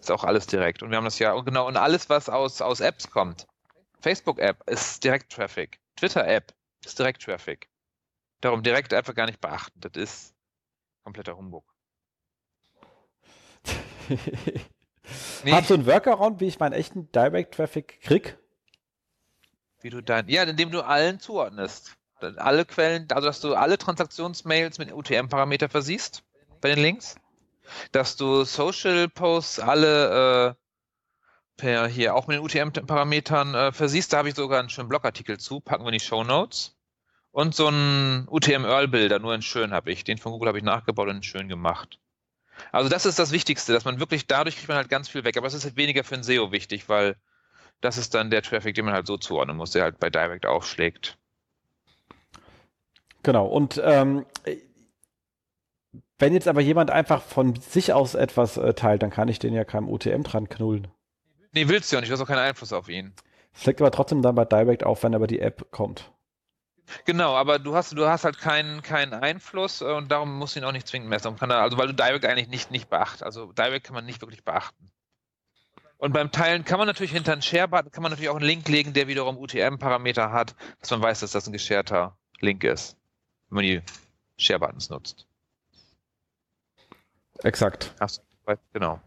Ist 0.00 0.10
auch 0.10 0.24
alles 0.24 0.46
direkt. 0.46 0.82
Und 0.82 0.90
wir 0.90 0.96
haben 0.98 1.04
das 1.04 1.18
ja, 1.18 1.38
genau, 1.40 1.66
und 1.68 1.76
alles, 1.76 2.10
was 2.10 2.28
aus, 2.28 2.60
aus 2.60 2.80
Apps 2.80 3.10
kommt. 3.10 3.46
Facebook-App 4.00 4.68
ist 4.68 5.02
Direkt-Traffic. 5.04 5.78
Twitter-App 5.96 6.52
ist 6.84 6.98
Direkt-Traffic. 6.98 7.68
Darum 8.40 8.62
direkt 8.62 8.92
einfach 8.92 9.14
gar 9.14 9.26
nicht 9.26 9.40
beachten. 9.40 9.80
Das 9.80 9.92
ist 9.94 10.34
kompletter 11.04 11.36
Humbug. 11.36 11.64
nee. 15.44 15.52
Hast 15.52 15.70
du 15.70 15.74
einen 15.74 15.86
Workaround, 15.86 16.40
wie 16.40 16.46
ich 16.46 16.58
meinen 16.58 16.72
echten 16.72 17.10
Direct 17.12 17.54
Traffic 17.54 18.00
krieg? 18.00 18.38
Wie 19.80 19.90
du 19.90 20.00
dein, 20.02 20.28
ja, 20.28 20.42
indem 20.44 20.70
du 20.70 20.82
allen 20.82 21.20
zuordnest. 21.20 21.96
Alle 22.36 22.64
Quellen, 22.64 23.08
also 23.10 23.26
dass 23.26 23.40
du 23.40 23.54
alle 23.54 23.78
Transaktionsmails 23.78 24.78
mit 24.78 24.92
UTM-Parameter 24.92 25.68
versiehst 25.68 26.22
bei 26.60 26.68
den 26.68 26.78
Links. 26.78 27.16
Dass 27.90 28.16
du 28.16 28.44
Social 28.44 29.08
Posts 29.08 29.58
alle 29.58 30.50
äh, 30.50 30.54
per 31.56 31.86
hier 31.86 32.14
auch 32.14 32.26
mit 32.26 32.36
den 32.36 32.44
UTM-Parametern 32.44 33.54
äh, 33.54 33.72
versiehst. 33.72 34.12
Da 34.12 34.18
habe 34.18 34.28
ich 34.28 34.34
sogar 34.34 34.60
einen 34.60 34.70
schönen 34.70 34.88
Blogartikel 34.88 35.38
zu, 35.38 35.60
packen 35.60 35.84
wir 35.84 35.88
in 35.88 35.98
die 35.98 36.04
Show 36.04 36.22
Notes. 36.24 36.76
Und 37.30 37.54
so 37.54 37.68
ein 37.68 38.26
UTM-Earl-Bilder, 38.28 39.18
nur 39.18 39.34
in 39.34 39.42
schön 39.42 39.72
habe 39.72 39.90
ich. 39.90 40.04
Den 40.04 40.18
von 40.18 40.32
Google 40.32 40.48
habe 40.48 40.58
ich 40.58 40.64
nachgebaut 40.64 41.08
und 41.08 41.16
in 41.16 41.22
schön 41.22 41.48
gemacht. 41.48 41.98
Also 42.70 42.88
das 42.88 43.06
ist 43.06 43.18
das 43.18 43.32
Wichtigste, 43.32 43.72
dass 43.72 43.84
man 43.84 43.98
wirklich, 44.00 44.26
dadurch 44.26 44.56
kriegt 44.56 44.68
man 44.68 44.76
halt 44.76 44.88
ganz 44.88 45.08
viel 45.08 45.24
weg. 45.24 45.36
Aber 45.36 45.46
es 45.46 45.54
ist 45.54 45.64
halt 45.64 45.76
weniger 45.76 46.04
für 46.04 46.14
ein 46.14 46.22
SEO 46.22 46.52
wichtig, 46.52 46.88
weil 46.88 47.16
das 47.80 47.98
ist 47.98 48.14
dann 48.14 48.30
der 48.30 48.42
Traffic, 48.42 48.74
den 48.74 48.84
man 48.84 48.94
halt 48.94 49.06
so 49.06 49.16
zuordnen 49.16 49.56
muss, 49.56 49.72
der 49.72 49.82
halt 49.82 49.98
bei 49.98 50.10
Direct 50.10 50.46
aufschlägt. 50.46 51.18
Genau, 53.22 53.46
und 53.46 53.80
ähm, 53.84 54.26
wenn 56.18 56.34
jetzt 56.34 56.48
aber 56.48 56.60
jemand 56.60 56.90
einfach 56.90 57.22
von 57.22 57.56
sich 57.56 57.92
aus 57.92 58.14
etwas 58.14 58.56
äh, 58.56 58.74
teilt, 58.74 59.02
dann 59.02 59.10
kann 59.10 59.28
ich 59.28 59.38
den 59.38 59.54
ja 59.54 59.64
keinem 59.64 59.88
UTM 59.88 60.22
dran 60.22 60.48
knullen. 60.48 60.88
Nee, 61.52 61.68
willst 61.68 61.90
du 61.90 61.96
ja 61.96 62.00
nicht, 62.00 62.10
du 62.10 62.14
hast 62.14 62.20
auch 62.20 62.26
keinen 62.26 62.38
Einfluss 62.38 62.72
auf 62.72 62.88
ihn. 62.88 63.12
Es 63.52 63.62
fliegt 63.62 63.80
aber 63.80 63.90
trotzdem 63.90 64.22
dann 64.22 64.34
bei 64.34 64.44
Direct 64.44 64.84
auf, 64.84 65.02
wenn 65.02 65.12
er 65.12 65.18
über 65.18 65.26
die 65.26 65.40
App 65.40 65.70
kommt. 65.70 66.12
Genau, 67.04 67.34
aber 67.34 67.58
du 67.58 67.74
hast, 67.74 67.92
du 67.92 68.06
hast 68.06 68.24
halt 68.24 68.38
keinen, 68.38 68.82
keinen 68.82 69.14
Einfluss 69.14 69.80
äh, 69.80 69.84
und 69.84 70.10
darum 70.10 70.36
musst 70.38 70.56
du 70.56 70.60
ihn 70.60 70.64
auch 70.64 70.72
nicht 70.72 70.86
zwingend 70.86 71.08
messen. 71.08 71.38
also 71.40 71.78
weil 71.78 71.86
du 71.86 71.94
Direct 71.94 72.24
eigentlich 72.24 72.48
nicht, 72.48 72.70
nicht 72.70 72.90
beachtest. 72.90 73.22
Also 73.22 73.52
Direct 73.52 73.86
kann 73.86 73.94
man 73.94 74.04
nicht 74.04 74.20
wirklich 74.20 74.44
beachten. 74.44 74.90
Und 75.98 76.12
beim 76.12 76.32
Teilen 76.32 76.64
kann 76.64 76.78
man 76.78 76.88
natürlich 76.88 77.12
hinter 77.12 77.32
einen 77.32 77.42
Share-Button, 77.42 77.92
kann 77.92 78.02
man 78.02 78.10
natürlich 78.10 78.28
auch 78.28 78.36
einen 78.36 78.44
Link 78.44 78.68
legen, 78.68 78.92
der 78.92 79.06
wiederum 79.06 79.38
UTM-Parameter 79.38 80.32
hat, 80.32 80.56
dass 80.80 80.90
man 80.90 81.00
weiß, 81.00 81.20
dass 81.20 81.30
das 81.30 81.46
ein 81.46 81.52
gescherter 81.52 82.16
Link 82.40 82.64
ist, 82.64 82.96
wenn 83.48 83.54
man 83.56 83.64
die 83.64 83.82
Share-Buttons 84.36 84.90
nutzt. 84.90 85.28
Exakt. 87.44 87.94
Ach, 88.00 88.10
genau. 88.72 89.00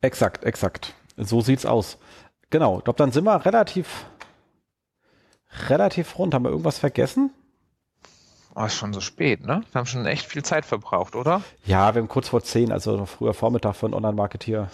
Exakt, 0.00 0.44
exakt. 0.44 0.94
So 1.16 1.40
sieht's 1.40 1.66
aus. 1.66 1.98
Genau, 2.50 2.78
ich 2.78 2.84
glaube, 2.84 2.96
dann 2.96 3.12
sind 3.12 3.24
wir 3.24 3.44
relativ 3.44 4.06
relativ 5.68 6.18
rund. 6.18 6.34
Haben 6.34 6.44
wir 6.44 6.50
irgendwas 6.50 6.78
vergessen? 6.78 7.32
Oh, 8.54 8.64
ist 8.64 8.74
schon 8.74 8.92
so 8.92 9.00
spät, 9.00 9.44
ne? 9.44 9.62
Wir 9.70 9.78
haben 9.78 9.86
schon 9.86 10.04
echt 10.06 10.26
viel 10.26 10.44
Zeit 10.44 10.64
verbraucht, 10.64 11.14
oder? 11.14 11.42
Ja, 11.64 11.94
wir 11.94 12.02
haben 12.02 12.08
kurz 12.08 12.28
vor 12.28 12.42
zehn, 12.42 12.72
also 12.72 13.06
früher 13.06 13.32
Vormittag 13.32 13.76
für 13.76 13.86
einen 13.86 13.94
Online-Marketeer. 13.94 14.68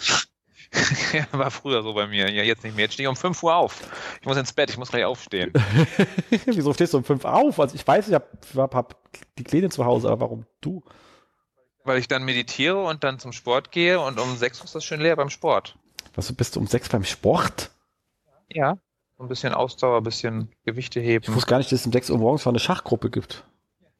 ja, 1.13 1.27
war 1.31 1.51
früher 1.51 1.83
so 1.83 1.93
bei 1.93 2.07
mir. 2.07 2.31
Ja, 2.31 2.43
jetzt 2.43 2.63
nicht 2.63 2.75
mehr. 2.75 2.85
Jetzt 2.85 2.93
stehe 2.93 3.07
ich 3.07 3.09
um 3.09 3.15
5 3.15 3.43
Uhr 3.43 3.55
auf. 3.55 3.81
Ich 4.19 4.25
muss 4.25 4.37
ins 4.37 4.53
Bett, 4.53 4.69
ich 4.69 4.77
muss 4.77 4.89
gleich 4.89 5.05
aufstehen. 5.05 5.53
Wieso 6.45 6.73
stehst 6.73 6.93
du 6.93 6.97
um 6.97 7.03
5 7.03 7.23
Uhr 7.23 7.33
auf? 7.33 7.59
Also 7.59 7.75
ich 7.75 7.85
weiß, 7.85 8.07
ich 8.07 8.13
habe 8.13 8.27
hab 8.55 8.95
die 9.37 9.43
Kleine 9.43 9.69
zu 9.69 9.85
Hause, 9.85 10.09
aber 10.09 10.21
warum 10.21 10.45
du? 10.61 10.83
Weil 11.83 11.99
ich 11.99 12.07
dann 12.07 12.23
meditiere 12.23 12.83
und 12.83 13.03
dann 13.03 13.19
zum 13.19 13.31
Sport 13.31 13.71
gehe 13.71 13.99
und 13.99 14.19
um 14.19 14.35
6 14.35 14.59
Uhr 14.59 14.65
ist 14.65 14.75
das 14.75 14.83
schön 14.83 15.01
leer 15.01 15.15
beim 15.15 15.29
Sport. 15.29 15.77
Was, 16.15 16.31
bist 16.33 16.55
du 16.55 16.59
um 16.59 16.67
6 16.67 16.89
beim 16.89 17.03
Sport? 17.03 17.69
Ja. 18.49 18.77
Ein 19.17 19.27
bisschen 19.29 19.53
Ausdauer, 19.53 19.97
ein 19.97 20.03
bisschen 20.03 20.49
Gewichte 20.65 20.99
heben. 20.99 21.23
Ich 21.23 21.33
wusste 21.33 21.49
gar 21.49 21.57
nicht, 21.57 21.71
dass 21.71 21.79
es 21.79 21.85
um 21.85 21.93
6 21.93 22.09
Uhr 22.09 22.17
morgens 22.17 22.43
mal 22.45 22.51
eine 22.51 22.59
Schachgruppe 22.59 23.09
gibt. 23.09 23.45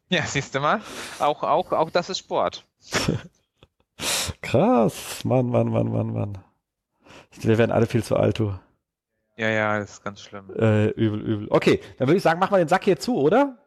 Ja, 0.09 0.23
siehst 0.23 0.53
du 0.53 0.59
mal. 0.59 0.81
Auch, 1.19 1.43
auch, 1.43 1.71
auch 1.71 1.89
das 1.89 2.09
ist 2.09 2.19
Sport. 2.19 2.65
Krass. 4.41 5.23
Mann, 5.23 5.47
Mann, 5.47 5.69
Mann, 5.69 5.91
Mann, 5.91 6.13
Mann. 6.13 6.37
Wir 7.31 7.57
werden 7.57 7.71
alle 7.71 7.87
viel 7.87 8.03
zu 8.03 8.15
alt, 8.15 8.39
du. 8.39 8.53
Ja, 9.37 9.49
ja, 9.49 9.79
das 9.79 9.91
ist 9.91 10.03
ganz 10.03 10.21
schlimm. 10.21 10.49
Äh, 10.55 10.89
übel, 10.91 11.21
übel. 11.21 11.47
Okay, 11.49 11.81
dann 11.97 12.07
würde 12.07 12.17
ich 12.17 12.23
sagen, 12.23 12.39
mach 12.39 12.51
mal 12.51 12.59
den 12.59 12.67
Sack 12.67 12.85
hier 12.85 12.99
zu, 12.99 13.17
oder? 13.17 13.57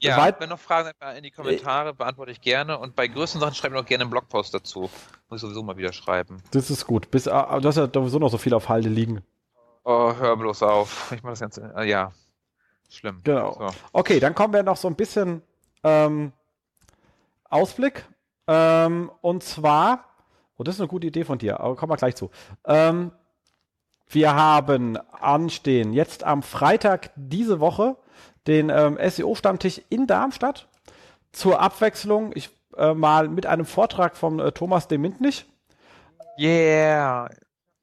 Ja, 0.00 0.18
Weit 0.18 0.40
wenn 0.40 0.50
noch 0.50 0.58
Fragen 0.58 0.90
in 1.16 1.22
die 1.22 1.30
Kommentare, 1.30 1.94
beantworte 1.94 2.32
ich 2.32 2.40
gerne. 2.40 2.78
Und 2.78 2.94
bei 2.94 3.06
größeren 3.06 3.40
Sachen 3.40 3.54
schreibe 3.54 3.74
ich 3.74 3.80
noch 3.80 3.88
gerne 3.88 4.02
einen 4.02 4.10
Blogpost 4.10 4.52
dazu. 4.52 4.90
Muss 5.28 5.38
ich 5.38 5.40
sowieso 5.40 5.62
mal 5.62 5.76
wieder 5.78 5.92
schreiben. 5.92 6.42
Das 6.50 6.70
ist 6.70 6.86
gut. 6.86 7.10
Bis, 7.10 7.26
ah, 7.26 7.58
du 7.58 7.68
hast 7.68 7.76
ja 7.76 7.88
sowieso 7.92 8.18
noch 8.18 8.28
so 8.28 8.36
viel 8.36 8.52
auf 8.52 8.68
Halde 8.68 8.88
liegen. 8.88 9.22
Oh, 9.84 10.14
hör 10.16 10.36
bloß 10.36 10.62
auf. 10.62 11.12
Ich 11.12 11.22
mach 11.22 11.30
das 11.30 11.40
Ganze. 11.40 11.72
Äh, 11.76 11.88
ja. 11.88 12.12
Schlimm. 12.88 13.20
Genau. 13.24 13.52
So. 13.52 13.66
Okay, 13.92 14.20
dann 14.20 14.34
kommen 14.34 14.54
wir 14.54 14.62
noch 14.62 14.76
so 14.76 14.88
ein 14.88 14.96
bisschen 14.96 15.42
ähm, 15.82 16.32
Ausblick. 17.50 18.04
Ähm, 18.46 19.10
und 19.20 19.42
zwar, 19.42 20.04
oh, 20.56 20.64
das 20.64 20.76
ist 20.76 20.80
eine 20.80 20.88
gute 20.88 21.06
Idee 21.06 21.24
von 21.24 21.38
dir, 21.38 21.60
aber 21.60 21.76
kommen 21.76 21.92
wir 21.92 21.96
gleich 21.96 22.16
zu. 22.16 22.30
Ähm, 22.66 23.12
wir 24.08 24.34
haben 24.34 24.96
anstehen 24.96 25.92
jetzt 25.92 26.24
am 26.24 26.42
Freitag 26.42 27.10
diese 27.16 27.60
Woche 27.60 27.96
den 28.46 28.70
ähm, 28.70 28.98
SEO-Stammtisch 29.00 29.80
in 29.88 30.06
Darmstadt. 30.06 30.68
Zur 31.32 31.60
Abwechslung, 31.60 32.32
ich 32.34 32.50
äh, 32.76 32.94
mal 32.94 33.28
mit 33.28 33.46
einem 33.46 33.64
Vortrag 33.64 34.16
von 34.16 34.38
äh, 34.38 34.52
Thomas 34.52 34.88
de 34.88 34.98
Mintnich. 34.98 35.46
Yeah, 36.38 37.28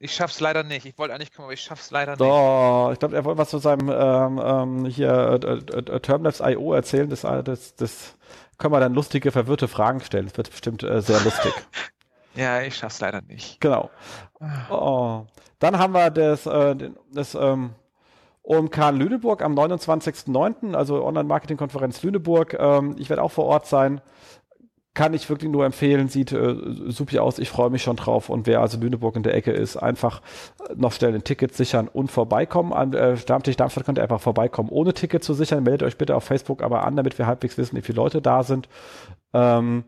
ich 0.02 0.12
schaff's 0.12 0.40
leider 0.40 0.64
nicht. 0.64 0.84
Ich 0.84 0.98
wollte 0.98 1.14
eigentlich 1.14 1.32
kommen, 1.32 1.46
aber 1.46 1.52
ich 1.52 1.60
schaff's 1.60 1.92
leider 1.92 2.16
Doch, 2.16 2.88
nicht. 2.88 2.94
ich 2.94 2.98
glaube, 2.98 3.14
er 3.14 3.24
wollte 3.24 3.38
was 3.38 3.50
zu 3.50 3.58
seinem 3.58 3.88
ähm, 3.88 4.42
ähm, 4.44 4.86
hier 4.86 5.40
äh, 5.40 5.46
äh, 5.46 5.94
äh 5.94 6.00
Termlabs.io 6.00 6.74
erzählen. 6.74 7.08
Das, 7.08 7.22
äh, 7.22 7.44
das, 7.44 7.76
das 7.76 8.16
können 8.58 8.74
wir 8.74 8.80
dann 8.80 8.94
lustige, 8.94 9.30
verwirrte 9.30 9.68
Fragen 9.68 10.00
stellen. 10.00 10.26
Das 10.26 10.36
wird 10.36 10.50
bestimmt 10.50 10.82
äh, 10.82 11.00
sehr 11.00 11.20
lustig. 11.20 11.52
ja, 12.34 12.62
ich 12.62 12.74
schaff's 12.76 13.00
leider 13.00 13.22
nicht. 13.22 13.60
Genau. 13.60 13.90
Ah. 14.40 14.74
Oh. 14.74 15.26
Dann 15.60 15.78
haben 15.78 15.94
wir 15.94 16.10
das, 16.10 16.46
äh, 16.46 16.74
das 17.12 17.36
ähm, 17.36 17.70
OMK 18.42 18.90
Lüneburg 18.90 19.40
am 19.40 19.56
29.09., 19.56 20.74
also 20.74 21.04
Online-Marketing-Konferenz 21.04 22.02
Lüneburg. 22.02 22.56
Ähm, 22.58 22.96
ich 22.98 23.08
werde 23.08 23.22
auch 23.22 23.30
vor 23.30 23.44
Ort 23.44 23.66
sein 23.66 24.00
kann 24.94 25.14
ich 25.14 25.28
wirklich 25.30 25.50
nur 25.50 25.64
empfehlen, 25.64 26.08
sieht 26.08 26.32
äh, 26.32 26.54
super 26.88 27.22
aus, 27.22 27.38
ich 27.38 27.48
freue 27.48 27.70
mich 27.70 27.82
schon 27.82 27.96
drauf 27.96 28.28
und 28.28 28.46
wer 28.46 28.60
also 28.60 28.78
Lüneburg 28.78 29.16
in 29.16 29.22
der 29.22 29.34
Ecke 29.34 29.50
ist, 29.50 29.76
einfach 29.76 30.20
noch 30.74 30.92
schnell 30.92 31.14
ein 31.14 31.24
Ticket 31.24 31.54
sichern 31.54 31.88
und 31.88 32.10
vorbeikommen. 32.10 32.72
An 32.72 32.92
äh, 32.92 33.16
Stammtisch 33.16 33.56
Darmstadt 33.56 33.86
könnt 33.86 33.98
ihr 33.98 34.02
einfach 34.02 34.20
vorbeikommen, 34.20 34.68
ohne 34.68 34.92
Ticket 34.92 35.24
zu 35.24 35.32
sichern. 35.32 35.62
Meldet 35.62 35.82
euch 35.82 35.96
bitte 35.96 36.14
auf 36.14 36.24
Facebook 36.24 36.62
aber 36.62 36.84
an, 36.84 36.96
damit 36.96 37.18
wir 37.18 37.26
halbwegs 37.26 37.56
wissen, 37.56 37.76
wie 37.76 37.82
viele 37.82 37.96
Leute 37.96 38.20
da 38.20 38.42
sind. 38.42 38.68
Ähm, 39.32 39.84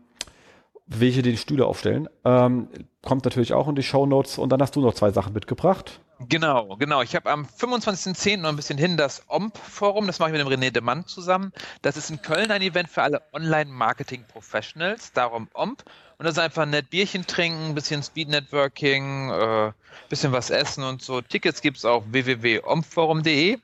welche 0.87 1.21
die 1.21 1.37
Stühle 1.37 1.65
aufstellen. 1.65 2.07
Ähm, 2.23 2.67
kommt 3.01 3.25
natürlich 3.25 3.53
auch 3.53 3.67
in 3.67 3.75
die 3.75 3.83
Show 3.83 4.05
Notes 4.05 4.37
und 4.37 4.49
dann 4.49 4.61
hast 4.61 4.75
du 4.75 4.81
noch 4.81 4.93
zwei 4.93 5.11
Sachen 5.11 5.33
mitgebracht. 5.33 5.99
Genau, 6.29 6.77
genau. 6.77 7.01
Ich 7.01 7.15
habe 7.15 7.29
am 7.29 7.45
25.10. 7.45 8.37
noch 8.37 8.49
ein 8.49 8.55
bisschen 8.55 8.77
hin 8.77 8.95
das 8.95 9.23
OMP-Forum, 9.27 10.07
das 10.07 10.19
mache 10.19 10.31
ich 10.31 10.37
mit 10.37 10.41
dem 10.41 10.47
René 10.47 10.71
de 10.71 10.81
Mann 10.81 11.05
zusammen. 11.05 11.51
Das 11.81 11.97
ist 11.97 12.09
in 12.09 12.21
Köln 12.21 12.51
ein 12.51 12.61
Event 12.61 12.89
für 12.89 13.01
alle 13.01 13.21
Online-Marketing-Professionals, 13.33 15.11
darum 15.11 15.49
OMP. 15.53 15.83
Und 16.17 16.25
das 16.25 16.35
ist 16.35 16.39
einfach 16.39 16.65
nett 16.65 16.89
Bierchen 16.89 17.27
trinken, 17.27 17.69
ein 17.69 17.75
bisschen 17.75 18.01
Speed-Networking, 18.01 19.31
äh, 19.31 19.71
bisschen 20.09 20.31
was 20.31 20.49
essen 20.49 20.83
und 20.85 21.01
so. 21.01 21.21
Tickets 21.21 21.61
gibt 21.61 21.77
es 21.77 21.85
auf 21.85 22.03
www.ompforum.de. 22.09 23.57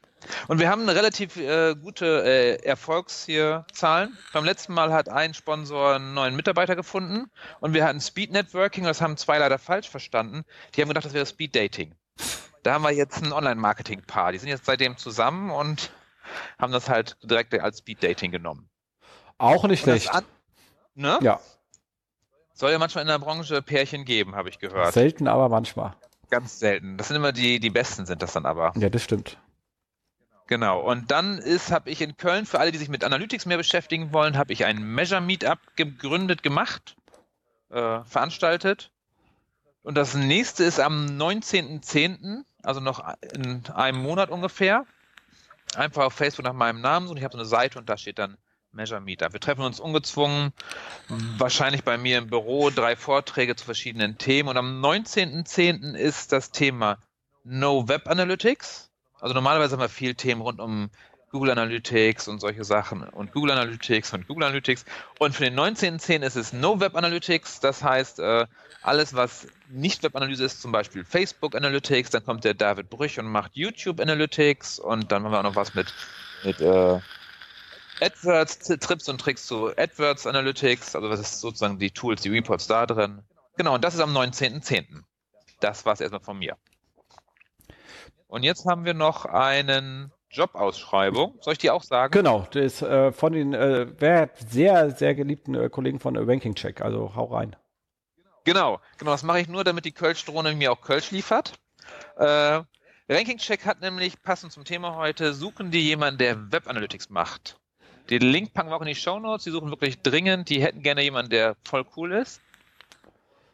Und 0.48 0.60
wir 0.60 0.69
haben 0.69 0.84
eine 0.84 0.95
relativ 0.95 1.38
äh, 1.38 1.76
gute 1.76 2.23
äh, 2.23 2.64
Erfolgs 2.64 3.26
hier 3.26 3.65
Zahlen. 3.73 4.18
Beim 4.34 4.45
letzten 4.45 4.73
Mal 4.73 4.93
hat 4.93 5.10
ein 5.10 5.34
Sponsor 5.34 5.95
einen 5.95 6.14
neuen 6.14 6.35
Mitarbeiter 6.35 6.76
gefunden 6.76 7.31
und 7.60 7.73
wir 7.73 7.85
hatten 7.85 8.02
Speed 8.02 8.31
Networking, 8.31 8.84
das 8.84 9.02
haben 9.02 9.18
zwei 9.18 9.38
leider 9.38 9.57
falsch 9.57 9.89
verstanden. 9.89 10.43
Die 10.76 10.81
haben 10.81 10.89
gedacht, 10.89 11.06
das 11.06 11.14
wäre 11.14 11.26
Speed 11.26 11.56
Dating. 11.56 11.95
Da 12.64 12.73
haben 12.73 12.84
wir 12.84 12.91
jetzt 12.91 13.23
ein 13.23 13.34
Online-Marketing-Paar. 13.34 14.31
Die 14.31 14.38
sind 14.38 14.49
jetzt 14.49 14.65
seitdem 14.65 14.98
zusammen 14.98 15.49
und 15.49 15.91
haben 16.60 16.72
das 16.72 16.89
halt 16.89 17.18
direkt 17.23 17.53
als 17.60 17.80
Speed 17.80 18.03
Dating 18.03 18.31
genommen. 18.31 18.69
Auch 19.38 19.64
nicht 19.65 19.81
schlecht. 19.81 20.11
Ne? 20.93 21.18
Ja. 21.22 21.39
Soll 22.53 22.72
ja 22.72 22.77
manchmal 22.77 23.03
in 23.03 23.07
der 23.07 23.18
Branche 23.18 23.61
Pärchen 23.64 24.06
geben, 24.06 24.35
habe 24.35 24.49
ich 24.49 24.60
gehört. 24.60 24.93
Selten, 24.93 25.27
aber 25.27 25.49
manchmal. 25.49 25.95
Ganz 26.30 26.60
selten. 26.60 26.98
Das 26.98 27.07
sind 27.07 27.18
immer 27.18 27.31
die, 27.31 27.60
die 27.60 27.72
besten, 27.72 28.06
sind 28.06 28.22
das 28.22 28.34
dann 28.34 28.45
aber. 28.45 28.72
Ja, 28.76 28.89
das 28.89 29.03
stimmt. 29.03 29.38
Genau. 30.47 30.81
Und 30.81 31.11
dann 31.11 31.38
ist, 31.38 31.72
habe 31.72 31.89
ich 31.89 32.01
in 32.01 32.18
Köln, 32.18 32.45
für 32.45 32.59
alle, 32.59 32.72
die 32.72 32.77
sich 32.77 32.89
mit 32.89 33.03
Analytics 33.03 33.45
mehr 33.45 33.57
beschäftigen 33.57 34.11
wollen, 34.11 34.38
habe 34.38 34.53
ich 34.53 34.65
ein 34.65 34.84
Measure 34.84 35.22
Meetup 35.22 35.59
gegründet, 35.76 36.43
gemacht, 36.43 36.95
äh, 37.69 38.03
veranstaltet. 38.03 38.91
Und 39.84 39.95
das 39.95 40.13
nächste 40.13 40.63
ist 40.63 40.80
am 40.80 41.05
19.10., 41.05 42.43
also 42.63 42.80
noch 42.80 43.03
in 43.34 43.63
einem 43.73 44.01
Monat 44.01 44.30
ungefähr. 44.30 44.85
Einfach 45.76 46.03
auf 46.03 46.13
Facebook 46.13 46.45
nach 46.45 46.53
meinem 46.53 46.81
Namen 46.81 47.07
suchen. 47.07 47.18
Ich 47.18 47.23
habe 47.23 47.31
so 47.31 47.39
eine 47.39 47.47
Seite 47.47 47.80
und 47.80 47.89
da 47.89 47.97
steht 47.97 48.19
dann 48.19 48.38
Measure 48.73 49.01
Meetup. 49.01 49.34
Wir 49.34 49.39
treffen 49.39 49.61
uns 49.61 49.80
ungezwungen, 49.80 50.53
wahrscheinlich 51.38 51.84
bei 51.84 51.97
mir 51.97 52.18
im 52.18 52.27
Büro, 52.27 52.69
drei 52.69 52.95
Vorträge 52.95 53.55
zu 53.55 53.65
verschiedenen 53.65 54.18
Themen. 54.18 54.49
Und 54.49 54.57
am 54.57 54.81
19.10. 54.84 55.95
ist 55.95 56.31
das 56.31 56.51
Thema 56.51 56.97
No 57.43 57.88
Web 57.88 58.07
Analytics. 58.07 58.90
Also 59.22 59.34
normalerweise 59.34 59.73
haben 59.73 59.81
wir 59.81 59.89
viel 59.89 60.15
Themen 60.15 60.41
rund 60.41 60.60
um 60.60 60.89
Google 61.31 61.52
Analytics 61.52 62.27
und 62.27 62.41
solche 62.41 62.64
Sachen 62.64 63.03
und 63.03 63.31
Google 63.31 63.52
Analytics 63.52 64.14
und 64.14 64.27
Google 64.27 64.45
Analytics. 64.45 64.84
Und 65.19 65.34
für 65.34 65.45
den 65.45 65.57
19.10. 65.57 66.23
ist 66.23 66.35
es 66.35 66.52
No 66.52 66.80
Web 66.80 66.95
Analytics. 66.95 67.61
Das 67.61 67.84
heißt, 67.84 68.19
äh, 68.19 68.48
alles, 68.81 69.14
was 69.14 69.48
nicht 69.69 70.03
Webanalyse 70.03 70.43
ist, 70.43 70.61
zum 70.61 70.72
Beispiel 70.72 71.06
Facebook 71.06 71.56
Analytics, 71.56 72.10
dann 72.10 72.26
kommt 72.26 72.43
der 72.43 72.53
David 72.53 72.89
Brüch 72.89 73.18
und 73.19 73.27
macht 73.27 73.52
YouTube 73.53 73.99
Analytics 74.02 74.80
und 74.80 75.11
dann 75.11 75.23
haben 75.23 75.31
wir 75.31 75.39
auch 75.39 75.43
noch 75.43 75.56
was 75.56 75.73
mit, 75.73 75.93
mit 76.43 76.60
äh, 76.60 76.99
AdWords, 78.02 78.57
Trips 78.80 79.07
und 79.07 79.22
Tricks 79.22 79.45
zu 79.45 79.68
AdWords 79.77 80.26
Analytics, 80.26 80.95
also 80.95 81.10
was 81.10 81.19
ist 81.19 81.39
sozusagen 81.39 81.77
die 81.77 81.91
Tools, 81.91 82.22
die 82.23 82.30
Reports 82.30 82.68
da 82.68 82.88
drin. 82.88 83.22
Genau, 83.56 83.76
und 83.76 83.84
das 83.84 83.93
ist 83.93 83.99
am 83.99 84.18
19.10. 84.18 85.03
Das 85.60 85.85
war 85.85 85.93
es 85.93 86.02
erstmal 86.02 86.22
von 86.22 86.39
mir. 86.39 86.57
Und 88.32 88.44
jetzt 88.44 88.66
haben 88.66 88.86
wir 88.86 88.94
noch 88.94 89.26
einen 89.26 90.10
Jobausschreibung. 90.30 91.38
Soll 91.41 91.52
ich 91.52 91.60
die 91.60 91.70
auch 91.70 91.84
sagen? 91.84 92.14
Genau, 92.14 92.48
das 92.52 92.64
ist 92.64 92.82
äh, 92.82 93.12
von 93.12 93.34
den 93.34 93.53
äh, 93.53 93.88
sehr, 94.48 94.91
sehr 94.91 95.16
geliebten 95.16 95.53
äh, 95.53 95.70
Kollegen 95.70 95.99
von 95.99 96.16
Ranking 96.16 96.56
Check. 96.56 96.80
Also 96.80 97.14
hau 97.14 97.26
rein. 97.26 97.58
Genau, 98.45 98.80
genau, 98.98 99.12
das 99.12 99.24
mache 99.24 99.41
ich 99.41 99.49
nur, 99.49 99.66
damit 99.66 99.84
die 99.84 99.91
Kölsch-Drohne 99.91 100.56
mir 100.56 100.72
auch 100.72 100.80
Kölsch 100.80 101.12
liefert. 101.12 101.60
Äh, 102.16 102.62
Ranking 103.10 103.38
Check 103.38 103.66
hat 103.66 103.82
nämlich, 103.82 104.22
passend 104.24 104.53
zum 104.53 104.64
Thema 104.64 104.95
heute, 104.95 105.34
suchen 105.34 105.70
die 105.70 105.82
jemanden, 105.82 106.20
der 106.20 106.53
Web 106.53 106.70
Analytics 106.70 107.10
macht. 107.10 107.60
Den 108.10 108.22
Link 108.22 108.53
packen 108.53 108.70
wir 108.70 108.78
auch 108.78 108.82
in 108.82 108.88
die 108.88 108.95
Show 108.95 109.20
Notes. 109.20 109.44
Die 109.44 109.52
suchen 109.52 109.72
wirklich 109.72 110.02
dringend. 110.03 110.48
Die 110.48 110.64
hätten 110.64 110.84
gerne 110.84 111.02
jemanden, 111.02 111.32
der 111.32 111.58
voll 111.66 111.86
cool 111.98 112.14
ist. 112.14 112.40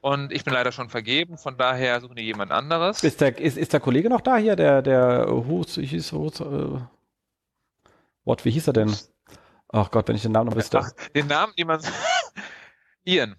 Und 0.08 0.32
ich 0.32 0.46
bin 0.46 0.54
leider 0.54 0.72
schon 0.72 0.88
vergeben, 0.88 1.38
von 1.38 1.58
daher 1.58 2.00
suchen 2.00 2.16
die 2.16 2.22
jemand 2.22 2.54
anderes. 2.54 3.04
Ist 3.04 3.20
der, 3.20 3.38
ist, 3.38 3.58
ist 3.58 3.74
der 3.74 3.82
Kollege 3.82 4.10
noch 4.10 4.22
da 4.22 4.38
hier, 4.38 4.56
der, 4.56 4.82
der 4.82 5.28
Hus, 5.28 5.76
hieß, 5.76 6.14
Hus, 6.14 6.40
äh, 6.40 6.80
what, 8.24 8.46
wie 8.46 8.52
hieß 8.52 8.68
er 8.68 8.74
denn? 8.74 8.96
Ach 9.68 9.92
Gott, 9.92 10.08
wenn 10.08 10.16
ich 10.16 10.22
den 10.22 10.32
Namen 10.32 10.50
noch 10.50 10.56
wüsste. 10.56 10.80
Ach, 10.80 11.10
den 11.14 11.28
Namen, 11.28 11.52
den 11.58 11.68
man. 11.68 11.82
Ian. 13.04 13.36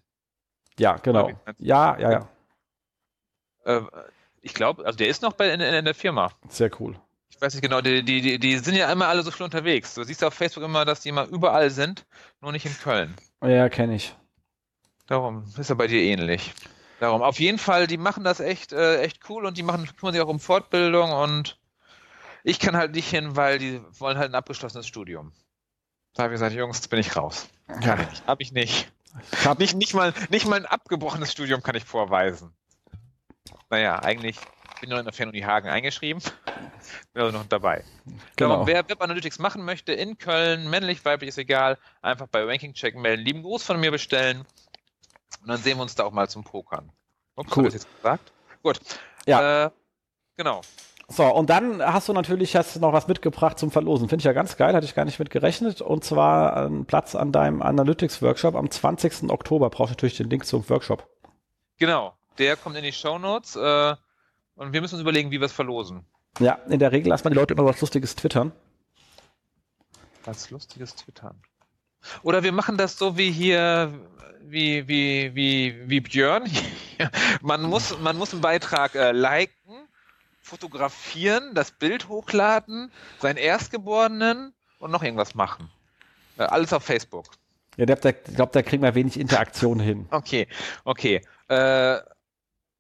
Ja, 0.78 0.98
genau. 0.98 1.30
Ja, 1.56 1.98
ja, 1.98 2.10
ja. 2.10 2.28
Äh, 3.64 3.80
ich 4.42 4.52
glaube, 4.52 4.84
also 4.84 4.98
der 4.98 5.08
ist 5.08 5.22
noch 5.22 5.32
bei, 5.32 5.48
in, 5.48 5.62
in, 5.62 5.86
der 5.86 5.94
Firma. 5.94 6.32
Sehr 6.50 6.70
cool. 6.80 7.00
Ich 7.30 7.40
weiß 7.40 7.54
nicht 7.54 7.62
genau, 7.62 7.80
die, 7.80 8.02
die, 8.02 8.38
die 8.38 8.58
sind 8.58 8.74
ja 8.74 8.92
immer 8.92 9.08
alle 9.08 9.22
so 9.22 9.30
viel 9.30 9.44
unterwegs. 9.44 9.94
Du 9.94 10.04
siehst 10.04 10.22
auf 10.22 10.34
Facebook 10.34 10.64
immer, 10.64 10.84
dass 10.84 11.00
die 11.00 11.08
immer 11.08 11.28
überall 11.28 11.70
sind, 11.70 12.04
nur 12.42 12.52
nicht 12.52 12.66
in 12.66 12.76
Köln. 12.76 13.14
Ja, 13.42 13.70
kenne 13.70 13.94
ich. 13.94 14.14
Darum 15.08 15.50
ist 15.56 15.70
er 15.70 15.76
bei 15.76 15.86
dir 15.86 16.02
ähnlich. 16.02 16.52
Darum, 17.00 17.22
auf 17.22 17.40
jeden 17.40 17.58
Fall, 17.58 17.86
die 17.86 17.96
machen 17.96 18.24
das 18.24 18.40
echt, 18.40 18.72
äh, 18.72 19.00
echt 19.00 19.28
cool 19.30 19.46
und 19.46 19.56
die 19.56 19.62
machen, 19.62 19.88
kümmern 19.96 20.12
sich 20.12 20.22
auch 20.22 20.28
um 20.28 20.38
Fortbildung 20.38 21.10
und 21.12 21.58
ich 22.44 22.60
kann 22.60 22.76
halt 22.76 22.94
nicht 22.94 23.08
hin, 23.08 23.34
weil 23.34 23.58
die 23.58 23.80
wollen 23.98 24.18
halt 24.18 24.30
ein 24.30 24.34
abgeschlossenes 24.34 24.86
Studium. 24.86 25.32
Da 26.12 26.24
habe 26.24 26.34
ich 26.34 26.40
gesagt, 26.40 26.54
Jungs, 26.54 26.76
jetzt 26.76 26.90
bin 26.90 26.98
ich 26.98 27.16
raus. 27.16 27.48
Ja. 27.80 27.98
Habe 28.26 28.42
ich 28.42 28.52
nicht. 28.52 28.92
Hab 29.44 29.58
nicht, 29.58 29.74
nicht, 29.76 29.94
mal, 29.94 30.12
nicht 30.28 30.46
mal 30.46 30.56
ein 30.56 30.66
abgebrochenes 30.66 31.32
Studium 31.32 31.62
kann 31.62 31.74
ich 31.74 31.84
vorweisen. 31.84 32.52
Naja, 33.70 33.98
eigentlich 34.00 34.36
bin 34.80 34.82
ich 34.82 34.88
noch 34.90 34.98
in 34.98 35.04
der 35.04 35.14
Fernuni 35.14 35.40
Hagen 35.40 35.68
eingeschrieben. 35.68 36.22
Bin 37.14 37.22
also 37.22 37.38
noch 37.38 37.46
dabei. 37.46 37.82
Genau. 38.36 38.50
Darum, 38.50 38.66
wer 38.66 38.86
Web 38.88 39.00
Analytics 39.00 39.38
machen 39.38 39.64
möchte 39.64 39.92
in 39.92 40.18
Köln, 40.18 40.68
männlich, 40.68 41.04
weiblich, 41.04 41.28
ist 41.28 41.38
egal, 41.38 41.78
einfach 42.02 42.26
bei 42.26 42.44
Ranking 42.44 42.74
Check 42.74 42.94
melden, 42.94 43.24
lieben 43.24 43.42
Gruß 43.42 43.62
von 43.62 43.80
mir 43.80 43.90
bestellen 43.90 44.44
und 45.42 45.48
dann 45.48 45.58
sehen 45.58 45.78
wir 45.78 45.82
uns 45.82 45.94
da 45.94 46.04
auch 46.04 46.12
mal 46.12 46.28
zum 46.28 46.44
Pokern. 46.44 46.90
Ups, 47.36 47.56
cool. 47.56 47.64
jetzt 47.64 47.88
gesagt? 47.96 48.32
Gut. 48.62 48.80
Ja. 49.26 49.66
Äh, 49.66 49.70
genau. 50.36 50.62
So, 51.10 51.24
und 51.24 51.48
dann 51.48 51.80
hast 51.80 52.08
du 52.08 52.12
natürlich 52.12 52.54
hast 52.54 52.76
noch 52.80 52.92
was 52.92 53.08
mitgebracht 53.08 53.58
zum 53.58 53.70
Verlosen. 53.70 54.10
Finde 54.10 54.20
ich 54.20 54.26
ja 54.26 54.34
ganz 54.34 54.58
geil, 54.58 54.74
hatte 54.74 54.84
ich 54.84 54.94
gar 54.94 55.06
nicht 55.06 55.18
mit 55.18 55.30
gerechnet. 55.30 55.80
Und 55.80 56.04
zwar 56.04 56.54
einen 56.56 56.84
Platz 56.84 57.14
an 57.14 57.32
deinem 57.32 57.62
Analytics-Workshop 57.62 58.54
am 58.54 58.70
20. 58.70 59.30
Oktober. 59.30 59.70
Brauchst 59.70 59.90
du 59.90 59.94
natürlich 59.94 60.18
den 60.18 60.28
Link 60.28 60.44
zum 60.44 60.68
Workshop. 60.68 61.08
Genau, 61.78 62.14
der 62.36 62.56
kommt 62.56 62.76
in 62.76 62.82
die 62.82 62.92
Show 62.92 63.18
Notes 63.18 63.56
äh, 63.56 63.94
und 64.56 64.72
wir 64.72 64.80
müssen 64.82 64.96
uns 64.96 65.02
überlegen, 65.02 65.30
wie 65.30 65.40
wir 65.40 65.46
es 65.46 65.52
verlosen. 65.52 66.04
Ja, 66.40 66.58
in 66.68 66.78
der 66.78 66.92
Regel 66.92 67.08
lassen 67.08 67.24
wir 67.24 67.30
die 67.30 67.36
Leute 67.36 67.54
immer 67.54 67.64
was 67.64 67.80
Lustiges 67.80 68.14
twittern. 68.14 68.52
Was 70.24 70.50
Lustiges 70.50 70.94
twittern. 70.94 71.40
Oder 72.22 72.42
wir 72.42 72.52
machen 72.52 72.76
das 72.76 72.96
so 72.96 73.16
wie 73.16 73.30
hier, 73.30 73.92
wie, 74.42 74.86
wie, 74.88 75.34
wie, 75.34 75.88
wie 75.88 76.00
Björn. 76.00 76.44
man, 77.42 77.62
muss, 77.62 77.98
man 77.98 78.16
muss 78.16 78.32
einen 78.32 78.40
Beitrag 78.40 78.94
äh, 78.94 79.12
liken, 79.12 79.88
fotografieren, 80.42 81.54
das 81.54 81.70
Bild 81.70 82.08
hochladen, 82.08 82.90
seinen 83.18 83.36
Erstgeborenen 83.36 84.54
und 84.78 84.90
noch 84.90 85.02
irgendwas 85.02 85.34
machen. 85.34 85.70
Äh, 86.38 86.44
alles 86.44 86.72
auf 86.72 86.84
Facebook. 86.84 87.26
Ja, 87.76 87.86
ich 87.86 88.34
glaube, 88.34 88.52
da 88.52 88.62
kriegen 88.62 88.82
wir 88.82 88.94
wenig 88.94 89.18
Interaktion 89.18 89.78
hin. 89.78 90.06
Okay, 90.10 90.48
okay. 90.84 91.20
Äh, 91.46 91.98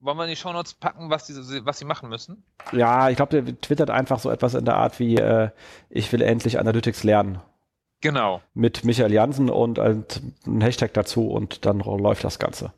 wollen 0.00 0.16
wir 0.16 0.24
in 0.24 0.30
die 0.30 0.36
Shownotes 0.36 0.74
packen, 0.74 1.10
was, 1.10 1.26
die, 1.26 1.34
was 1.64 1.78
sie 1.78 1.84
machen 1.84 2.08
müssen? 2.08 2.42
Ja, 2.72 3.08
ich 3.08 3.16
glaube, 3.16 3.42
der 3.42 3.60
twittert 3.60 3.90
einfach 3.90 4.18
so 4.18 4.30
etwas 4.30 4.54
in 4.54 4.64
der 4.64 4.76
Art 4.76 4.98
wie, 4.98 5.16
äh, 5.16 5.50
ich 5.88 6.12
will 6.12 6.22
endlich 6.22 6.58
Analytics 6.58 7.04
lernen. 7.04 7.40
Genau. 8.00 8.42
Mit 8.54 8.84
Michael 8.84 9.12
Jansen 9.12 9.50
und 9.50 9.78
ein 9.78 10.04
Hashtag 10.60 10.94
dazu 10.94 11.28
und 11.30 11.66
dann 11.66 11.80
läuft 11.80 12.24
das 12.24 12.38
Ganze. 12.38 12.72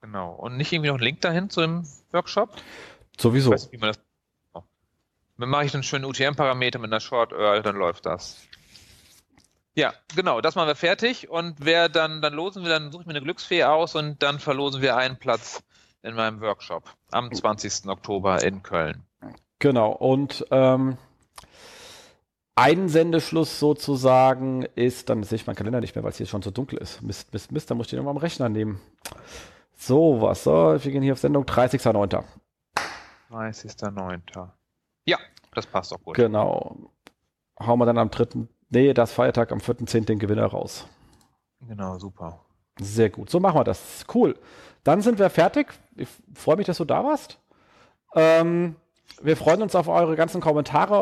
Genau. 0.00 0.32
Und 0.32 0.56
nicht 0.56 0.72
irgendwie 0.72 0.88
noch 0.88 0.96
einen 0.96 1.04
Link 1.04 1.20
dahin 1.20 1.48
zu 1.48 1.60
dem 1.60 1.86
Workshop? 2.12 2.50
Sowieso. 3.18 3.50
Ich 3.50 3.54
weiß 3.54 3.62
nicht, 3.64 3.72
wie 3.72 3.78
man 3.78 3.88
das. 3.92 4.00
Dann 5.36 5.48
mache 5.48 5.64
ich 5.64 5.74
einen 5.74 5.82
schönen 5.82 6.04
UTM-Parameter 6.04 6.78
mit 6.78 6.92
einer 6.92 7.00
Short 7.00 7.32
URL, 7.32 7.62
dann 7.62 7.76
läuft 7.76 8.06
das. 8.06 8.46
Ja, 9.74 9.92
genau, 10.14 10.40
das 10.40 10.54
machen 10.54 10.68
wir 10.68 10.76
fertig. 10.76 11.28
Und 11.28 11.56
wer 11.58 11.88
dann, 11.88 12.22
dann 12.22 12.34
losen 12.34 12.62
wir, 12.62 12.70
dann 12.70 12.92
suche 12.92 13.02
ich 13.02 13.06
mir 13.06 13.14
eine 13.14 13.22
Glücksfee 13.22 13.64
aus 13.64 13.96
und 13.96 14.22
dann 14.22 14.38
verlosen 14.38 14.80
wir 14.80 14.96
einen 14.96 15.18
Platz 15.18 15.64
in 16.02 16.14
meinem 16.14 16.40
Workshop 16.40 16.84
am 17.10 17.32
20. 17.32 17.88
Oktober 17.88 18.44
in 18.44 18.62
Köln. 18.62 19.02
Genau, 19.58 19.90
und 19.90 20.44
ähm, 20.50 20.98
Einsendeschluss 22.56 23.58
sozusagen 23.58 24.62
ist, 24.74 25.08
dann 25.10 25.22
sehe 25.24 25.36
ich 25.36 25.46
meinen 25.46 25.56
Kalender 25.56 25.80
nicht 25.80 25.94
mehr, 25.94 26.04
weil 26.04 26.10
es 26.10 26.18
hier 26.18 26.26
schon 26.26 26.42
so 26.42 26.50
dunkel 26.50 26.78
ist. 26.78 27.02
Mist, 27.02 27.32
Mist, 27.32 27.50
Mist, 27.50 27.70
da 27.70 27.74
muss 27.74 27.86
ich 27.86 27.90
den 27.90 27.98
nochmal 27.98 28.12
am 28.12 28.18
Rechner 28.18 28.48
nehmen. 28.48 28.80
So, 29.76 30.20
was 30.20 30.44
so, 30.44 30.52
wir 30.52 30.92
gehen 30.92 31.02
hier 31.02 31.14
auf 31.14 31.18
Sendung 31.18 31.44
30.09. 31.44 32.22
30.09. 33.30 34.48
Ja, 35.04 35.18
das 35.52 35.66
passt 35.66 35.92
auch 35.92 36.00
gut. 36.00 36.14
Genau. 36.14 36.76
Hauen 37.58 37.78
wir 37.78 37.86
dann 37.86 37.98
am 37.98 38.10
3. 38.10 38.46
Nee, 38.70 38.94
das 38.94 39.12
Feiertag 39.12 39.52
am 39.52 39.58
4.10. 39.58 40.04
den 40.04 40.18
Gewinner 40.18 40.46
raus. 40.46 40.86
Genau, 41.60 41.98
super. 41.98 42.40
Sehr 42.80 43.10
gut. 43.10 43.30
So 43.30 43.40
machen 43.40 43.58
wir 43.58 43.64
das. 43.64 44.04
Cool. 44.12 44.38
Dann 44.82 45.00
sind 45.00 45.18
wir 45.18 45.30
fertig. 45.30 45.72
Ich 45.96 46.08
freue 46.34 46.56
mich, 46.56 46.66
dass 46.66 46.78
du 46.78 46.84
da 46.84 47.04
warst. 47.04 47.38
Ähm, 48.14 48.76
wir 49.22 49.36
freuen 49.36 49.62
uns 49.62 49.74
auf 49.74 49.88
eure 49.88 50.16
ganzen 50.16 50.40
Kommentare, 50.40 50.96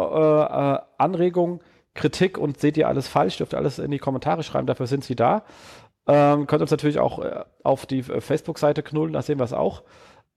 äh, 0.48 0.74
äh, 0.76 0.80
Anregungen, 0.98 1.60
Kritik 1.94 2.38
und 2.38 2.58
seht 2.58 2.76
ihr 2.76 2.88
alles 2.88 3.08
falsch, 3.08 3.36
dürft 3.36 3.52
ihr 3.54 3.58
alles 3.58 3.78
in 3.78 3.90
die 3.90 3.98
Kommentare 3.98 4.42
schreiben, 4.42 4.66
dafür 4.66 4.86
sind 4.86 5.04
sie 5.04 5.16
da. 5.16 5.44
Ähm, 6.06 6.46
könnt 6.46 6.62
uns 6.62 6.70
natürlich 6.70 6.98
auch 6.98 7.18
äh, 7.18 7.44
auf 7.62 7.86
die 7.86 8.00
äh, 8.00 8.20
Facebook-Seite 8.20 8.82
knullen, 8.82 9.12
da 9.12 9.22
sehen 9.22 9.38
wir 9.38 9.44
es 9.44 9.52
auch. 9.52 9.82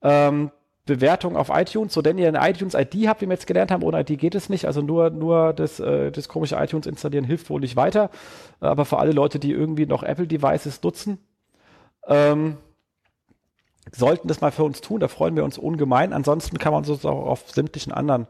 Ähm, 0.02 0.50
Bewertung 0.84 1.36
auf 1.36 1.50
iTunes, 1.52 1.92
so 1.92 2.00
denn 2.00 2.16
ihr 2.16 2.28
eine 2.28 2.48
iTunes-ID 2.48 3.08
habt, 3.08 3.20
wie 3.20 3.26
wir 3.26 3.32
jetzt 3.32 3.48
gelernt 3.48 3.72
haben, 3.72 3.82
ohne 3.82 4.00
ID 4.00 4.18
geht 4.18 4.36
es 4.36 4.48
nicht, 4.48 4.66
also 4.66 4.82
nur, 4.82 5.10
nur 5.10 5.52
das, 5.52 5.80
äh, 5.80 6.12
das 6.12 6.28
komische 6.28 6.54
iTunes 6.56 6.86
installieren 6.86 7.24
hilft 7.24 7.50
wohl 7.50 7.60
nicht 7.60 7.74
weiter, 7.74 8.10
aber 8.60 8.84
für 8.84 8.98
alle 8.98 9.10
Leute, 9.10 9.40
die 9.40 9.50
irgendwie 9.50 9.86
noch 9.86 10.04
Apple-Devices 10.04 10.80
nutzen, 10.82 11.18
ähm, 12.06 12.58
sollten 13.92 14.28
das 14.28 14.40
mal 14.40 14.52
für 14.52 14.64
uns 14.64 14.80
tun, 14.80 15.00
da 15.00 15.08
freuen 15.08 15.36
wir 15.36 15.44
uns 15.44 15.58
ungemein. 15.58 16.12
Ansonsten 16.12 16.58
kann 16.58 16.72
man 16.72 16.84
uns 16.84 17.04
auch 17.04 17.26
auf 17.26 17.50
sämtlichen 17.50 17.92
anderen 17.92 18.26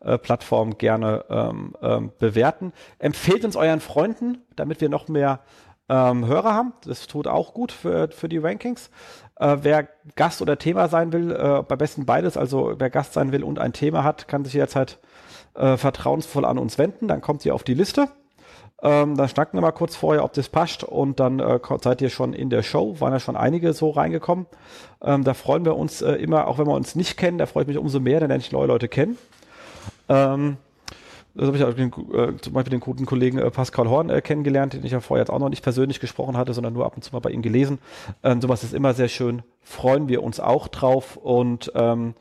äh, 0.00 0.18
Plattformen 0.18 0.78
gerne 0.78 1.24
ähm, 1.28 1.74
ähm, 1.82 2.12
bewerten. 2.18 2.72
Empfehlt 2.98 3.44
uns 3.44 3.56
euren 3.56 3.80
Freunden, 3.80 4.38
damit 4.56 4.80
wir 4.80 4.88
noch 4.88 5.08
mehr 5.08 5.40
ähm, 5.88 6.26
Hörer 6.26 6.54
haben. 6.54 6.72
Das 6.84 7.06
tut 7.06 7.26
auch 7.26 7.52
gut 7.52 7.72
für, 7.72 8.08
für 8.10 8.28
die 8.28 8.38
Rankings. 8.38 8.90
Äh, 9.36 9.58
wer 9.62 9.88
Gast 10.16 10.40
oder 10.40 10.58
Thema 10.58 10.88
sein 10.88 11.12
will, 11.12 11.32
äh, 11.32 11.62
bei 11.62 11.76
besten 11.76 12.06
beides, 12.06 12.36
also 12.36 12.74
wer 12.78 12.90
Gast 12.90 13.12
sein 13.12 13.32
will 13.32 13.42
und 13.42 13.58
ein 13.58 13.72
Thema 13.72 14.04
hat, 14.04 14.28
kann 14.28 14.44
sich 14.44 14.54
jederzeit 14.54 14.98
äh, 15.54 15.76
vertrauensvoll 15.76 16.44
an 16.44 16.58
uns 16.58 16.78
wenden. 16.78 17.08
Dann 17.08 17.20
kommt 17.20 17.44
ihr 17.44 17.54
auf 17.54 17.64
die 17.64 17.74
Liste. 17.74 18.08
Ähm, 18.82 19.16
dann 19.16 19.28
schnacken 19.28 19.58
wir 19.58 19.62
mal 19.62 19.72
kurz 19.72 19.94
vorher, 19.96 20.24
ob 20.24 20.32
das 20.32 20.48
passt 20.48 20.84
und 20.84 21.20
dann 21.20 21.38
äh, 21.38 21.58
seid 21.82 22.00
ihr 22.00 22.08
schon 22.08 22.32
in 22.32 22.48
der 22.48 22.62
Show. 22.62 22.98
Waren 23.00 23.12
ja 23.12 23.20
schon 23.20 23.36
einige 23.36 23.72
so 23.72 23.90
reingekommen. 23.90 24.46
Ähm, 25.02 25.24
da 25.24 25.34
freuen 25.34 25.64
wir 25.64 25.76
uns 25.76 26.00
äh, 26.02 26.12
immer, 26.12 26.46
auch 26.46 26.58
wenn 26.58 26.66
wir 26.66 26.74
uns 26.74 26.94
nicht 26.94 27.16
kennen, 27.16 27.38
da 27.38 27.46
freue 27.46 27.64
ich 27.64 27.68
mich 27.68 27.78
umso 27.78 28.00
mehr, 28.00 28.20
wenn 28.26 28.40
ich 28.40 28.52
neue 28.52 28.66
Leute 28.66 28.88
kennen. 28.88 29.18
Ähm, 30.08 30.56
das 31.34 31.46
habe 31.46 31.56
ich 31.56 31.64
auch 31.64 31.74
den, 31.74 31.92
äh, 32.12 32.36
zum 32.40 32.52
Beispiel 32.54 32.70
den 32.70 32.80
guten 32.80 33.06
Kollegen 33.06 33.38
äh, 33.38 33.50
Pascal 33.50 33.88
Horn 33.88 34.10
äh, 34.10 34.20
kennengelernt, 34.20 34.72
den 34.72 34.84
ich 34.84 34.92
ja 34.92 35.00
vorher 35.00 35.22
jetzt 35.22 35.30
auch 35.30 35.38
noch 35.38 35.48
nicht 35.48 35.62
persönlich 35.62 36.00
gesprochen 36.00 36.36
hatte, 36.36 36.54
sondern 36.54 36.72
nur 36.72 36.86
ab 36.86 36.96
und 36.96 37.02
zu 37.02 37.12
mal 37.12 37.20
bei 37.20 37.30
ihm 37.30 37.42
gelesen. 37.42 37.78
Ähm, 38.22 38.40
sowas 38.40 38.64
ist 38.64 38.74
immer 38.74 38.94
sehr 38.94 39.08
schön. 39.08 39.42
Freuen 39.62 40.08
wir 40.08 40.22
uns 40.22 40.40
auch 40.40 40.68
drauf 40.68 41.16
und 41.16 41.70
ähm, 41.74 42.14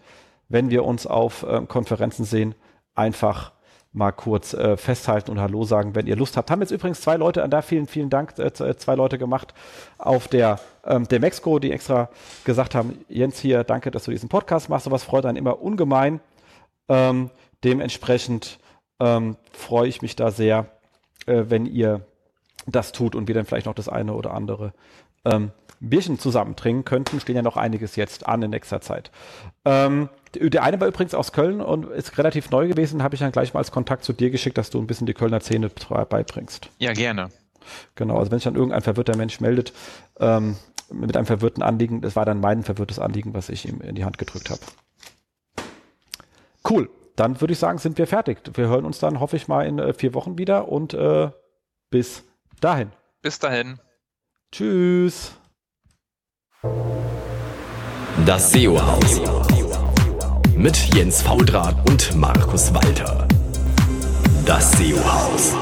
wenn 0.48 0.69
wir 0.69 0.86
uns 0.86 1.07
auf 1.07 1.45
ähm, 1.49 1.68
Konferenzen 1.68 2.23
sehen, 2.23 2.53
einfach 2.95 3.52
mal 4.00 4.12
kurz 4.12 4.54
äh, 4.54 4.78
festhalten 4.78 5.30
und 5.30 5.40
Hallo 5.40 5.66
sagen, 5.66 5.94
wenn 5.94 6.08
ihr 6.08 6.16
Lust 6.16 6.38
habt. 6.38 6.50
Haben 6.50 6.62
jetzt 6.62 6.72
übrigens 6.72 7.02
zwei 7.02 7.18
Leute, 7.18 7.44
an 7.44 7.52
da 7.52 7.62
vielen, 7.62 7.86
vielen 7.86 8.10
Dank, 8.10 8.40
äh, 8.40 8.52
zwei 8.52 8.96
Leute 8.96 9.20
gemacht 9.20 9.54
auf 10.00 10.28
der, 10.28 10.60
ähm, 10.86 11.08
der 11.08 11.20
Mexiko, 11.20 11.60
die 11.60 11.72
extra 11.72 12.10
gesagt 12.46 12.74
haben, 12.74 13.06
Jens 13.10 13.40
hier, 13.40 13.64
danke, 13.64 13.92
dass 13.92 14.06
du 14.06 14.12
diesen 14.12 14.30
Podcast 14.30 14.70
machst. 14.70 14.86
Sowas 14.86 15.04
freut 15.04 15.26
einen 15.26 15.38
immer 15.38 15.62
ungemein. 15.62 16.22
Ähm, 16.88 17.30
dementsprechend 17.64 18.58
ähm, 19.00 19.36
freue 19.52 19.90
ich 19.90 20.02
mich 20.02 20.16
da 20.16 20.32
sehr, 20.32 20.66
äh, 21.28 21.44
wenn 21.50 21.66
ihr 21.66 22.02
das 22.66 22.94
tut 22.94 23.16
und 23.16 23.28
wir 23.28 23.36
dann 23.36 23.46
vielleicht 23.46 23.66
noch 23.66 23.76
das 23.76 23.90
eine 23.90 24.14
oder 24.14 24.34
andere 24.34 24.74
ähm, 25.26 25.52
Bierchen 25.82 26.20
zusammen 26.20 26.56
trinken 26.56 26.86
könnten. 26.86 27.20
Stehen 27.20 27.36
ja 27.36 27.42
noch 27.42 27.58
einiges 27.58 27.98
jetzt 27.98 28.28
an 28.28 28.42
in 28.42 28.52
nächster 28.52 28.80
Zeit. 28.80 29.12
Ähm, 29.66 30.10
der 30.35 30.64
eine 30.64 30.80
war 30.80 30.88
übrigens 30.88 31.14
aus 31.14 31.31
Köln 31.31 31.61
und 31.61 31.89
ist 31.89 32.18
relativ 32.18 32.49
neu 32.51 32.68
gewesen. 32.68 33.03
Habe 33.03 33.15
ich 33.15 33.19
dann 33.19 33.31
gleich 33.31 33.53
mal 33.53 33.60
als 33.60 33.72
Kontakt 33.72 34.03
zu 34.03 34.14
dir 34.14 34.30
geschickt, 34.30 34.57
dass 34.57 34.69
du 34.69 34.80
ein 34.80 34.88
bisschen 34.88 35.07
die 35.07 35.14
Kölner 35.14 35.39
Szene 35.39 35.69
beibringst. 35.69 36.69
Ja, 36.77 36.93
gerne. 36.93 37.30
Genau, 37.95 38.18
also 38.18 38.31
wenn 38.31 38.39
sich 38.39 38.45
dann 38.45 38.56
irgendein 38.56 38.81
verwirrter 38.81 39.15
Mensch 39.15 39.39
meldet 39.41 39.73
ähm, 40.19 40.56
mit 40.91 41.15
einem 41.15 41.26
verwirrten 41.26 41.61
Anliegen, 41.61 42.01
das 42.01 42.15
war 42.15 42.26
dann 42.26 42.39
mein 42.39 42.64
verwirrtes 42.64 42.99
Anliegen, 42.99 43.34
was 43.34 43.49
ich 43.49 43.68
ihm 43.68 43.81
in 43.81 43.95
die 43.95 44.06
Hand 44.06 44.18
gedrückt 44.18 44.49
habe. 44.49 44.61
Cool 46.68 46.89
dann 47.19 47.41
würde 47.41 47.53
ich 47.53 47.60
sagen, 47.60 47.77
sind 47.80 47.97
wir 47.97 48.07
fertig. 48.07 48.39
Wir 48.53 48.68
hören 48.68 48.85
uns 48.85 48.99
dann, 48.99 49.19
hoffe 49.19 49.35
ich 49.35 49.47
mal, 49.47 49.65
in 49.65 49.77
äh, 49.80 49.93
vier 49.93 50.14
Wochen 50.14 50.38
wieder 50.38 50.69
und 50.69 50.93
äh, 50.93 51.30
bis 51.89 52.23
dahin. 52.61 52.91
Bis 53.22 53.39
dahin. 53.39 53.80
Tschüss. 54.51 55.34
Das 58.26 58.51
SEO-Haus. 58.51 59.69
Mit 60.60 60.94
Jens 60.94 61.22
Faudrat 61.22 61.73
und 61.90 62.18
Markus 62.18 62.73
Walter. 62.73 63.26
Das 64.45 64.73
SEO-Haus. 64.73 65.53